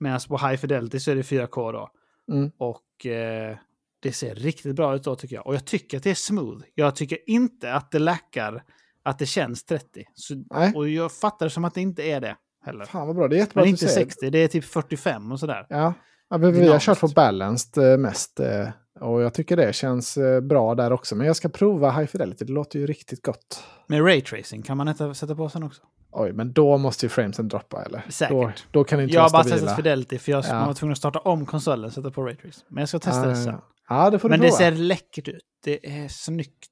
Medan 0.00 0.20
på 0.28 0.38
high 0.38 0.56
fidelity 0.56 1.00
så 1.00 1.10
är 1.10 1.16
det 1.16 1.22
4K 1.22 1.72
då. 1.72 1.90
Mm. 2.32 2.50
Och 2.58 3.06
eh, 3.06 3.56
det 4.00 4.12
ser 4.12 4.34
riktigt 4.34 4.76
bra 4.76 4.94
ut 4.94 5.04
då 5.04 5.16
tycker 5.16 5.36
jag. 5.36 5.46
Och 5.46 5.54
jag 5.54 5.64
tycker 5.64 5.96
att 5.96 6.02
det 6.02 6.10
är 6.10 6.14
smooth. 6.14 6.64
Jag 6.74 6.96
tycker 6.96 7.18
inte 7.30 7.74
att 7.74 7.90
det 7.90 7.98
lackar 7.98 8.64
att 9.02 9.18
det 9.18 9.26
känns 9.26 9.64
30. 9.64 10.04
Så, 10.14 10.34
Nej. 10.50 10.72
och 10.74 10.88
jag 10.88 11.12
fattar 11.12 11.46
det 11.46 11.50
som 11.50 11.64
att 11.64 11.74
det 11.74 11.80
inte 11.80 12.02
är 12.02 12.20
det 12.20 12.36
heller. 12.66 12.84
Fan 12.84 13.06
vad 13.06 13.16
bra, 13.16 13.28
det 13.28 13.36
är 13.36 13.38
jättebra 13.38 13.62
Men 13.62 13.68
inte 13.70 13.88
säger. 13.88 14.06
60, 14.06 14.30
det 14.30 14.38
är 14.38 14.48
typ 14.48 14.64
45 14.64 15.32
och 15.32 15.40
sådär. 15.40 15.66
Ja. 15.68 15.94
ja 16.30 16.36
vi 16.36 16.68
har 16.68 16.78
kört 16.78 17.00
på 17.00 17.08
balanced 17.08 17.92
eh, 17.92 17.98
mest. 17.98 18.40
eh, 18.40 18.68
Och 19.00 19.22
jag 19.22 19.34
tycker 19.34 19.56
det 19.56 19.72
känns 19.74 20.16
eh, 20.16 20.40
bra 20.40 20.74
där 20.74 20.92
också. 20.92 21.16
Men 21.16 21.26
jag 21.26 21.36
ska 21.36 21.48
prova 21.48 21.90
High 21.90 22.06
Fidelity, 22.06 22.44
det 22.44 22.52
låter 22.52 22.78
ju 22.78 22.86
riktigt 22.86 23.22
gott. 23.22 23.64
Med 23.86 24.04
raytracing 24.06 24.62
kan 24.62 24.76
man 24.76 24.88
inte 24.88 25.14
sätta 25.14 25.34
på 25.34 25.48
sen 25.48 25.62
också. 25.62 25.82
Oj, 26.14 26.32
men 26.32 26.52
då 26.52 26.78
måste 26.78 27.06
ju 27.06 27.10
framesen 27.10 27.48
droppa 27.48 27.84
eller? 27.84 28.04
Säkert. 28.08 28.30
Då, 28.32 28.52
då 28.70 28.84
kan 28.84 28.98
det 28.98 29.02
inte 29.02 29.14
Jag 29.14 29.22
har 29.22 29.30
vara 29.30 29.42
bara 29.42 29.44
stabila. 29.44 29.60
testat 29.66 29.76
fidelity 29.76 30.18
för 30.18 30.32
jag 30.32 30.44
Ja. 30.48 30.66
var 30.66 30.74
tvungen 30.74 30.92
att 30.92 30.98
starta 30.98 31.18
om 31.18 31.46
konsolen 31.46 31.84
och 31.84 31.92
sätta 31.92 32.10
på 32.10 32.22
raytracing. 32.22 32.64
Men 32.68 32.80
jag 32.82 32.88
ska 32.88 32.98
testa 32.98 33.20
Ja, 33.22 33.28
det 33.28 33.36
sen. 33.36 33.54
ja. 33.88 34.10
Det 34.10 34.18
får 34.18 34.28
du 34.28 34.32
Men 34.32 34.40
det 34.40 34.46
prova. 34.48 34.58
ser 34.58 34.70
läckert 34.72 35.28
ut. 35.28 35.42
Det 35.64 36.02
är 36.02 36.08
snyggt. 36.08 36.68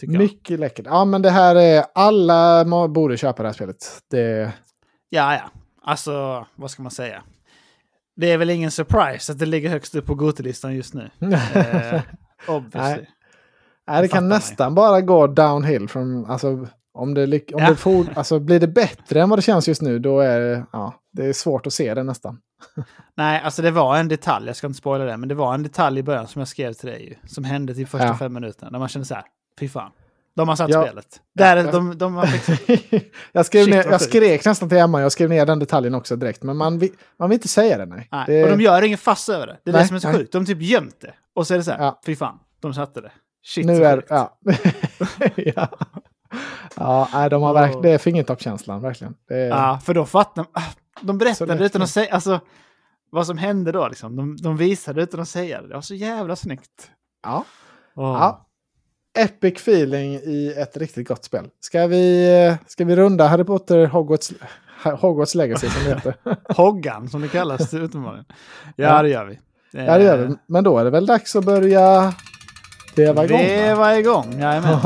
Tycker 0.00 0.14
jag. 0.14 0.22
Mycket 0.22 0.60
läckert. 0.60 0.86
Ja, 0.88 1.04
men 1.04 1.22
det 1.22 1.30
här 1.30 1.56
är... 1.56 1.84
Alla 1.94 2.64
borde 2.88 3.16
köpa 3.16 3.42
det 3.42 3.48
här 3.48 3.54
spelet. 3.54 3.76
Det... 4.10 4.52
Ja, 5.08 5.34
ja. 5.34 5.50
Alltså, 5.82 6.46
vad 6.56 6.70
ska 6.70 6.82
man 6.82 6.90
säga? 6.92 7.22
Det 8.16 8.30
är 8.32 8.38
väl 8.38 8.50
ingen 8.50 8.70
surprise 8.70 9.32
att 9.32 9.38
det 9.38 9.46
ligger 9.46 9.70
högst 9.70 9.94
upp 9.94 10.06
på 10.06 10.14
Gotelistan 10.14 10.74
just 10.74 10.94
nu. 10.94 11.10
Eh, 11.54 12.00
obviously. 12.48 12.80
Nej. 12.80 13.10
Nej, 13.86 14.02
det 14.02 14.08
kan 14.08 14.28
nästan 14.28 14.74
bara 14.74 15.00
gå 15.00 15.26
downhill 15.26 15.88
från... 15.88 16.26
Alltså, 16.26 16.66
om 16.94 17.14
det, 17.14 17.24
om 17.24 17.40
Ja. 17.62 17.68
det 17.68 17.76
for, 17.76 18.06
alltså, 18.14 18.38
blir 18.38 18.60
det 18.60 18.68
bättre 18.68 19.22
än 19.22 19.28
vad 19.30 19.38
det 19.38 19.42
känns 19.42 19.68
just 19.68 19.82
nu, 19.82 19.98
då 19.98 20.20
är 20.20 20.40
det, 20.40 20.66
ja, 20.72 20.94
det 21.12 21.26
är 21.26 21.32
svårt 21.32 21.66
att 21.66 21.72
se 21.72 21.94
det 21.94 22.02
nästan. 22.02 22.38
Nej, 23.16 23.40
alltså 23.44 23.62
det 23.62 23.70
var 23.70 23.96
en 23.96 24.08
detalj, 24.08 24.46
jag 24.46 24.56
ska 24.56 24.66
inte 24.66 24.78
spoila 24.78 25.04
det, 25.04 25.16
men 25.16 25.28
det 25.28 25.34
var 25.34 25.54
en 25.54 25.62
detalj 25.62 25.98
i 25.98 26.02
början 26.02 26.26
som 26.28 26.38
jag 26.40 26.48
skrev 26.48 26.72
till 26.72 26.88
dig 26.88 27.08
ju, 27.08 27.28
som 27.28 27.44
hände 27.44 27.74
till 27.74 27.86
första 27.86 28.06
Ja. 28.06 28.16
fem 28.16 28.32
minuterna. 28.32 28.70
Där 28.70 28.78
man 28.78 28.88
kände 28.88 29.06
så 29.06 29.14
här, 29.14 29.24
fy 29.58 29.68
fan. 29.68 29.90
De 30.36 30.48
har 30.48 30.56
satt 30.56 30.70
Ja. 30.70 30.82
spelet. 30.86 31.20
Där, 31.34 31.56
är- 31.56 31.64
Ja. 31.64 31.70
de, 31.72 31.98
de 31.98 32.14
har 32.14 32.28
jag, 33.32 33.46
skrev 33.46 33.64
Shit, 33.64 33.74
ner, 33.74 33.84
jag 33.90 34.00
skrek 34.00 34.44
nästan 34.44 34.68
till 34.68 34.78
Emma, 34.78 35.00
jag 35.00 35.12
skrev 35.12 35.28
ner 35.30 35.46
den 35.46 35.58
detaljen 35.58 35.94
också 35.94 36.16
direkt. 36.16 36.42
Men 36.42 36.56
man 36.56 36.78
vill, 36.78 36.90
man 37.18 37.28
vill 37.30 37.36
inte 37.36 37.48
säga 37.48 37.78
det, 37.78 37.86
nej. 37.86 38.08
Nej, 38.12 38.24
Det, 38.26 38.44
Och 38.44 38.50
de 38.58 38.60
gör 38.64 38.82
ingen 38.82 38.98
fass 38.98 39.28
över 39.28 39.46
det. 39.46 39.58
Det 39.64 39.70
är 39.70 39.72
Nej, 39.72 39.82
det 39.82 39.88
som 39.88 39.96
är 39.96 40.00
så 40.00 40.08
nej. 40.08 40.16
sjukt. 40.16 40.32
De 40.32 40.46
typ 40.46 40.62
gömt 40.62 41.00
det. 41.00 41.14
Och 41.34 41.46
så 41.46 41.54
är 41.54 41.58
det 41.58 41.64
så 41.64 41.70
här, 41.70 41.78
Ja. 41.84 42.00
fy 42.06 42.16
fan, 42.16 42.38
de 42.60 42.74
satte 42.74 43.00
det. 43.00 43.12
Shit, 43.46 43.66
nu 43.66 43.84
är, 43.84 44.04
ja. 44.08 44.38
ja. 45.36 45.68
ja, 46.76 47.08
nej, 47.12 47.30
de 47.30 47.42
har 47.42 47.54
verk, 47.54 47.76
det 47.82 47.90
är 47.90 47.98
fingertoppskänslan, 47.98 48.82
verkligen. 48.82 49.14
Är, 49.30 49.36
Ja, 49.48 49.80
för 49.84 49.94
då 49.94 50.04
fattar 50.06 50.46
ah, 50.52 50.62
De 51.00 51.18
berättade 51.18 51.66
utan 51.66 51.82
att 51.82 51.90
säga, 51.90 52.14
alltså 52.14 52.40
vad 53.10 53.26
som 53.26 53.38
hände 53.38 53.72
då 53.72 53.88
liksom. 53.88 54.16
De, 54.16 54.36
de 54.36 54.56
visade 54.56 55.02
utan 55.02 55.20
att 55.20 55.28
säga 55.28 55.62
det. 55.62 55.68
Det 55.68 55.74
var 55.74 55.80
så 55.80 55.94
jävla 55.94 56.36
snyggt. 56.36 56.90
ja. 57.22 57.44
Åh. 57.96 58.04
Ja. 58.20 58.46
Epic 59.20 59.54
feeling 59.56 60.14
i 60.14 60.54
ett 60.56 60.76
riktigt 60.76 61.08
gott 61.08 61.24
spel. 61.24 61.44
Ska 61.60 61.86
vi, 61.86 62.56
ska 62.66 62.84
vi 62.84 62.96
runda 62.96 63.26
Harry 63.26 63.44
Potter 63.44 63.86
Hogwarts, 63.86 64.32
Hogwarts 65.00 65.34
Legacy 65.34 65.68
som 65.68 65.84
det 65.84 65.90
heter? 65.94 66.14
Hoggan 66.56 67.08
som 67.08 67.20
det 67.22 67.28
kallas 67.28 67.74
utomlands. 67.74 68.28
Ja, 68.76 68.84
Ja. 68.96 69.02
det 69.02 69.08
gör 69.08 69.24
vi. 69.24 69.38
ja, 69.72 69.98
det 69.98 70.04
gör 70.04 70.16
vi. 70.18 70.34
Men 70.46 70.64
då 70.64 70.78
är 70.78 70.84
det 70.84 70.90
väl 70.90 71.06
dags 71.06 71.36
att 71.36 71.44
börja 71.44 72.14
veva 72.96 73.24
igång? 73.24 73.38
Det 73.38 73.74
va? 73.74 73.80
var 73.80 73.92
igång, 73.92 74.40
jajamän. 74.40 74.78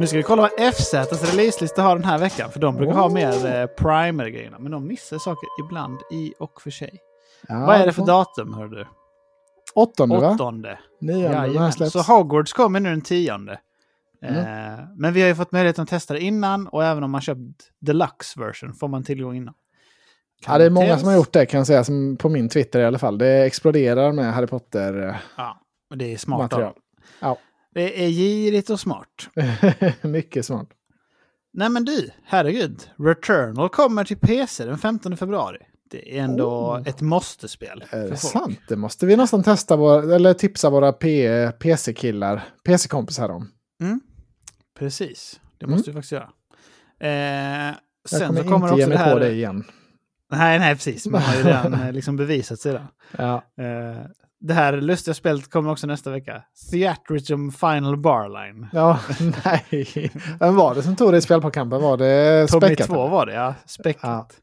Nu 0.00 0.06
ska 0.06 0.16
vi 0.16 0.22
kolla 0.22 0.42
vad 0.42 0.74
FZs 0.74 1.32
releaselista 1.32 1.82
har 1.82 1.96
den 1.96 2.04
här 2.04 2.18
veckan. 2.18 2.50
För 2.50 2.60
de 2.60 2.76
brukar 2.76 2.94
ha 2.94 3.06
Oh. 3.08 3.12
mer 3.12 3.46
eh, 3.60 3.66
primer-grejerna. 3.66 4.58
Men 4.58 4.72
de 4.72 4.86
missar 4.86 5.18
saker 5.18 5.48
ibland 5.66 5.98
i 6.12 6.32
och 6.38 6.60
för 6.62 6.70
sig. 6.70 6.98
Ja, 7.48 7.66
vad 7.66 7.76
är 7.76 7.86
det 7.86 7.92
för 7.92 8.06
datum, 8.06 8.54
hör 8.54 8.66
du? 8.66 8.86
Åttonde, 9.74 10.20
va? 10.20 10.30
Åttonde. 10.30 10.78
Nionde 11.00 11.72
släpps. 11.72 11.92
Så 11.92 12.00
Hogwarts 12.00 12.52
kommer 12.52 12.80
nu 12.80 12.90
den 12.90 13.00
tionde. 13.00 13.60
Mm. 14.22 14.38
Eh, 14.38 14.84
men 14.96 15.12
vi 15.12 15.20
har 15.20 15.28
ju 15.28 15.34
fått 15.34 15.52
möjlighet 15.52 15.78
att 15.78 15.88
testa 15.88 16.14
det 16.14 16.20
innan 16.20 16.68
och 16.68 16.84
även 16.84 17.04
om 17.04 17.10
man 17.10 17.20
köpt 17.20 17.70
deluxe 17.80 18.40
version 18.40 18.74
får 18.74 18.88
man 18.88 19.04
tillgång 19.04 19.36
innan. 19.36 19.54
Ja, 20.46 20.58
det 20.58 20.64
är 20.64 20.70
många 20.70 20.98
som 20.98 21.08
har 21.08 21.14
gjort 21.14 21.32
det 21.32 21.46
kan 21.46 21.58
jag 21.58 21.66
säga, 21.66 21.84
som 21.84 22.16
på 22.16 22.28
min 22.28 22.48
Twitter 22.48 22.80
i 22.80 22.84
alla 22.84 22.98
fall. 22.98 23.18
Det 23.18 23.44
exploderar 23.44 24.12
med 24.12 24.34
Harry 24.34 24.46
Potter-material. 24.46 25.16
Ja, 25.36 25.60
men 25.90 25.98
det 25.98 26.12
är 26.12 26.16
smart 26.16 26.52
av 26.52 26.60
dem. 26.60 26.72
Ja. 27.20 27.38
Det 27.74 28.04
är 28.04 28.08
girigt 28.08 28.70
och 28.70 28.80
smart. 28.80 29.28
Mycket 30.02 30.46
smart. 30.46 30.68
Nej 31.52 31.68
men 31.68 31.84
du, 31.84 32.10
herregud. 32.24 32.90
Returnal 32.98 33.68
kommer 33.68 34.04
till 34.04 34.18
PC 34.18 34.64
den 34.64 34.78
15 34.78 35.16
februari. 35.16 35.58
Ändå 36.06 36.50
Oh. 36.50 36.88
ett 36.88 37.00
måste-spel. 37.00 37.84
Är 37.90 38.08
det 38.08 38.16
sant? 38.16 38.58
Det 38.68 38.76
måste 38.76 39.06
vi 39.06 39.16
nästan 39.16 39.42
testa, 39.42 39.76
vår, 39.76 40.12
eller 40.12 40.34
tipsa 40.34 40.70
våra 40.70 40.92
PC-killar, 41.58 42.42
PC-kompisar 42.64 43.28
om. 43.28 43.48
Mm. 43.82 44.00
Precis, 44.78 45.40
det 45.58 45.64
Mm. 45.66 45.76
måste 45.76 45.90
vi 45.90 45.94
faktiskt 45.94 46.12
göra. 46.12 46.28
Eh, 47.00 47.74
sen 48.08 48.26
kommer 48.28 48.42
så 48.42 48.48
kommer 48.48 48.68
inte 48.68 48.78
ge 48.80 48.84
också 48.84 48.88
mig 48.88 48.98
det 48.98 49.04
här... 49.04 49.12
på 49.12 49.18
det 49.18 49.30
igen. 49.32 49.64
Nej, 50.32 50.58
nej, 50.58 50.74
precis. 50.74 51.06
Man 51.06 51.22
har 51.22 51.34
ju 51.36 51.42
redan 51.42 51.74
eh, 51.82 51.92
liksom 51.92 52.16
bevisat 52.16 52.58
sig 52.60 52.72
där. 52.72 52.86
Ja. 53.18 53.34
Eh, 53.34 54.06
det 54.40 54.54
här 54.54 54.72
lustiga 54.72 55.14
spelet 55.14 55.50
kommer 55.50 55.70
också 55.70 55.86
nästa 55.86 56.10
vecka. 56.10 56.42
Theatricum 56.70 57.52
Final 57.52 57.96
Barline. 57.96 58.66
ja, 58.72 58.98
nej. 59.44 60.10
Vem 60.40 60.56
var 60.56 60.74
det 60.74 60.82
som 60.82 60.96
tog 60.96 61.12
det 61.12 61.18
i 61.18 61.20
spelpåkampen? 61.20 61.82
Var 61.82 61.96
det 61.96 62.46
Tommy 62.48 62.66
Späckat? 62.66 62.86
2 62.86 63.06
var 63.08 63.26
det, 63.26 63.34
ja. 63.34 63.54
Späckat. 63.66 64.36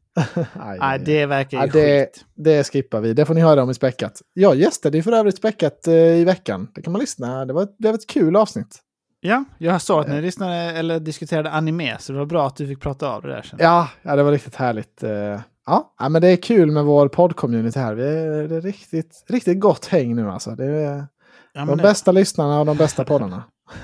Aj, 0.54 0.78
Nej, 0.80 1.00
det 1.00 1.26
verkar 1.26 1.62
ju 1.66 1.72
det- 1.72 2.06
skit. 2.06 2.26
Det 2.36 2.64
skippar 2.72 3.02
vi. 3.02 3.14
Det 3.14 3.26
får 3.26 3.34
ni 3.34 3.42
höra 3.42 3.64
om 3.64 3.70
i 3.70 3.74
Späckat. 3.74 4.22
Jag 4.34 4.56
gästade 4.56 4.98
ju 4.98 5.04
för 5.04 5.12
övrigt 5.12 5.38
Späckat 5.38 5.88
eh, 5.88 5.94
i 5.94 6.24
veckan. 6.26 6.68
Det 6.76 6.82
kan 6.82 6.94
man 6.94 7.00
lyssna. 7.00 7.46
Det 7.46 7.54
var, 7.54 7.68
det 7.80 7.88
var 7.88 7.96
ett 7.96 8.08
kul 8.10 8.36
avsnitt. 8.36 8.80
Ja, 9.20 9.44
jag 9.58 9.82
såg 9.82 10.00
att 10.00 10.08
Eh. 10.08 10.14
ni 10.14 10.22
lyssnade 10.22 10.56
eller 10.56 11.00
diskuterade 11.00 11.52
anime, 11.52 11.98
så 12.00 12.14
det 12.14 12.20
var 12.20 12.26
bra 12.26 12.48
att 12.48 12.56
du 12.56 12.68
fick 12.68 12.82
prata 12.82 13.10
av 13.10 13.22
det 13.22 13.28
där. 13.28 13.42
Sen. 13.42 13.60
Ja, 13.62 13.90
ja 14.02 14.16
det 14.16 14.24
var 14.24 14.32
riktigt 14.32 14.56
härligt. 14.56 15.04
Eh, 15.04 15.40
Ja, 15.66 15.96
men 16.10 16.22
det 16.22 16.28
är 16.28 16.36
kul 16.36 16.72
med 16.72 16.84
vår 16.86 17.08
podd-community 17.10 17.80
här. 17.80 17.94
Vi 17.94 18.04
är, 18.04 18.48
det 18.48 18.56
är 18.56 18.62
riktigt, 18.62 19.26
riktigt 19.30 19.60
gott 19.60 19.86
häng 19.86 20.16
nu 20.16 20.30
alltså. 20.30 20.52
Det 20.52 20.66
är 20.66 21.06
Ja, 21.54 21.66
de 21.66 21.78
det, 21.78 21.84
bästa 21.84 22.12
lyssnarna 22.12 22.60
och 22.60 22.66
de 22.66 22.78
bästa 22.78 23.04
poddarna. 23.06 23.44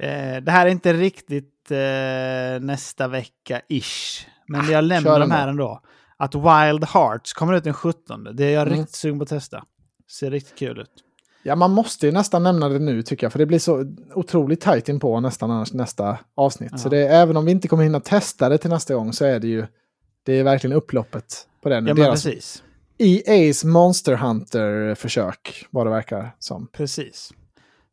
eh, 0.00 0.36
det 0.42 0.50
här 0.50 0.66
är 0.66 0.70
inte 0.70 0.92
riktigt 0.92 1.70
eh, 1.70 2.60
nästa 2.60 3.08
vecka-ish. 3.08 4.26
Men 4.50 4.60
jag 4.60 4.68
kör 4.68 4.82
lämnar 4.82 5.20
de 5.20 5.30
här 5.30 5.48
ändå. 5.48 5.80
Att 6.16 6.34
Wild 6.34 6.84
Hearts 6.84 7.32
kommer 7.32 7.54
ut 7.54 7.64
den 7.64 7.74
17. 7.74 8.28
Det 8.32 8.44
är 8.44 8.50
jag 8.50 8.66
Mm. 8.66 8.78
riktigt 8.78 8.94
sugen 8.96 9.18
på 9.18 9.22
att 9.22 9.28
testa. 9.28 9.64
Ser 10.10 10.30
riktigt 10.30 10.58
kul 10.58 10.80
ut. 10.80 10.90
Ja, 11.42 11.56
man 11.56 11.70
måste 11.70 12.06
ju 12.06 12.12
nästan 12.12 12.42
nämna 12.42 12.68
det 12.68 12.78
nu 12.78 13.02
tycker 13.02 13.24
jag. 13.24 13.32
För 13.32 13.38
det 13.38 13.46
blir 13.46 13.58
så 13.58 13.84
otroligt 14.14 14.60
tajt 14.60 14.88
in 14.88 15.00
på 15.00 15.20
nästan 15.20 15.50
annars 15.50 15.72
nästa 15.72 16.18
avsnitt. 16.34 16.80
Så 16.80 16.86
Ja. 16.86 16.90
det, 16.90 17.08
även 17.08 17.36
om 17.36 17.44
vi 17.44 17.50
inte 17.52 17.68
kommer 17.68 17.82
hinna 17.84 18.00
testa 18.00 18.48
det 18.48 18.58
till 18.58 18.70
nästa 18.70 18.94
gång 18.94 19.12
så 19.12 19.24
är 19.24 19.40
det 19.40 19.48
ju 19.48 19.66
det 20.22 20.32
är 20.32 20.44
verkligen 20.44 20.76
upploppet 20.76 21.46
på 21.62 21.68
den. 21.68 21.86
Ja, 21.86 21.94
men 21.94 22.04
Deras 22.04 22.24
precis. 22.24 22.62
EA's 22.98 23.66
Monster 23.66 24.14
Hunter-försök, 24.16 25.66
vad 25.70 25.86
det 25.86 25.90
verkar 25.90 26.30
som. 26.38 26.66
Precis. 26.72 27.32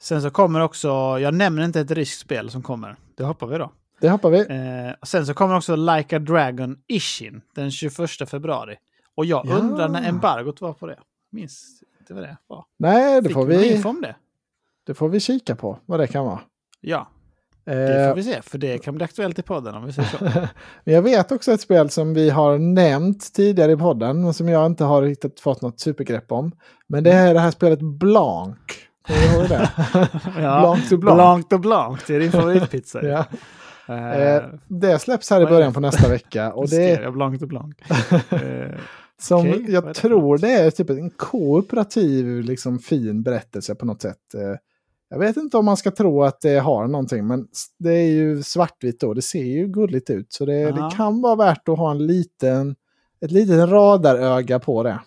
Sen 0.02 0.22
så 0.22 0.30
kommer 0.30 0.60
också, 0.60 0.88
jag 1.20 1.34
nämner 1.34 1.64
inte 1.64 1.80
ett 1.82 1.92
ryskt 1.92 2.20
spel 2.22 2.50
som 2.50 2.64
kommer. 2.64 2.96
Det 3.18 3.24
hoppar 3.24 3.48
vi 3.48 3.58
då. 3.58 3.72
Det 4.02 4.10
hoppar 4.10 4.30
vi. 4.30 4.40
Eh, 4.40 4.94
och 5.02 5.08
sen 5.08 5.26
så 5.26 5.34
kommer 5.34 5.56
också 5.58 5.76
Like 5.76 6.16
a 6.16 6.20
Dragon 6.20 6.78
Ishin 6.88 7.42
den 7.56 7.72
21 7.72 8.30
februari. 8.30 8.76
Och 9.16 9.26
jag 9.26 9.46
Ja. 9.46 9.56
undrar 9.56 9.90
när 9.90 10.10
embargot 10.10 10.62
var 10.62 10.74
på 10.74 10.88
det. 10.88 11.00
Minns 11.32 11.84
inte 12.00 12.14
vad 12.14 12.24
det 12.24 12.38
var. 12.48 12.66
Nej, 12.80 13.22
det 13.22 13.28
Fick 13.28 13.34
får, 13.34 13.46
vi 13.46 13.84
om 13.84 14.02
det? 14.02 14.16
det 14.88 14.94
får 14.94 15.10
vi 15.10 15.20
kika 15.20 15.56
på 15.56 15.80
vad 15.86 16.00
det 16.00 16.08
kan 16.08 16.26
vara. 16.26 16.40
Ja, 16.82 17.08
det 17.66 18.02
Eh, 18.04 18.10
får 18.10 18.16
vi 18.16 18.24
se. 18.24 18.42
För 18.42 18.58
det 18.58 18.78
kan 18.78 18.96
bli 18.96 19.04
aktuellt 19.04 19.40
i 19.40 19.42
podden 19.42 19.76
om 19.76 19.86
vi 19.86 19.94
säger 19.94 20.10
så. 20.10 20.48
Jag 20.92 21.02
vet 21.02 21.32
också 21.32 21.52
ett 21.52 21.62
spel 21.62 21.90
som 21.90 22.14
vi 22.14 22.30
har 22.30 22.58
nämnt 22.58 23.34
tidigare 23.34 23.72
i 23.72 23.78
podden, 23.78 24.22
men 24.22 24.34
som 24.34 24.50
jag 24.50 24.66
inte 24.66 24.84
har 24.84 25.02
riktigt 25.02 25.40
fått 25.40 25.62
något 25.62 25.80
supergrepp 25.80 26.32
om. 26.32 26.52
Men 26.88 27.04
det 27.04 27.12
är 27.12 27.34
det 27.34 27.40
här 27.40 27.52
spelet 27.52 27.80
Blanc. 27.82 28.58
Kommer 29.08 29.20
du 29.20 29.26
ihåg 29.38 29.50
det? 29.50 29.70
ja. 30.42 30.60
Blanc 30.60 30.90
to 30.90 30.98
Blanc. 30.98 31.16
Blanc 31.18 31.48
to 31.48 31.58
Blanc, 31.58 32.04
det 32.08 32.16
är 32.16 32.20
din 32.20 32.32
favoritpizza. 32.32 33.04
ja. 33.08 33.26
Eh, 33.88 34.22
eh, 34.22 34.44
det 34.68 35.00
släpps 35.00 35.30
här 35.30 35.42
i 35.42 35.46
början 35.46 35.74
på 35.74 35.80
nästa 35.80 36.10
vecka. 36.10 36.54
Och 36.54 36.70
det 36.70 36.92
är 36.92 37.12
Blanc 37.12 37.40
to 37.40 37.46
Blanc. 37.46 37.76
Eh, 38.32 38.80
som 39.20 39.48
är 39.48 39.70
jag 39.70 39.94
tror 39.94 40.38
det 40.38 40.52
är 40.52 40.72
typ 40.72 40.90
en 40.90 41.10
kooperativ, 41.10 42.42
liksom 42.42 42.80
fin 42.80 43.24
berättelse 43.24 43.76
på 43.76 43.86
något 43.86 44.02
sätt. 44.02 44.36
Jag 45.10 45.20
vet 45.20 45.38
inte 45.38 45.58
om 45.58 45.66
man 45.66 45.78
ska 45.78 45.92
tro 45.92 46.24
att 46.24 46.42
det 46.42 46.60
har 46.60 46.88
någonting, 46.88 47.28
men 47.28 47.48
det 47.80 47.94
är 47.94 48.12
ju 48.12 48.44
svartvitt 48.44 49.00
då. 49.00 49.14
Det 49.14 49.22
ser 49.22 49.44
ju 49.44 49.68
gulligt 49.68 50.10
ut, 50.10 50.34
så 50.34 50.46
det, 50.46 50.72
det 50.72 50.92
kan 50.96 51.22
vara 51.22 51.36
värt 51.36 51.70
att 51.70 51.78
ha 51.78 51.92
en 51.92 52.08
liten, 52.08 52.76
ett 53.22 53.32
litet 53.32 53.70
radaröga 53.70 54.60
på 54.60 54.84
det. 54.84 55.00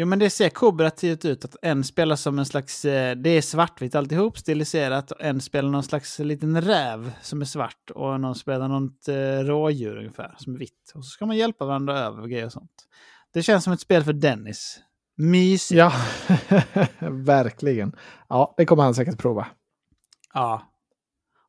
Jo, 0.00 0.06
men 0.06 0.18
det 0.18 0.30
ser 0.30 0.48
kooperativt 0.48 1.24
ut. 1.24 1.44
Att 1.44 1.56
en 1.62 1.84
spelar 1.84 2.16
som 2.16 2.38
en 2.38 2.46
slags... 2.46 2.84
eh, 2.84 3.16
Det 3.16 3.30
är 3.30 3.42
svartvitt 3.42 3.94
alltihop, 3.94 4.38
stiliserat. 4.38 5.10
Och 5.10 5.20
en 5.20 5.40
spelar 5.40 5.70
någon 5.70 5.82
slags 5.82 6.18
liten 6.18 6.60
räv 6.62 7.12
som 7.22 7.40
är 7.40 7.44
svart. 7.44 7.90
Och 7.94 8.20
någon 8.20 8.34
spelar 8.34 8.68
något 8.68 9.08
eh, 9.08 9.14
rådjur 9.46 9.96
ungefär, 9.96 10.34
som 10.38 10.54
är 10.54 10.58
vitt. 10.58 10.92
Och 10.94 11.04
så 11.04 11.08
ska 11.10 11.26
man 11.26 11.36
hjälpa 11.36 11.64
varandra 11.64 11.98
över 11.98 12.22
och 12.22 12.30
grejer 12.30 12.46
och 12.46 12.52
sånt. 12.52 12.70
Det 13.32 13.42
känns 13.42 13.64
som 13.64 13.72
ett 13.72 13.80
spel 13.80 14.04
för 14.04 14.12
Dennis. 14.12 14.80
Mysigt. 15.16 15.78
Ja, 15.78 15.92
verkligen. 17.10 17.96
Ja, 18.28 18.54
det 18.56 18.66
kommer 18.66 18.82
han 18.82 18.94
säkert 18.94 19.18
prova. 19.18 19.46
Ja. 20.34 20.62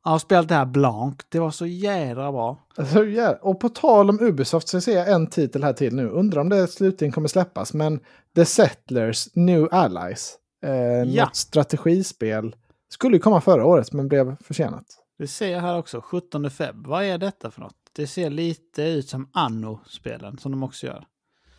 Jag 0.04 0.10
har 0.10 0.18
spelat 0.18 0.48
det 0.48 0.54
här 0.54 0.66
Blanc. 0.66 1.14
Det 1.28 1.38
var 1.38 1.50
så 1.50 1.66
jädra 1.66 2.32
bra. 2.32 2.58
Alltså, 2.76 3.04
ja. 3.04 3.38
Och 3.42 3.60
på 3.60 3.68
tal 3.68 4.10
om 4.10 4.20
Ubisoft 4.20 4.68
så 4.68 4.80
ser 4.80 4.96
jag 4.98 5.10
en 5.12 5.26
titel 5.26 5.64
här 5.64 5.72
till 5.72 5.94
nu. 5.94 6.08
Undrar 6.08 6.40
om 6.40 6.48
det 6.48 6.68
slutligen 6.68 7.12
kommer 7.12 7.28
släppas. 7.28 7.74
Men 7.74 8.00
The 8.36 8.44
Settlers 8.44 9.28
New 9.34 9.68
Allies. 9.74 10.34
Eh, 10.64 10.70
Ja. 11.02 11.24
Något 11.24 11.36
strategispel. 11.36 12.56
Skulle 12.92 13.16
ju 13.16 13.20
komma 13.20 13.40
förra 13.40 13.64
året 13.66 13.92
men 13.92 14.08
blev 14.08 14.36
försenat. 14.44 14.84
Det 15.18 15.26
ser 15.26 15.52
jag 15.52 15.60
här 15.60 15.78
också. 15.78 16.00
17 16.00 16.50
feb. 16.50 16.86
Vad 16.86 17.04
är 17.04 17.18
detta 17.18 17.50
för 17.50 17.60
något? 17.60 17.74
Det 17.92 18.06
ser 18.06 18.30
lite 18.30 18.82
ut 18.82 19.08
som 19.08 19.28
Anno-spelen 19.32 20.38
som 20.38 20.52
de 20.52 20.62
också 20.62 20.86
gör. 20.86 21.04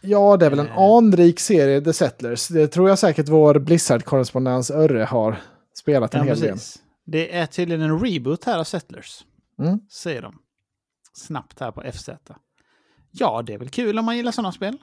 Ja, 0.01 0.37
det 0.37 0.45
är 0.45 0.49
väl 0.49 0.59
en 0.59 0.67
Eh. 0.67 0.77
anrik 0.77 1.39
serie, 1.39 1.81
The 1.81 1.93
Settlers. 1.93 2.47
Det 2.47 2.67
tror 2.67 2.89
jag 2.89 2.99
säkert 2.99 3.29
vår 3.29 3.59
Blizzard-korrespondens 3.59 4.71
Örre 4.71 5.03
har 5.03 5.41
spelat 5.79 6.13
en 6.15 6.19
Ja, 6.19 6.25
hel 6.33 6.39
del. 6.39 6.57
Det 7.03 7.35
är 7.35 7.45
tydligen 7.45 7.81
en 7.81 7.99
reboot 7.99 8.43
här 8.43 8.59
av 8.59 8.63
Settlers. 8.63 9.25
Mm. 9.59 9.79
Säger 9.89 10.21
de. 10.21 10.39
Snabbt 11.13 11.59
här 11.59 11.71
på 11.71 11.91
FZ. 11.91 12.09
Ja, 13.11 13.41
det 13.41 13.53
är 13.53 13.57
väl 13.57 13.69
kul 13.69 13.99
om 13.99 14.05
man 14.05 14.17
gillar 14.17 14.31
sådana 14.31 14.51
spel. 14.51 14.77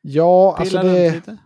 Ja, 0.00 0.56
alltså 0.58 0.78
Pilla 0.80 0.94
runt 1.12 1.24
det, 1.24 1.36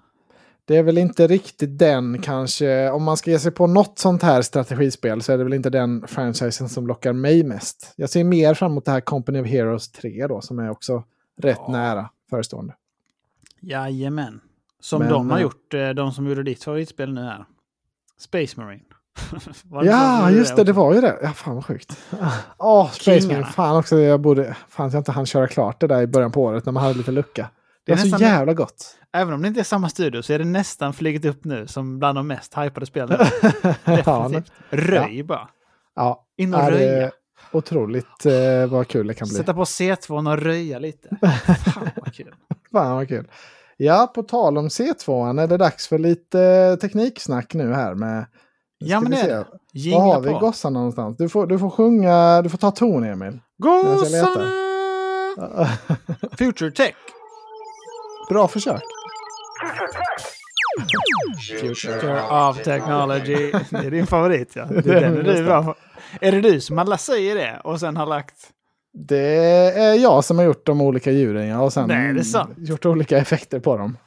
det 0.64 0.76
är 0.76 0.82
väl 0.82 0.98
inte 0.98 1.26
riktigt 1.26 1.78
den 1.78 2.22
kanske. 2.22 2.90
Om 2.90 3.02
man 3.02 3.16
ska 3.16 3.30
ge 3.30 3.38
sig 3.38 3.52
på 3.52 3.66
något 3.66 3.98
sånt 3.98 4.22
här 4.22 4.42
strategispel 4.42 5.22
så 5.22 5.32
är 5.32 5.38
det 5.38 5.44
väl 5.44 5.52
inte 5.52 5.70
den 5.70 6.06
franchisen 6.06 6.68
som 6.68 6.86
lockar 6.86 7.12
mig 7.12 7.44
mest. 7.44 7.92
Jag 7.96 8.10
ser 8.10 8.24
mer 8.24 8.54
fram 8.54 8.72
emot 8.72 8.84
det 8.84 8.90
här 8.90 9.00
Company 9.00 9.40
of 9.40 9.46
Heroes 9.46 9.92
3 9.92 10.26
då, 10.26 10.40
som 10.40 10.58
är 10.58 10.70
också 10.70 11.04
rätt 11.36 11.58
Ja. 11.66 11.72
nära 11.72 12.10
förestående. 12.30 12.74
Jajamän. 13.60 14.40
Som 14.80 14.98
Men, 15.02 15.10
de 15.10 15.30
har 15.30 15.38
eh, 15.38 15.42
gjort, 15.42 15.74
eh, 15.74 15.88
de 15.88 16.12
som 16.12 16.26
gjorde 16.26 16.42
ditt 16.42 16.64
favoritspel 16.64 17.14
nu 17.14 17.20
här. 17.20 17.44
Space 18.18 18.60
Marine. 18.60 18.84
Det 19.80 19.86
Ja, 19.86 20.30
just 20.30 20.56
det, 20.56 20.64
det 20.64 20.72
var 20.72 20.94
ju 20.94 21.00
det. 21.00 21.18
Ja, 21.22 21.28
fan 21.32 21.54
vad 21.54 21.64
sjukt. 21.66 21.96
Åh, 22.58 22.90
Space 22.90 23.10
Marine. 23.10 23.20
Kingarna. 23.28 23.46
Fan 23.46 23.76
också, 23.76 23.98
jag 24.00 24.20
borde... 24.20 24.56
Fan, 24.68 24.90
jag 24.90 25.00
inte 25.00 25.12
hann 25.12 25.26
köra 25.26 25.46
klart 25.48 25.80
det 25.80 25.86
där 25.86 26.02
i 26.02 26.06
början 26.06 26.32
på 26.32 26.42
året 26.42 26.64
när 26.66 26.72
man 26.72 26.82
hade 26.82 26.94
lite 26.98 27.10
lucka. 27.10 27.48
Det 27.86 27.92
är 27.92 27.96
var 27.96 28.02
så 28.04 28.08
nästan- 28.10 28.20
jävla 28.28 28.54
gott. 28.54 28.96
Även 29.12 29.34
om 29.34 29.42
det 29.42 29.48
inte 29.48 29.60
är 29.60 29.64
samma 29.64 29.88
studio 29.88 30.22
så 30.22 30.32
är 30.32 30.38
det 30.38 30.44
nästan 30.44 30.92
flugit 30.94 31.24
upp 31.24 31.44
nu 31.44 31.66
som 31.66 31.98
bland 31.98 32.18
de 32.18 32.26
mest 32.26 32.58
hypade 32.58 32.86
spelen. 32.86 33.18
ja, 33.62 33.74
Definitivt. 33.84 34.52
Röj 34.70 35.22
bara. 35.22 35.48
ja, 35.96 36.24
In 36.36 36.54
och 36.54 36.60
ja, 36.60 36.64
det 36.70 36.76
röja. 36.76 37.02
är 37.06 37.10
otroligt 37.52 38.26
eh, 38.26 38.66
vad 38.70 38.88
kul 38.88 39.06
det 39.06 39.14
kan 39.14 39.28
bli. 39.28 39.36
Sätta 39.36 39.54
på 39.54 39.64
C2 39.64 40.32
och 40.32 40.38
röja 40.38 40.78
lite. 40.78 41.08
Fan 41.64 41.88
vad 41.96 42.14
kul. 42.14 42.34
Fan 42.72 42.96
vad 42.96 43.08
kul. 43.08 43.28
Ja, 43.76 44.12
på 44.14 44.22
tal 44.22 44.58
om 44.58 44.68
C2 44.68 45.40
är 45.42 45.46
det 45.46 45.56
dags 45.56 45.88
för 45.88 45.98
lite 45.98 46.76
tekniksnack 46.80 47.54
nu 47.54 47.72
här 47.72 47.94
med... 47.94 48.26
nu 48.84 48.90
Ja, 48.90 49.00
men 49.00 49.10
det 49.10 49.20
är 49.20 49.28
det. 49.28 49.94
Var 49.94 50.00
har 50.00 50.20
vi 50.20 50.30
på. 50.30 50.38
gossarna 50.38 50.78
någonstans? 50.78 51.16
Du 51.16 51.28
får, 51.28 51.46
du 51.46 51.58
får 51.58 51.70
sjunga, 51.70 52.42
du 52.42 52.48
får 52.48 52.58
ta 52.58 52.70
ton 52.70 53.04
Emil. 53.04 53.38
Gossarna! 53.58 54.50
Future 56.38 56.70
Tech. 56.70 56.94
Bra 58.28 58.48
försök. 58.48 58.82
Future 61.60 62.22
of 62.30 62.62
Technology. 62.62 63.52
Det 63.70 63.76
är 63.86 63.90
din 63.90 64.06
favorit 64.06 64.52
ja. 64.56 64.64
Det 64.64 64.90
är 64.90 65.00
den 65.00 65.14
du 65.14 65.20
är 65.20 65.24
bästa. 65.24 65.44
bra 65.44 65.62
på. 65.64 65.74
Är 66.20 66.32
det 66.32 66.40
du 66.40 66.60
som 66.60 66.78
alla 66.78 66.98
säger 66.98 67.34
det 67.34 67.60
och 67.64 67.80
sen 67.80 67.96
har 67.96 68.06
lagt... 68.06 68.34
Det 69.08 69.18
är 69.76 69.94
jag 69.94 70.24
som 70.24 70.38
har 70.38 70.44
gjort 70.44 70.66
de 70.66 70.80
olika 70.80 71.10
djuren 71.10 71.46
ja, 71.46 71.60
och 71.60 71.72
sen 71.72 71.88
Nej, 71.88 72.12
det 72.14 72.20
är 72.20 72.24
sant. 72.24 72.50
gjort 72.56 72.86
olika 72.86 73.18
effekter 73.18 73.60
på 73.60 73.76
dem. 73.76 73.98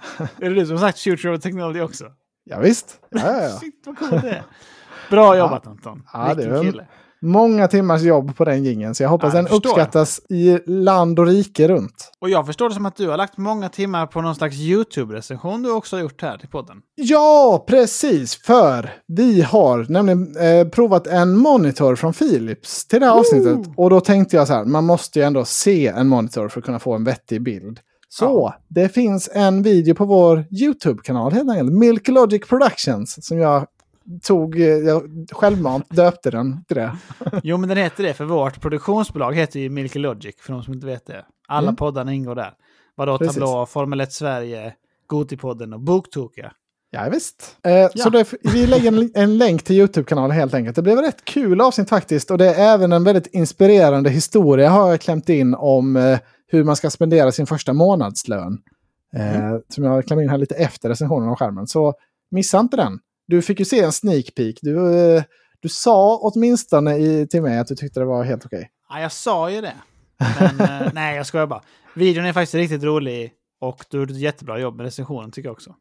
Är 0.41 0.49
det 0.49 0.55
du 0.55 0.65
som 0.65 0.75
har 0.75 0.81
sagt 0.87 0.99
Future 0.99 1.35
of 1.35 1.41
Technology 1.41 1.81
också? 1.81 2.05
Ja, 2.49 2.59
visst. 2.59 2.99
Ja, 3.09 3.19
ja, 3.23 3.41
ja. 3.41 3.49
Shit 3.49 3.83
vad 3.85 3.97
coolt 3.97 4.21
det 4.21 4.29
är. 4.29 4.43
Bra 5.09 5.37
jobbat 5.37 5.67
Anton. 5.67 6.03
Ja, 6.13 6.33
det 6.33 6.35
Vilken 6.35 6.71
kille. 6.71 6.87
Många 7.21 7.67
timmars 7.67 8.01
jobb 8.01 8.35
på 8.35 8.45
den 8.45 8.63
gingen 8.63 8.95
så 8.95 9.03
jag 9.03 9.09
hoppas 9.09 9.33
Ja, 9.33 9.39
jag 9.39 9.45
den 9.45 9.55
uppskattas 9.55 10.21
i 10.29 10.59
land 10.65 11.19
och 11.19 11.25
rike 11.25 11.67
runt. 11.67 12.11
Och 12.19 12.29
jag 12.29 12.45
förstår 12.45 12.69
det 12.69 12.75
som 12.75 12.85
att 12.85 12.95
du 12.95 13.07
har 13.07 13.17
lagt 13.17 13.37
många 13.37 13.69
timmar 13.69 14.07
på 14.07 14.21
någon 14.21 14.35
slags 14.35 14.55
YouTube-recension 14.55 15.63
du 15.63 15.71
också 15.71 15.95
har 15.95 16.01
gjort 16.01 16.21
här 16.21 16.37
till 16.37 16.49
podden. 16.49 16.81
Ja, 16.95 17.65
precis. 17.67 18.35
För 18.35 18.93
vi 19.07 19.41
har 19.41 19.85
nämligen 19.89 20.37
eh, 20.37 20.67
provat 20.67 21.07
en 21.07 21.37
monitor 21.37 21.95
från 21.95 22.13
Philips 22.13 22.87
till 22.87 22.99
det 22.99 23.05
här 23.05 23.13
Woo! 23.13 23.19
avsnittet. 23.19 23.73
Och 23.77 23.89
då 23.89 23.99
tänkte 23.99 24.35
jag 24.35 24.47
så 24.47 24.53
här, 24.53 24.65
man 24.65 24.83
måste 24.83 25.19
ju 25.19 25.25
ändå 25.25 25.45
se 25.45 25.87
en 25.87 26.07
monitor 26.07 26.47
för 26.47 26.59
att 26.59 26.65
kunna 26.65 26.79
få 26.79 26.93
en 26.93 27.03
vettig 27.03 27.43
bild. 27.43 27.79
Så 28.09 28.25
Ja. 28.25 28.55
det 28.67 28.89
finns 28.89 29.29
en 29.33 29.61
video 29.63 29.95
på 29.95 30.05
vår 30.05 30.45
YouTube-kanal 30.51 31.31
helt 31.33 31.49
enkelt, 31.49 31.71
Milk 31.73 32.07
Logic 32.07 32.47
Productions, 32.47 33.25
som 33.25 33.37
jag 33.39 33.67
tog, 34.23 34.59
eh, 34.59 34.65
jag 34.67 35.03
självmant 35.31 35.85
döpte 35.89 36.31
den 36.31 36.63
till 36.67 36.77
det. 36.77 36.97
Jo, 37.43 37.57
men 37.57 37.69
den 37.69 37.77
heter 37.77 38.03
det, 38.03 38.13
för 38.13 38.25
vårt 38.25 38.61
produktionsbolag 38.61 39.35
heter 39.35 39.59
ju 39.59 39.69
Milky 39.69 39.99
Logic, 39.99 40.35
för 40.39 40.53
de 40.53 40.63
som 40.63 40.73
inte 40.73 40.87
vet 40.87 41.05
det. 41.05 41.25
Alla 41.47 41.67
Mm. 41.67 41.75
poddarna 41.75 42.13
ingår 42.13 42.35
där. 42.35 42.53
Vadå, 42.95 43.17
Precis. 43.17 43.33
Tablå, 43.33 43.65
Formel 43.65 44.01
1 44.01 44.13
Sverige, 44.13 44.73
Gotipodden 45.07 45.73
och 45.73 45.79
Boktokiga. 45.79 46.51
Ja, 46.91 47.09
visst. 47.11 47.55
Eh, 47.63 47.89
Så 48.03 48.09
det, 48.09 48.33
vi 48.41 48.67
lägger 48.67 48.87
en, 48.91 49.11
en 49.15 49.37
länk 49.37 49.63
till 49.63 49.75
YouTube-kanalen 49.75 50.31
helt 50.31 50.53
enkelt. 50.53 50.75
Det 50.75 50.81
blev 50.81 50.97
rätt 50.97 51.25
kul 51.25 51.61
avsnitt 51.61 51.89
faktiskt. 51.89 52.31
Och 52.31 52.37
det 52.37 52.53
är 52.53 52.73
även 52.73 52.91
en 52.91 53.03
väldigt 53.03 53.27
inspirerande 53.27 54.09
historia 54.09 54.69
har 54.69 54.89
jag 54.89 55.01
klämt 55.01 55.29
in 55.29 55.55
om 55.55 55.95
eh, 55.95 56.19
hur 56.47 56.63
man 56.63 56.75
ska 56.75 56.89
spendera 56.89 57.31
sin 57.31 57.47
första 57.47 57.73
månadslön. 57.73 58.57
Eh, 59.15 59.55
Som 59.69 59.83
jag 59.83 60.05
klämmer 60.05 60.23
in 60.23 60.29
här 60.29 60.37
lite 60.37 60.55
efter 60.55 60.89
recensionen 60.89 61.29
av 61.29 61.35
skärmen. 61.35 61.67
Så 61.67 61.93
missa 62.31 62.59
inte 62.59 62.77
den. 62.77 62.99
Du 63.27 63.41
fick 63.41 63.59
ju 63.59 63.65
se 63.65 63.79
en 63.83 63.91
sneak 63.91 64.35
peek. 64.35 64.59
Du, 64.61 64.95
eh, 65.15 65.23
du 65.59 65.69
sa 65.69 66.17
åtminstone 66.21 66.97
i, 66.97 67.27
till 67.27 67.41
mig 67.41 67.57
att 67.59 67.67
du 67.67 67.75
tyckte 67.75 67.99
det 67.99 68.05
var 68.05 68.23
helt 68.23 68.45
okej. 68.45 68.69
Ja, 68.89 69.01
jag 69.01 69.11
sa 69.11 69.49
ju 69.51 69.61
det. 69.61 69.73
Men 70.39 70.59
eh, 70.69 70.87
nej, 70.93 71.15
jag 71.17 71.25
skojar 71.25 71.47
bara. 71.47 71.61
Videon 71.95 72.25
är 72.25 72.33
faktiskt 72.33 72.53
riktigt 72.53 72.83
rolig 72.83 73.31
och 73.61 73.85
du 73.89 73.97
gjorde 73.97 74.13
ett 74.13 74.19
jättebra 74.19 74.59
jobb 74.59 74.75
med 74.75 74.83
recensionen 74.83 75.31
tycker 75.31 75.49
jag 75.49 75.53
också. 75.53 75.75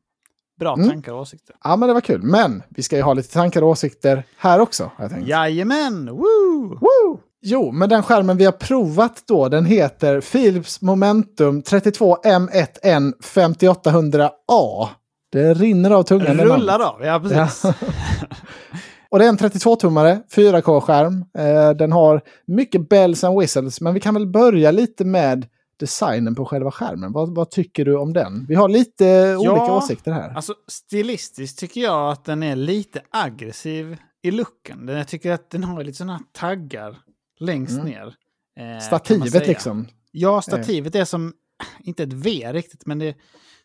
Bra 0.61 0.75
Mm. 0.75 0.89
tankar 0.89 1.13
och 1.13 1.21
åsikter. 1.21 1.57
Ja, 1.65 1.77
men 1.77 1.89
det 1.89 1.93
var 1.95 2.01
kul. 2.01 2.23
Men 2.23 2.63
vi 2.69 2.83
ska 2.83 2.97
ju 2.97 3.03
ha 3.03 3.13
lite 3.15 3.33
tankar 3.33 3.63
och 3.63 3.69
åsikter 3.69 4.25
här 4.39 4.61
också. 4.61 4.91
har 4.97 5.05
Jag 5.05 5.11
tänkt. 5.11 5.29
Jajamän! 5.29 6.07
Woo! 6.11 6.79
Woo! 6.81 7.21
Jo, 7.43 7.73
men 7.73 7.89
den 7.89 8.03
skärmen 8.03 8.37
vi 8.37 8.45
har 8.45 8.53
provat 8.53 9.23
då, 9.27 9.49
den 9.49 9.65
heter 9.65 10.21
Philips 10.21 10.83
Momentum 10.83 11.63
32M1N 11.63 13.13
5800A. 13.23 14.89
Det 15.33 15.55
rinner 15.55 15.91
av 15.91 16.03
tungan. 16.03 16.37
det. 16.37 16.45
Rullar 16.45 16.81
av, 16.81 17.05
ja 17.05 17.21
precis. 17.21 17.65
Ja. 17.65 17.75
Och 19.11 19.19
det 19.19 19.25
är 19.25 19.29
en 19.29 19.39
32-tummare, 19.39 20.23
4K-skärm. 20.35 21.25
Eh, 21.39 21.71
den 21.71 21.93
har 21.93 22.21
mycket 22.47 22.89
bells 22.89 23.25
and 23.25 23.41
whistles, 23.41 23.81
men 23.81 23.95
vi 23.95 24.01
kan 24.01 24.15
väl 24.15 24.27
börja 24.27 24.71
lite 24.71 25.05
med 25.05 25.47
designen 25.81 26.35
på 26.35 26.45
själva 26.45 26.71
skärmen. 26.71 27.13
Vad, 27.13 27.35
vad 27.35 27.51
tycker 27.51 27.85
du 27.85 27.97
om 27.97 28.13
den? 28.13 28.47
Vi 28.49 28.55
har 28.55 28.69
lite 28.69 29.37
olika 29.37 29.73
åsikter 29.73 30.13
här. 30.13 30.33
Alltså 30.37 30.55
stilistiskt 30.69 31.59
tycker 31.59 31.81
jag 31.81 32.13
att 32.13 32.25
den 32.25 32.43
är 32.43 32.57
lite 32.57 33.01
aggressiv 33.11 33.97
i 34.23 34.31
looken. 34.31 34.89
Jag 34.89 35.09
tycker 35.09 35.33
att 35.33 35.51
den 35.51 35.65
har 35.65 35.85
lite 35.85 35.99
sådana 35.99 36.21
taggar 36.33 36.97
längst 37.39 37.73
Mm. 37.81 37.87
ner. 37.87 38.15
eh, 38.57 38.79
Stativet 38.81 39.47
liksom. 39.47 39.87
Ja, 40.13 40.43
stativet 40.43 40.95
är 40.95 41.05
som, 41.05 41.33
inte 41.81 42.03
ett 42.03 42.13
V 42.13 42.53
riktigt, 42.53 42.87
men 42.87 42.99
det 42.99 43.17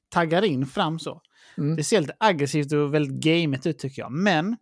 taggar 0.09 0.41
in 0.41 0.65
fram 0.65 0.99
så. 0.99 1.21
Mm. 1.57 1.75
Det 1.75 1.83
ser 1.83 2.01
lite 2.01 2.13
aggressivt 2.19 2.71
och 2.71 2.93
väldigt 2.93 3.23
gamet 3.23 3.65
ut 3.67 3.79
tycker 3.79 4.01
jag. 4.01 4.11
Men 4.11 4.57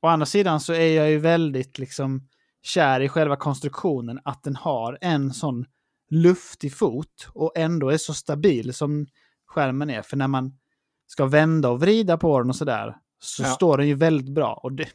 å 0.00 0.06
andra 0.06 0.26
sidan 0.26 0.60
så 0.60 0.72
är 0.72 0.96
jag 0.96 1.10
ju 1.10 1.18
väldigt 1.18 1.78
liksom 1.78 2.28
kär 2.62 3.00
i 3.00 3.08
själva 3.08 3.36
konstruktionen 3.36 4.20
att 4.24 4.42
den 4.42 4.56
har 4.56 4.98
en 5.00 5.32
sån 5.32 5.64
luftig 6.10 6.74
fot 6.74 7.28
och 7.34 7.52
ändå 7.56 7.90
är 7.90 7.96
så 7.96 8.14
stabil 8.14 8.74
som 8.74 9.06
skärmen 9.46 9.90
är. 9.90 10.02
För 10.02 10.16
när 10.16 10.28
man 10.28 10.58
ska 11.06 11.26
vända 11.26 11.68
och 11.70 11.80
vrida 11.80 12.16
på 12.18 12.38
den 12.40 12.48
och 12.50 12.56
sådär 12.56 12.96
så 13.18 13.42
Ja. 13.42 13.48
står 13.48 13.78
den 13.78 13.88
ju 13.88 13.94
väldigt 13.94 14.34
bra. 14.34 14.60
Och 14.62 14.72
det, 14.72 14.88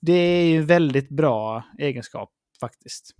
det 0.00 0.12
är 0.12 0.44
ju 0.44 0.62
väldigt 0.62 1.08
bra 1.08 1.64
egenskap 1.78 2.30
faktiskt. 2.62 3.10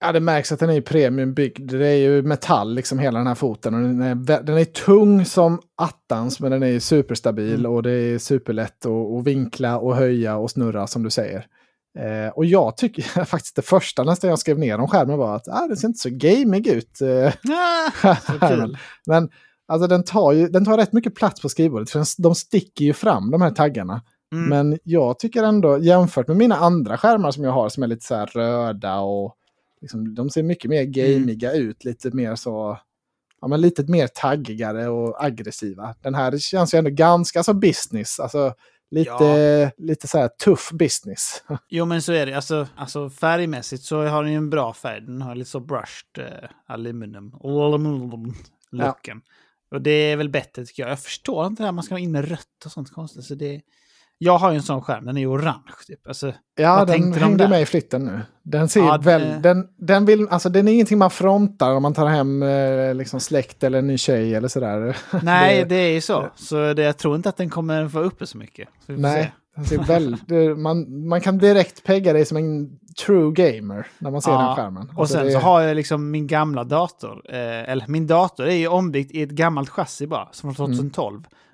Ja, 0.00 0.12
det 0.12 0.20
märks 0.20 0.52
att 0.52 0.60
den 0.60 0.70
är 0.70 0.80
premiumbyggd. 0.80 1.70
Det 1.70 1.86
är 1.86 1.96
ju 1.96 2.22
metall, 2.22 2.74
liksom 2.74 2.98
hela 2.98 3.18
den 3.18 3.26
här 3.26 3.34
foten. 3.34 3.74
Och 3.74 3.80
den, 3.80 4.00
är, 4.00 4.42
den 4.42 4.58
är 4.58 4.64
tung 4.64 5.24
som 5.24 5.60
attans, 5.76 6.40
men 6.40 6.50
den 6.50 6.62
är 6.62 6.78
superstabil 6.78 7.54
Mm. 7.60 7.72
och 7.72 7.82
det 7.82 7.90
är 7.90 8.18
superlätt 8.18 8.86
att, 8.86 9.26
vinkla 9.26 9.78
och 9.78 9.96
höja 9.96 10.36
och 10.36 10.50
snurra 10.50 10.86
som 10.86 11.02
du 11.02 11.10
säger. 11.10 11.46
Eh, 11.98 12.28
och 12.34 12.44
jag 12.44 12.76
tycker 12.76 13.02
faktiskt 13.24 13.56
det 13.56 13.62
första 13.62 14.02
nästan 14.04 14.30
jag 14.30 14.38
skrev 14.38 14.58
ner 14.58 14.78
om 14.78 14.88
skärmen 14.88 15.18
var 15.18 15.36
att 15.36 15.48
ah, 15.48 15.66
den 15.66 15.76
ser 15.76 15.88
inte 15.88 16.00
så 16.00 16.10
gamig 16.12 16.66
ut. 16.66 17.00
Eh, 17.00 17.32
Ah, 18.02 18.16
men 19.06 19.30
alltså, 19.68 19.86
den, 19.88 20.04
tar 20.04 20.32
ju, 20.32 20.48
den 20.48 20.64
tar 20.64 20.76
rätt 20.76 20.92
mycket 20.92 21.14
plats 21.14 21.40
på 21.40 21.48
skrivbordet, 21.48 21.90
för 21.90 21.98
den, 21.98 22.06
de 22.18 22.34
sticker 22.34 22.84
ju 22.84 22.92
fram, 22.92 23.30
de 23.30 23.42
här 23.42 23.50
taggarna. 23.50 24.02
Mm. 24.32 24.48
Men 24.48 24.78
jag 24.84 25.18
tycker 25.18 25.42
ändå, 25.42 25.78
jämfört 25.78 26.28
med 26.28 26.36
mina 26.36 26.56
andra 26.56 26.98
skärmar 26.98 27.30
som 27.30 27.44
jag 27.44 27.52
har 27.52 27.68
som 27.68 27.82
är 27.82 27.86
lite 27.86 28.06
så 28.06 28.26
röda 28.26 29.00
och 29.00 29.34
liksom, 29.80 30.14
de 30.14 30.30
ser 30.30 30.42
mycket 30.42 30.70
mer 30.70 30.82
gamiga 30.84 31.52
ut, 31.52 31.84
lite 31.84 32.10
mer 32.10 32.34
så, 32.34 32.78
ja 33.40 33.48
men 33.48 33.60
lite 33.60 33.82
mer 33.82 34.06
taggigare 34.06 34.88
och 34.88 35.24
aggressiva. 35.24 35.94
Den 36.02 36.14
här 36.14 36.38
känns 36.38 36.74
ju 36.74 36.78
ändå 36.78 36.90
ganska 36.90 37.42
så 37.42 37.54
business, 37.54 38.20
alltså 38.20 38.54
lite, 38.90 39.72
lite 39.76 40.08
så 40.08 40.18
här 40.18 40.28
tuff 40.28 40.70
business. 40.72 41.42
Jo 41.68 41.84
men 41.84 42.02
så 42.02 42.12
är 42.12 42.26
det. 42.26 42.34
Alltså, 42.34 42.68
alltså 42.76 43.10
färgmässigt 43.10 43.82
så 43.82 44.04
har 44.06 44.22
den 44.22 44.32
ju 44.32 44.38
en 44.38 44.50
bra 44.50 44.72
färg. 44.72 45.00
Den 45.00 45.22
har 45.22 45.34
lite 45.34 45.50
så 45.50 45.60
brushed 45.60 46.18
eh, 46.18 46.48
aluminium. 46.66 47.34
Looken. 48.70 49.20
Och 49.70 49.82
det 49.82 49.90
är 49.90 50.16
väl 50.16 50.28
bättre 50.28 50.66
tycker 50.66 50.82
jag. 50.82 50.90
Jag 50.90 51.00
förstår 51.00 51.46
inte 51.46 51.62
det 51.62 51.66
här 51.66 51.72
man 51.72 51.84
ska 51.84 51.94
ha 51.94 52.00
in 52.00 52.12
med 52.12 52.28
rött 52.28 52.64
och 52.64 52.72
sånt 52.72 52.92
konstigt. 52.92 53.24
Så 53.24 53.34
det, 53.34 53.60
Jag 54.20 54.38
har 54.38 54.50
ju 54.50 54.56
en 54.56 54.62
sån 54.62 54.82
skärm, 54.82 55.04
den 55.06 55.16
är 55.16 55.20
ju 55.20 55.26
orange 55.26 55.62
typ. 55.86 56.06
Alltså, 56.08 56.32
Ja, 56.56 56.84
den 56.84 57.10
de 57.12 57.18
hängde 57.18 57.48
med 57.48 57.62
i 57.62 57.66
flytten 57.66 58.04
nu. 58.04 58.20
Den 58.42 58.68
ser 58.68 58.80
Ja, 58.80 58.98
det- 58.98 59.04
väl, 59.04 59.42
den, 59.42 59.66
den 59.76 60.04
vill, 60.04 60.28
alltså 60.28 60.48
den 60.48 60.68
är 60.68 60.72
ingenting 60.72 60.98
man 60.98 61.10
frontar 61.10 61.70
om 61.74 61.82
man 61.82 61.94
tar 61.94 62.06
hem 62.06 62.42
eh, 62.42 62.94
liksom 62.94 63.20
släkt 63.20 63.64
eller 63.64 63.78
en 63.78 63.86
ny 63.86 63.98
tjej 63.98 64.34
eller 64.34 64.48
sådär. 64.48 64.96
nej, 65.22 65.58
Det- 65.58 65.64
det, 65.64 65.74
är 65.76 65.92
ju 65.92 66.00
så. 66.00 66.28
Så 66.34 66.72
det, 66.74 66.82
jag 66.82 66.96
tror 66.98 67.16
inte 67.16 67.28
att 67.28 67.36
den 67.36 67.50
kommer 67.50 67.84
vara 67.84 68.04
uppe 68.04 68.26
så 68.26 68.38
mycket. 68.38 68.68
Så 68.86 68.92
Nej, 68.92 69.32
den 69.56 69.64
ser 69.64 69.78
väl, 69.78 70.16
man, 70.56 71.06
man 71.08 71.20
kan 71.20 71.38
direkt 71.38 71.84
pegga 71.84 72.12
dig 72.12 72.24
som 72.24 72.36
en 72.36 72.70
true 73.06 73.32
gamer 73.32 73.86
när 73.98 74.10
man 74.10 74.22
ser 74.22 74.30
Ja, 74.32 74.38
den 74.46 74.56
skärmen. 74.56 74.90
Och 74.94 75.00
Alltså, 75.00 75.16
sen 75.16 75.26
det- 75.26 75.32
så 75.32 75.38
har 75.38 75.60
jag 75.60 75.74
liksom 75.76 76.10
min 76.10 76.26
gamla 76.26 76.64
dator, 76.64 77.22
eh, 77.28 77.70
eller 77.72 77.84
min 77.88 78.06
dator 78.06 78.46
är 78.46 78.54
ju 78.56 78.68
ombyggd 78.68 79.10
i 79.12 79.22
ett 79.22 79.30
gammalt 79.30 79.68
chassi 79.70 80.06
bara, 80.06 80.28
som 80.32 80.54
från 80.54 80.66
Mm. 80.66 80.78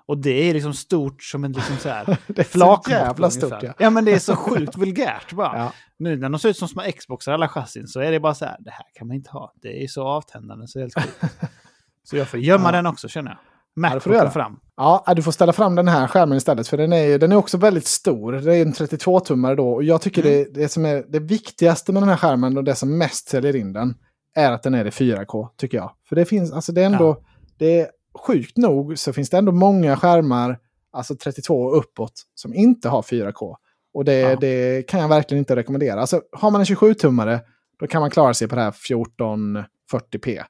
2012. 0.07 0.09
Och 0.09 0.19
det 0.19 0.31
är 0.51 0.55
liksom 0.55 0.75
stort 0.75 1.23
som 1.23 1.45
en 1.45 1.53
liksom 1.53 1.77
så 1.77 1.89
här 1.89 2.05
det 2.27 2.39
är 2.39 2.45
så 2.45 2.51
flakmått 2.51 2.89
jävla 2.89 3.27
ungefär. 3.27 3.47
stort. 3.49 3.63
Ja. 3.63 3.73
Ja 3.79 3.91
men 3.91 4.05
det 4.05 4.13
är 4.13 4.19
så 4.19 4.37
sjukt 4.37 4.77
vulgärt 4.77 5.33
bara. 5.33 5.59
Ja. 5.59 5.73
Nu 5.99 6.17
när 6.17 6.29
de 6.29 6.39
ser 6.39 6.49
ut 6.49 6.57
som 6.57 6.69
små 6.69 6.83
Xboxar 6.99 7.33
alla 7.33 7.49
chassin 7.49 7.87
så 7.89 8.01
är 8.01 8.11
det 8.13 8.21
bara 8.21 8.35
så 8.35 8.45
här, 8.45 8.57
det 8.61 8.71
här 8.71 8.85
kan 8.95 9.07
man 9.09 9.17
inte 9.17 9.31
ha. 9.31 9.53
Det 9.63 9.85
är 9.85 9.89
så 9.89 10.03
avtändande 10.07 10.67
så 10.69 10.81
helt 10.81 10.95
sjukt. 10.95 11.21
Så 12.07 12.17
jag 12.17 12.29
får 12.29 12.41
gömma 12.41 12.69
Ja. 12.69 12.73
den 12.73 12.87
också 12.87 13.09
känner 13.09 13.31
jag. 13.31 13.39
Ja, 13.39 13.89
det 13.89 13.95
Mac 13.95 14.01
får 14.01 14.11
du 14.11 14.17
göra. 14.17 14.31
fram. 14.31 14.57
Ja, 14.77 15.05
du 15.17 15.23
får 15.23 15.33
ställa 15.33 15.53
fram 15.53 15.75
den 15.75 15.89
här 15.89 16.07
skärmen 16.07 16.39
istället 16.39 16.69
för 16.69 16.77
den 16.77 16.93
är, 16.93 17.05
ju- 17.05 17.19
den 17.19 17.33
är 17.33 17.37
också 17.37 17.59
väldigt 17.59 17.87
stor. 17.87 18.33
Det 18.33 18.57
är 18.57 18.63
en 18.63 18.73
32-tummare 18.73 19.55
då 19.55 19.69
och 19.69 19.85
jag 19.85 20.01
tycker 20.01 20.23
Mm. 20.27 20.33
det, 20.53 20.61
det 20.61 20.69
som 20.69 20.85
är 20.85 21.05
det 21.09 21.19
viktigaste 21.19 21.93
med 21.93 22.03
den 22.03 22.09
här 22.09 22.17
skärmen 22.17 22.57
och 22.57 22.65
det 22.65 22.75
som 22.75 22.99
mest 22.99 23.29
säljer 23.29 23.57
in 23.57 23.73
den 23.73 23.95
är 24.37 24.53
att 24.53 24.63
den 24.63 24.75
är 24.75 24.85
i 24.87 24.91
4K 24.91 25.49
tycker 25.57 25.77
jag. 25.79 25.93
För 26.09 26.17
det 26.17 26.25
finns, 26.25 26.53
alltså 26.53 26.73
det 26.73 26.83
är 26.83 26.87
ändå, 26.87 27.17
det 27.59 27.81
är 27.81 27.89
sjukt 28.19 28.57
nog 28.57 28.99
så 28.99 29.13
finns 29.13 29.31
det 29.31 29.39
ändå 29.39 29.53
många 29.53 29.97
skärmar, 29.97 30.59
alltså 30.93 31.17
32 31.17 31.63
och 31.63 31.79
uppåt, 31.79 32.13
som 32.35 32.55
inte 32.55 32.89
har 32.89 33.03
4K. 33.03 33.57
Och 33.95 34.05
det, 34.05 34.15
Ja. 34.19 34.37
det 34.41 34.83
kan 34.89 35.01
jag 35.01 35.09
verkligen 35.09 35.39
inte 35.39 35.57
rekommendera. 35.57 36.01
Alltså 36.01 36.23
har 36.33 36.51
man 36.51 36.61
en 36.61 36.65
27-tummare, 36.65 37.41
då 37.79 37.87
kan 37.87 38.01
man 38.01 38.11
klara 38.11 38.35
sig 38.35 38.49
på 38.49 38.55
det 38.55 38.63
här 38.63 38.71
1440p. 39.93 40.43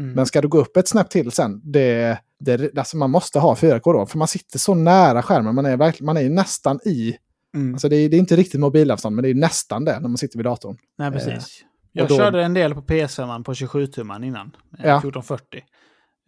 Mm. 0.00 0.12
Men 0.14 0.26
ska 0.26 0.40
du 0.40 0.48
gå 0.48 0.58
upp 0.58 0.76
ett 0.76 0.88
snäpp 0.88 1.10
till 1.10 1.30
sen, 1.30 1.60
det, 1.64 2.18
det, 2.40 2.78
alltså 2.78 2.96
man 2.96 3.10
måste 3.10 3.38
ha 3.38 3.54
4K 3.54 3.92
då. 3.92 4.06
För 4.06 4.18
man 4.18 4.28
sitter 4.28 4.58
så 4.58 4.74
nära 4.74 5.22
skärmen, 5.22 5.54
man 5.54 5.66
är, 5.66 5.76
verkligen, 5.76 6.06
man 6.06 6.16
är 6.16 6.20
ju 6.20 6.28
nästan 6.28 6.80
i, 6.84 7.16
Mm. 7.54 7.74
alltså 7.74 7.88
det 7.88 7.96
är, 7.96 8.08
det 8.08 8.16
är 8.16 8.18
inte 8.18 8.36
riktigt 8.36 8.60
mobilavstånd, 8.60 9.16
men 9.16 9.22
det 9.22 9.28
är 9.30 9.34
nästan 9.34 9.84
det 9.84 10.00
när 10.00 10.08
man 10.08 10.18
sitter 10.18 10.38
vid 10.38 10.46
datorn. 10.46 10.76
Nej, 10.98 11.08
eh, 11.08 11.12
precis. 11.14 11.60
Jag 11.92 12.08
då- 12.08 12.16
körde 12.16 12.42
en 12.44 12.54
del 12.54 12.74
på 12.74 12.80
PS5 12.82 13.44
på 13.44 13.52
27-tumman 13.54 14.24
innan. 14.24 14.46
eh, 14.78 14.86
Ja. 14.88 14.96
1440. 14.98 15.60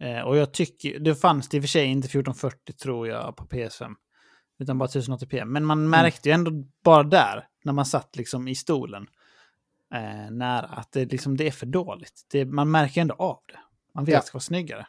Eh, 0.03 0.19
och 0.21 0.37
jag 0.37 0.51
tycker, 0.53 0.99
det 0.99 1.15
fanns 1.15 1.49
det 1.49 1.57
i 1.57 1.59
och 1.59 1.63
för 1.63 1.67
sig 1.67 1.85
inte 1.85 2.05
1440 2.05 2.73
tror 2.73 3.07
jag 3.07 3.35
på 3.35 3.45
PS5. 3.45 3.91
Utan 4.59 4.77
bara 4.77 4.87
1080p. 4.89 5.45
Men 5.45 5.65
man 5.65 5.89
märkte 5.89 6.29
ju 6.29 6.33
ändå 6.33 6.51
bara 6.83 7.03
där, 7.03 7.47
när 7.63 7.73
man 7.73 7.85
satt 7.85 8.15
liksom 8.15 8.47
i 8.47 8.55
stolen 8.55 9.07
eh, 9.93 10.31
nära, 10.31 10.65
att 10.65 10.91
det, 10.91 11.05
liksom, 11.11 11.37
det 11.37 11.47
är 11.47 11.51
för 11.51 11.65
dåligt. 11.65 12.21
Det, 12.31 12.45
man 12.45 12.71
märker 12.71 13.01
ändå 13.01 13.15
av 13.15 13.39
det. 13.47 13.59
Man 13.95 14.05
vet 14.05 14.13
Ja. 14.13 14.17
att 14.19 14.23
det 14.23 14.27
ska 14.27 14.35
vara 14.35 14.41
snyggare. 14.41 14.87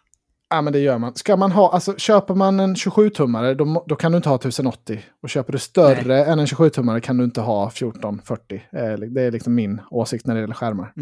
Ja, 0.49 0.63
men 0.63 0.73
det 0.73 0.79
gör 0.79 0.99
man. 0.99 1.15
Ska 1.15 1.37
man 1.37 1.53
ha, 1.53 1.73
alltså 1.73 1.97
köper 1.97 2.35
man 2.35 2.61
en 2.61 2.75
27-tummare, 2.75 3.55
då, 3.55 3.85
då 3.89 3.97
kan 3.97 4.13
du 4.13 4.17
inte 4.17 4.29
ha 4.29 4.37
1080. 4.37 5.05
Och 5.23 5.29
köper 5.31 5.53
du 5.53 5.59
större 5.59 6.25
än 6.25 6.39
en 6.39 6.47
27-tummare 6.47 7.01
kan 7.01 7.17
du 7.19 7.25
inte 7.25 7.41
ha 7.41 7.69
1440. 7.69 8.63
Eh, 8.73 8.93
Det 8.93 9.23
är 9.23 9.31
liksom 9.31 9.55
min 9.55 9.81
åsikt 9.91 10.27
när 10.27 10.35
det 10.35 10.41
gäller 10.41 10.55
skärmar. 10.55 10.93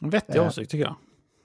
En 0.00 0.10
vettig 0.10 0.36
Eh. 0.36 0.46
åsikt 0.46 0.70
tycker 0.70 0.84
jag. 0.84 0.96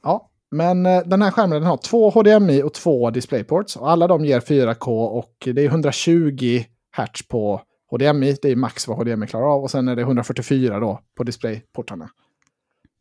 Ja, 0.04 0.30
men 0.52 0.86
eh, 0.86 1.02
den 1.06 1.22
här 1.22 1.32
skärmen 1.32 1.62
den 1.62 1.70
har 1.70 1.78
två 1.78 2.10
HDMI 2.10 2.64
och 2.64 2.74
två 2.74 3.10
DisplayPorts. 3.10 3.76
Och 3.76 3.92
alla 3.92 4.08
de 4.08 4.26
ger 4.26 4.40
4K 4.40 5.08
och 5.08 5.34
det 5.54 5.62
är 5.62 5.66
120 5.66 6.64
Hz 6.98 7.28
på 7.28 7.62
HDMI. 7.92 8.38
Det 8.42 8.52
är 8.52 8.56
max 8.56 8.88
vad 8.88 8.98
HDMI 8.98 9.28
klarar 9.28 9.54
av. 9.54 9.64
Och 9.64 9.72
sen 9.72 9.88
är 9.88 9.96
det 9.96 10.02
144 10.02 10.80
då 10.80 11.00
på 11.18 11.24
DisplayPortarna. 11.24 12.10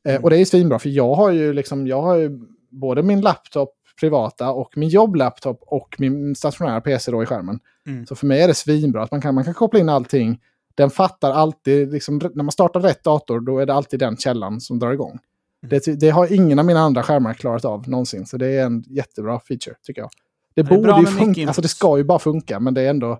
Eh, 0.08 0.22
och 0.22 0.30
det 0.30 0.38
är 0.38 0.44
svinbra 0.44 0.78
för 0.78 0.88
jag 0.88 1.14
har 1.14 1.30
ju 1.30 1.52
liksom, 1.52 1.86
jag 1.86 2.02
har 2.02 2.16
ju 2.16 2.40
både 2.70 3.02
min 3.02 3.20
laptop 3.20 3.72
privata 4.00 4.50
och 4.50 4.72
min 4.76 4.88
jobblaptop 4.88 5.62
och 5.66 5.96
min 5.98 6.34
stationära 6.34 6.80
PC 6.80 7.10
då 7.10 7.22
i 7.22 7.26
skärmen. 7.26 7.58
Mm. 7.86 8.06
Så 8.06 8.14
för 8.14 8.26
mig 8.26 8.42
är 8.42 8.48
det 8.48 8.54
svinbra 8.54 9.02
att 9.02 9.10
man 9.10 9.20
kan, 9.20 9.34
man 9.34 9.44
kan 9.44 9.54
koppla 9.54 9.80
in 9.80 9.88
allting. 9.88 10.40
Den 10.74 10.90
fattar 10.90 11.32
alltid, 11.32 11.92
liksom, 11.92 12.20
när 12.34 12.42
man 12.42 12.52
startar 12.52 12.80
rätt 12.80 13.04
dator, 13.04 13.40
då 13.40 13.58
är 13.58 13.66
det 13.66 13.74
alltid 13.74 14.00
den 14.00 14.16
källan 14.16 14.60
som 14.60 14.78
drar 14.78 14.92
igång. 14.92 15.18
Mm. 15.62 15.80
Det, 15.84 16.00
det 16.00 16.10
har 16.10 16.32
ingen 16.32 16.58
av 16.58 16.64
mina 16.64 16.80
andra 16.80 17.02
skärmar 17.02 17.34
klarat 17.34 17.64
av 17.64 17.88
någonsin, 17.88 18.26
så 18.26 18.36
det 18.36 18.46
är 18.46 18.66
en 18.66 18.84
jättebra 18.86 19.40
feature 19.40 19.74
tycker 19.82 20.00
jag. 20.00 20.10
Det, 20.54 20.62
det 20.62 20.68
borde 20.68 21.00
ju 21.00 21.06
funka, 21.06 21.46
alltså 21.46 21.62
det 21.62 21.68
ska 21.68 21.98
ju 21.98 22.04
bara 22.04 22.18
funka, 22.18 22.60
men 22.60 22.74
det 22.74 22.82
är 22.82 22.90
ändå 22.90 23.18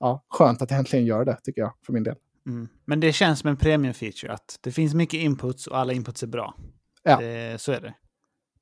ja, 0.00 0.24
skönt 0.28 0.62
att 0.62 0.68
det 0.68 0.74
äntligen 0.74 1.06
gör 1.06 1.24
det, 1.24 1.36
tycker 1.44 1.60
jag, 1.60 1.72
för 1.86 1.92
min 1.92 2.02
del. 2.02 2.14
Mm. 2.46 2.68
Men 2.84 3.00
det 3.00 3.12
känns 3.12 3.38
som 3.38 3.50
en 3.50 3.56
premium-feature, 3.56 4.30
att 4.30 4.58
det 4.60 4.72
finns 4.72 4.94
mycket 4.94 5.20
inputs 5.20 5.66
och 5.66 5.78
alla 5.78 5.92
inputs 5.92 6.22
är 6.22 6.26
bra. 6.26 6.54
Ja. 7.02 7.16
Det, 7.20 7.60
så 7.60 7.72
är 7.72 7.80
det. 7.80 7.94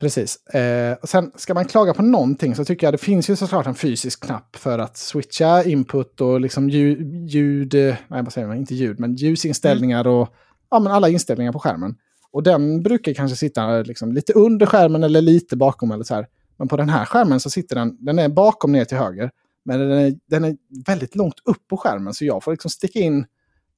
Precis. 0.01 0.47
Eh, 0.47 0.97
och 1.03 1.09
sen 1.09 1.33
ska 1.37 1.55
man 1.55 1.65
klaga 1.65 1.95
på 1.95 2.03
någonting 2.03 2.55
så 2.55 2.65
tycker 2.65 2.87
jag 2.87 2.95
det 2.95 2.99
finns 2.99 3.31
ju 3.31 3.37
såklart 3.37 3.67
en 3.67 3.75
fysisk 3.75 4.25
knapp 4.25 4.57
för 4.57 4.79
att 4.79 4.97
switcha 4.97 5.65
input 5.65 6.21
och 6.21 6.41
liksom 6.41 6.71
ljud, 6.71 7.29
ljud 7.29 7.75
eh, 7.75 7.95
nej 8.09 8.23
vad 8.23 8.33
säger 8.33 8.49
man, 8.49 8.57
inte 8.57 8.75
ljud, 8.75 9.01
men 9.01 9.15
ljusinställningar 9.15 10.07
och 10.07 10.35
ja, 10.71 10.81
men 10.81 10.93
alla 10.93 11.09
inställningar 11.09 11.53
på 11.53 11.59
skärmen. 11.59 11.97
Och 12.33 12.43
den 12.43 12.83
brukar 12.83 13.13
kanske 13.15 13.37
sitta 13.37 13.83
liksom 13.83 14.13
lite 14.13 14.33
under 14.33 14.67
skärmen 14.67 15.05
eller 15.05 15.21
lite 15.21 15.57
bakom 15.57 15.91
eller 15.91 16.05
så 16.05 16.15
här. 16.15 16.27
Men 16.57 16.69
på 16.69 16.77
den 16.77 16.89
här 16.89 17.05
skärmen 17.05 17.41
så 17.41 17.51
sitter 17.51 17.77
den, 17.77 17.97
den 18.05 18.19
är 18.19 18.29
bakom 18.29 18.73
ner 18.73 18.85
till 18.85 18.97
höger. 18.99 19.31
Men 19.65 19.79
den 19.81 19.91
är, 19.91 20.15
den 20.27 20.45
är 20.45 20.57
väldigt 20.87 21.17
långt 21.17 21.35
upp 21.45 21.69
på 21.69 21.77
skärmen 21.77 22.15
så 22.15 22.25
jag 22.25 22.45
får 22.45 22.51
liksom 22.51 22.71
sticka 22.71 22.99
in 22.99 23.27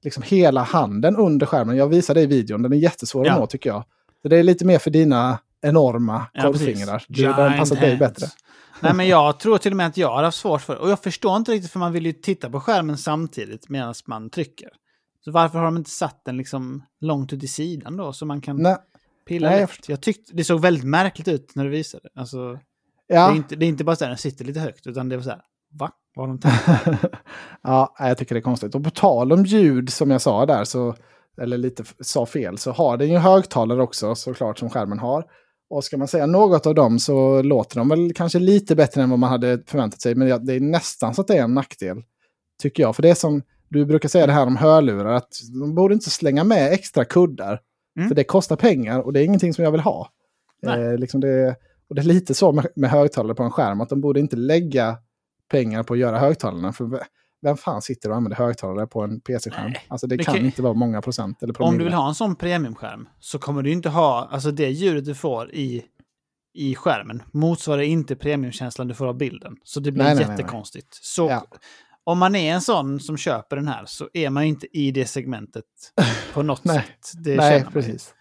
liksom 0.04 0.22
hela 0.26 0.62
handen 0.62 1.16
under 1.16 1.46
skärmen. 1.46 1.76
Jag 1.76 1.88
visar 1.88 2.14
det 2.14 2.20
i 2.20 2.26
videon, 2.26 2.62
den 2.62 2.72
är 2.72 2.76
jättesvår 2.76 3.26
Ja. 3.26 3.32
att 3.32 3.38
nå 3.40 3.46
tycker 3.46 3.70
jag. 3.70 3.84
Så 4.22 4.28
det 4.28 4.36
är 4.36 4.42
lite 4.42 4.64
mer 4.64 4.78
för 4.78 4.90
dina 4.90 5.38
enorma 5.62 6.26
Ja, 6.32 6.42
korvfingrar. 6.42 7.04
Det- 7.08 7.22
den 7.22 7.58
passar 7.58 7.76
dig 7.76 7.96
bättre. 7.96 8.26
Nej, 8.80 8.94
men 8.94 9.08
jag 9.08 9.38
tror 9.38 9.58
till 9.58 9.72
och 9.72 9.76
med 9.76 9.86
att 9.86 9.96
jag 9.96 10.08
har 10.08 10.22
haft 10.22 10.38
svårt 10.38 10.60
för 10.60 10.76
Och 10.76 10.90
jag 10.90 11.02
förstår 11.02 11.36
inte 11.36 11.52
riktigt, 11.52 11.70
för 11.72 11.78
man 11.78 11.92
vill 11.92 12.06
ju 12.06 12.12
titta 12.12 12.50
på 12.50 12.60
skärmen 12.60 12.98
samtidigt 12.98 13.68
medan 13.68 13.94
man 14.06 14.30
trycker. 14.30 14.68
Så 15.24 15.30
varför 15.30 15.58
har 15.58 15.64
de 15.64 15.76
inte 15.76 15.90
satt 15.90 16.24
den 16.24 16.36
liksom 16.36 16.82
långt 17.00 17.32
ut 17.32 17.42
i 17.42 17.48
sidan 17.48 17.96
då, 17.96 18.12
så 18.12 18.26
man 18.26 18.40
kan 18.40 18.56
Nej, 18.56 18.76
pilla 19.26 19.50
nej, 19.50 19.60
jag? 19.60 19.70
Jag 19.86 20.00
tyckte 20.00 20.32
det 20.34 20.44
såg 20.44 20.60
väldigt 20.60 20.84
märkligt 20.84 21.28
ut 21.28 21.54
när 21.54 21.64
du 21.64 21.70
visade. 21.70 22.08
Alltså, 22.14 22.52
det, 22.52 23.14
ja. 23.14 23.30
är 23.30 23.36
inte, 23.36 23.56
det 23.56 23.66
är 23.66 23.68
inte 23.68 23.84
bara 23.84 23.96
så 23.96 24.04
att 24.04 24.10
den 24.10 24.18
sitter 24.18 24.44
lite 24.44 24.60
högt, 24.60 24.86
utan 24.86 25.08
det 25.08 25.16
är 25.16 25.20
så 25.20 25.30
här, 25.30 25.42
va? 25.78 25.90
Vad 26.14 26.28
de 26.28 26.38
ja, 27.62 27.94
jag 27.98 28.18
tycker 28.18 28.34
det 28.34 28.38
är 28.38 28.42
konstigt. 28.42 28.74
Och 28.74 28.84
på 28.84 28.90
tal 28.90 29.32
om 29.32 29.44
ljud 29.44 29.92
som 29.92 30.10
jag 30.10 30.20
sa 30.20 30.46
där, 30.46 30.64
så, 30.64 30.94
eller 31.40 31.58
lite 31.58 31.84
sa 32.00 32.26
fel, 32.26 32.58
så 32.58 32.72
har 32.72 32.96
den 32.96 33.08
ju 33.08 33.18
högtalare 33.18 33.82
också 33.82 34.14
såklart 34.14 34.58
som 34.58 34.70
skärmen 34.70 34.98
har. 34.98 35.24
Och 35.70 35.84
ska 35.84 35.96
man 35.96 36.08
säga 36.08 36.26
något 36.26 36.66
av 36.66 36.74
dem 36.74 36.98
så 36.98 37.42
låter 37.42 37.76
de 37.76 37.88
väl 37.88 38.14
kanske 38.14 38.38
lite 38.38 38.76
bättre 38.76 39.02
än 39.02 39.10
vad 39.10 39.18
man 39.18 39.30
hade 39.30 39.62
förväntat 39.66 40.00
sig. 40.00 40.14
Men 40.14 40.46
det 40.46 40.54
är 40.54 40.60
nästan 40.60 41.14
så 41.14 41.20
att 41.20 41.28
det 41.28 41.38
är 41.38 41.42
en 41.42 41.54
nackdel. 41.54 41.96
Tycker 42.62 42.82
jag. 42.82 42.96
För 42.96 43.02
det 43.02 43.10
är 43.10 43.14
som 43.14 43.42
du 43.72 43.84
brukar 43.86 44.08
säga 44.08 44.26
det 44.26 44.32
här 44.32 44.46
om 44.46 44.56
hörlurar, 44.56 45.12
att 45.14 45.32
de 45.60 45.74
borde 45.74 45.94
inte 45.94 46.10
slänga 46.10 46.44
med 46.44 46.72
extra 46.72 47.04
kuddar. 47.04 47.60
Mm. 47.96 48.08
För 48.08 48.14
det 48.14 48.24
kostar 48.24 48.56
pengar 48.56 49.00
och 49.00 49.12
det 49.12 49.20
är 49.20 49.24
ingenting 49.24 49.54
som 49.54 49.64
jag 49.64 49.70
vill 49.72 49.80
ha. 49.80 50.08
Nej. 50.62 50.82
Eh, 50.82 50.98
liksom 50.98 51.20
det, 51.20 51.56
och 51.88 51.94
det 51.94 52.00
är 52.02 52.04
lite 52.04 52.34
så 52.34 52.52
med, 52.52 52.66
med 52.76 52.90
högtalare 52.90 53.34
på 53.34 53.42
en 53.42 53.50
skärm, 53.50 53.80
att 53.80 53.88
de 53.88 54.00
borde 54.00 54.20
inte 54.20 54.36
lägga 54.36 54.96
pengar 55.50 55.82
på 55.82 55.94
att 55.94 56.00
göra 56.00 56.18
högtalarna. 56.18 56.72
För 56.72 57.00
vem 57.42 57.56
fan 57.56 57.82
sitter 57.82 58.10
och 58.10 58.16
använder 58.16 58.36
högtalare 58.36 58.86
på 58.86 59.02
en 59.02 59.20
PC-skärm? 59.20 59.70
Nej. 59.70 59.84
Alltså 59.88 60.06
det 60.06 60.16
Det 60.16 60.24
kan 60.24 60.34
kan- 60.34 60.44
inte 60.44 60.62
vara 60.62 60.74
många 60.74 61.02
procent. 61.02 61.42
Eller 61.42 61.50
Om 61.52 61.54
promille. 61.54 61.78
du 61.78 61.84
vill 61.84 61.92
ha 61.94 62.08
en 62.08 62.14
sån 62.14 62.36
premiumskärm 62.36 63.08
så 63.20 63.38
kommer 63.38 63.62
du 63.62 63.72
inte 63.72 63.88
ha, 63.88 64.28
alltså 64.30 64.50
det 64.50 64.68
ljudet 64.68 65.04
du 65.04 65.14
får 65.14 65.50
i, 65.54 65.84
i 66.54 66.74
skärmen 66.74 67.22
motsvarar 67.32 67.82
inte 67.82 68.16
premiumkänslan 68.16 68.88
du 68.88 68.94
får 68.94 69.06
av 69.06 69.16
bilden. 69.16 69.56
Så 69.64 69.80
det 69.80 69.92
blir 69.92 70.04
Nej, 70.04 70.14
nej, 70.14 70.24
nej, 70.24 70.28
nej. 70.28 70.38
jättekonstigt. 70.40 70.88
Så 71.02 71.28
Ja. 71.28 71.46
Om 72.04 72.18
man 72.18 72.34
är 72.34 72.54
en 72.54 72.60
sån 72.60 73.00
som 73.00 73.16
köper 73.16 73.56
den 73.56 73.68
här 73.68 73.84
så 73.86 74.08
är 74.12 74.30
man 74.30 74.42
inte 74.44 74.78
i 74.78 74.90
det 74.90 75.06
segmentet 75.06 75.64
på 76.34 76.42
något 76.42 76.64
Nej. 76.64 76.76
sätt. 76.76 77.22
Det 77.24 77.36
Nej, 77.36 77.64
precis. 77.72 78.14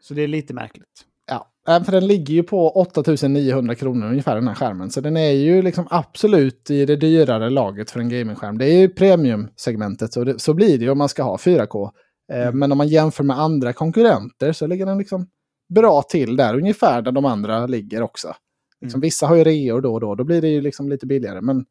Så 0.00 0.14
det 0.14 0.22
är 0.22 0.28
lite 0.28 0.54
märkligt. 0.54 1.06
Ja, 1.26 1.48
äh, 1.68 1.84
för 1.84 1.92
den 1.92 2.06
ligger 2.06 2.34
ju 2.34 2.42
på 2.42 2.70
8900 2.70 3.74
kronor 3.74 4.06
ungefär 4.06 4.34
den 4.34 4.48
här 4.48 4.54
skärmen. 4.54 4.90
Så 4.90 5.00
den 5.00 5.16
är 5.16 5.30
ju 5.30 5.62
liksom 5.62 5.86
absolut 5.90 6.70
i 6.70 6.86
det 6.86 6.96
dyrare 6.96 7.50
laget 7.50 7.90
för 7.90 8.00
en 8.00 8.08
gamingskärm. 8.08 8.58
Det 8.58 8.64
är 8.66 8.78
ju 8.80 8.88
premiumsegmentet, 8.88 10.12
så, 10.12 10.24
det, 10.24 10.38
så 10.38 10.54
blir 10.54 10.78
det 10.78 10.84
ju 10.84 10.90
om 10.90 10.98
man 10.98 11.08
ska 11.08 11.22
ha 11.22 11.36
4K. 11.36 11.84
Eh, 11.84 11.92
Mm. 12.42 12.58
Men 12.58 12.72
om 12.72 12.78
man 12.78 12.88
jämför 12.88 13.24
med 13.24 13.38
andra 13.38 13.72
konkurrenter 13.72 14.52
så 14.52 14.66
ligger 14.66 14.86
den 14.86 14.98
liksom 14.98 15.26
bra 15.74 16.02
till 16.02 16.36
där, 16.36 16.54
ungefär 16.54 17.02
där 17.02 17.12
de 17.12 17.24
andra 17.24 17.66
ligger 17.66 18.02
också. 18.02 18.34
Liksom, 18.80 18.98
Mm. 18.98 19.00
Vissa 19.02 19.26
har 19.26 19.36
ju 19.36 19.44
reor 19.44 19.80
då 19.80 19.94
och 19.94 20.00
då, 20.00 20.14
då 20.14 20.24
blir 20.24 20.40
det 20.40 20.48
ju 20.48 20.60
liksom 20.60 20.88
lite 20.88 21.06
billigare. 21.06 21.40
Men 21.40 21.64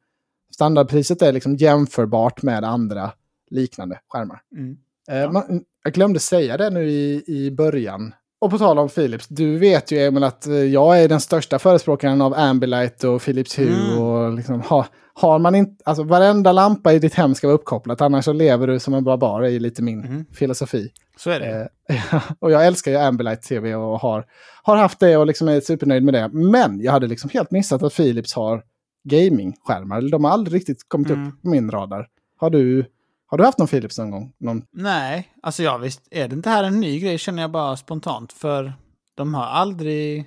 standardpriset 0.52 1.22
är 1.22 1.32
liksom 1.32 1.56
jämförbart 1.56 2.42
med 2.42 2.64
andra 2.64 3.12
liknande 3.50 4.00
skärmar. 4.10 4.40
Mm. 4.58 4.78
Eh, 5.12 5.18
Ja. 5.18 5.32
man, 5.32 5.62
jag 5.84 5.94
glömde 5.94 6.20
säga 6.20 6.58
det 6.58 6.70
nu 6.70 6.90
i, 6.90 7.24
i 7.28 7.52
början. 7.52 8.14
Och 8.42 8.52
på 8.52 8.58
tal 8.58 8.80
om 8.80 8.90
Philips, 8.90 9.28
du 9.28 9.58
vet 9.58 9.92
ju 9.92 10.00
Emil 10.06 10.24
att 10.24 10.48
eh, 10.48 10.54
jag 10.54 11.04
är 11.04 11.08
den 11.10 11.20
största 11.22 11.60
förespråkaren 11.60 12.22
av 12.22 12.34
Ambilight 12.34 13.04
och 13.04 13.22
Philips 13.22 13.60
Hue. 13.60 13.92
Mm. 13.92 14.00
Och 14.04 14.34
liksom, 14.34 14.62
ha, 14.62 14.86
har 15.14 15.40
man 15.40 15.56
inte, 15.56 15.84
alltså 15.86 16.04
varenda 16.04 16.52
lampa 16.52 16.94
i 16.94 17.00
ditt 17.00 17.14
hem 17.14 17.36
ska 17.36 17.48
vara 17.48 17.56
uppkopplat, 17.56 18.02
annars 18.02 18.26
så 18.26 18.34
lever 18.34 18.68
du 18.68 18.80
som 18.80 18.94
en 18.94 19.04
barbar, 19.04 19.42
är 19.44 19.60
lite 19.60 19.82
min 19.84 20.00
Mhm. 20.00 20.26
filosofi. 20.34 20.90
Så 21.18 21.30
är 21.30 21.40
det. 21.40 21.70
Eh, 21.90 22.22
och 22.40 22.52
jag 22.52 22.68
älskar 22.68 22.92
ju 22.92 22.98
Ambilight 22.98 23.42
TV 23.42 23.76
och 23.76 24.00
har, 24.00 24.26
har 24.64 24.78
haft 24.78 25.00
det 25.00 25.18
och 25.18 25.28
liksom 25.28 25.48
är 25.48 25.60
supernöjd 25.62 26.04
med 26.04 26.14
det. 26.14 26.30
Men 26.34 26.82
jag 26.82 26.92
hade 26.92 27.08
liksom 27.08 27.30
helt 27.34 27.52
missat 27.52 27.84
att 27.84 27.96
Philips 27.96 28.34
har 28.34 28.64
gaming-skärmar. 29.04 30.02
De 30.12 30.24
har 30.24 30.32
aldrig 30.32 30.56
riktigt 30.56 30.90
kommit 30.90 31.10
Mm. 31.10 31.28
upp 31.28 31.42
på 31.42 31.50
min 31.50 31.72
radar. 31.72 32.08
Har 32.38 32.50
du, 32.50 32.86
har 33.28 33.38
du 33.38 33.44
haft 33.44 33.58
någon 33.60 33.68
Philips 33.68 33.98
någon 33.98 34.12
gång? 34.12 34.34
Någon? 34.40 34.66
Nej, 34.72 35.34
alltså 35.42 35.64
ja 35.64 35.78
visst 35.78 36.08
är 36.12 36.28
det 36.28 36.36
inte 36.36 36.50
här 36.50 36.64
en 36.64 36.80
ny 36.80 37.00
grej 37.00 37.18
känner 37.18 37.42
jag 37.42 37.52
bara 37.52 37.78
spontant. 37.78 38.34
För 38.34 38.74
de 39.16 39.34
har 39.34 39.44
aldrig 39.44 40.26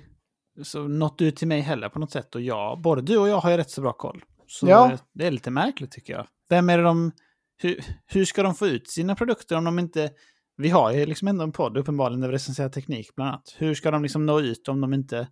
så 0.63 0.87
nått 0.87 1.21
ut 1.21 1.35
till 1.35 1.47
mig 1.47 1.61
heller 1.61 1.89
på 1.89 1.99
något 1.99 2.11
sätt. 2.11 2.35
Och 2.35 2.41
jag, 2.41 2.81
både 2.81 3.01
du 3.01 3.17
och 3.17 3.29
jag 3.29 3.37
har 3.39 3.51
ju 3.51 3.57
rätt 3.57 3.69
så 3.71 3.81
bra 3.81 3.93
koll. 3.93 4.23
Så 4.47 4.67
Ja. 4.69 4.87
det, 4.87 4.99
det 5.13 5.27
är 5.27 5.31
lite 5.31 5.51
märkligt 5.51 5.91
tycker 5.91 6.13
jag. 6.13 6.27
Vem 6.49 6.69
är 6.69 6.77
det 6.77 6.83
de... 6.83 7.11
Hur, 7.57 7.79
hur 8.05 8.25
ska 8.25 8.43
de 8.43 8.55
få 8.55 8.67
ut 8.67 8.89
sina 8.89 9.15
produkter 9.15 9.55
om 9.57 9.63
de 9.63 9.79
inte... 9.79 10.11
Vi 10.57 10.69
har 10.69 10.91
ju 10.91 11.05
liksom 11.05 11.27
ändå 11.27 11.43
en 11.43 11.51
podd 11.51 11.77
uppenbarligen 11.77 12.21
där 12.21 12.27
vi 12.27 12.33
recenserar 12.35 12.69
teknik 12.69 13.15
bland 13.15 13.29
annat. 13.29 13.55
Hur 13.57 13.75
ska 13.75 13.91
de 13.91 14.03
liksom 14.03 14.25
nå 14.25 14.39
ut 14.39 14.67
om 14.67 14.81
de 14.81 14.93
inte 14.93 15.27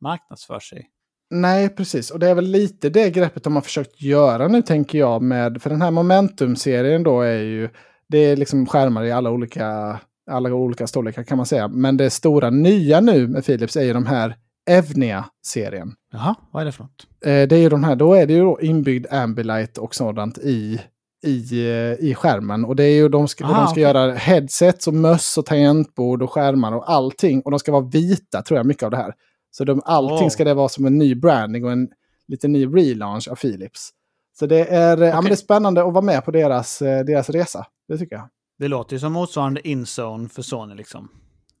marknadsför 0.00 0.60
sig? 0.60 0.88
Nej, 1.30 1.68
precis. 1.68 2.10
Och 2.10 2.18
det 2.18 2.28
är 2.28 2.34
väl 2.34 2.44
lite 2.50 2.88
det 2.88 3.10
greppet 3.10 3.44
de 3.44 3.54
har 3.54 3.62
försökt 3.62 4.02
göra 4.02 4.48
nu, 4.48 4.62
tänker 4.62 4.98
jag. 4.98 5.22
med 5.22 5.62
För 5.62 5.70
den 5.70 5.82
här 5.82 5.90
Momentum-serien 5.90 7.02
då 7.02 7.20
är 7.20 7.38
ju... 7.38 7.68
Det 8.08 8.18
är 8.18 8.36
liksom 8.36 8.66
skärmar 8.66 9.04
i 9.04 9.12
alla 9.12 9.30
olika, 9.30 9.98
alla 10.30 10.54
olika 10.54 10.86
storlekar 10.86 11.22
kan 11.22 11.36
man 11.36 11.46
säga. 11.46 11.68
Men 11.68 11.96
det 11.96 12.10
stora 12.10 12.50
nya 12.50 13.00
nu 13.00 13.28
med 13.28 13.46
Philips 13.46 13.76
är 13.76 13.82
ju 13.82 13.92
de 13.92 14.06
här 14.06 14.36
Evnia-serien. 14.70 15.92
Jaha, 16.12 16.34
vad 16.52 16.60
är 16.60 16.64
det 16.66 16.72
för 16.72 16.82
något? 16.82 17.06
Eh, 17.24 17.48
det 17.48 17.56
är 17.56 17.60
ju 17.60 17.68
de 17.68 17.84
här, 17.84 17.96
då 17.96 18.14
är 18.14 18.26
det 18.26 18.32
ju 18.32 18.40
då 18.40 18.60
inbyggd 18.60 19.06
Ambilight 19.10 19.78
och 19.78 19.94
sådant 19.94 20.38
i, 20.38 20.80
i, 21.26 21.68
eh, 21.70 22.08
i 22.08 22.14
skärmen. 22.14 22.64
Och 22.64 22.76
det 22.76 22.84
är 22.84 22.94
ju, 22.94 23.08
de 23.08 23.28
ska, 23.28 23.44
Aha, 23.44 23.54
de 23.54 23.66
ska 23.66 23.72
okej. 23.72 23.82
göra 23.82 24.12
headsets 24.12 24.86
och 24.86 24.94
möss 24.94 25.38
och 25.38 25.46
tangentbord 25.46 26.22
och 26.22 26.32
skärmar 26.32 26.72
och 26.72 26.90
allting. 26.90 27.42
Och 27.42 27.50
de 27.50 27.60
ska 27.60 27.72
vara 27.72 27.88
vita, 27.92 28.42
tror 28.42 28.58
jag, 28.58 28.66
mycket 28.66 28.82
av 28.82 28.90
det 28.90 28.96
här. 28.96 29.14
Så 29.58 29.64
de, 29.64 29.82
allting 29.84 30.18
Wow. 30.22 30.28
ska 30.28 30.44
det 30.44 30.54
vara 30.54 30.68
som 30.68 30.86
en 30.86 30.98
ny 30.98 31.14
branding 31.14 31.64
och 31.64 31.72
en 31.72 31.88
lite 32.28 32.48
ny 32.48 32.66
relaunch 32.66 33.28
av 33.28 33.34
Philips. 33.36 33.90
Så 34.38 34.46
det 34.46 34.64
är, 34.64 35.02
eh, 35.02 35.08
ja, 35.08 35.14
men 35.14 35.24
det 35.24 35.30
är 35.34 35.36
spännande 35.36 35.80
att 35.86 35.92
vara 35.92 36.04
med 36.04 36.24
på 36.24 36.30
deras, 36.30 36.82
eh, 36.82 37.04
deras 37.04 37.30
resa. 37.30 37.66
Det 37.88 37.98
tycker 37.98 38.16
jag. 38.16 38.28
Det 38.58 38.68
låter 38.68 38.92
ju 38.96 39.00
som 39.00 39.12
motsvarande 39.12 39.68
InZone 39.68 40.28
för 40.28 40.42
Sony 40.42 40.74
liksom. 40.74 41.08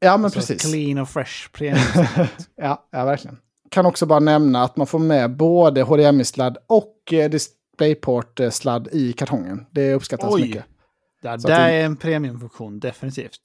Ja, 0.00 0.16
men 0.16 0.24
Alltså 0.24 0.38
precis. 0.40 0.62
Clean 0.72 0.98
och 0.98 1.08
fresh 1.08 1.48
ja, 2.56 2.88
ja, 2.92 3.04
verkligen. 3.04 3.38
Kan 3.70 3.86
också 3.86 4.06
bara 4.06 4.20
nämna 4.20 4.62
att 4.62 4.76
man 4.76 4.86
får 4.86 4.98
med 4.98 5.36
både 5.36 5.82
HDMI-sladd 5.82 6.56
och 6.66 7.12
eh, 7.12 7.30
DisplayPort-sladd 7.30 8.88
i 8.92 9.12
kartongen. 9.12 9.66
Det 9.70 9.94
uppskattas 9.94 10.34
Oj. 10.34 10.42
mycket. 10.42 10.64
Där, 11.22 11.38
Så 11.38 11.48
att 11.48 11.54
där 11.56 11.68
det- 11.68 11.74
är 11.74 11.84
en 11.84 11.96
premiumfunktion, 11.96 12.80
definitivt. 12.80 13.40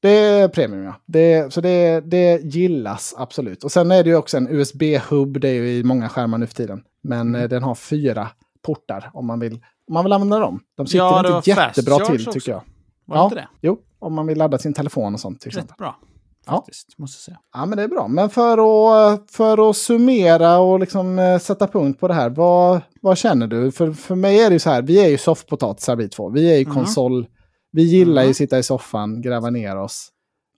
Det 0.00 0.10
är 0.18 0.48
premium, 0.48 0.84
ja. 0.84 0.94
Det, 1.06 1.52
så 1.52 1.60
det, 1.60 2.00
det 2.00 2.40
gillas 2.44 3.14
absolut. 3.18 3.64
Och 3.64 3.72
sen 3.72 3.90
är 3.90 4.04
det 4.04 4.10
ju 4.10 4.16
också 4.16 4.36
en 4.36 4.48
USB-hub, 4.48 5.38
det 5.40 5.48
är 5.48 5.52
ju 5.54 5.68
i 5.78 5.84
många 5.84 6.08
skärmar 6.08 6.38
nu 6.38 6.46
för 6.46 6.54
tiden. 6.54 6.82
Men 7.02 7.20
Mm. 7.20 7.42
eh, 7.42 7.48
den 7.48 7.62
har 7.62 7.74
fyra 7.74 8.28
portar 8.66 9.10
om 9.14 9.26
man 9.26 9.40
vill, 9.40 9.52
om 9.88 9.94
man 9.94 10.04
vill 10.04 10.12
använda 10.12 10.38
dem. 10.38 10.60
De 10.76 10.86
sitter 10.86 10.98
Ja, 10.98 11.36
inte 11.36 11.50
jättebra 11.50 11.96
till, 11.96 12.06
charge 12.06 12.32
tycker 12.32 12.50
jag. 12.50 12.58
också. 12.58 12.70
Var 13.04 13.16
Ja. 13.16 13.24
inte 13.24 13.36
det? 13.36 13.48
Jo, 13.60 13.78
om 13.98 14.14
man 14.14 14.26
vill 14.26 14.38
ladda 14.38 14.58
sin 14.58 14.72
telefon 14.74 15.14
och 15.14 15.20
sånt 15.20 15.40
till 15.40 15.48
exempel. 15.48 15.70
Rätt 15.70 15.78
bra. 15.78 15.96
Ja. 16.46 16.52
Faktiskt, 16.52 16.98
måste 16.98 17.16
jag 17.16 17.22
säga. 17.24 17.38
Ja, 17.54 17.66
men 17.66 17.78
det 17.78 17.84
är 17.84 17.88
bra. 17.88 18.08
Men 18.08 18.30
för 18.30 18.58
att, 19.12 19.30
för 19.30 19.70
att 19.70 19.76
summera 19.76 20.58
och 20.58 20.80
liksom 20.80 21.18
eh, 21.18 21.38
sätta 21.38 21.66
punkt 21.66 22.00
på 22.00 22.08
det 22.08 22.14
här, 22.14 22.30
vad, 22.30 22.80
vad 23.02 23.18
känner 23.18 23.46
du? 23.46 23.72
För, 23.72 23.92
för 23.92 24.14
mig 24.14 24.40
är 24.42 24.50
det 24.50 24.52
ju 24.52 24.58
så 24.58 24.70
här, 24.70 24.82
vi 24.82 25.04
är 25.04 25.08
ju 25.08 25.18
soffpotatisar 25.18 25.96
vi 25.96 26.08
två. 26.08 26.28
Vi 26.28 26.52
är 26.52 26.58
ju 26.58 26.64
Mhm. 26.64 26.74
konsol. 26.74 27.26
Vi 27.76 27.82
gillar 27.82 28.22
ju 28.22 28.30
att 28.30 28.36
sitta 28.36 28.58
i 28.58 28.62
soffan, 28.62 29.22
gräva 29.22 29.50
ner 29.50 29.76
oss. 29.76 30.08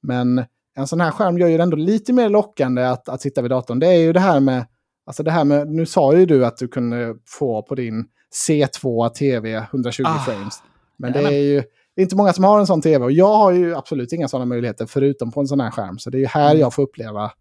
Men 0.03 0.45
en 0.77 0.87
sån 0.87 1.01
här 1.01 1.11
skärm 1.11 1.39
gör 1.39 1.49
ju 1.49 1.57
det 1.57 1.63
ändå 1.63 1.77
lite 1.77 2.13
mer 2.13 2.29
lockande 2.29 2.83
att, 2.83 3.09
att 3.09 3.21
sitta 3.21 3.43
vid 3.43 3.51
datorn. 3.51 3.79
Det 3.79 3.87
är 3.87 3.99
ju 3.99 4.13
det 4.13 4.21
här 4.21 4.41
med, 4.41 4.67
alltså 5.07 5.23
det 5.23 5.31
här 5.31 5.45
med, 5.45 5.69
nu 5.69 5.87
sa 5.87 6.15
ju 6.15 6.27
du 6.27 6.47
att 6.47 6.57
du 6.57 6.69
kunde 6.69 7.15
få 7.27 7.63
på 7.63 7.75
din 7.75 8.05
C2 8.49 9.09
TV 9.09 9.55
120 9.55 10.03
Ah, 10.07 10.19
frames. 10.19 10.63
Men 10.97 11.13
det 11.13 11.21
är 11.21 11.31
ju 11.43 11.63
det 11.95 12.01
är 12.01 12.03
inte 12.03 12.17
många 12.17 12.33
som 12.33 12.45
har 12.45 12.61
en 12.61 12.67
sån 12.67 12.83
tv 12.83 13.05
och 13.05 13.13
jag 13.13 13.37
har 13.37 13.53
ju 13.53 13.75
absolut 13.75 14.13
inga 14.13 14.29
sådana 14.29 14.45
möjligheter 14.47 14.87
förutom 14.87 15.33
på 15.33 15.41
en 15.41 15.47
sån 15.47 15.61
här 15.61 15.71
skärm. 15.71 15.99
Så 15.99 16.11
det 16.11 16.17
är 16.17 16.21
ju 16.21 16.27
här 16.27 16.51
Mm. 16.51 16.61
jag 16.61 16.75
får 16.75 16.83
uppleva 16.83 17.33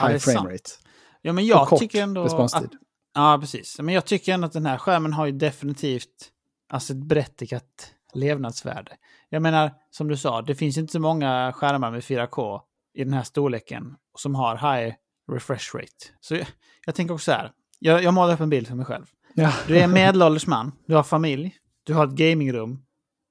high 0.00 0.16
frame 0.18 0.52
rate. 0.52 0.70
Ja, 1.22 1.32
men 1.32 1.42
Och 1.44 1.48
jag 1.48 1.68
kort 1.68 1.78
tycker 1.78 2.02
ändå 2.02 2.24
responstid. 2.24 2.64
att... 2.64 2.70
Ja, 3.14 3.38
precis. 3.40 3.78
Men 3.80 3.94
jag 3.94 4.04
tycker 4.04 4.34
ändå 4.34 4.46
att 4.46 4.52
den 4.52 4.66
här 4.66 4.78
skärmen 4.78 5.12
har 5.12 5.26
ju 5.26 5.32
definitivt 5.32 6.30
alltså 6.72 6.92
ett 6.92 7.04
berättigat 7.04 7.64
levnadsvärde. 8.14 8.92
Jag 9.32 9.42
menar, 9.42 9.70
som 9.90 10.08
du 10.08 10.16
sa, 10.16 10.42
det 10.42 10.54
finns 10.54 10.78
inte 10.78 10.92
så 10.92 11.00
många 11.00 11.52
skärmar 11.52 11.90
med 11.90 12.00
4K 12.00 12.60
i 12.94 13.04
den 13.04 13.12
här 13.12 13.22
storleken 13.22 13.96
som 14.16 14.34
har 14.34 14.56
high 14.56 14.94
refresh 15.32 15.74
rate. 15.74 16.16
Så 16.20 16.34
jag, 16.34 16.46
jag 16.86 16.94
tänker 16.94 17.14
också 17.14 17.24
så 17.24 17.32
här, 17.32 17.52
jag, 17.78 18.02
jag 18.02 18.14
målar 18.14 18.34
upp 18.34 18.40
en 18.40 18.50
bild 18.50 18.68
för 18.68 18.74
mig 18.74 18.86
själv. 18.86 19.06
Ja. 19.34 19.52
Du 19.66 19.78
är 19.78 19.84
en 19.84 19.92
medelålders 19.92 20.46
man, 20.46 20.72
du 20.86 20.94
har 20.94 21.02
familj, 21.02 21.54
du 21.84 21.94
har 21.94 22.06
ett 22.06 22.12
gamingrum, 22.12 22.82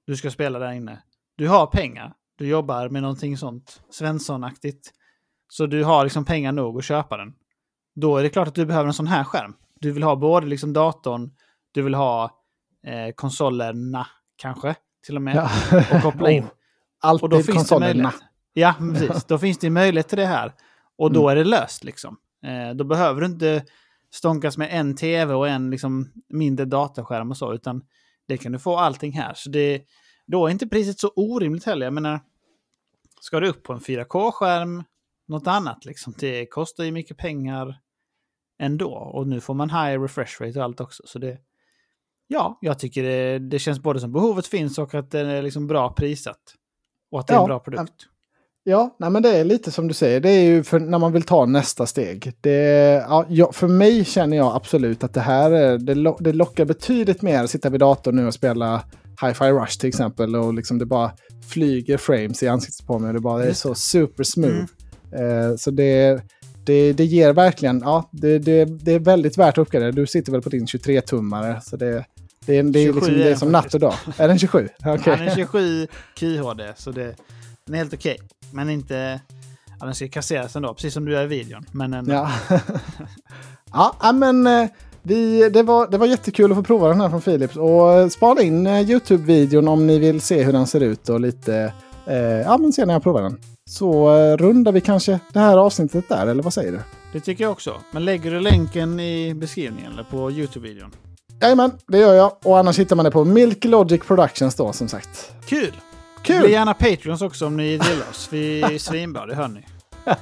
du 0.07 0.15
ska 0.17 0.31
spela 0.31 0.59
där 0.59 0.71
inne. 0.71 1.03
Du 1.37 1.47
har 1.47 1.67
pengar, 1.67 2.13
du 2.37 2.47
jobbar 2.47 2.89
med 2.89 3.01
någonting 3.01 3.37
sånt 3.37 3.81
Svensson-aktigt. 3.89 4.91
Så 5.47 5.65
du 5.65 5.83
har 5.83 6.03
liksom 6.03 6.25
pengar 6.25 6.51
nog 6.51 6.77
att 6.77 6.85
köpa 6.85 7.17
den. 7.17 7.33
Då 7.95 8.17
är 8.17 8.23
det 8.23 8.29
klart 8.29 8.47
att 8.47 8.55
du 8.55 8.65
behöver 8.65 8.87
en 8.87 8.93
sån 8.93 9.07
här 9.07 9.23
skärm. 9.23 9.55
Du 9.79 9.91
vill 9.91 10.03
ha 10.03 10.15
både 10.15 10.47
liksom 10.47 10.73
datorn, 10.73 11.31
du 11.71 11.81
vill 11.81 11.93
ha 11.93 12.23
eh, 12.85 13.13
konsolerna 13.15 14.07
kanske 14.35 14.75
till 15.05 15.15
och 15.15 15.21
med. 15.21 15.35
Ja. 15.35 15.49
Och 15.95 16.01
koppla 16.01 16.31
in. 16.31 16.47
Alltid 17.01 17.23
Och 17.23 17.29
då 17.29 17.43
finns 17.43 17.69
det 17.69 17.79
möjlighet. 17.79 18.13
Ja, 18.53 18.75
precis. 18.93 19.25
Då 19.25 19.37
finns 19.37 19.57
det 19.57 19.69
möjlighet 19.69 20.07
till 20.07 20.17
det 20.17 20.25
här. 20.25 20.53
Och 20.97 21.13
då 21.13 21.29
är 21.29 21.35
det 21.35 21.43
löst 21.43 21.83
liksom. 21.83 22.17
Eh, 22.45 22.75
då 22.75 22.83
behöver 22.83 23.21
du 23.21 23.27
inte 23.27 23.65
stånkas 24.11 24.57
med 24.57 24.69
en 24.71 24.95
tv 24.95 25.33
och 25.33 25.47
en 25.47 25.69
liksom, 25.69 26.11
mindre 26.29 26.65
dataskärm 26.65 27.31
och 27.31 27.37
så, 27.37 27.53
utan 27.53 27.81
det 28.27 28.37
kan 28.37 28.51
du 28.51 28.59
få 28.59 28.77
allting 28.77 29.11
här. 29.11 29.33
Så 29.35 29.49
det, 29.49 29.81
då 30.27 30.47
är 30.47 30.51
inte 30.51 30.67
priset 30.67 30.99
så 30.99 31.11
orimligt 31.15 31.65
heller. 31.65 31.85
Jag 31.85 31.93
menar, 31.93 32.19
ska 33.21 33.39
du 33.39 33.47
upp 33.47 33.63
på 33.63 33.73
en 33.73 33.79
4K-skärm, 33.79 34.83
något 35.27 35.47
annat 35.47 35.85
liksom, 35.85 36.13
det 36.17 36.45
kostar 36.45 36.83
ju 36.83 36.91
mycket 36.91 37.17
pengar 37.17 37.79
ändå. 38.59 38.93
Och 38.93 39.27
nu 39.27 39.41
får 39.41 39.53
man 39.53 39.69
high 39.69 40.01
refresh 40.01 40.41
rate 40.41 40.59
och 40.59 40.65
allt 40.65 40.81
också. 40.81 41.03
Så 41.05 41.19
det, 41.19 41.37
ja, 42.29 42.57
jag 42.61 42.79
tycker 42.79 43.03
det, 43.03 43.39
det 43.39 43.59
känns 43.59 43.79
både 43.79 43.99
som 43.99 44.11
behovet 44.11 44.47
finns 44.47 44.77
och 44.77 44.95
att 44.95 45.11
det 45.11 45.19
är 45.19 45.41
liksom 45.41 45.67
bra 45.67 45.93
prisat. 45.93 46.39
Och 47.11 47.19
att 47.19 47.27
det 47.27 47.33
är 47.33 47.35
Ja, 47.35 47.41
en 47.41 47.47
bra 47.47 47.59
produkt. 47.59 48.05
Ja, 48.63 48.95
nej, 48.99 49.09
men 49.09 49.23
det 49.23 49.37
är 49.37 49.43
lite 49.43 49.71
som 49.71 49.87
du 49.87 49.93
säger. 49.93 50.19
Det 50.19 50.29
är 50.29 50.43
ju 50.43 50.63
för 50.63 50.79
när 50.79 50.99
man 50.99 51.11
vill 51.11 51.23
ta 51.23 51.45
nästa 51.45 51.85
steg. 51.85 52.33
Det, 52.41 53.05
ja, 53.29 53.51
för 53.51 53.67
mig 53.67 54.05
känner 54.05 54.37
jag 54.37 54.55
absolut 54.55 55.03
att 55.03 55.13
det 55.13 55.21
här 55.21 55.51
är, 55.51 55.77
det, 55.77 55.95
lo, 55.95 56.17
det 56.19 56.33
lockar 56.33 56.65
betydligt 56.65 57.21
mer 57.21 57.43
att 57.43 57.49
sitta 57.49 57.69
vid 57.69 57.79
datorn 57.79 58.15
nu 58.15 58.27
och 58.27 58.33
spela 58.33 58.83
Hi-Fi 59.21 59.51
Rush 59.51 59.79
till 59.79 59.89
exempel. 59.89 60.35
Och 60.35 60.53
liksom 60.53 60.79
det 60.79 60.85
bara 60.85 61.11
flyger 61.49 61.97
frames 61.97 62.43
i 62.43 62.47
ansiktet 62.47 62.87
på 62.87 62.99
mig. 62.99 63.07
Och 63.07 63.13
det 63.13 63.19
bara 63.19 63.43
är 63.43 63.47
Just 63.47 63.61
så 63.61 63.75
super 63.75 64.23
smooth. 64.23 64.65
Eh, 65.11 65.55
så 65.57 65.71
det, 65.71 66.23
det, 66.65 66.93
det 66.93 67.05
ger 67.05 67.33
verkligen, 67.33 67.79
ja, 67.79 68.09
det, 68.11 68.39
det, 68.39 68.65
det 68.65 68.93
är 68.93 68.99
väldigt 68.99 69.37
värt 69.37 69.57
att 69.57 69.61
uppgradera. 69.61 69.91
Du 69.91 70.07
sitter 70.07 70.31
väl 70.31 70.41
på 70.41 70.49
din 70.49 70.65
23-tummare. 70.65 71.59
Så 71.61 71.77
det, 71.77 72.05
det, 72.49 72.57
är- 72.57 72.63
det, 72.63 72.79
är 72.79 72.85
27 72.85 72.99
liksom, 72.99 73.13
det 73.13 73.31
är 73.31 73.35
som 73.35 73.51
natt 73.51 73.73
och 73.73 73.79
dag. 73.79 73.93
Är 74.17 74.27
den 74.27 74.39
27? 74.39 74.69
Okej. 74.85 75.15
Han 75.17 75.27
är 75.27 75.35
27 75.35 75.87
QHD, 76.15 76.73
så 76.77 76.91
det, 76.91 77.15
den 77.65 77.75
är 77.75 77.77
helt 77.77 77.93
okej. 77.93 78.17
Men 78.53 78.69
inte... 78.69 79.19
Ja, 79.79 79.85
den 79.85 79.95
ska 79.95 80.07
kasseras 80.07 80.55
ändå, 80.55 80.73
precis 80.73 80.93
som 80.93 81.05
du 81.05 81.11
gör 81.11 81.23
i 81.23 81.27
videon. 81.27 81.65
Men 81.71 81.93
en, 81.93 82.05
Ja, 83.73 83.95
ja 84.01 84.11
men 84.11 84.47
eh, 84.47 84.69
vi, 85.01 85.49
det, 85.49 85.63
var, 85.63 85.87
det 85.87 85.97
var 85.97 86.07
jättekul 86.07 86.51
att 86.51 86.57
få 86.57 86.63
prova 86.63 86.87
den 86.87 87.01
här 87.01 87.09
från 87.09 87.21
Philips. 87.21 87.55
Och 87.55 87.93
eh, 87.93 88.07
spana 88.09 88.41
in 88.41 88.67
eh, 88.67 88.81
YouTube-videon 88.89 89.67
om 89.67 89.87
ni 89.87 89.99
vill 89.99 90.21
se 90.21 90.43
hur 90.43 90.53
den 90.53 90.67
ser 90.67 90.79
ut 90.81 91.09
och 91.09 91.19
lite, 91.19 91.73
eh, 92.07 92.17
ja 92.17 92.57
men 92.57 92.73
se 92.73 92.85
när 92.85 92.93
jag 92.93 93.03
provar 93.03 93.21
den. 93.21 93.39
Så 93.69 94.09
rundar 94.37 94.71
vi 94.71 94.81
kanske 94.81 95.19
det 95.33 95.39
här 95.39 95.57
avsnittet 95.57 96.09
där, 96.09 96.27
eller 96.27 96.43
vad 96.43 96.53
säger 96.53 96.71
du? 96.71 96.79
det 97.13 97.19
tycker 97.19 97.43
jag 97.43 97.51
också. 97.51 97.75
Men 97.91 98.05
lägger 98.05 98.31
du 98.31 98.39
länken 98.39 98.99
i 98.99 99.33
beskrivningen 99.33 99.91
eller 99.93 100.03
på 100.03 100.31
YouTube-videon? 100.31 100.91
Jajamän, 101.41 101.71
det 101.87 101.97
gör 101.97 102.13
jag. 102.13 102.31
Och 102.43 102.57
annars 102.59 102.79
hittar 102.79 102.95
man 102.95 103.05
det 103.05 103.11
på 103.11 103.25
Milk 103.25 103.65
Logic 103.65 104.01
Productions 104.07 104.55
då, 104.55 104.73
som 104.73 104.87
sagt. 104.87 105.31
Kul! 105.45 105.73
Kul! 106.23 106.41
Bli 106.41 106.51
gärna 106.51 106.73
Patreons 106.73 107.21
också 107.21 107.45
om 107.45 107.57
ni 107.57 107.63
gillar 107.63 108.09
oss. 108.11 108.27
Vi 108.31 108.61
är 108.61 108.77
svinbra, 108.79 109.25
det 109.25 109.35
hör 109.35 109.47
ni. 109.47 109.65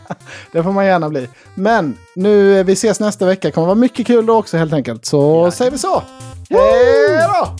Det 0.51 0.63
får 0.63 0.71
man 0.71 0.85
gärna 0.85 1.09
bli. 1.09 1.29
Men 1.55 1.97
nu, 2.15 2.59
eh, 2.59 2.65
vi 2.65 2.73
ses 2.73 2.99
nästa 2.99 3.25
vecka. 3.25 3.47
Det 3.47 3.51
kommer 3.51 3.67
vara 3.67 3.75
mycket 3.75 4.07
kul 4.07 4.25
då 4.25 4.35
också 4.37 4.57
helt 4.57 4.73
enkelt. 4.73 5.05
Så 5.05 5.43
Ja. 5.45 5.51
säger 5.51 5.71
vi 5.71 5.77
så. 5.77 6.03
Hej 6.49 7.27
då! 7.27 7.55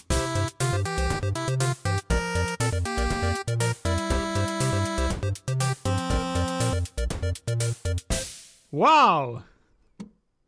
Wow! 8.70 9.42